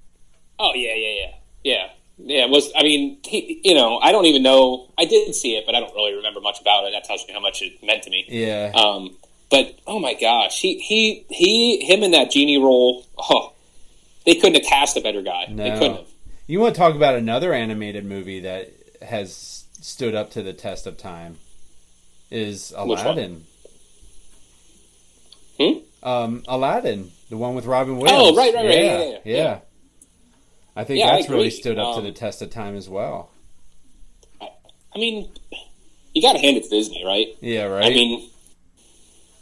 Oh 0.57 0.73
yeah, 0.73 0.93
yeah, 0.95 1.09
yeah, 1.19 1.31
yeah, 1.63 1.87
yeah. 2.17 2.45
It 2.45 2.49
was 2.49 2.71
I 2.77 2.83
mean, 2.83 3.17
he, 3.25 3.59
you 3.63 3.73
know, 3.75 3.97
I 3.99 4.11
don't 4.11 4.25
even 4.25 4.41
know. 4.41 4.91
I 4.97 5.05
did 5.05 5.35
see 5.35 5.55
it, 5.57 5.65
but 5.65 5.75
I 5.75 5.79
don't 5.81 5.93
really 5.93 6.13
remember 6.15 6.39
much 6.39 6.61
about 6.61 6.85
it. 6.85 6.91
That 6.93 7.03
tells 7.03 7.27
me 7.27 7.33
how 7.33 7.41
much 7.41 7.61
it 7.61 7.83
meant 7.83 8.03
to 8.03 8.09
me. 8.09 8.25
Yeah, 8.29 8.71
Um, 8.73 9.17
but 9.49 9.77
oh 9.87 9.99
my 9.99 10.13
gosh, 10.13 10.59
he 10.59 10.79
he 10.79 11.25
he 11.29 11.85
him 11.85 12.03
in 12.03 12.11
that 12.11 12.31
genie 12.31 12.57
role. 12.57 13.05
Oh, 13.17 13.53
they 14.25 14.35
couldn't 14.35 14.55
have 14.55 14.65
cast 14.65 14.97
a 14.97 15.01
better 15.01 15.21
guy. 15.21 15.45
They 15.49 15.71
couldn't 15.71 15.97
have. 15.97 16.07
you 16.47 16.59
want 16.59 16.75
to 16.75 16.79
talk 16.79 16.95
about 16.95 17.15
another 17.15 17.53
animated 17.53 18.05
movie 18.05 18.41
that 18.41 18.71
has 19.01 19.65
stood 19.81 20.15
up 20.15 20.31
to 20.31 20.41
the 20.41 20.53
test 20.53 20.87
of 20.87 20.97
time? 20.97 21.37
Is? 22.31 22.73
Aladdin? 22.75 23.45
Hmm? 25.59 25.77
Um, 26.03 26.43
Aladdin, 26.47 27.11
the 27.29 27.37
one 27.37 27.55
with 27.55 27.65
Robin 27.65 27.97
Williams. 27.97 28.33
Oh, 28.33 28.35
right, 28.35 28.53
right, 28.53 28.65
right. 28.65 28.75
Yeah, 28.75 29.03
yeah, 29.03 29.17
yeah. 29.23 29.59
I 30.75 30.83
think 30.83 30.99
Yeah, 30.99 31.07
I 31.07 31.15
that's 31.17 31.29
really 31.29 31.49
stood 31.49 31.79
up 31.79 31.93
to 31.95 31.99
Um, 31.99 32.03
the 32.03 32.11
test 32.11 32.41
of 32.41 32.49
time 32.49 32.75
as 32.75 32.89
well. 32.89 33.29
I 34.41 34.97
mean, 34.97 35.29
you 36.13 36.21
got 36.21 36.33
to 36.33 36.39
hand 36.39 36.57
it 36.57 36.63
to 36.63 36.69
Disney, 36.69 37.03
right? 37.05 37.27
Yeah, 37.41 37.63
right. 37.63 37.85
I 37.85 37.89
mean, 37.89 38.29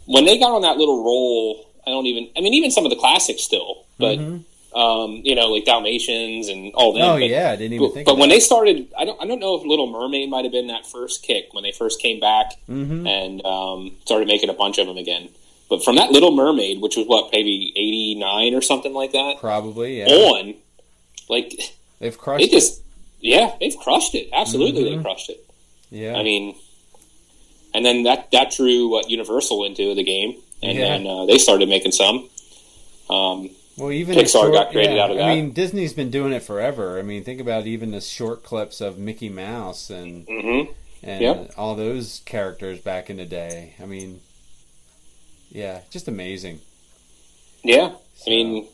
when 0.05 0.25
they 0.25 0.37
got 0.39 0.51
on 0.51 0.61
that 0.63 0.77
little 0.77 1.03
roll, 1.03 1.65
I 1.85 1.89
don't 1.91 2.05
even. 2.05 2.29
I 2.37 2.41
mean, 2.41 2.53
even 2.53 2.71
some 2.71 2.85
of 2.85 2.89
the 2.89 2.95
classics 2.97 3.43
still, 3.43 3.83
but 3.99 4.17
Mhm. 4.19 4.43
um, 4.75 5.21
you 5.23 5.35
know, 5.35 5.47
like 5.51 5.65
Dalmatians 5.65 6.47
and 6.47 6.73
all 6.73 6.93
that. 6.93 7.01
oh 7.03 7.13
but, 7.19 7.29
yeah, 7.29 7.51
I 7.51 7.55
didn't 7.55 7.73
even 7.73 7.87
But, 7.87 7.93
think. 7.93 8.05
but 8.07 8.17
when 8.17 8.29
that. 8.29 8.35
they 8.35 8.39
started, 8.39 8.87
I 8.97 9.05
don't. 9.05 9.21
I 9.21 9.25
don't 9.27 9.39
know 9.39 9.55
if 9.55 9.65
Little 9.65 9.87
Mermaid 9.87 10.29
might 10.29 10.45
have 10.45 10.51
been 10.51 10.67
that 10.67 10.85
first 10.87 11.23
kick 11.23 11.53
when 11.53 11.63
they 11.63 11.71
first 11.71 12.01
came 12.01 12.19
back 12.19 12.53
Mhm. 12.69 13.07
and 13.07 13.45
um, 13.45 13.91
started 14.05 14.27
making 14.27 14.49
a 14.49 14.53
bunch 14.53 14.77
of 14.79 14.87
them 14.87 14.97
again. 14.97 15.29
But 15.69 15.83
from 15.83 15.95
that 15.97 16.11
Little 16.11 16.31
Mermaid, 16.31 16.81
which 16.81 16.95
was 16.97 17.07
what 17.07 17.31
maybe 17.31 17.71
eighty 17.75 18.15
nine 18.15 18.53
or 18.53 18.61
something 18.61 18.93
like 18.93 19.11
that, 19.13 19.37
probably 19.39 19.99
yeah, 19.99 20.05
on, 20.07 20.53
like 21.29 21.53
they've 21.99 22.17
crushed 22.17 22.43
they 22.43 22.47
just, 22.49 22.81
yeah, 23.21 23.51
they've 23.59 23.75
crushed 23.77 24.15
it. 24.15 24.29
Absolutely, 24.33 24.83
Mhm. 24.85 24.97
they 24.97 25.03
crushed 25.03 25.29
it. 25.29 25.33
it. 25.91 25.99
Yeah, 25.99 26.15
I 26.15 26.23
mean, 26.23 26.55
and 27.73 27.85
then 27.85 28.03
that 28.03 28.31
that 28.31 28.51
drew 28.51 28.87
what 28.89 29.09
Universal 29.09 29.63
into 29.65 29.93
the 29.95 30.03
game, 30.03 30.35
and 30.61 30.77
Yeah. 30.77 30.89
then 30.97 31.07
uh, 31.07 31.25
they 31.25 31.37
started 31.37 31.69
making 31.69 31.91
some. 31.91 32.29
Um, 33.09 33.49
well, 33.77 33.91
even 33.91 34.15
Pixar 34.15 34.27
short, 34.31 34.53
got 34.53 34.71
created 34.71 34.95
yeah, 34.95 35.03
out 35.03 35.11
of 35.11 35.17
that. 35.17 35.23
I 35.29 35.35
mean, 35.35 35.51
Disney's 35.51 35.93
been 35.93 36.11
doing 36.11 36.31
it 36.31 36.43
forever. 36.43 36.99
I 36.99 37.01
mean, 37.01 37.23
think 37.23 37.41
about 37.41 37.65
even 37.65 37.91
the 37.91 38.01
short 38.01 38.43
clips 38.43 38.81
of 38.81 38.97
Mickey 38.97 39.29
Mouse 39.29 39.89
and 39.89 40.27
mhm. 40.27 40.69
and 41.01 41.21
Yep. 41.21 41.53
all 41.57 41.75
those 41.75 42.21
characters 42.25 42.79
back 42.79 43.09
in 43.09 43.17
the 43.17 43.25
day. 43.25 43.73
I 43.81 43.85
mean, 43.85 44.21
yeah, 45.51 45.81
just 45.89 46.07
amazing. 46.07 46.59
Yeah, 47.63 47.93
So- 48.15 48.25
I 48.27 48.35
mean, 48.35 48.67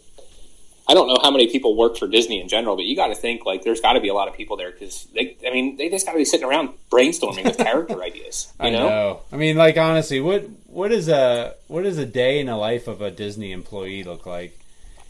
I 0.90 0.96
don't 0.96 1.08
know 1.08 1.20
how 1.22 1.30
many 1.30 1.46
people 1.46 1.78
work 1.78 1.98
for 1.98 2.08
Disney 2.08 2.42
in 2.42 2.48
general, 2.48 2.76
but 2.76 2.86
you 2.86 2.96
got 2.96 3.10
to 3.10 3.16
think 3.16 3.46
like 3.46 3.64
there's 3.64 3.80
got 3.80 3.94
to 3.94 4.00
be 4.00 4.08
a 4.08 4.14
lot 4.16 4.28
of 4.28 4.34
people 4.34 4.58
there 4.58 4.72
because 4.72 5.08
they, 5.14 5.38
I 5.48 5.52
mean, 5.52 5.78
they 5.78 5.88
just 5.88 6.04
got 6.04 6.14
to 6.14 6.18
be 6.18 6.26
sitting 6.26 6.48
around 6.48 6.70
brainstorming 6.92 7.46
with 7.46 7.58
character 7.60 8.02
ideas. 8.02 8.52
You 8.60 8.66
I 8.66 8.70
know? 8.72 8.90
know. 8.90 9.22
I 9.32 9.36
mean, 9.36 9.56
like 9.56 9.78
honestly, 9.78 10.20
what 10.20 10.50
what 10.66 10.92
is 10.92 11.08
a 11.08 11.54
what 11.68 11.84
does 11.84 12.00
a 12.00 12.08
day 12.08 12.40
in 12.40 12.48
the 12.48 12.58
life 12.58 12.88
of 12.88 13.04
a 13.04 13.12
Disney 13.12 13.52
employee 13.52 14.04
look 14.04 14.26
like? 14.26 14.60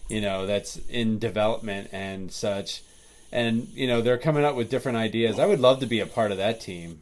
You 0.10 0.20
know, 0.20 0.46
that's 0.46 0.76
in 0.90 1.18
development 1.18 1.92
and 1.94 2.30
such, 2.30 2.84
and 3.32 3.70
you 3.74 3.88
know 3.88 4.02
they're 4.02 4.18
coming 4.18 4.44
up 4.44 4.56
with 4.56 4.70
different 4.70 4.98
ideas. 4.98 5.40
I 5.40 5.46
would 5.46 5.62
love 5.62 5.80
to 5.80 5.86
be 5.86 6.02
a 6.02 6.06
part 6.06 6.32
of 6.32 6.38
that 6.40 6.60
team. 6.60 7.00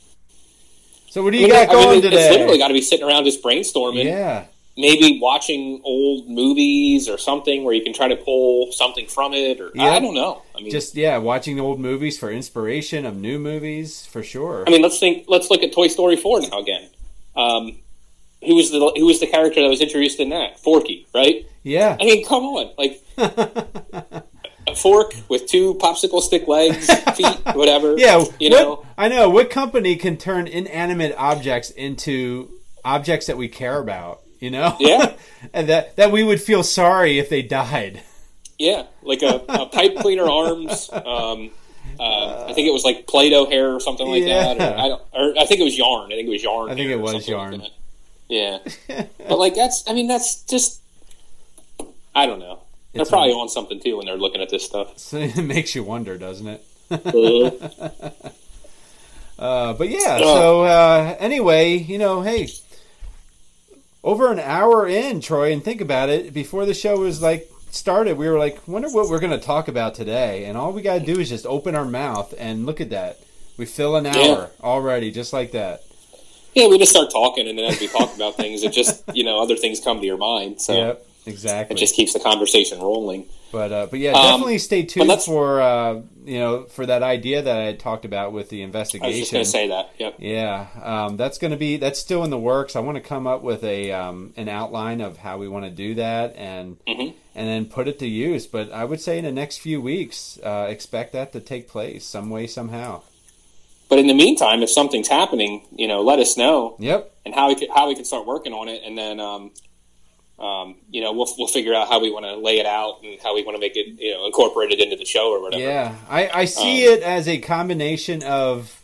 So 1.10 1.24
what 1.24 1.32
do 1.32 1.40
I 1.40 1.42
you 1.42 1.48
mean, 1.48 1.56
got 1.56 1.70
I 1.70 1.74
mean, 1.74 1.84
going 1.84 2.02
today? 2.04 2.28
It's 2.28 2.32
literally 2.32 2.58
got 2.60 2.68
to 2.68 2.76
be 2.76 2.82
sitting 2.82 3.08
around 3.08 3.24
just 3.24 3.42
brainstorming, 3.42 4.06
yeah, 4.06 4.46
maybe 4.78 5.20
watching 5.22 5.82
old 5.84 6.30
movies 6.30 7.10
or 7.10 7.18
something 7.18 7.64
where 7.64 7.74
you 7.74 7.84
can 7.84 7.94
try 7.94 8.08
to 8.08 8.16
pull 8.16 8.72
something 8.72 9.08
from 9.08 9.34
it, 9.34 9.60
or 9.60 9.68
I, 9.70 9.72
Yeah. 9.74 9.84
I 9.92 10.00
don't 10.00 10.14
know. 10.14 10.44
I 10.56 10.62
mean, 10.62 10.72
just 10.72 10.96
yeah, 10.96 11.18
watching 11.18 11.60
old 11.60 11.80
movies 11.80 12.18
for 12.20 12.32
inspiration 12.32 13.06
of 13.06 13.16
new 13.18 13.40
movies 13.40 14.06
for 14.06 14.24
sure. 14.24 14.64
I 14.68 14.70
mean, 14.72 14.82
let's 14.82 15.00
think. 15.00 15.26
Let's 15.28 15.50
look 15.50 15.64
at 15.64 15.74
Toy 15.74 15.88
Story 15.88 16.16
four 16.16 16.40
now 16.42 16.60
again. 16.60 16.90
Um, 17.36 17.80
who 18.46 18.56
was 18.56 18.72
the 18.72 18.80
who 18.96 19.06
was 19.06 19.20
the 19.20 19.28
character 19.28 19.62
that 19.62 19.68
was 19.70 19.82
introduced 19.82 20.20
in 20.20 20.30
that? 20.30 20.60
Forky, 20.60 21.08
right? 21.14 21.46
yeah, 21.64 21.98
I 22.00 22.06
mean, 22.06 22.26
come 22.26 22.44
on, 22.44 22.72
like 22.78 23.02
a 24.68 24.76
fork 24.76 25.14
with 25.28 25.48
two 25.48 25.74
popsicle 25.76 26.22
stick 26.22 26.48
legs, 26.48 26.88
feet, 27.16 27.38
whatever. 27.56 27.98
yeah. 27.98 28.24
you 28.40 28.50
what- 28.52 28.60
know. 28.62 28.86
I 28.98 29.08
know 29.10 29.30
what 29.30 29.50
company 29.50 29.96
can 29.96 30.18
turn 30.18 30.48
inanimate 30.48 31.14
objects 31.18 31.70
into 31.72 32.50
objects 32.86 33.28
that 33.28 33.38
we 33.38 33.48
care 33.48 33.80
about. 33.80 34.22
You 34.40 34.52
know, 34.52 34.76
Yeah. 34.80 35.14
and 35.54 35.70
that 35.70 35.96
that 35.96 36.12
we 36.12 36.24
would 36.24 36.42
feel 36.42 36.64
sorry 36.64 37.18
if 37.20 37.30
they 37.30 37.42
died. 37.42 38.02
Yeah, 38.60 38.84
like 39.04 39.22
a, 39.22 39.44
a 39.50 39.66
pipe 39.68 39.98
cleaner 39.98 40.28
arms. 40.30 40.90
Um, 40.92 41.52
uh, 42.00 42.46
I 42.48 42.54
think 42.54 42.68
it 42.68 42.74
was 42.74 42.84
like 42.84 43.08
Play-Doh 43.08 43.46
hair 43.48 43.72
or 43.74 43.80
something 43.80 44.08
like 44.08 44.24
that. 44.26 44.58
Yeah. 44.58 44.74
Or 44.76 44.78
I, 44.80 44.88
don't, 44.88 45.02
or 45.14 45.34
I 45.40 45.46
think 45.46 45.62
it 45.62 45.64
was 45.64 45.78
yarn. 45.78 46.12
I 46.12 46.16
think 46.16 46.28
it 46.28 46.32
was 46.32 46.44
yarn. 46.44 46.70
I 46.72 46.76
think 46.76 46.90
it 46.90 46.96
was 46.98 47.12
something 47.26 47.34
like 47.36 47.62
yarn. 47.62 47.68
yeah, 48.88 49.06
but 49.28 49.38
like 49.40 49.56
that's. 49.56 49.84
I 49.88 49.94
mean, 49.94 50.08
that's 50.08 50.44
just. 50.44 50.82
I 52.16 52.26
don't 52.26 52.40
know. 52.40 52.60
They're 52.94 53.02
It's 53.04 53.12
probably 53.12 53.32
on 53.34 53.48
something 53.50 53.80
too 53.80 53.98
when 53.98 54.06
they're 54.08 54.18
looking 54.18 54.42
at 54.42 54.50
this 54.50 54.66
stuff. 54.66 54.94
So 54.98 55.18
it 55.18 55.36
makes 55.44 55.76
you 55.76 55.84
wonder, 55.84 56.18
doesn't 56.18 56.48
it? 56.48 56.64
Uh, 56.92 58.10
Uh, 59.40 59.74
but 59.74 59.88
yeah. 59.90 60.18
Oh. 60.22 60.36
So 60.36 60.62
uh, 60.64 61.16
anyway, 61.20 61.78
you 61.78 62.00
know, 62.00 62.22
hey, 62.24 62.48
over 64.08 64.32
an 64.32 64.40
hour 64.40 64.88
in, 64.88 65.20
Troy, 65.20 65.52
and 65.52 65.62
think 65.62 65.82
about 65.82 66.08
it. 66.08 66.34
Before 66.34 66.66
the 66.66 66.74
show 66.74 66.98
was 67.00 67.22
like 67.22 67.52
started, 67.72 68.18
we 68.18 68.30
were 68.30 68.40
like, 68.40 68.66
wonder 68.66 68.88
what 68.88 69.10
we're 69.10 69.20
going 69.20 69.38
to 69.38 69.46
talk 69.46 69.68
about 69.68 69.96
today, 69.96 70.46
and 70.46 70.58
all 70.58 70.72
we 70.72 70.82
got 70.82 71.00
to 71.00 71.06
do 71.06 71.20
is 71.20 71.28
just 71.28 71.46
open 71.46 71.76
our 71.76 71.84
mouth 71.84 72.34
and 72.40 72.66
look 72.66 72.80
at 72.80 72.90
that. 72.92 73.20
We 73.58 73.66
fill 73.66 73.98
an 73.98 74.06
hour 74.06 74.16
Yeah. 74.16 74.48
already, 74.64 75.12
just 75.12 75.34
like 75.34 75.52
that. 75.52 75.84
yeah, 76.54 76.68
we 76.68 76.78
just 76.78 76.92
start 76.92 77.12
talking, 77.12 77.50
and 77.50 77.60
then 77.60 77.66
as 77.66 77.82
we 77.82 77.88
talk 77.88 78.16
about 78.16 78.36
things, 78.38 78.64
it 78.64 78.72
just 78.72 79.04
you 79.14 79.26
know 79.26 79.42
other 79.42 79.58
things 79.58 79.82
come 79.82 80.00
to 80.00 80.06
your 80.06 80.18
mind. 80.18 80.62
So 80.62 80.74
Yep, 80.74 81.07
exactly. 81.28 81.76
it 81.76 81.80
just 81.80 81.96
keeps 81.96 82.14
the 82.14 82.20
conversation 82.20 82.80
rolling. 82.80 83.26
But 83.52 83.72
uh, 83.72 83.88
but 83.90 84.00
yeah, 84.00 84.12
Um, 84.12 84.24
definitely 84.24 84.58
stay 84.58 84.84
tuned 84.84 85.22
for 85.24 85.62
uh, 85.62 86.02
you 86.26 86.38
know 86.40 86.64
for 86.66 86.86
that 86.86 87.02
idea 87.04 87.42
that 87.42 87.58
I 87.58 87.64
had 87.64 87.80
talked 87.80 88.04
about 88.04 88.34
with 88.34 88.50
the 88.50 88.62
investigation. 88.62 89.06
I 89.06 89.10
was 89.10 89.20
just 89.20 89.32
going 89.32 89.46
to 89.46 89.50
say 89.50 89.68
that. 89.70 89.92
Yep. 89.98 90.16
Yeah, 90.20 90.68
um, 90.84 91.16
that's 91.18 91.38
going 91.38 91.52
to 91.52 91.58
be 91.58 91.78
that's 91.78 92.00
still 92.00 92.24
in 92.26 92.30
the 92.30 92.38
works. 92.40 92.76
I 92.76 92.82
want 92.82 92.96
to 92.96 93.02
come 93.02 93.26
up 93.26 93.44
with 93.44 93.64
a 93.64 93.92
um, 93.94 94.34
an 94.36 94.50
outline 94.50 95.00
of 95.02 95.18
how 95.18 95.38
we 95.38 95.48
want 95.48 95.64
to 95.66 95.72
do 95.72 95.96
that 95.96 96.36
and 96.36 96.78
Mhm. 96.86 97.14
and 97.36 97.48
then 97.48 97.66
put 97.68 97.88
it 97.88 98.00
to 98.00 98.08
use. 98.08 98.48
But 98.48 98.72
I 98.74 98.84
would 98.84 99.00
say 99.00 99.18
in 99.18 99.24
the 99.24 99.32
next 99.32 99.60
few 99.60 99.80
weeks, 99.80 100.38
uh, 100.44 100.68
expect 100.70 101.14
that 101.14 101.32
to 101.34 101.40
take 101.40 101.70
place 101.70 102.06
some 102.06 102.30
way 102.30 102.48
somehow. 102.48 103.02
But 103.90 104.00
in 104.00 104.08
the 104.08 104.14
meantime, 104.14 104.62
if 104.62 104.70
something's 104.70 105.08
happening, 105.08 105.66
you 105.74 105.88
know, 105.88 106.02
let 106.02 106.20
us 106.20 106.36
know. 106.36 106.76
Yep. 106.80 107.12
and 107.26 107.34
how 107.36 107.48
we 107.48 107.56
could 107.56 107.70
how 107.74 107.88
we 107.88 107.96
can 107.96 108.04
start 108.04 108.26
working 108.26 108.52
on 108.54 108.68
it, 108.68 108.82
and 108.86 108.98
then 108.98 109.20
um, 110.40 110.76
you 110.92 111.02
know 111.02 111.12
we'll 111.14 111.28
we'll 111.38 111.48
figure 111.48 111.74
out 111.74 111.88
how 111.88 112.00
we 112.00 112.12
want 112.12 112.26
to 112.26 112.36
lay 112.36 112.60
it 112.60 112.66
out 112.66 113.00
and 113.04 113.20
how 113.22 113.34
we 113.36 113.44
want 113.44 113.56
to 113.56 113.60
make 113.60 113.76
it 113.76 113.88
you 114.00 114.14
know 114.14 114.26
incorporated 114.26 114.80
into 114.80 114.96
the 114.96 115.06
show 115.06 115.32
or 115.32 115.42
whatever. 115.42 115.64
Yeah, 115.64 115.96
I, 116.10 116.30
I 116.30 116.46
see 116.46 116.88
Um, 116.88 116.94
it 116.94 117.02
as 117.04 117.28
a 117.28 117.40
combination 117.40 118.24
of 118.24 118.82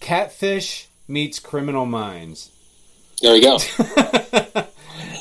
catfish 0.00 0.88
meets 1.08 1.38
criminal 1.38 1.86
minds. 1.86 2.50
There 3.22 3.32
we 3.32 3.40
go. 3.42 3.58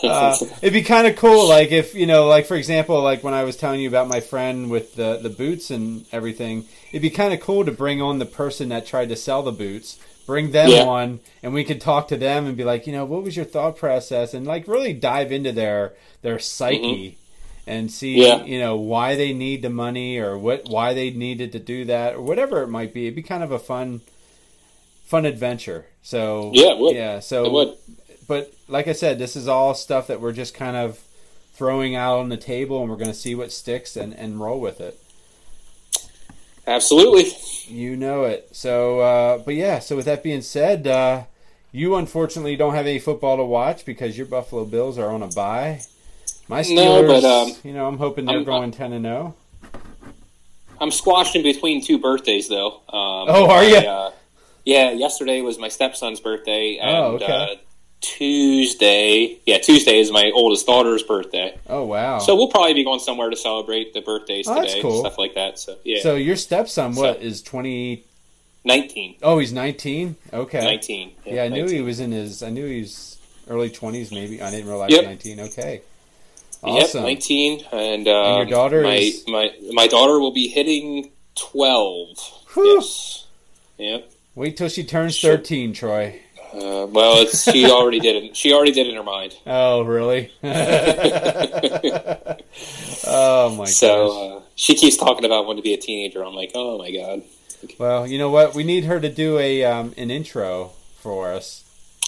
uh, 0.03 0.37
it'd 0.61 0.73
be 0.73 0.83
kind 0.83 1.07
of 1.07 1.15
cool, 1.17 1.47
like 1.47 1.71
if 1.71 1.93
you 1.95 2.05
know, 2.05 2.27
like 2.27 2.45
for 2.45 2.55
example, 2.55 3.01
like 3.01 3.23
when 3.23 3.33
I 3.33 3.43
was 3.43 3.55
telling 3.57 3.81
you 3.81 3.89
about 3.89 4.07
my 4.07 4.19
friend 4.21 4.69
with 4.69 4.95
the 4.95 5.17
the 5.21 5.29
boots 5.29 5.71
and 5.71 6.05
everything. 6.11 6.65
It'd 6.91 7.03
be 7.03 7.11
kind 7.11 7.33
of 7.33 7.39
cool 7.39 7.65
to 7.65 7.71
bring 7.71 8.01
on 8.01 8.17
the 8.17 8.25
person 8.25 8.69
that 8.69 8.85
tried 8.87 9.09
to 9.09 9.15
sell 9.15 9.43
the 9.43 9.51
boots, 9.51 9.99
bring 10.29 10.51
them 10.51 10.69
Yeah. 10.69 10.83
on, 10.83 11.19
and 11.41 11.55
we 11.55 11.63
could 11.63 11.81
talk 11.81 12.07
to 12.09 12.17
them 12.17 12.45
and 12.45 12.55
be 12.55 12.63
like, 12.63 12.85
you 12.85 12.93
know, 12.93 13.03
what 13.03 13.23
was 13.23 13.35
your 13.35 13.45
thought 13.45 13.77
process, 13.77 14.35
and 14.35 14.45
like 14.45 14.67
really 14.67 14.93
dive 14.93 15.31
into 15.31 15.51
their 15.51 15.93
their 16.21 16.37
psyche. 16.37 17.17
And 17.65 17.91
see, 17.91 18.17
Mm-hmm. 18.17 18.41
Yeah. 18.45 18.51
you 18.53 18.59
know, 18.59 18.75
why 18.77 19.15
they 19.15 19.33
need 19.33 19.61
the 19.63 19.69
money 19.71 20.17
or 20.19 20.37
what, 20.37 20.65
why 20.69 20.93
they 20.93 21.09
needed 21.11 21.51
to 21.53 21.59
do 21.59 21.85
that 21.85 22.13
or 22.15 22.21
whatever 22.21 22.61
it 22.61 22.67
might 22.67 22.93
be. 22.93 23.05
It'd 23.05 23.15
be 23.15 23.21
kind 23.23 23.43
of 23.43 23.51
a 23.51 23.59
fun, 23.59 24.01
fun 25.05 25.25
adventure. 25.25 25.85
So 26.03 26.51
Yeah, 26.53 26.73
it 26.73 26.77
would. 26.79 26.95
yeah. 26.95 27.19
So 27.19 27.75
but 28.27 28.53
like 28.67 28.87
I 28.87 28.93
said, 28.93 29.17
this 29.17 29.35
is 29.35 29.47
all 29.47 29.73
stuff 29.73 30.05
that 30.07 30.21
we're 30.21 30.31
just 30.43 30.53
kind 30.53 30.77
of 30.77 30.99
throwing 31.53 31.95
out 31.95 32.19
on 32.19 32.29
the 32.29 32.37
table, 32.37 32.81
and 32.81 32.89
we're 32.89 32.95
going 33.03 33.11
to 33.15 33.23
see 33.25 33.33
what 33.35 33.51
sticks 33.51 33.95
and, 33.97 34.13
and 34.13 34.39
roll 34.39 34.59
with 34.59 34.79
it. 34.79 34.99
Absolutely. 36.69 37.31
You 37.67 37.95
know 37.95 38.23
it. 38.25 38.49
So, 38.51 38.99
uh, 38.99 39.37
but 39.39 39.55
yeah. 39.55 39.79
So 39.79 39.95
with 39.95 40.05
that 40.05 40.21
being 40.23 40.41
said, 40.41 40.85
uh, 40.87 41.23
you 41.71 41.95
unfortunately 41.95 42.55
don't 42.55 42.75
have 42.75 42.85
any 42.85 42.99
football 42.99 43.37
to 43.37 43.43
watch 43.43 43.85
because 43.85 44.17
your 44.17 44.27
Buffalo 44.27 44.65
Bills 44.65 44.97
are 44.97 45.09
on 45.09 45.23
a 45.23 45.27
bye. 45.27 45.81
My 46.47 46.61
Steelers, 46.61 46.75
No, 46.75 47.07
but, 47.07 47.23
um, 47.23 47.53
you 47.63 47.73
know, 47.73 47.87
I'm 47.87 47.97
hoping 47.97 48.25
they're 48.25 48.35
I'm- 48.37 48.45
going 48.45 48.71
ten 48.71 48.93
and 48.93 49.05
oh. 49.05 49.09
zero. 49.09 49.35
I'm 50.81 50.91
squashed 50.91 51.35
in 51.35 51.43
between 51.43 51.83
two 51.83 51.97
birthdays, 51.99 52.47
though. 52.47 52.75
Um, 52.87 53.27
Oh, 53.27 53.49
are 53.49 53.59
I, 53.59 53.63
ya? 53.63 53.79
Uh, 53.79 54.11
yeah, 54.63 54.91
yesterday 54.91 55.41
was 55.41 55.59
my 55.59 55.67
stepson's 55.67 56.19
birthday, 56.21 56.77
and 56.77 56.89
Oh, 56.89 57.03
okay. 57.15 57.25
uh, 57.25 57.55
Tuesday, 58.01 59.37
yeah, 59.45 59.57
Tuesday 59.59 59.99
is 59.99 60.11
my 60.11 60.31
oldest 60.33 60.65
daughter's 60.65 61.03
birthday. 61.03 61.57
Oh 61.67 61.83
wow. 61.83 62.19
So 62.19 62.35
we'll 62.35 62.47
probably 62.49 62.73
be 62.73 62.83
going 62.83 62.99
somewhere 62.99 63.29
to 63.29 63.35
celebrate 63.35 63.93
the 63.93 64.01
birthdays 64.01 64.47
Oh, 64.47 64.55
that's 64.55 64.73
today, 64.73 64.81
cool. 64.81 64.99
stuff 65.01 65.17
like 65.17 65.35
that. 65.35 65.59
So 65.59 65.77
yeah, 65.83 66.01
So 66.01 66.15
your 66.15 66.35
stepson, 66.35 66.95
what 66.95 67.17
So- 67.19 67.21
is 67.25 67.41
twenty? 67.41 68.03
19, 68.65 69.15
Oh, 69.23 69.39
he's 69.39 69.53
nineteen. 69.53 70.15
Okay. 70.33 70.59
19. 70.63 71.11
Yeah, 71.25 71.43
I 71.43 71.47
knew 71.47 71.65
he 71.67 71.79
was 71.81 71.99
in 72.01 72.11
his. 72.11 72.43
I 72.43 72.49
knew 72.49 72.67
he 72.67 72.81
was 72.81 73.17
early 73.49 73.69
twenties, 73.69 74.11
maybe. 74.11 74.41
I 74.41 74.51
didn't 74.51 74.67
realize 74.67 74.91
Yep. 74.91 75.05
nineteen. 75.05 75.39
Okay. 75.39 75.81
Yep, 76.65 76.83
Awesome. 76.83 77.03
19, 77.03 77.63
and, 77.71 78.05
um, 78.09 78.35
your 78.37 78.45
daughter 78.45 78.81
my, 78.83 78.95
is- 78.95 79.25
my 79.27 79.51
my 79.71 79.87
daughter 79.87 80.19
will 80.19 80.33
be 80.33 80.49
hitting 80.49 81.09
12. 81.35 82.17
Whew. 82.53 82.75
Yes. 82.75 83.25
Yep. 83.77 84.11
Wait 84.35 84.57
till 84.57 84.67
she 84.67 84.83
turns 84.83 85.15
Sure. 85.15 85.37
thirteen, 85.37 85.71
Troy. 85.73 86.19
Uh, 86.53 86.87
well, 86.87 87.17
it's, 87.21 87.43
she 87.43 87.69
already 87.69 87.99
did 87.99 88.23
it. 88.23 88.35
She 88.35 88.53
already 88.53 88.71
did 88.71 88.87
it 88.87 88.91
in 88.91 88.95
her 88.95 89.03
mind. 89.03 89.35
Oh, 89.45 89.81
really? 89.83 90.31
oh 93.05 93.55
my. 93.57 93.65
So 93.65 94.37
uh, 94.37 94.41
she 94.55 94.75
keeps 94.75 94.97
talking 94.97 95.25
about 95.25 95.45
wanting 95.45 95.61
to 95.61 95.67
be 95.67 95.73
a 95.73 95.77
teenager. 95.77 96.23
I'm 96.23 96.33
like, 96.35 96.51
oh 96.55 96.77
my 96.77 96.91
god. 96.91 97.23
Well, 97.77 98.07
you 98.07 98.17
know 98.17 98.29
what? 98.29 98.55
We 98.55 98.63
need 98.63 98.85
her 98.85 98.99
to 98.99 99.09
do 99.09 99.37
a 99.37 99.63
um, 99.65 99.93
an 99.97 100.11
intro 100.11 100.71
for 100.99 101.31
us. 101.33 101.65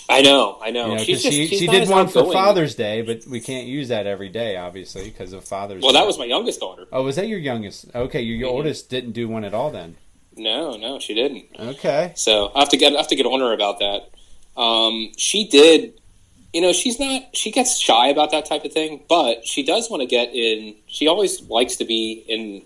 I 0.09 0.21
know, 0.21 0.57
I 0.61 0.71
know. 0.71 0.87
You 0.91 0.95
know, 0.97 1.03
just, 1.03 1.23
she 1.23 1.47
she 1.47 1.67
did 1.67 1.87
one 1.89 2.07
for. 2.07 2.31
Father's 2.31 2.75
Day, 2.75 3.01
but 3.01 3.25
we 3.27 3.39
can't 3.39 3.67
use 3.67 3.87
that 3.89 4.07
every 4.07 4.29
day, 4.29 4.57
obviously, 4.57 5.05
because 5.05 5.31
of 5.33 5.45
Father's. 5.45 5.81
Well, 5.81 5.93
Day. 5.93 5.99
that 5.99 6.05
was 6.07 6.17
my 6.17 6.25
youngest 6.25 6.59
daughter. 6.59 6.85
Oh, 6.91 7.03
was 7.03 7.15
that 7.15 7.27
your 7.27 7.39
youngest? 7.39 7.93
Okay, 7.95 8.21
your, 8.21 8.37
your 8.37 8.49
Mhm. 8.49 8.53
oldest 8.53 8.89
didn't 8.89 9.11
do 9.13 9.27
one 9.27 9.43
at 9.45 9.53
all 9.53 9.71
then. 9.71 9.95
No, 10.35 10.75
no, 10.77 10.99
she 10.99 11.13
didn't. 11.13 11.45
Okay. 11.59 12.13
So 12.15 12.51
I 12.55 12.59
have 12.59 12.69
to 12.69 12.77
get 12.77 12.93
I 12.93 12.97
have 12.97 13.07
to 13.07 13.15
get 13.15 13.25
on 13.25 13.39
her 13.39 13.53
about 13.53 13.79
that. 13.79 14.09
Um, 14.57 15.11
she 15.17 15.47
did. 15.47 15.93
You 16.53 16.61
know, 16.61 16.73
she's 16.73 16.99
not. 16.99 17.35
She 17.35 17.51
gets 17.51 17.77
shy 17.79 18.07
about 18.09 18.31
that 18.31 18.45
type 18.45 18.65
of 18.65 18.73
thing, 18.73 19.03
but 19.07 19.45
she 19.47 19.63
does 19.63 19.89
want 19.89 20.01
to 20.01 20.07
get 20.07 20.33
in. 20.33 20.75
She 20.87 21.07
always 21.07 21.41
likes 21.49 21.77
to 21.77 21.85
be 21.85 22.23
in 22.27 22.61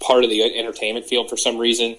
part 0.00 0.24
of 0.24 0.30
the 0.30 0.42
entertainment 0.58 1.06
field 1.06 1.28
for 1.28 1.36
some 1.36 1.58
reason, 1.58 1.96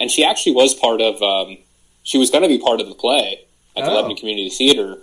and 0.00 0.10
she 0.10 0.24
actually 0.24 0.52
was 0.54 0.74
part 0.74 1.00
of. 1.02 1.20
Um, 1.22 1.58
she 2.02 2.18
was 2.18 2.30
going 2.30 2.42
to 2.42 2.48
be 2.48 2.58
part 2.58 2.80
of 2.80 2.88
the 2.88 2.94
play 2.94 3.40
at 3.76 3.84
the 3.84 3.90
Oh. 3.90 3.94
Lebanon 3.96 4.16
Community 4.16 4.48
Theater, 4.48 4.98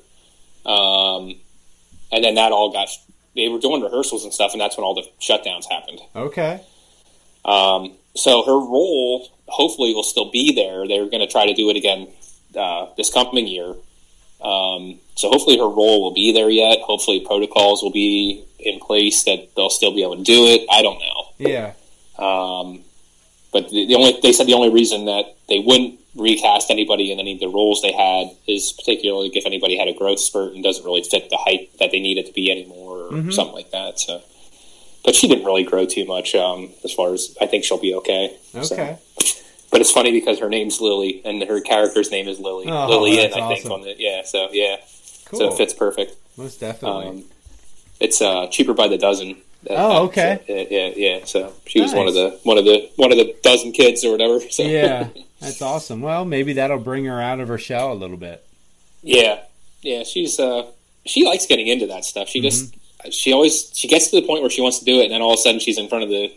um, 0.66 1.36
and 2.12 2.24
then 2.24 2.36
that 2.36 2.52
all 2.52 2.72
got. 2.72 2.88
They 3.36 3.50
were 3.50 3.60
doing 3.60 3.82
rehearsals 3.82 4.24
and 4.24 4.34
stuff, 4.34 4.52
and 4.54 4.62
that's 4.62 4.78
when 4.78 4.84
all 4.84 4.94
the 4.96 5.08
shutdowns 5.20 5.66
happened. 5.70 6.00
Okay. 6.16 6.62
Um, 7.46 7.94
so 8.16 8.44
her 8.44 8.54
role 8.54 9.28
hopefully 9.48 9.94
will 9.94 10.04
still 10.04 10.32
be 10.32 10.54
there. 10.56 10.88
They're 10.88 11.10
going 11.10 11.20
to 11.20 11.28
try 11.28 11.46
to 11.48 11.54
do 11.54 11.70
it 11.70 11.76
again 11.76 12.08
uh, 12.58 12.88
this 12.98 13.10
coming 13.12 13.48
year. 13.48 13.74
Um, 14.42 15.00
so 15.16 15.30
hopefully 15.30 15.58
her 15.58 15.68
role 15.68 16.02
will 16.04 16.14
be 16.14 16.34
there 16.34 16.50
yet. 16.50 16.80
Hopefully 16.82 17.22
protocols 17.26 17.82
will 17.82 17.92
be 17.92 18.44
in 18.60 18.80
place 18.80 19.24
that 19.24 19.50
they'll 19.56 19.70
still 19.70 19.94
be 19.94 20.04
able 20.04 20.18
to 20.18 20.24
do 20.24 20.46
it. 20.48 20.66
I 20.70 20.82
don't 20.82 21.00
know. 21.00 21.26
Yeah. 21.38 21.74
Um, 22.18 22.82
but 23.52 23.70
the, 23.70 23.86
the 23.86 23.96
only 23.96 24.20
they 24.22 24.34
said 24.34 24.48
the 24.48 24.54
only 24.54 24.70
reason 24.70 25.06
that 25.06 25.36
they 25.48 25.60
wouldn't 25.60 26.00
recast 26.16 26.70
anybody 26.70 27.12
in 27.12 27.20
any 27.20 27.34
of 27.34 27.40
the 27.40 27.48
roles 27.48 27.82
they 27.82 27.92
had 27.92 28.30
is 28.48 28.72
particularly 28.74 29.32
if 29.34 29.46
anybody 29.46 29.78
had 29.78 29.88
a 29.88 29.94
growth 29.94 30.20
spurt 30.20 30.54
and 30.54 30.64
doesn't 30.64 30.86
really 30.86 31.02
fit 31.04 31.30
the 31.30 31.38
height 31.38 31.70
that 31.80 31.92
they 31.92 32.00
needed 32.00 32.26
to 32.28 32.34
be 32.34 32.52
anymore 32.52 33.08
or 33.08 33.12
Mhm. 33.12 33.34
something 33.34 33.56
like 33.56 33.72
that. 33.72 34.00
So, 34.00 34.22
but 35.06 35.16
she 35.16 35.28
didn't 35.28 35.46
really 35.46 35.64
grow 35.64 35.86
too 35.86 36.06
much 36.06 36.36
um, 36.36 36.70
as 36.84 36.94
far 36.94 37.14
as 37.14 37.36
I 37.42 37.46
think 37.48 37.64
she'll 37.64 37.80
be 37.80 37.96
okay. 37.96 38.36
So- 38.62 38.76
Okay. 38.76 38.98
But 39.74 39.82
it's 39.82 39.92
funny 39.92 40.12
because 40.14 40.40
her 40.40 40.48
name's 40.48 40.80
Lily 40.80 41.22
and 41.26 41.44
her 41.44 41.60
character's 41.60 42.10
name 42.12 42.30
is 42.30 42.40
Lily. 42.40 42.68
Oh, 42.70 42.88
Lillian, 42.88 43.34
I 43.34 43.54
think 43.56 43.70
on 43.70 43.82
the 43.82 43.96
yeah. 43.98 44.24
So 44.24 44.48
yeah, 44.54 44.78
Cool. 45.26 45.40
so 45.40 45.48
it 45.52 45.58
fits 45.58 45.74
perfect. 45.74 46.16
Most 46.38 46.62
definitely. 46.62 47.08
Um, 47.08 47.24
it's 48.00 48.22
uh, 48.22 48.48
cheaper 48.48 48.74
by 48.74 48.88
the 48.88 48.98
dozen. 48.98 49.38
Oh, 49.70 50.06
okay. 50.08 50.40
Yeah, 50.48 50.66
yeah, 50.70 50.94
yeah. 51.20 51.26
So 51.26 51.54
she 51.66 51.82
was 51.82 51.94
one 51.94 52.08
of 52.08 52.14
the 52.14 52.40
one 52.44 52.58
of 52.58 52.66
the 52.66 52.90
one 52.96 53.12
of 53.12 53.18
the 53.18 53.36
dozen 53.44 53.72
kids 53.74 54.04
or 54.06 54.12
whatever. 54.12 54.40
So. 54.50 54.64
yeah, 54.64 55.08
that's 55.42 55.62
awesome. 55.62 56.02
Well, 56.02 56.24
maybe 56.26 56.54
that'll 56.54 56.80
bring 56.80 57.06
her 57.06 57.22
out 57.22 57.40
of 57.40 57.48
her 57.50 57.58
shell 57.58 57.92
a 57.92 57.96
little 57.96 58.18
bit. 58.18 58.46
yeah, 59.02 59.40
yeah. 59.82 60.04
She's 60.04 60.40
uh, 60.40 60.70
she 61.06 61.26
likes 61.26 61.46
getting 61.46 61.68
into 61.68 61.88
that 61.88 62.06
stuff. 62.06 62.28
She 62.30 62.40
just 62.42 62.72
Mm-hmm. 62.74 63.10
she 63.12 63.32
always 63.34 63.70
she 63.74 63.88
gets 63.88 64.10
to 64.12 64.20
the 64.22 64.26
point 64.28 64.42
where 64.42 64.50
she 64.50 64.62
wants 64.62 64.80
to 64.80 64.86
do 64.86 65.00
it, 65.00 65.06
and 65.06 65.12
then 65.14 65.22
all 65.22 65.34
of 65.34 65.40
a 65.40 65.42
sudden 65.42 65.60
she's 65.60 65.78
in 65.78 65.88
front 65.90 66.04
of 66.06 66.10
the 66.10 66.32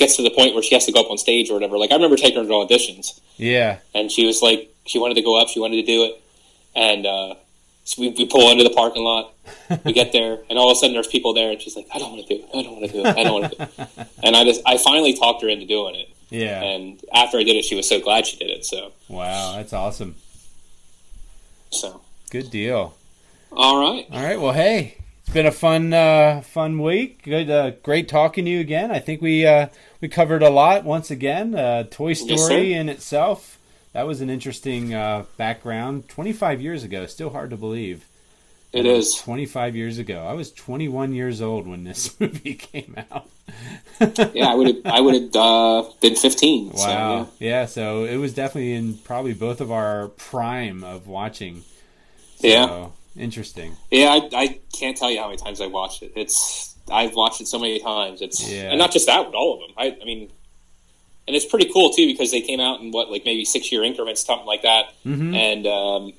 gets 0.00 0.16
to 0.16 0.22
the 0.22 0.30
point 0.30 0.54
where 0.54 0.62
she 0.64 0.74
has 0.74 0.84
to 0.86 0.92
go 0.92 1.00
up 1.02 1.10
on 1.10 1.18
stage 1.18 1.48
or 1.50 1.54
whatever. 1.54 1.78
Like 1.78 1.92
I 1.92 1.94
remember 1.94 2.16
taking 2.16 2.40
her 2.42 2.44
to 2.44 2.52
auditions, 2.54 3.20
Yeah. 3.36 3.78
and 3.94 4.10
she 4.10 4.26
was 4.26 4.42
like 4.42 4.74
she 4.86 4.98
wanted 4.98 5.14
to 5.14 5.22
go 5.22 5.40
up, 5.40 5.46
she 5.48 5.60
wanted 5.60 5.76
to 5.76 5.86
do 5.86 6.04
it, 6.06 6.20
and 6.74 7.06
uh, 7.06 7.34
so 7.84 8.02
we, 8.02 8.08
we 8.10 8.26
pull 8.26 8.50
into 8.50 8.64
the 8.64 8.70
parking 8.70 9.04
lot. 9.04 9.32
We 9.84 9.92
get 9.92 10.12
there, 10.12 10.38
and 10.48 10.58
all 10.58 10.70
of 10.70 10.76
a 10.76 10.78
sudden 10.80 10.94
there's 10.94 11.06
people 11.06 11.32
there, 11.34 11.50
and 11.50 11.60
she's 11.60 11.76
like, 11.76 11.86
"I 11.94 11.98
don't 11.98 12.12
want 12.12 12.26
to 12.26 12.34
do 12.36 12.42
it. 12.42 12.48
I 12.54 12.62
don't 12.62 12.72
want 12.80 12.86
to 12.90 12.92
do 12.92 13.00
it. 13.04 13.16
I 13.18 13.22
don't 13.24 13.40
want 13.40 13.52
to 13.52 13.58
do 13.58 13.62
it." 13.98 14.08
And 14.24 14.36
I 14.36 14.44
just 14.44 14.60
I 14.66 14.76
finally 14.78 15.14
talked 15.16 15.42
her 15.42 15.48
into 15.48 15.66
doing 15.66 15.94
it, 15.96 16.08
Yeah. 16.30 16.60
and 16.62 17.00
after 17.14 17.38
I 17.38 17.42
did 17.44 17.56
it, 17.56 17.64
she 17.64 17.74
was 17.76 17.88
so 17.88 18.00
glad 18.00 18.26
she 18.26 18.36
did 18.36 18.50
it. 18.50 18.64
So 18.64 18.92
Wow, 19.08 19.54
that's 19.56 19.72
awesome. 19.72 20.14
so 21.70 22.00
Good 22.30 22.50
deal. 22.50 22.94
all 23.52 23.80
right, 23.80 24.06
All 24.12 24.22
right. 24.22 24.40
Well, 24.40 24.52
hey, 24.52 24.98
it's 25.24 25.30
been 25.34 25.46
a 25.46 25.50
fun, 25.52 25.92
uh, 25.92 26.42
fun 26.42 26.80
week. 26.80 27.22
Good, 27.24 27.50
uh, 27.50 27.70
great 27.82 28.08
talking 28.08 28.44
to 28.44 28.50
you 28.50 28.60
again. 28.60 28.90
I 28.92 28.98
think 29.00 29.20
we 29.20 29.44
uh, 29.46 29.66
we 30.00 30.08
covered 30.08 30.42
a 30.42 30.50
lot 30.50 30.84
once 30.84 31.10
again. 31.10 31.54
Uh, 31.54 31.84
Toy 31.90 32.12
Story 32.14 32.70
Yes, 32.70 32.80
in 32.80 32.88
itself. 32.88 33.58
That 33.92 34.06
was 34.06 34.20
an 34.20 34.30
interesting 34.30 34.94
uh, 34.94 35.24
background. 35.36 36.08
Twenty 36.08 36.32
five 36.32 36.60
years 36.60 36.84
ago. 36.84 37.06
Still 37.06 37.30
hard 37.30 37.50
to 37.50 37.56
believe. 37.56 38.04
it 38.72 38.86
is. 38.86 39.14
25 39.16 39.74
years 39.74 39.98
ago. 39.98 40.24
I 40.24 40.32
was 40.34 40.52
21 40.52 41.12
years 41.12 41.42
old 41.42 41.66
when 41.66 41.82
this 41.82 42.18
movie 42.20 42.54
came 42.54 42.94
out. 43.10 43.26
Yeah, 44.32 44.46
I 44.46 44.54
would 44.54 44.66
have 44.68 44.76
I 44.86 45.00
would 45.00 45.14
have 45.14 45.34
uh, 45.36 45.82
been 46.00 46.14
15. 46.14 46.76
So, 46.76 46.86
Wow. 46.86 47.28
yeah. 47.40 47.48
yeah. 47.48 47.66
so 47.66 48.04
it 48.04 48.16
was 48.16 48.32
definitely 48.32 48.74
in 48.74 48.94
probably 48.98 49.34
both 49.34 49.60
of 49.60 49.72
our 49.72 50.08
prime 50.08 50.84
of 50.84 51.08
watching. 51.08 51.62
So, 52.38 52.46
Yeah. 52.46 52.86
Interesting. 53.16 53.76
Yeah, 53.90 54.10
I, 54.10 54.28
I 54.32 54.58
can't 54.72 54.96
tell 54.96 55.10
you 55.10 55.18
how 55.18 55.26
many 55.26 55.36
times 55.36 55.60
I 55.60 55.66
watched 55.66 56.04
it. 56.04 56.12
It's 56.14 56.76
I've 56.90 57.14
watched 57.14 57.40
it 57.40 57.48
so 57.48 57.58
many 57.58 57.78
times. 57.80 58.20
It's 58.22 58.48
Yeah. 58.50 58.70
and 58.70 58.78
not 58.78 58.92
just 58.92 59.06
that, 59.06 59.24
but 59.24 59.34
all 59.34 59.54
of 59.54 59.60
them. 59.60 59.70
I, 59.76 59.96
I 60.00 60.04
mean, 60.04 60.30
and 61.26 61.36
it's 61.36 61.44
pretty 61.46 61.70
cool 61.72 61.90
too 61.90 62.06
because 62.06 62.30
they 62.30 62.40
came 62.40 62.60
out 62.60 62.80
in 62.80 62.90
what 62.90 63.10
like 63.10 63.24
maybe 63.24 63.44
six 63.44 63.70
year 63.70 63.82
increments, 63.84 64.24
something 64.24 64.46
like 64.46 64.62
that. 64.62 64.92
hmm 65.04 65.34
And 65.34 65.66
um, 65.66 66.12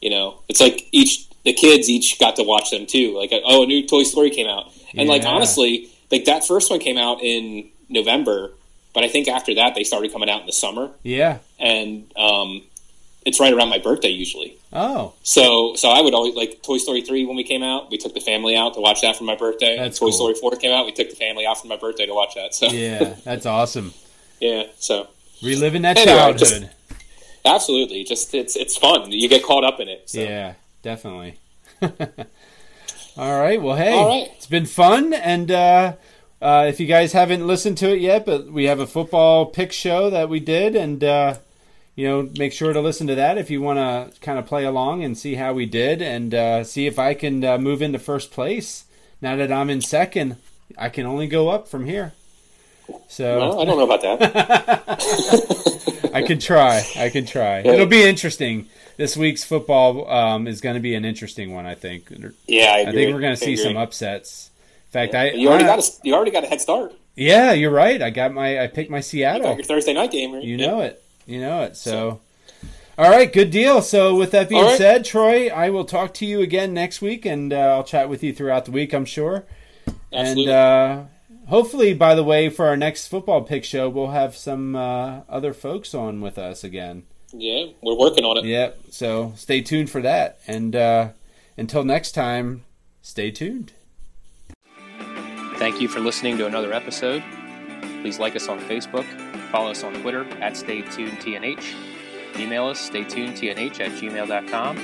you 0.00 0.10
know, 0.10 0.40
it's 0.48 0.60
like 0.60 0.86
each 0.92 1.28
the 1.44 1.52
kids 1.52 1.88
each 1.90 2.18
got 2.20 2.36
to 2.36 2.44
watch 2.44 2.70
them 2.70 2.86
too. 2.86 3.16
Like 3.18 3.30
oh, 3.32 3.64
a 3.64 3.66
new 3.66 3.86
Toy 3.86 4.04
Story 4.04 4.30
came 4.30 4.46
out, 4.48 4.72
and 4.94 5.08
like 5.08 5.24
honestly, 5.24 5.88
like 6.10 6.24
that 6.26 6.46
first 6.46 6.70
one 6.70 6.78
came 6.78 6.98
out 6.98 7.20
in 7.22 7.68
November, 7.88 8.52
but 8.94 9.02
I 9.04 9.08
think 9.08 9.26
after 9.28 9.54
that 9.56 9.74
they 9.74 9.82
started 9.84 10.12
coming 10.12 10.30
out 10.30 10.40
in 10.40 10.46
the 10.46 10.52
summer, 10.52 10.90
Yeah. 11.02 11.38
and 11.58 12.06
um, 12.16 12.62
it's 13.24 13.38
right 13.40 13.52
around 13.52 13.68
my 13.68 13.78
birthday 13.78 14.08
usually. 14.08 14.56
Oh, 14.72 15.12
So, 15.22 15.74
so 15.76 15.90
I 15.90 16.00
would 16.00 16.14
always 16.14 16.34
like 16.34 16.62
Toy 16.62 16.78
Story 16.78 17.02
three 17.02 17.24
when 17.26 17.36
we 17.36 17.44
came 17.44 17.62
out. 17.62 17.90
We 17.90 17.98
took 17.98 18.14
the 18.14 18.20
family 18.20 18.56
out 18.56 18.74
to 18.74 18.80
watch 18.80 19.00
that 19.02 19.16
for 19.16 19.24
my 19.24 19.36
birthday. 19.36 19.76
That's 19.78 19.98
Toy 19.98 20.06
cool. 20.06 20.12
Story 20.12 20.34
four 20.34 20.52
came 20.56 20.72
out. 20.72 20.86
We 20.86 20.92
took 20.92 21.10
the 21.10 21.16
family 21.16 21.46
out 21.46 21.60
for 21.60 21.66
my 21.68 21.76
birthday 21.76 22.06
to 22.06 22.14
watch 22.14 22.34
that. 22.34 22.54
So, 22.54 22.66
yeah. 22.66 23.16
That's 23.24 23.46
awesome. 23.46 23.92
yeah. 24.40 24.64
So, 24.78 25.08
Reliving 25.42 25.82
that 25.82 25.98
Anyway, 25.98 26.16
childhood. 26.16 26.70
absolutely, 27.44 28.04
just 28.04 28.32
it's 28.34 28.54
it's 28.56 28.76
fun. 28.76 29.10
You 29.10 29.28
get 29.28 29.42
caught 29.44 29.64
up 29.64 29.80
in 29.80 29.88
it. 29.88 30.08
So. 30.08 30.20
Yeah, 30.20 30.54
definitely. 30.82 31.38
All 33.16 33.40
right. 33.40 33.60
Well, 33.60 33.76
hey, 33.76 33.92
right. 34.02 34.30
it's 34.36 34.46
been 34.46 34.66
fun, 34.66 35.12
and 35.12 35.50
uh, 35.50 35.94
uh, 36.40 36.66
if 36.68 36.80
you 36.80 36.86
guys 36.86 37.12
haven't 37.12 37.46
listened 37.46 37.76
to 37.78 37.92
it 37.92 38.00
yet, 38.00 38.24
but 38.24 38.46
we 38.52 38.64
have 38.64 38.80
a 38.80 38.86
football 38.86 39.46
pick 39.46 39.72
show 39.72 40.08
that 40.10 40.28
we 40.28 40.40
did, 40.40 40.74
and 40.76 41.02
uh, 41.04 41.34
you 41.94 42.08
know, 42.08 42.28
make 42.38 42.52
sure 42.52 42.72
to 42.72 42.80
listen 42.80 43.06
to 43.08 43.14
that 43.16 43.38
if 43.38 43.50
you 43.50 43.60
want 43.60 43.78
to 43.78 44.20
kind 44.20 44.38
of 44.38 44.46
play 44.46 44.64
along 44.64 45.04
and 45.04 45.16
see 45.16 45.34
how 45.34 45.52
we 45.52 45.66
did, 45.66 46.00
and 46.02 46.34
uh, 46.34 46.64
see 46.64 46.86
if 46.86 46.98
I 46.98 47.14
can 47.14 47.44
uh, 47.44 47.58
move 47.58 47.82
into 47.82 47.98
first 47.98 48.30
place. 48.30 48.84
Now 49.20 49.36
that 49.36 49.52
I'm 49.52 49.70
in 49.70 49.80
second, 49.80 50.36
I 50.76 50.88
can 50.88 51.06
only 51.06 51.26
go 51.26 51.48
up 51.50 51.68
from 51.68 51.86
here. 51.86 52.12
So 53.08 53.38
Well, 53.38 53.60
I 53.60 53.64
don't 53.64 53.78
know 53.78 53.84
about 53.84 54.02
that. 54.02 56.10
I 56.14 56.22
can 56.22 56.38
try. 56.38 56.84
I 56.96 57.08
can 57.08 57.24
try. 57.24 57.60
It'll 57.60 57.86
be 57.86 58.02
interesting. 58.02 58.66
This 58.96 59.16
week's 59.16 59.44
football 59.44 60.10
um, 60.10 60.46
is 60.46 60.60
going 60.60 60.74
to 60.74 60.80
be 60.80 60.94
an 60.94 61.04
interesting 61.04 61.54
one. 61.54 61.66
I 61.66 61.74
think. 61.74 62.12
yeah, 62.46 62.72
I, 62.72 62.80
I 62.88 62.92
think 62.92 63.14
we're 63.14 63.20
going 63.20 63.34
to 63.34 63.40
see 63.42 63.56
some 63.56 63.76
upsets. 63.76 64.50
In 64.88 64.92
fact, 64.92 65.14
I 65.14 65.30
You 65.30 65.48
already 65.48 65.64
I- 65.64 65.76
got 65.76 65.78
a 65.78 65.90
you 66.02 66.14
already 66.14 66.30
got 66.30 66.44
a 66.44 66.48
head 66.48 66.60
start. 66.60 66.92
Yeah, 67.16 67.52
you're 67.52 67.70
right. 67.70 68.00
I 68.02 68.10
got 68.10 68.32
my 68.32 68.62
I 68.62 68.66
picked 68.66 68.90
my 68.90 68.98
You 68.98 69.02
Seattle. 69.02 69.42
got 69.42 69.56
your 69.56 69.64
Thursday 69.64 69.92
night 69.94 70.10
game, 70.10 70.34
right? 70.34 70.42
You 70.42 70.56
Yeah. 70.56 70.66
know 70.66 70.80
it. 70.80 71.01
You 71.26 71.40
know 71.40 71.62
it. 71.62 71.76
So, 71.76 72.20
all 72.98 73.10
right, 73.10 73.32
good 73.32 73.50
deal. 73.50 73.80
So, 73.82 74.14
with 74.14 74.32
that 74.32 74.48
being 74.48 74.62
All 74.62 74.70
right. 74.70 74.78
said, 74.78 75.04
Troy, 75.04 75.48
I 75.48 75.70
will 75.70 75.84
talk 75.84 76.14
to 76.14 76.26
you 76.26 76.40
again 76.40 76.74
next 76.74 77.00
week, 77.00 77.24
and 77.24 77.52
uh, 77.52 77.56
I'll 77.56 77.84
chat 77.84 78.08
with 78.08 78.22
you 78.22 78.32
throughout 78.32 78.64
the 78.64 78.70
week. 78.72 78.92
I'm 78.92 79.04
sure. 79.04 79.44
Absolutely. 80.12 80.44
And 80.44 80.50
uh, 80.50 81.02
hopefully, 81.48 81.94
by 81.94 82.14
the 82.14 82.24
way, 82.24 82.48
for 82.48 82.66
our 82.66 82.76
next 82.76 83.08
football 83.08 83.42
pick 83.42 83.64
show, 83.64 83.88
we'll 83.88 84.10
have 84.10 84.36
some 84.36 84.76
uh, 84.76 85.20
other 85.28 85.52
folks 85.52 85.94
on 85.94 86.20
with 86.20 86.38
us 86.38 86.64
again. 86.64 87.04
yeah, 87.32 87.66
we're 87.82 87.96
working 87.96 88.24
on 88.24 88.36
it. 88.38 88.44
Yep. 88.44 88.78
So 88.90 89.32
stay 89.36 89.62
tuned 89.62 89.88
for 89.90 90.02
that. 90.02 90.38
And 90.46 90.76
uh, 90.76 91.08
until 91.56 91.84
next 91.84 92.12
time, 92.12 92.64
stay 93.00 93.30
tuned. 93.30 93.72
Thank 95.56 95.80
you 95.80 95.88
for 95.88 96.00
listening 96.00 96.36
to 96.38 96.46
another 96.46 96.72
episode. 96.72 97.22
Please 98.02 98.18
like 98.18 98.34
us 98.36 98.48
on 98.48 98.58
Facebook, 98.60 99.06
follow 99.52 99.70
us 99.70 99.84
on 99.84 99.94
Twitter 100.00 100.24
at 100.40 100.54
StayTunedTNH, 100.54 101.74
email 102.36 102.66
us 102.66 102.90
staytunedtnh 102.90 103.78
at 103.80 103.92
gmail.com, 103.92 104.78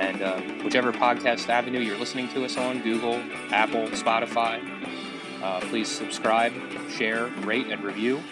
and 0.00 0.22
uh, 0.22 0.40
whichever 0.64 0.92
podcast 0.92 1.48
avenue 1.48 1.78
you're 1.78 1.98
listening 1.98 2.28
to 2.30 2.44
us 2.44 2.56
on 2.56 2.82
Google, 2.82 3.22
Apple, 3.52 3.86
Spotify 3.88 4.74
uh, 5.44 5.60
please 5.60 5.88
subscribe, 5.88 6.54
share, 6.90 7.26
rate, 7.44 7.66
and 7.66 7.84
review. 7.84 8.22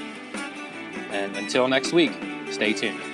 And 1.11 1.37
until 1.37 1.69
next 1.69 1.93
week, 1.93 2.12
stay 2.51 2.73
tuned. 2.73 3.11